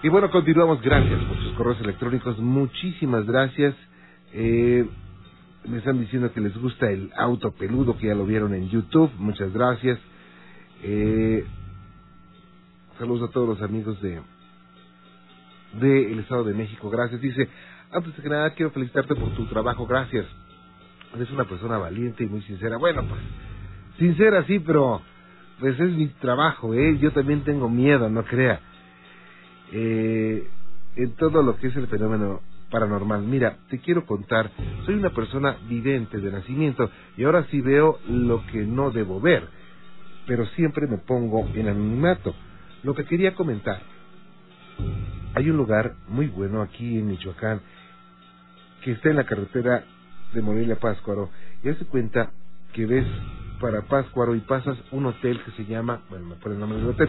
Y 0.02 0.08
bueno, 0.08 0.30
continuamos. 0.30 0.80
Gracias 0.82 1.22
por 1.24 1.36
sus 1.38 1.52
correos 1.54 1.80
electrónicos. 1.80 2.38
Muchísimas 2.38 3.24
gracias. 3.24 3.74
Eh, 4.32 4.86
me 5.64 5.78
están 5.78 6.00
diciendo 6.00 6.32
que 6.32 6.40
les 6.40 6.56
gusta 6.56 6.90
el 6.90 7.10
auto 7.16 7.52
peludo, 7.52 7.96
que 7.96 8.08
ya 8.08 8.14
lo 8.14 8.26
vieron 8.26 8.52
en 8.54 8.68
YouTube. 8.68 9.10
Muchas 9.16 9.52
gracias. 9.52 9.98
Eh, 10.82 11.44
saludos 12.98 13.28
a 13.28 13.32
todos 13.32 13.48
los 13.48 13.62
amigos 13.62 14.00
de 14.02 14.20
del 15.80 16.12
el 16.12 16.18
Estado 16.20 16.44
de 16.44 16.54
México. 16.54 16.90
Gracias. 16.90 17.20
Dice, 17.20 17.48
antes 17.90 18.16
de 18.16 18.22
que 18.22 18.28
nada, 18.28 18.50
quiero 18.54 18.70
felicitarte 18.72 19.14
por 19.14 19.34
tu 19.34 19.46
trabajo. 19.46 19.86
Gracias. 19.86 20.26
Eres 21.14 21.30
una 21.30 21.44
persona 21.44 21.78
valiente 21.78 22.24
y 22.24 22.26
muy 22.26 22.42
sincera. 22.42 22.76
Bueno, 22.76 23.04
pues, 23.08 23.20
sincera 23.98 24.44
sí, 24.44 24.58
pero 24.58 25.00
pues 25.60 25.78
es 25.80 25.90
mi 25.92 26.08
trabajo, 26.08 26.74
¿eh? 26.74 26.98
Yo 26.98 27.12
también 27.12 27.42
tengo 27.42 27.68
miedo, 27.68 28.10
no 28.10 28.24
crea. 28.24 28.60
Eh, 29.72 30.48
en 30.96 31.14
todo 31.16 31.42
lo 31.42 31.56
que 31.56 31.68
es 31.68 31.76
el 31.76 31.86
fenómeno 31.86 32.40
paranormal. 32.70 33.22
Mira, 33.22 33.58
te 33.70 33.78
quiero 33.78 34.04
contar, 34.06 34.50
soy 34.84 34.94
una 34.94 35.10
persona 35.10 35.56
vidente 35.68 36.18
de 36.18 36.32
nacimiento 36.32 36.90
y 37.16 37.24
ahora 37.24 37.46
sí 37.50 37.60
veo 37.60 37.98
lo 38.08 38.44
que 38.46 38.64
no 38.64 38.90
debo 38.90 39.20
ver, 39.20 39.48
pero 40.26 40.46
siempre 40.46 40.86
me 40.86 40.98
pongo 40.98 41.46
en 41.54 41.68
anonimato. 41.68 42.34
Lo 42.82 42.94
que 42.94 43.04
quería 43.04 43.34
comentar, 43.34 43.80
hay 45.34 45.50
un 45.50 45.56
lugar 45.56 45.94
muy 46.08 46.26
bueno 46.28 46.62
aquí 46.62 46.98
en 46.98 47.06
Michoacán 47.06 47.60
que 48.82 48.92
está 48.92 49.10
en 49.10 49.16
la 49.16 49.24
carretera 49.24 49.84
de 50.32 50.42
Morelia 50.42 50.74
a 50.74 50.78
Páscuaro 50.78 51.30
y 51.62 51.68
hace 51.68 51.84
cuenta 51.84 52.30
que 52.72 52.86
ves 52.86 53.06
para 53.60 53.82
Páscuaro 53.82 54.34
y 54.34 54.40
pasas 54.40 54.76
un 54.92 55.06
hotel 55.06 55.40
que 55.44 55.50
se 55.52 55.64
llama, 55.64 56.02
bueno, 56.10 56.26
me 56.26 56.34
pone 56.36 56.54
el 56.54 56.60
nombre 56.60 56.78
del 56.78 56.88
hotel. 56.88 57.08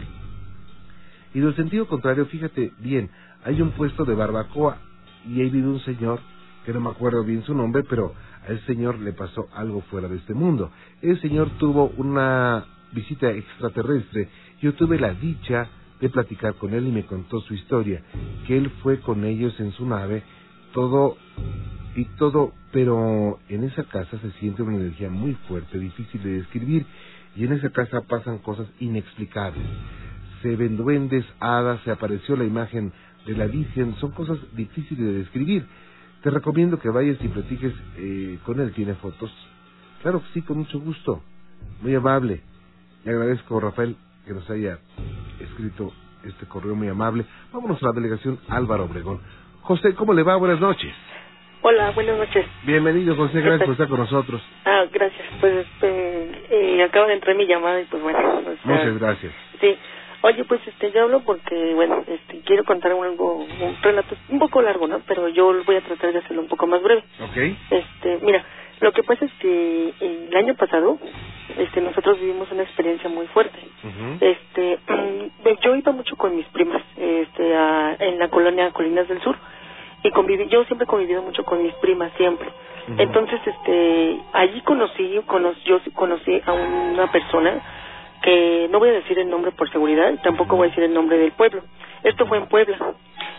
Y 1.34 1.40
del 1.40 1.54
sentido 1.56 1.86
contrario, 1.86 2.26
fíjate 2.26 2.72
bien, 2.78 3.10
hay 3.44 3.60
un 3.60 3.72
puesto 3.72 4.04
de 4.04 4.14
barbacoa 4.14 4.78
y 5.26 5.40
ahí 5.40 5.50
vive 5.50 5.68
un 5.68 5.80
señor, 5.80 6.20
que 6.64 6.72
no 6.72 6.80
me 6.80 6.90
acuerdo 6.90 7.22
bien 7.24 7.44
su 7.44 7.54
nombre, 7.54 7.82
pero 7.88 8.14
a 8.46 8.52
ese 8.52 8.64
señor 8.66 8.98
le 8.98 9.12
pasó 9.12 9.48
algo 9.54 9.82
fuera 9.82 10.08
de 10.08 10.16
este 10.16 10.34
mundo. 10.34 10.70
El 11.02 11.20
señor 11.20 11.50
tuvo 11.58 11.92
una 11.96 12.64
visita 12.92 13.30
extraterrestre. 13.30 14.28
Yo 14.62 14.74
tuve 14.74 14.98
la 14.98 15.14
dicha 15.14 15.68
de 16.00 16.08
platicar 16.08 16.54
con 16.54 16.72
él 16.74 16.86
y 16.86 16.92
me 16.92 17.06
contó 17.06 17.40
su 17.40 17.54
historia, 17.54 18.02
que 18.46 18.56
él 18.56 18.70
fue 18.82 19.00
con 19.00 19.24
ellos 19.24 19.58
en 19.60 19.72
su 19.72 19.86
nave, 19.86 20.22
todo 20.72 21.16
y 21.98 22.04
todo, 22.16 22.52
pero 22.70 23.40
en 23.48 23.64
esa 23.64 23.82
casa 23.82 24.18
se 24.20 24.30
siente 24.38 24.62
una 24.62 24.76
energía 24.76 25.10
muy 25.10 25.34
fuerte, 25.48 25.80
difícil 25.80 26.22
de 26.22 26.34
describir, 26.34 26.86
y 27.34 27.44
en 27.44 27.52
esa 27.52 27.70
casa 27.70 28.02
pasan 28.02 28.38
cosas 28.38 28.68
inexplicables. 28.78 29.66
Se 30.42 30.54
ven 30.54 30.76
duendes, 30.76 31.24
hadas, 31.40 31.80
se 31.82 31.90
apareció 31.90 32.36
la 32.36 32.44
imagen 32.44 32.92
de 33.26 33.34
la 33.34 33.46
Virgen, 33.46 33.96
son 33.96 34.12
cosas 34.12 34.38
difíciles 34.52 35.04
de 35.04 35.12
describir. 35.18 35.66
Te 36.22 36.30
recomiendo 36.30 36.78
que 36.78 36.88
vayas 36.88 37.18
y 37.20 37.26
platiques 37.26 37.74
eh, 37.96 38.38
con 38.44 38.60
él, 38.60 38.72
tiene 38.74 38.94
fotos. 38.94 39.32
Claro 40.02 40.20
que 40.20 40.28
sí, 40.34 40.42
con 40.42 40.58
mucho 40.58 40.78
gusto, 40.78 41.20
muy 41.82 41.96
amable. 41.96 42.42
Le 43.04 43.10
agradezco, 43.10 43.58
Rafael, 43.58 43.96
que 44.24 44.34
nos 44.34 44.48
haya 44.50 44.78
escrito 45.40 45.92
este 46.22 46.46
correo 46.46 46.76
muy 46.76 46.86
amable. 46.86 47.24
Vámonos 47.52 47.82
a 47.82 47.86
la 47.86 47.92
delegación 47.92 48.38
Álvaro 48.48 48.84
Obregón. 48.84 49.18
José, 49.62 49.94
¿cómo 49.96 50.12
le 50.12 50.22
va? 50.22 50.36
Buenas 50.36 50.60
noches. 50.60 50.94
Hola, 51.60 51.90
buenas 51.90 52.16
noches. 52.16 52.46
Bienvenido, 52.62 53.16
José, 53.16 53.40
gracias 53.40 53.64
por 53.64 53.72
estar 53.72 53.88
con 53.88 53.98
nosotros. 53.98 54.40
Ah, 54.64 54.84
gracias. 54.92 55.26
Pues 55.40 55.66
este, 55.66 56.30
eh, 56.50 56.82
acaba 56.84 57.08
de 57.08 57.14
entrar 57.14 57.34
mi 57.34 57.46
llamada 57.46 57.80
y 57.80 57.84
pues 57.86 58.00
bueno. 58.00 58.18
o 58.18 58.42
sea, 58.42 58.54
Muchas 58.62 58.98
gracias. 58.98 59.32
Sí. 59.60 59.76
Oye, 60.22 60.44
pues 60.44 60.60
este, 60.66 60.92
yo 60.92 61.02
hablo 61.02 61.20
porque, 61.24 61.74
bueno, 61.74 62.04
este, 62.06 62.40
quiero 62.42 62.64
contar 62.64 62.94
un, 62.94 63.04
algo, 63.04 63.38
un 63.38 63.76
relato 63.82 64.14
un 64.28 64.38
poco 64.38 64.62
largo, 64.62 64.86
¿no? 64.86 65.00
Pero 65.06 65.28
yo 65.28 65.52
voy 65.64 65.76
a 65.76 65.80
tratar 65.80 66.12
de 66.12 66.20
hacerlo 66.20 66.42
un 66.42 66.48
poco 66.48 66.66
más 66.68 66.80
breve. 66.80 67.02
Ok. 67.20 67.36
Este, 67.70 68.18
mira, 68.22 68.44
lo 68.80 68.92
que 68.92 69.02
pasa 69.02 69.24
es 69.24 69.32
que 69.40 69.94
el 70.00 70.36
año 70.36 70.54
pasado, 70.54 70.98
este, 71.56 71.80
nosotros 71.80 72.20
vivimos 72.20 72.50
una 72.52 72.62
experiencia 72.62 73.08
muy 73.10 73.26
fuerte. 73.28 73.58
Este, 74.20 74.78
yo 75.62 75.74
iba 75.74 75.92
mucho 75.92 76.14
con 76.16 76.36
mis 76.36 76.46
primas, 76.46 76.82
este, 76.96 77.56
a, 77.56 77.96
en 77.98 78.18
la 78.20 78.28
colonia 78.28 78.70
Colinas 78.70 79.08
del 79.08 79.20
Sur 79.22 79.36
y 80.02 80.10
conviví, 80.10 80.46
yo 80.48 80.64
siempre 80.64 80.84
he 80.84 80.88
convivido 80.88 81.22
mucho 81.22 81.44
con 81.44 81.62
mis 81.62 81.74
primas 81.74 82.12
siempre. 82.16 82.48
Entonces, 82.96 83.40
este, 83.44 84.18
allí 84.32 84.60
conocí, 84.62 85.20
conocí, 85.26 85.60
yo 85.64 85.78
conocí 85.94 86.40
a 86.46 86.52
una 86.52 87.10
persona 87.12 87.60
que 88.22 88.68
no 88.70 88.78
voy 88.78 88.88
a 88.88 88.92
decir 88.92 89.18
el 89.18 89.28
nombre 89.28 89.50
por 89.52 89.70
seguridad, 89.70 90.14
tampoco 90.22 90.56
voy 90.56 90.66
a 90.66 90.70
decir 90.70 90.84
el 90.84 90.94
nombre 90.94 91.18
del 91.18 91.32
pueblo. 91.32 91.62
Esto 92.02 92.26
fue 92.26 92.38
en 92.38 92.46
Puebla. 92.46 92.76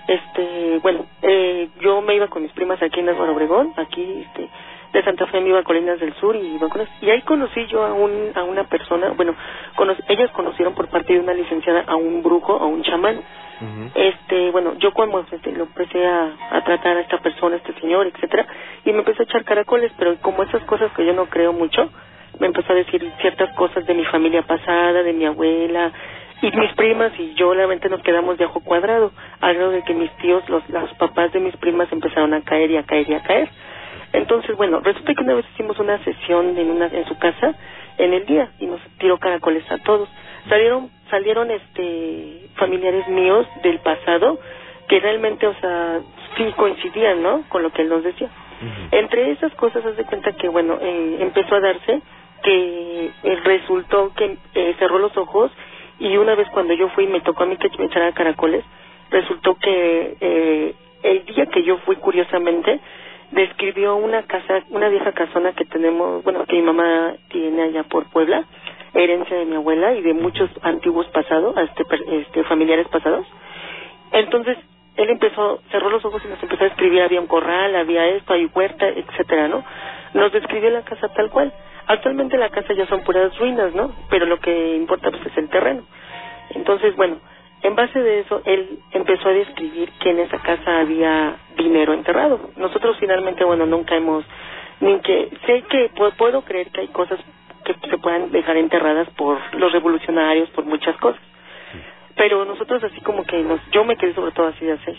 Este, 0.08 0.80
bueno, 0.82 1.06
eh, 1.22 1.70
yo 1.82 2.02
me 2.02 2.16
iba 2.16 2.28
con 2.28 2.44
mis 2.44 2.52
primas 2.52 2.82
aquí 2.82 3.00
en 3.00 3.10
Álvaro 3.10 3.34
Obregón, 3.34 3.74
aquí, 3.78 4.24
este, 4.28 4.50
de 4.94 5.04
Santa 5.04 5.28
Fe 5.28 5.40
me 5.42 5.50
iba 5.50 5.60
a 5.60 5.64
Colinas 5.64 6.00
del 6.00 6.14
Sur 6.16 6.36
y 6.36 6.56
iba 6.56 6.68
con 6.68 6.82
y 7.02 7.10
ahí 7.10 7.22
conocí 7.22 7.66
yo 7.68 7.84
a 7.84 7.94
un 7.94 8.32
a 8.36 8.44
una 8.44 8.64
persona, 8.66 9.10
bueno, 9.12 9.36
cono- 9.76 9.96
ellas 10.08 10.32
conocieron 10.32 10.74
por 10.74 10.88
parte 10.90 11.14
de 11.14 11.20
una 11.20 11.34
licenciada 11.34 11.84
a 11.88 11.96
un 11.96 12.24
brujo, 12.24 12.54
a 12.58 12.66
un 12.66 12.82
chamán. 12.84 13.22
Este, 13.94 14.52
bueno, 14.52 14.76
yo 14.78 14.94
cuando 14.94 15.26
lo 15.28 15.64
empecé 15.64 16.06
a, 16.06 16.62
tratar 16.66 16.98
a 16.98 17.02
esta 17.02 17.18
persona, 17.18 17.56
a 17.56 17.58
este 17.58 17.74
señor, 17.82 18.08
etcétera, 18.08 18.46
y 18.86 18.92
me 18.94 19.00
empezó 19.00 19.22
a 19.22 19.26
echar 19.26 19.44
caracoles, 19.44 19.92
pero 19.98 20.16
como 20.22 20.44
esas 20.44 20.64
cosas 20.64 20.92
que 20.94 21.06
yo 21.06 21.14
no 21.14 21.26
creo 21.26 21.52
mucho, 21.52 21.90
me 22.40 22.48
empezó 22.48 22.72
a 22.72 22.76
decir 22.76 23.06
ciertas 23.20 23.54
cosas 23.56 23.86
de 23.86 23.94
mi 23.94 24.06
familia 24.06 24.44
pasada, 24.44 25.04
de 25.04 25.14
mi 25.14 25.26
abuela, 25.26 25.92
y 26.42 26.52
mis 26.56 26.72
primas 26.74 27.12
y 27.20 27.34
yo 27.34 27.54
realmente 27.54 27.90
nos 27.90 28.02
quedamos 28.02 28.38
de 28.38 28.46
ojo 28.46 28.62
cuadrado, 28.62 29.12
al 29.42 29.56
grado 29.56 29.72
de 29.72 29.84
que 29.84 29.94
mis 29.94 30.12
tíos, 30.18 30.48
los, 30.48 30.68
los 30.70 30.94
papás 30.94 31.34
de 31.34 31.42
mis 31.42 31.56
primas 31.58 31.92
empezaron 31.92 32.34
a 32.34 32.42
caer 32.42 32.72
y 32.72 32.78
a 32.78 32.84
caer 32.84 33.10
y 33.10 33.14
a 33.14 33.24
caer. 33.24 33.50
Entonces, 34.14 34.56
bueno, 34.56 34.80
resulta 34.80 35.14
que 35.14 35.24
una 35.24 35.36
vez 35.36 35.46
hicimos 35.54 35.78
una 35.80 36.02
sesión 36.04 36.58
en 36.58 36.72
una 36.72 36.88
en 36.88 37.06
su 37.06 37.18
casa 37.18 37.54
en 37.98 38.14
el 38.14 38.26
día 38.26 38.50
y 38.60 38.66
nos 38.66 38.80
tiró 38.98 39.18
caracoles 39.18 39.70
a 39.70 39.78
todos. 39.80 40.10
Salieron 40.48 40.90
salieron 41.10 41.52
este 41.52 42.50
familiares 42.56 43.08
míos 43.08 43.48
del 43.64 43.80
pasado 43.80 44.40
que 44.88 45.00
realmente, 45.00 45.46
o 45.48 45.54
sea, 45.60 46.00
sí 46.36 46.52
coincidían, 46.56 47.22
¿no? 47.22 47.44
Con 47.50 47.64
lo 47.64 47.72
que 47.72 47.84
él 47.84 47.90
nos 47.90 48.04
decía. 48.04 48.30
Entre 48.92 49.32
esas 49.32 49.54
cosas, 49.56 49.86
haz 49.86 49.96
de 49.96 50.04
cuenta 50.04 50.34
que, 50.34 50.50
bueno, 50.50 50.78
eh, 50.82 51.18
empezó 51.22 51.56
a 51.56 51.62
darse 51.62 52.02
que 52.44 53.12
eh, 53.24 53.36
resultó 53.44 54.12
que 54.16 54.38
eh, 54.54 54.76
cerró 54.80 55.00
los 55.00 55.16
ojos 55.18 55.52
y 56.00 56.18
una 56.18 56.36
vez 56.36 56.48
cuando 56.52 56.74
yo 56.74 56.90
fui 56.90 57.08
me 57.08 57.22
tocó 57.22 57.44
a 57.44 57.46
mí 57.46 57.58
que 57.58 57.70
me 57.78 57.86
echara 57.86 58.12
caracoles, 58.14 58.64
resultó 59.10 59.56
que 59.56 60.18
eh, 60.20 60.74
el 61.04 61.26
día 61.26 61.46
que 61.48 61.64
yo 61.64 61.78
fui, 61.80 61.96
curiosamente, 61.98 62.80
describió 63.32 63.96
una 63.96 64.24
casa, 64.24 64.64
una 64.70 64.90
vieja 64.90 65.12
casona 65.12 65.54
que 65.54 65.66
tenemos, 65.66 66.24
bueno, 66.24 66.46
que 66.46 66.56
mi 66.56 66.62
mamá 66.62 67.14
tiene 67.30 67.64
allá 67.64 67.84
por 67.84 68.10
Puebla, 68.10 68.46
herencia 68.94 69.38
de 69.38 69.46
mi 69.46 69.56
abuela 69.56 69.94
y 69.94 70.02
de 70.02 70.14
muchos 70.14 70.50
antiguos 70.62 71.08
pasados, 71.08 71.56
este, 71.58 71.84
este, 72.22 72.44
familiares 72.46 72.88
pasados. 72.90 73.26
Entonces, 74.12 74.58
él 74.96 75.10
empezó, 75.10 75.62
cerró 75.72 75.90
los 75.90 76.04
ojos 76.04 76.22
y 76.26 76.28
nos 76.28 76.42
empezó 76.44 76.64
a 76.64 76.68
describir, 76.68 77.02
había 77.02 77.22
un 77.22 77.28
corral, 77.28 77.76
había 77.76 78.08
esto, 78.08 78.34
hay 78.34 78.50
huerta, 78.54 78.88
etcétera, 78.88 79.48
¿no? 79.48 79.64
Nos 80.14 80.32
describió 80.32 80.70
la 80.72 80.82
casa 80.84 81.08
tal 81.10 81.30
cual. 81.30 81.54
Actualmente 81.88 82.38
la 82.38 82.50
casa 82.50 82.74
ya 82.74 82.86
son 82.88 83.02
puras 83.04 83.38
ruinas, 83.40 83.74
¿no? 83.74 83.94
Pero 84.10 84.26
lo 84.26 84.40
que 84.40 84.76
importa 84.76 85.10
pues 85.12 85.26
es 85.26 85.38
el 85.38 85.50
terreno. 85.50 85.84
Entonces, 86.52 86.96
bueno, 86.96 87.18
en 87.62 87.76
base 87.76 88.00
de 88.02 88.20
eso, 88.22 88.42
él 88.46 88.80
empezó 88.92 89.30
a 89.30 89.34
describir 89.34 89.90
que 90.00 90.10
en 90.12 90.20
esa 90.20 90.40
casa 90.40 90.80
había 90.82 91.36
dinero 91.58 91.94
enterrado. 91.94 92.40
Nosotros 92.58 92.98
finalmente, 93.00 93.44
bueno, 93.44 93.66
nunca 93.66 93.96
hemos, 93.96 94.26
ni 94.82 95.00
que, 95.00 95.30
sé 95.46 95.64
que 95.70 95.92
pu- 95.94 96.14
puedo 96.18 96.42
creer 96.44 96.70
que 96.72 96.82
hay 96.82 96.88
cosas 96.90 97.20
que 97.78 97.90
se 97.90 97.98
puedan 97.98 98.32
dejar 98.32 98.58
enterradas 98.58 99.10
por 99.12 99.38
los 99.56 99.72
revolucionarios, 99.72 100.50
por 100.52 100.66
muchas 100.66 100.96
cosas. 100.98 101.22
Pero 102.16 102.44
nosotros 102.46 102.84
así 102.84 103.00
como 103.02 103.24
que 103.24 103.38
nos, 103.44 103.60
yo 103.72 103.84
me 103.86 103.96
quedé 103.96 104.14
sobre 104.14 104.32
todo 104.32 104.48
así 104.48 104.66
de 104.66 104.74
hacer. 104.74 104.96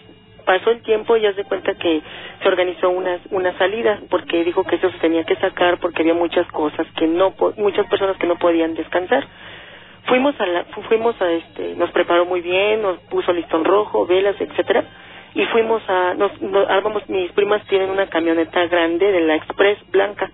Pasó 0.47 0.71
el 0.71 0.81
tiempo 0.83 1.17
y 1.17 1.21
ya 1.21 1.35
se 1.35 1.45
cuenta 1.45 1.75
que 1.75 2.01
se 2.43 2.49
organizó 2.49 2.89
una, 2.91 3.19
una 3.31 3.57
salida 3.59 4.01
porque 4.09 4.43
dijo 4.43 4.65
que 4.65 4.77
eso 4.77 4.91
se 4.91 4.99
tenía 4.99 5.25
que 5.25 5.37
sacar 5.37 5.79
porque 5.79 6.01
había 6.03 6.15
muchas 6.15 6.47
cosas 6.49 6.87
que 6.97 7.07
no, 7.07 7.35
muchas 7.59 7.87
personas 7.89 8.17
que 8.17 8.27
no 8.27 8.37
podían 8.37 8.75
descansar. 8.75 9.27
Fuimos 10.07 10.35
a 10.41 10.47
la, 10.47 10.65
fu- 10.65 10.83
fuimos 10.83 11.21
a 11.21 11.31
este, 11.31 11.75
nos 11.77 11.91
preparó 11.91 12.25
muy 12.25 12.41
bien, 12.41 12.81
nos 12.81 12.99
puso 13.11 13.33
listón 13.35 13.65
rojo, 13.67 14.07
velas, 14.07 14.35
etcétera, 14.41 14.83
y 15.35 15.45
fuimos 15.47 15.83
a, 15.89 16.15
nos, 16.15 16.41
nos 16.41 16.69
armamos, 16.71 17.07
mis 17.11 17.31
primas 17.33 17.63
tienen 17.67 17.91
una 17.91 18.07
camioneta 18.07 18.67
grande 18.67 19.13
de 19.13 19.21
la 19.21 19.35
Express 19.37 19.79
blanca, 19.91 20.31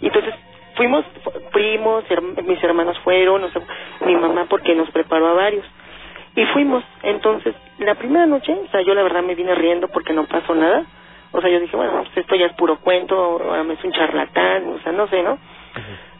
y 0.00 0.06
entonces 0.06 0.32
fuimos 0.74 1.04
fu- 1.24 1.32
primos, 1.52 2.04
mis 2.44 2.62
hermanos 2.62 2.98
fueron, 3.00 3.44
o 3.44 3.50
sea, 3.50 3.62
mi 4.06 4.14
mamá 4.16 4.46
porque 4.48 4.74
nos 4.74 4.90
preparó 4.90 5.28
a 5.28 5.34
varios. 5.34 5.64
Y 6.36 6.44
fuimos, 6.46 6.84
entonces, 7.02 7.54
la 7.78 7.96
primera 7.96 8.26
noche, 8.26 8.52
o 8.52 8.70
sea, 8.70 8.82
yo 8.82 8.94
la 8.94 9.02
verdad 9.02 9.22
me 9.22 9.34
vine 9.34 9.54
riendo 9.54 9.88
porque 9.88 10.12
no 10.12 10.24
pasó 10.26 10.54
nada. 10.54 10.84
O 11.32 11.40
sea, 11.40 11.50
yo 11.50 11.60
dije, 11.60 11.76
bueno, 11.76 11.92
pues 12.04 12.16
esto 12.16 12.34
ya 12.36 12.46
es 12.46 12.52
puro 12.54 12.78
cuento, 12.80 13.40
es 13.70 13.84
un 13.84 13.92
charlatán, 13.92 14.66
o 14.68 14.78
sea, 14.80 14.92
no 14.92 15.06
sé, 15.08 15.22
¿no? 15.22 15.38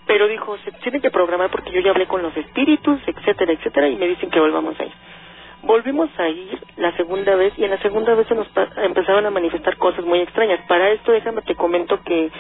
Pero 0.07 0.27
dijo, 0.29 0.57
se 0.59 0.73
tiene 0.73 1.01
que 1.01 1.11
programar 1.11 1.51
porque 1.51 1.71
yo 1.73 1.81
ya 1.81 1.91
hablé 1.91 2.07
con 2.07 2.23
los 2.23 2.37
espíritus, 2.37 3.01
etcétera, 3.07 3.53
etcétera, 3.53 3.89
y 3.89 3.97
me 3.97 4.09
dicen 4.09 4.31
que 4.31 4.41
volvamos 4.41 4.79
a 4.81 4.85
ir. 4.85 4.93
Volvimos 5.63 6.09
a 6.19 6.29
ir 6.29 6.59
la 6.77 6.91
segunda 6.97 7.35
vez 7.37 7.53
y 7.59 7.65
en 7.65 7.71
la 7.71 7.79
segunda 7.79 8.15
vez 8.15 8.27
se 8.29 8.35
nos 8.35 8.49
pa- 8.49 8.69
empezaron 8.79 9.27
a 9.27 9.31
manifestar 9.31 9.77
cosas 9.77 10.05
muy 10.05 10.21
extrañas. 10.21 10.61
Para 10.67 10.91
esto 10.91 11.13
déjame 11.13 11.43
te 11.43 11.55
comento 11.55 12.01
que 12.03 12.31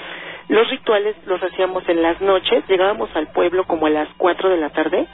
los 0.51 0.70
rituales 0.70 1.16
los 1.27 1.43
hacíamos 1.43 1.89
en 1.89 2.02
las 2.02 2.20
noches, 2.20 2.64
llegábamos 2.68 3.09
al 3.16 3.28
pueblo 3.28 3.64
como 3.64 3.86
a 3.86 3.90
las 3.90 4.09
4 4.18 4.51
de 4.51 4.59
la 4.59 4.70
tarde 4.70 5.06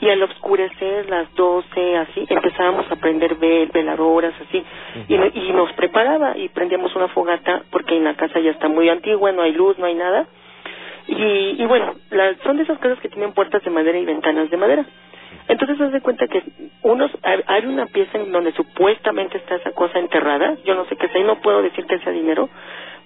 y 0.00 0.08
al 0.10 0.22
oscurecer 0.24 1.08
las 1.08 1.32
12 1.34 1.96
así 1.96 2.26
empezábamos 2.28 2.90
a 2.90 2.96
prender 2.96 3.36
vel, 3.36 3.70
veladoras 3.72 4.34
así 4.48 4.64
y, 5.08 5.14
y 5.14 5.52
nos 5.52 5.72
preparaba 5.74 6.36
y 6.36 6.48
prendíamos 6.48 6.94
una 6.96 7.08
fogata 7.08 7.62
porque 7.70 7.96
en 7.96 8.04
la 8.04 8.14
casa 8.14 8.40
ya 8.40 8.50
está 8.50 8.68
muy 8.68 8.88
antigua, 8.88 9.30
no 9.32 9.42
hay 9.42 9.52
luz, 9.52 9.78
no 9.78 9.86
hay 9.86 9.94
nada 9.94 10.26
y, 11.06 11.62
y 11.62 11.66
bueno, 11.66 11.94
la- 12.10 12.34
son 12.44 12.56
de 12.56 12.64
esas 12.64 12.78
casas 12.78 12.98
que 13.00 13.08
tienen 13.08 13.32
puertas 13.32 13.62
de 13.62 13.70
madera 13.70 13.98
y 13.98 14.04
ventanas 14.04 14.50
de 14.50 14.56
madera. 14.56 14.84
Entonces 15.48 15.78
se 15.78 15.88
de 15.88 16.00
cuenta 16.00 16.26
que 16.28 16.42
unos 16.82 17.10
hay- 17.22 17.42
hay 17.46 17.66
una 17.66 17.86
pieza 17.86 18.18
en 18.18 18.30
donde 18.32 18.52
supuestamente 18.52 19.38
está 19.38 19.56
esa 19.56 19.72
cosa 19.72 19.98
enterrada, 19.98 20.56
yo 20.64 20.74
no 20.74 20.84
sé 20.86 20.96
qué 20.96 21.08
sea, 21.08 21.20
y 21.20 21.24
no 21.24 21.40
puedo 21.40 21.62
decir 21.62 21.84
que 21.86 21.98
sea 22.00 22.12
dinero, 22.12 22.48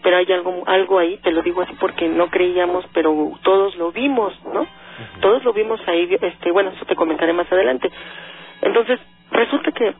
pero 0.06 0.18
hay 0.18 0.32
algo 0.32 0.62
algo 0.66 1.00
ahí, 1.00 1.16
te 1.16 1.32
lo 1.32 1.42
digo 1.42 1.62
así 1.62 1.74
porque 1.80 2.08
no 2.08 2.28
creíamos, 2.28 2.86
pero 2.94 3.12
todos 3.42 3.74
lo 3.74 3.90
vimos, 3.90 4.32
¿no? 4.54 4.64
Todos 5.20 5.42
lo 5.42 5.52
vimos 5.52 5.80
ahí, 5.88 6.16
este, 6.20 6.52
bueno, 6.52 6.70
eso 6.70 6.84
te 6.84 6.94
comentaré 6.94 7.32
más 7.32 7.50
adelante. 7.50 7.90
Entonces, 8.62 9.00
resulta 9.32 9.72
que 9.72 9.94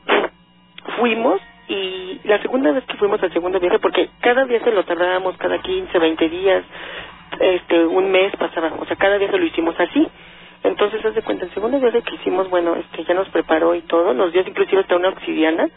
fuimos 1.00 1.40
y 1.66 2.20
la 2.22 2.40
segunda 2.40 2.70
vez 2.70 2.84
que 2.84 2.96
fuimos 2.98 3.20
al 3.20 3.32
segundo 3.32 3.58
viaje, 3.58 3.80
porque 3.80 4.08
cada 4.20 4.44
viaje 4.44 4.70
lo 4.70 4.84
tardábamos 4.84 5.36
cada 5.38 5.58
15, 5.58 5.98
20 5.98 6.28
días, 6.28 6.62
este, 7.40 7.84
un 7.84 8.12
mes 8.12 8.30
pasaba, 8.36 8.74
o 8.78 8.84
sea, 8.84 8.94
cada 8.94 9.18
viaje 9.18 9.36
lo 9.36 9.44
hicimos 9.44 9.74
así. 9.80 10.06
Entonces, 10.62 11.04
haz 11.04 11.16
de 11.16 11.22
cuenta, 11.22 11.46
el 11.46 11.50
segundo 11.52 11.80
viaje 11.80 12.02
que 12.02 12.14
hicimos, 12.14 12.48
bueno, 12.48 12.76
este, 12.76 13.02
ya 13.02 13.14
nos 13.14 13.28
preparó 13.30 13.74
y 13.74 13.82
todo, 13.82 14.14
nos 14.14 14.32
dio 14.32 14.42
inclusive 14.46 14.82
hasta 14.82 14.94
una 14.94 15.08
obsidiana, 15.08 15.68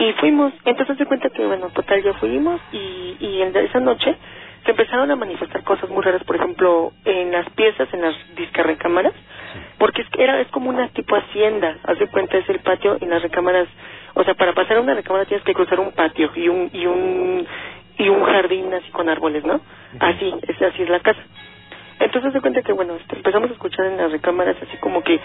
y 0.00 0.12
fuimos, 0.14 0.52
entonces 0.64 0.96
de 0.96 1.04
cuenta 1.04 1.28
que, 1.28 1.46
bueno, 1.46 1.68
total, 1.68 2.02
ya 2.02 2.14
fuimos, 2.14 2.58
y, 2.72 3.18
y 3.20 3.42
en 3.42 3.54
esa 3.54 3.80
noche 3.80 4.16
se 4.64 4.70
empezaron 4.70 5.10
a 5.10 5.16
manifestar 5.16 5.62
cosas 5.62 5.90
muy 5.90 6.02
raras, 6.02 6.24
por 6.24 6.36
ejemplo, 6.36 6.92
en 7.04 7.30
las 7.30 7.48
piezas, 7.50 7.86
en 7.92 8.00
las 8.00 8.14
disque 8.34 8.62
recámaras, 8.62 9.12
porque 9.76 10.00
es, 10.00 10.08
que 10.08 10.24
era, 10.24 10.40
es 10.40 10.48
como 10.48 10.70
una 10.70 10.88
tipo 10.88 11.14
hacienda, 11.16 11.76
haz 11.84 11.98
de 11.98 12.06
cuenta, 12.06 12.38
es 12.38 12.48
el 12.48 12.60
patio 12.60 12.96
y 12.98 13.04
las 13.04 13.20
recámaras, 13.20 13.68
o 14.14 14.24
sea, 14.24 14.32
para 14.32 14.54
pasar 14.54 14.78
a 14.78 14.80
una 14.80 14.94
recámara 14.94 15.26
tienes 15.26 15.44
que 15.44 15.52
cruzar 15.52 15.78
un 15.78 15.92
patio 15.92 16.30
y 16.34 16.48
un, 16.48 16.70
y 16.72 16.86
un, 16.86 17.46
y 17.98 18.08
un 18.08 18.24
jardín 18.24 18.72
así 18.72 18.90
con 18.92 19.06
árboles, 19.06 19.44
¿no? 19.44 19.60
Así, 19.98 20.32
es, 20.48 20.62
así 20.62 20.82
es 20.82 20.88
la 20.88 21.00
casa. 21.00 21.20
Entonces 22.00 22.32
se 22.32 22.40
cuenta 22.40 22.62
que, 22.62 22.72
bueno, 22.72 22.96
este, 22.96 23.16
empezamos 23.16 23.50
a 23.50 23.52
escuchar 23.52 23.86
en 23.86 23.98
las 23.98 24.10
recámaras 24.10 24.56
así 24.60 24.76
como 24.78 25.02
que 25.02 25.20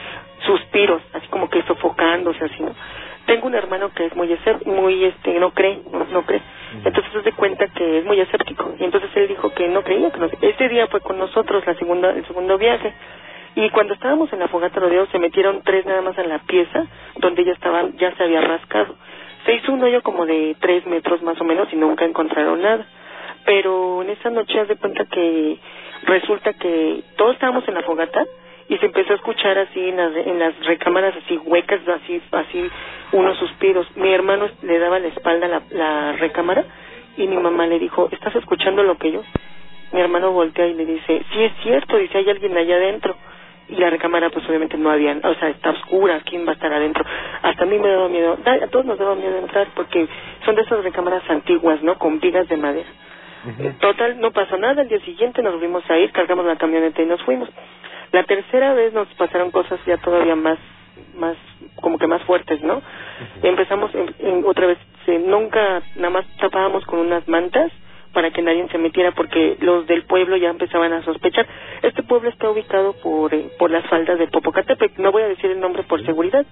suspiros, 0.46 1.02
así 1.14 1.28
como 1.28 1.50
que 1.50 1.64
sofocándose, 1.64 2.44
así, 2.46 2.62
¿no? 2.62 2.74
Tengo 3.26 3.48
un 3.48 3.56
hermano 3.56 3.92
que 3.94 4.06
es 4.06 4.16
muy, 4.16 4.28
escép- 4.28 4.66
muy 4.66 5.04
este, 5.06 5.40
no 5.40 5.52
cree, 5.52 5.80
no, 5.92 6.06
no 6.12 6.22
cree. 6.26 6.42
Entonces 6.84 7.12
se 7.24 7.32
cuenta 7.32 7.68
que 7.70 8.00
es 8.00 8.06
muy 8.06 8.20
escéptico. 8.20 8.76
Y 8.78 8.84
entonces 8.84 9.10
él 9.16 9.28
dijo 9.30 9.52
que 9.54 9.68
no 9.70 9.82
creía, 9.84 10.12
que 10.12 10.20
no 10.20 10.28
Ese 10.42 10.70
día 10.70 10.88
fue 10.88 11.00
con 11.00 11.18
nosotros, 11.18 11.66
la 11.66 11.74
segunda, 11.76 12.12
el 12.12 12.26
segundo 12.28 12.58
viaje. 12.58 12.94
Y 13.56 13.70
cuando 13.70 13.94
estábamos 13.94 14.32
en 14.34 14.40
la 14.40 14.50
fogata 14.50 14.80
rodeo, 14.80 15.08
se 15.08 15.18
metieron 15.18 15.62
tres 15.64 15.86
nada 15.86 16.02
más 16.02 16.18
a 16.20 16.24
la 16.24 16.40
pieza, 16.40 16.86
donde 17.16 17.46
ya 17.46 17.54
estaban, 17.54 17.96
ya 17.98 18.14
se 18.16 18.24
había 18.24 18.42
rascado. 18.42 18.96
Se 19.46 19.54
hizo 19.56 19.72
un 19.72 19.82
hoyo 19.82 20.04
como 20.04 20.26
de 20.26 20.56
tres 20.60 20.86
metros 20.86 21.22
más 21.24 21.40
o 21.40 21.46
menos 21.46 21.70
y 21.72 21.78
nunca 21.78 22.04
encontraron 22.06 22.62
nada. 22.62 22.86
Pero 23.46 24.02
en 24.04 24.10
esa 24.10 24.30
noche 24.30 24.60
haz 24.60 24.68
de 24.68 24.76
cuenta 24.76 25.06
que 25.06 25.58
resulta 26.06 26.54
que 26.54 27.04
todos 27.18 27.34
estábamos 27.34 27.68
en 27.68 27.74
la 27.74 27.84
fogata 27.84 28.26
y 28.68 28.78
se 28.78 28.86
empezó 28.88 29.14
a 29.14 29.16
escuchar 29.16 29.58
así 29.58 29.90
en 29.90 30.40
las, 30.40 30.66
recámaras 30.66 31.16
así 31.24 31.38
huecas, 31.38 31.82
así, 31.88 32.22
así 32.32 32.70
unos 33.12 33.38
suspiros. 33.38 33.86
Mi 33.96 34.12
hermano 34.12 34.48
le 34.64 34.80
daba 34.80 35.00
la 35.00 35.08
espalda 35.08 35.46
a 35.46 35.50
la, 35.50 35.62
la 35.72 36.12
recámara 36.14 36.64
y 37.18 37.28
mi 37.28 37.38
mamá 37.38 37.68
le 37.68 37.80
dijo, 37.80 38.10
¿estás 38.12 38.36
escuchando 38.36 38.84
lo 38.84 38.98
que 38.98 39.12
yo? 39.12 39.22
Mi 39.92 40.02
hermano 40.02 40.32
voltea 40.32 40.68
y 40.68 40.74
le 40.74 40.86
dice, 40.86 41.24
sí 41.32 41.44
es 41.44 41.54
cierto, 41.62 41.98
dice, 41.98 42.18
hay 42.18 42.30
alguien 42.30 42.58
allá 42.58 42.76
adentro. 42.76 43.16
Y 43.68 43.76
la 43.78 43.90
recámara 43.90 44.30
pues 44.30 44.48
obviamente 44.48 44.78
no 44.78 44.92
había, 44.92 45.18
o 45.24 45.34
sea, 45.36 45.50
está 45.50 45.72
oscura, 45.72 46.22
¿quién 46.24 46.46
va 46.46 46.52
a 46.52 46.54
estar 46.54 46.72
adentro? 46.72 47.04
Hasta 47.42 47.64
a 47.64 47.66
mí 47.66 47.80
me 47.80 47.88
daba 47.90 48.08
miedo, 48.10 48.38
a 48.46 48.68
todos 48.68 48.86
nos 48.86 49.00
daba 49.00 49.16
miedo 49.16 49.40
entrar 49.40 49.68
porque 49.74 50.08
son 50.46 50.56
de 50.56 50.62
esas 50.62 50.84
recámaras 50.84 51.28
antiguas, 51.30 51.82
¿no? 51.82 51.98
Con 51.98 52.20
vigas 52.20 52.48
de 52.48 52.58
madera. 52.58 52.88
Total, 53.80 54.20
no 54.20 54.32
pasó 54.32 54.58
nada. 54.58 54.82
El 54.82 54.88
día 54.90 55.00
siguiente 55.02 55.42
nos 55.42 55.54
volvimos 55.54 55.90
a 55.90 55.98
ir, 55.98 56.12
cargamos 56.12 56.46
la 56.46 56.56
camioneta 56.58 57.02
y 57.02 57.06
nos 57.06 57.22
fuimos. 57.24 57.50
La 58.12 58.24
tercera 58.24 58.74
vez 58.74 58.94
nos 58.94 59.08
pasaron 59.16 59.52
cosas 59.52 59.80
ya 59.86 59.98
todavía 59.98 60.36
más, 60.36 60.58
más, 61.16 61.36
como 61.76 61.98
que 61.98 62.08
más 62.08 62.22
fuertes, 62.24 62.62
¿no? 62.62 62.82
Empezamos 63.44 63.94
en- 63.96 64.16
en- 64.20 64.46
otra 64.46 64.68
vez, 64.68 64.78
se- 65.06 65.20
nunca, 65.20 65.82
nada 65.96 66.10
más 66.10 66.26
tapábamos 66.38 66.86
con 66.86 67.00
unas 67.00 67.28
mantas 67.28 67.72
para 68.14 68.32
que 68.32 68.42
nadie 68.42 68.66
se 68.70 68.78
metiera 68.78 69.12
porque 69.12 69.58
los 69.60 69.86
del 69.88 70.04
pueblo 70.04 70.38
ya 70.38 70.50
empezaban 70.50 70.94
a 70.94 71.04
sospechar. 71.04 71.46
Este 71.82 72.02
pueblo 72.04 72.30
está 72.30 72.50
ubicado 72.50 72.94
por, 73.04 73.34
eh, 73.34 73.50
por 73.60 73.70
las 73.72 73.86
faldas 73.88 74.18
de 74.18 74.28
Popocatépetl. 74.28 75.02
No 75.02 75.12
voy 75.12 75.24
a 75.24 75.28
decir 75.28 75.52
el 75.52 75.60
nombre 75.60 75.84
por 75.84 76.04
seguridad. 76.06 76.46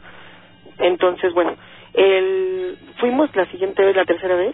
Entonces, 0.79 1.33
bueno, 1.33 1.55
el, 1.93 2.77
fuimos 2.97 3.33
la 3.35 3.45
siguiente 3.47 3.83
vez, 3.85 3.95
la 3.95 4.05
tercera 4.05 4.35
vez, 4.35 4.53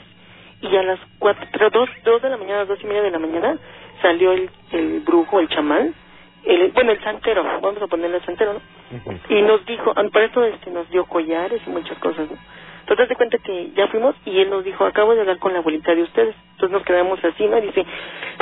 y 0.62 0.76
a 0.76 0.84
las 0.84 1.00
cuatro, 1.20 1.70
dos, 1.70 1.90
dos 2.04 2.22
de 2.22 2.30
la 2.30 2.38
mañana, 2.38 2.66
dos 2.66 2.80
y 2.84 2.88
media 2.88 3.02
de 3.02 3.12
la 3.12 3.20
mañana, 3.20 3.58
salió 4.02 4.32
el, 4.34 4.50
el 4.72 5.00
brujo, 5.02 5.40
el 5.40 5.48
chamán, 5.50 5.94
el, 6.44 6.72
bueno, 6.72 6.92
el 6.92 7.04
santero, 7.04 7.44
vamos 7.62 7.82
a 7.82 7.88
ponerle 7.88 8.18
el 8.18 8.26
santero, 8.26 8.54
¿no? 8.54 8.62
Y 9.30 9.42
nos 9.42 9.66
dijo, 9.66 9.94
ah, 9.96 10.04
para 10.12 10.26
esto 10.26 10.44
este, 10.44 10.72
nos 10.72 10.90
dio 10.90 11.06
collares 11.06 11.62
y 11.66 11.70
muchas 11.70 11.98
cosas, 12.00 12.30
¿no? 12.30 12.38
Entonces, 12.90 13.10
de 13.10 13.16
cuenta 13.18 13.38
que 13.38 13.70
ya 13.76 13.88
fuimos 13.90 14.16
y 14.26 14.40
él 14.40 14.50
nos 14.50 14.64
dijo, 14.64 14.84
acabo 14.84 15.14
de 15.14 15.22
hablar 15.22 15.38
con 15.38 15.54
la 15.54 15.60
abuelita 15.60 15.94
de 15.94 16.02
ustedes. 16.02 16.36
Entonces 16.54 16.72
nos 16.72 16.84
quedamos 16.84 17.24
así, 17.24 17.46
¿no? 17.46 17.62
Dice, 17.62 17.86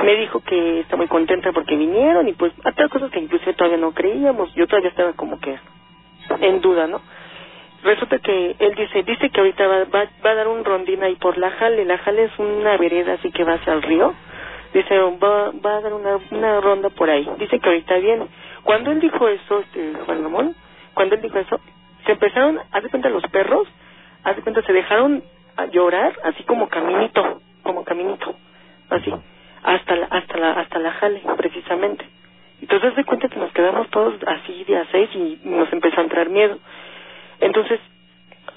me 0.01 0.15
dijo 0.15 0.39
que 0.39 0.79
está 0.79 0.95
muy 0.95 1.07
contenta 1.07 1.51
porque 1.51 1.75
vinieron 1.75 2.29
y 2.29 2.33
pues 2.33 2.53
otras 2.63 2.89
cosas 2.89 3.11
que 3.11 3.19
inclusive 3.19 3.55
todavía 3.55 3.77
no 3.77 3.91
creíamos. 3.91 4.53
Yo 4.55 4.65
todavía 4.65 4.89
estaba 4.89 5.11
como 5.13 5.37
que 5.41 5.59
en 6.39 6.61
duda, 6.61 6.87
¿no? 6.87 7.01
Resulta 7.83 8.19
que 8.19 8.55
él 8.59 8.75
dice, 8.75 9.03
dice 9.03 9.29
que 9.29 9.39
ahorita 9.39 9.67
va, 9.67 9.77
va, 9.85 10.05
va 10.25 10.29
a 10.31 10.35
dar 10.35 10.47
un 10.47 10.65
rondín 10.65 11.03
ahí 11.03 11.15
por 11.15 11.37
la 11.37 11.51
Jale. 11.51 11.85
La 11.85 11.97
Jale 11.99 12.23
es 12.25 12.39
una 12.39 12.77
vereda 12.77 13.13
así 13.13 13.31
que 13.31 13.43
va 13.43 13.53
hacia 13.53 13.73
el 13.73 13.81
río. 13.81 14.13
Dice, 14.73 14.97
va, 14.97 15.51
va 15.51 15.77
a 15.77 15.81
dar 15.81 15.93
una, 15.93 16.17
una 16.31 16.59
ronda 16.61 16.89
por 16.89 17.09
ahí. 17.09 17.27
Dice 17.37 17.59
que 17.59 17.69
ahorita 17.69 17.97
viene. 17.97 18.27
Cuando 18.63 18.91
él 18.91 18.99
dijo 18.99 19.27
eso, 19.27 19.59
este, 19.59 19.93
Juan 20.05 20.23
Ramón, 20.23 20.55
cuando 20.93 21.15
él 21.15 21.21
dijo 21.21 21.37
eso, 21.37 21.59
se 22.05 22.13
empezaron, 22.13 22.59
haz 22.71 22.83
de 22.83 22.89
cuenta 22.89 23.09
los 23.09 23.23
perros, 23.31 23.67
haz 24.23 24.35
de 24.35 24.41
cuenta, 24.41 24.61
se 24.63 24.73
dejaron 24.73 25.23
a 25.55 25.65
llorar, 25.67 26.13
así 26.23 26.43
como 26.43 26.67
caminito, 26.67 27.41
como 27.63 27.83
caminito, 27.83 28.35
así, 28.89 29.13
hasta 29.63 29.95
la, 29.95 30.05
hasta 30.07 30.37
la, 30.37 30.51
hasta 30.53 30.79
la 30.79 30.91
Jale, 30.91 31.21
precisamente. 31.37 32.05
Entonces, 32.61 32.89
haz 32.89 32.95
de 32.95 33.05
cuenta 33.05 33.29
que 33.29 33.39
nos 33.39 33.51
quedamos 33.51 33.89
todos 33.89 34.15
así 34.25 34.63
de 34.63 34.77
a 34.77 34.85
seis 34.91 35.09
y 35.13 35.39
nos 35.43 35.71
empezó 35.71 35.99
a 35.99 36.03
entrar 36.03 36.29
miedo. 36.29 36.57
Entonces, 37.41 37.79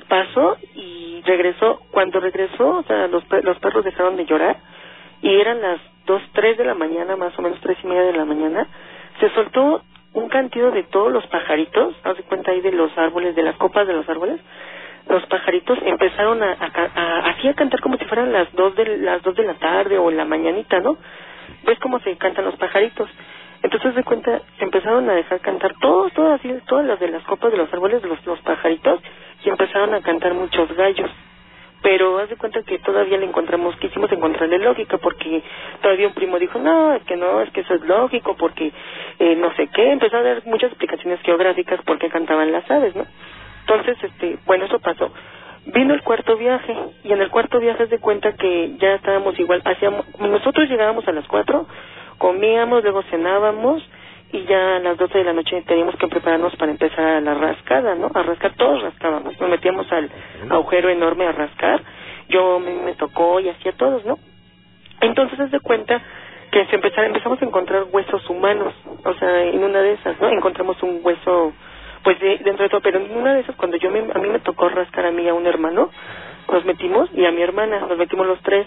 pasó 0.09 0.57
y 0.75 1.23
regresó. 1.27 1.81
Cuando 1.91 2.21
regresó, 2.21 2.79
o 2.79 2.83
sea, 2.85 3.07
los, 3.09 3.25
los 3.45 3.59
perros 3.61 3.85
dejaron 3.85 4.17
de 4.17 4.27
llorar 4.27 4.57
y 5.23 5.35
eran 5.41 5.61
las 5.61 5.81
dos, 6.07 6.23
tres 6.33 6.59
de 6.59 6.65
la 6.65 6.75
mañana, 6.75 7.17
más 7.17 7.39
o 7.39 7.43
menos 7.43 7.61
tres 7.61 7.79
y 7.83 7.87
media 7.87 8.03
de 8.05 8.13
la 8.15 8.25
mañana. 8.25 8.67
Se 9.21 9.31
soltó 9.31 9.83
un 10.15 10.29
cantido 10.29 10.71
de 10.73 10.85
todos 10.85 11.13
los 11.13 11.27
pajaritos, 11.29 11.95
haz 12.05 12.17
de 12.17 12.23
cuenta 12.25 12.51
ahí 12.53 12.61
de 12.61 12.73
los 12.73 12.97
árboles, 12.99 13.37
de 13.37 13.43
las 13.43 13.57
copas 13.57 13.87
de 13.87 13.93
los 13.95 14.09
árboles. 14.09 14.41
Los 15.09 15.25
pajaritos 15.27 15.79
empezaron 15.85 16.43
a, 16.43 16.53
a, 16.53 16.91
a- 16.95 17.31
así 17.31 17.49
a 17.49 17.55
cantar 17.55 17.81
como 17.81 17.97
si 17.97 18.05
fueran 18.07 18.33
las 18.33 18.53
dos 18.55 18.75
de 18.77 18.99
las 18.99 19.23
dos 19.23 19.35
de 19.37 19.45
la 19.45 19.55
tarde 19.55 19.99
o 19.99 20.11
la 20.11 20.25
mañanita, 20.25 20.81
¿no? 20.81 20.97
¿Ves 21.65 21.79
cómo 21.81 22.01
se 22.01 22.17
cantan 22.17 22.45
los 22.45 22.57
pajaritos? 22.57 23.09
Entonces 23.63 23.95
de 23.95 24.05
cuenta, 24.05 24.41
se 24.59 24.65
empezaron 24.65 25.09
a 25.11 25.15
dejar 25.15 25.41
cantar 25.41 25.75
todos, 25.81 26.13
todas 26.15 26.41
todas 26.67 26.87
las 26.87 26.99
de 26.99 27.09
las 27.09 27.23
copas 27.25 27.53
de 27.53 27.59
los 27.59 27.73
árboles, 27.73 28.03
los, 28.03 28.25
los 28.25 28.41
pajaritos, 28.41 29.01
y 29.45 29.49
empezaron 29.49 29.95
a 29.95 30.01
cantar 30.01 30.35
muchos 30.35 30.73
gallos. 30.75 31.11
pero 31.83 32.19
haz 32.19 32.29
de 32.29 32.37
cuenta 32.37 32.63
que 32.63 32.79
todavía 32.81 33.17
le 33.17 33.27
encontramos, 33.27 33.75
quisimos 33.77 34.13
encontrarle 34.13 34.59
lógica, 34.59 34.99
porque 34.99 35.43
todavía 35.81 36.09
un 36.09 36.15
primo 36.15 36.39
dijo, 36.39 36.59
no, 36.59 36.95
es 36.95 37.03
que 37.05 37.17
no, 37.17 37.41
es 37.41 37.51
que 37.51 37.61
eso 37.61 37.75
es 37.75 37.81
lógico, 37.83 38.37
porque 38.37 38.73
eh, 39.19 39.37
no 39.37 39.55
sé 39.55 39.67
qué, 39.69 39.93
empezó 39.93 40.19
a 40.19 40.23
dar 40.23 40.43
muchas 40.45 40.71
explicaciones 40.71 41.21
geográficas 41.23 41.81
por 41.83 41.99
qué 41.99 42.09
cantaban 42.11 42.53
las 42.53 42.71
aves, 42.71 42.95
¿no? 42.95 43.07
Entonces, 43.61 43.97
este, 44.03 44.39
bueno, 44.47 44.67
eso 44.67 44.79
pasó. 44.79 45.11
Vino 45.67 45.95
el 45.95 46.03
cuarto 46.03 46.37
viaje, 46.37 46.77
y 47.05 47.13
en 47.13 47.21
el 47.23 47.31
cuarto 47.31 47.61
viaje 47.61 47.85
haz 47.85 47.91
de 47.91 47.99
cuenta 47.99 48.33
que 48.35 48.77
ya 48.79 48.95
estábamos 48.95 49.39
igual, 49.39 49.63
hacíamos, 49.65 50.05
nosotros 50.19 50.69
llegábamos 50.69 51.07
a 51.09 51.13
las 51.13 51.27
cuatro, 51.29 51.67
comíamos, 52.21 52.83
luego 52.83 53.03
cenábamos, 53.05 53.83
y 54.31 54.45
ya 54.45 54.77
a 54.77 54.79
las 54.79 54.99
12 54.99 55.19
de 55.19 55.25
la 55.25 55.33
noche 55.33 55.63
teníamos 55.67 55.97
que 55.97 56.07
prepararnos 56.07 56.55
para 56.57 56.71
empezar 56.71 57.05
a 57.05 57.21
la 57.23 57.33
rascada, 57.33 57.95
¿no? 57.95 58.11
A 58.15 58.23
rascar, 58.23 58.53
todos 58.57 58.83
rascábamos, 58.83 59.41
nos 59.41 59.51
metíamos 59.51 59.91
al 59.91 60.11
agujero 60.51 60.91
enorme 60.91 61.27
a 61.27 61.33
rascar, 61.33 61.81
yo 62.29 62.61
me, 62.61 62.75
me 62.75 62.95
tocó 62.95 63.41
y 63.41 63.49
hacía 63.49 63.73
todos, 63.73 64.05
¿no? 64.05 64.19
Entonces 65.01 65.39
se 65.39 65.47
de 65.47 65.61
cuenta 65.61 66.01
que 66.53 66.67
se 66.67 66.77
empezar, 66.77 67.07
empezamos 67.07 67.41
a 67.41 67.45
encontrar 67.47 67.87
huesos 67.91 68.29
humanos, 68.29 68.75
o 69.03 69.15
sea, 69.15 69.45
en 69.45 69.65
una 69.65 69.81
de 69.81 69.95
esas, 69.95 70.21
¿no? 70.21 70.29
Encontramos 70.29 70.81
un 70.83 71.01
hueso, 71.03 71.55
pues 72.05 72.21
de, 72.21 72.37
dentro 72.45 72.65
de 72.65 72.69
todo, 72.69 72.83
pero 72.83 73.01
en 73.01 73.17
una 73.17 73.33
de 73.33 73.41
esas 73.41 73.57
cuando 73.57 73.79
yo 73.79 73.91
me, 73.91 74.01
a 74.01 74.19
mí 74.19 74.29
me 74.29 74.41
tocó 74.41 74.69
rascar 74.69 75.07
a 75.07 75.11
mí 75.11 75.27
a 75.27 75.33
un 75.33 75.47
hermano, 75.47 75.89
nos 76.53 76.67
metimos 76.67 77.09
y 77.15 77.25
a 77.25 77.33
mi 77.33 77.41
hermana, 77.41 77.81
nos 77.81 77.97
metimos 77.97 78.27
los 78.27 78.43
tres, 78.43 78.67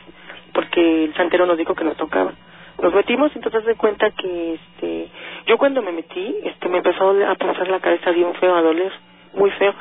porque 0.53 1.05
el 1.05 1.13
santero 1.13 1.45
nos 1.45 1.59
dijo 1.59 1.75
que 1.75 1.83
nos 1.83 1.97
tocaba 1.97 2.33
nos 2.81 2.93
metimos 2.93 3.31
entonces 3.35 3.65
de 3.65 3.75
cuenta 3.75 4.11
que 4.11 4.55
este 4.55 5.09
yo 5.45 5.57
cuando 5.57 5.81
me 5.81 5.91
metí 5.91 6.37
este 6.43 6.69
me 6.69 6.77
empezó 6.77 7.11
a 7.27 7.35
pensar 7.35 7.67
la 7.67 7.79
cabeza 7.79 8.11
bien 8.11 8.33
feo 8.35 8.55
a 8.55 8.61
doler 8.61 8.91
muy 9.33 9.49
feo. 9.51 9.73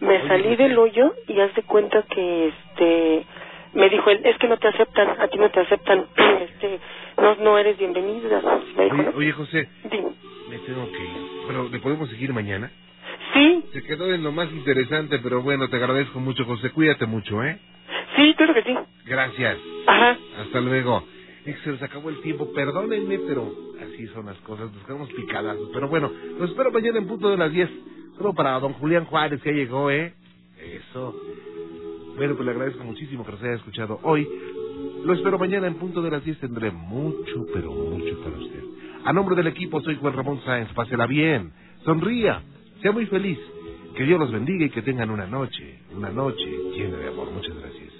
Me 0.00 0.28
salí 0.28 0.54
del 0.54 0.78
hoyo 0.78 1.14
y 1.26 1.40
haz 1.40 1.52
de 1.54 1.62
cuenta 1.62 2.02
que 2.02 2.48
este 2.48 3.26
me 3.74 3.88
dijo 3.88 4.10
él 4.10 4.20
es 4.24 4.38
que 4.38 4.46
no 4.48 4.56
te 4.56 4.68
aceptan 4.68 5.20
a 5.20 5.28
ti 5.28 5.38
no 5.38 5.50
te 5.50 5.60
aceptan 5.60 6.06
este 6.40 6.78
no 7.16 7.34
no 7.36 7.58
eres 7.58 7.76
bienvenida 7.78 8.40
oye, 8.76 9.12
oye, 9.16 9.32
José. 9.32 9.68
Me 10.48 10.58
tengo 10.60 10.90
que 10.90 10.98
ir. 10.98 11.28
Pero 11.46 11.68
le 11.68 11.78
podemos 11.80 12.08
seguir 12.10 12.32
mañana 12.32 12.70
sí. 13.34 13.64
Se 13.72 13.82
quedó 13.82 14.12
en 14.14 14.22
lo 14.22 14.32
más 14.32 14.50
interesante 14.52 15.18
pero 15.18 15.42
bueno 15.42 15.68
te 15.68 15.76
agradezco 15.76 16.20
mucho 16.20 16.44
José. 16.44 16.70
Cuídate 16.70 17.06
mucho 17.06 17.42
eh 17.42 17.58
sí 18.16 18.34
claro 18.34 18.54
que 18.54 18.62
sí. 18.62 18.78
Gracias. 19.04 19.58
Ajá. 19.86 20.16
Hasta 20.42 20.60
luego 20.60 21.04
se 21.44 21.70
nos 21.70 21.82
acabó 21.82 22.10
el 22.10 22.20
tiempo, 22.20 22.52
perdónenme, 22.52 23.18
pero 23.20 23.52
así 23.80 24.06
son 24.08 24.26
las 24.26 24.38
cosas, 24.38 24.72
nos 24.72 24.84
quedamos 24.84 25.10
picadas. 25.12 25.56
Pero 25.72 25.88
bueno, 25.88 26.10
los 26.38 26.50
espero 26.50 26.70
mañana 26.70 26.98
en 26.98 27.06
punto 27.06 27.30
de 27.30 27.36
las 27.36 27.52
10. 27.52 27.70
Solo 28.16 28.34
para 28.34 28.58
don 28.58 28.72
Julián 28.74 29.04
Juárez, 29.04 29.40
que 29.42 29.52
llegó, 29.52 29.90
¿eh? 29.90 30.12
Eso. 30.60 31.14
Bueno, 32.16 32.34
pues 32.34 32.46
le 32.46 32.50
agradezco 32.50 32.82
muchísimo 32.82 33.24
que 33.24 33.32
nos 33.32 33.42
haya 33.42 33.54
escuchado 33.54 34.00
hoy. 34.02 34.28
Lo 35.04 35.12
espero 35.14 35.38
mañana 35.38 35.68
en 35.68 35.74
punto 35.74 36.02
de 36.02 36.10
las 36.10 36.24
10. 36.24 36.40
Tendré 36.40 36.72
mucho, 36.72 37.46
pero 37.54 37.70
mucho 37.70 38.20
para 38.22 38.36
usted. 38.36 38.64
A 39.04 39.12
nombre 39.12 39.36
del 39.36 39.46
equipo, 39.46 39.80
soy 39.80 39.96
Juan 39.96 40.14
Ramón 40.14 40.40
Sáenz. 40.44 40.72
Pásela 40.72 41.06
bien, 41.06 41.52
sonría, 41.84 42.42
sea 42.82 42.90
muy 42.92 43.06
feliz. 43.06 43.38
Que 43.94 44.04
Dios 44.04 44.18
los 44.18 44.32
bendiga 44.32 44.66
y 44.66 44.70
que 44.70 44.82
tengan 44.82 45.10
una 45.10 45.26
noche, 45.26 45.78
una 45.96 46.10
noche 46.10 46.46
llena 46.74 46.98
de 46.98 47.08
amor. 47.08 47.30
Muchas 47.30 47.56
gracias. 47.56 47.92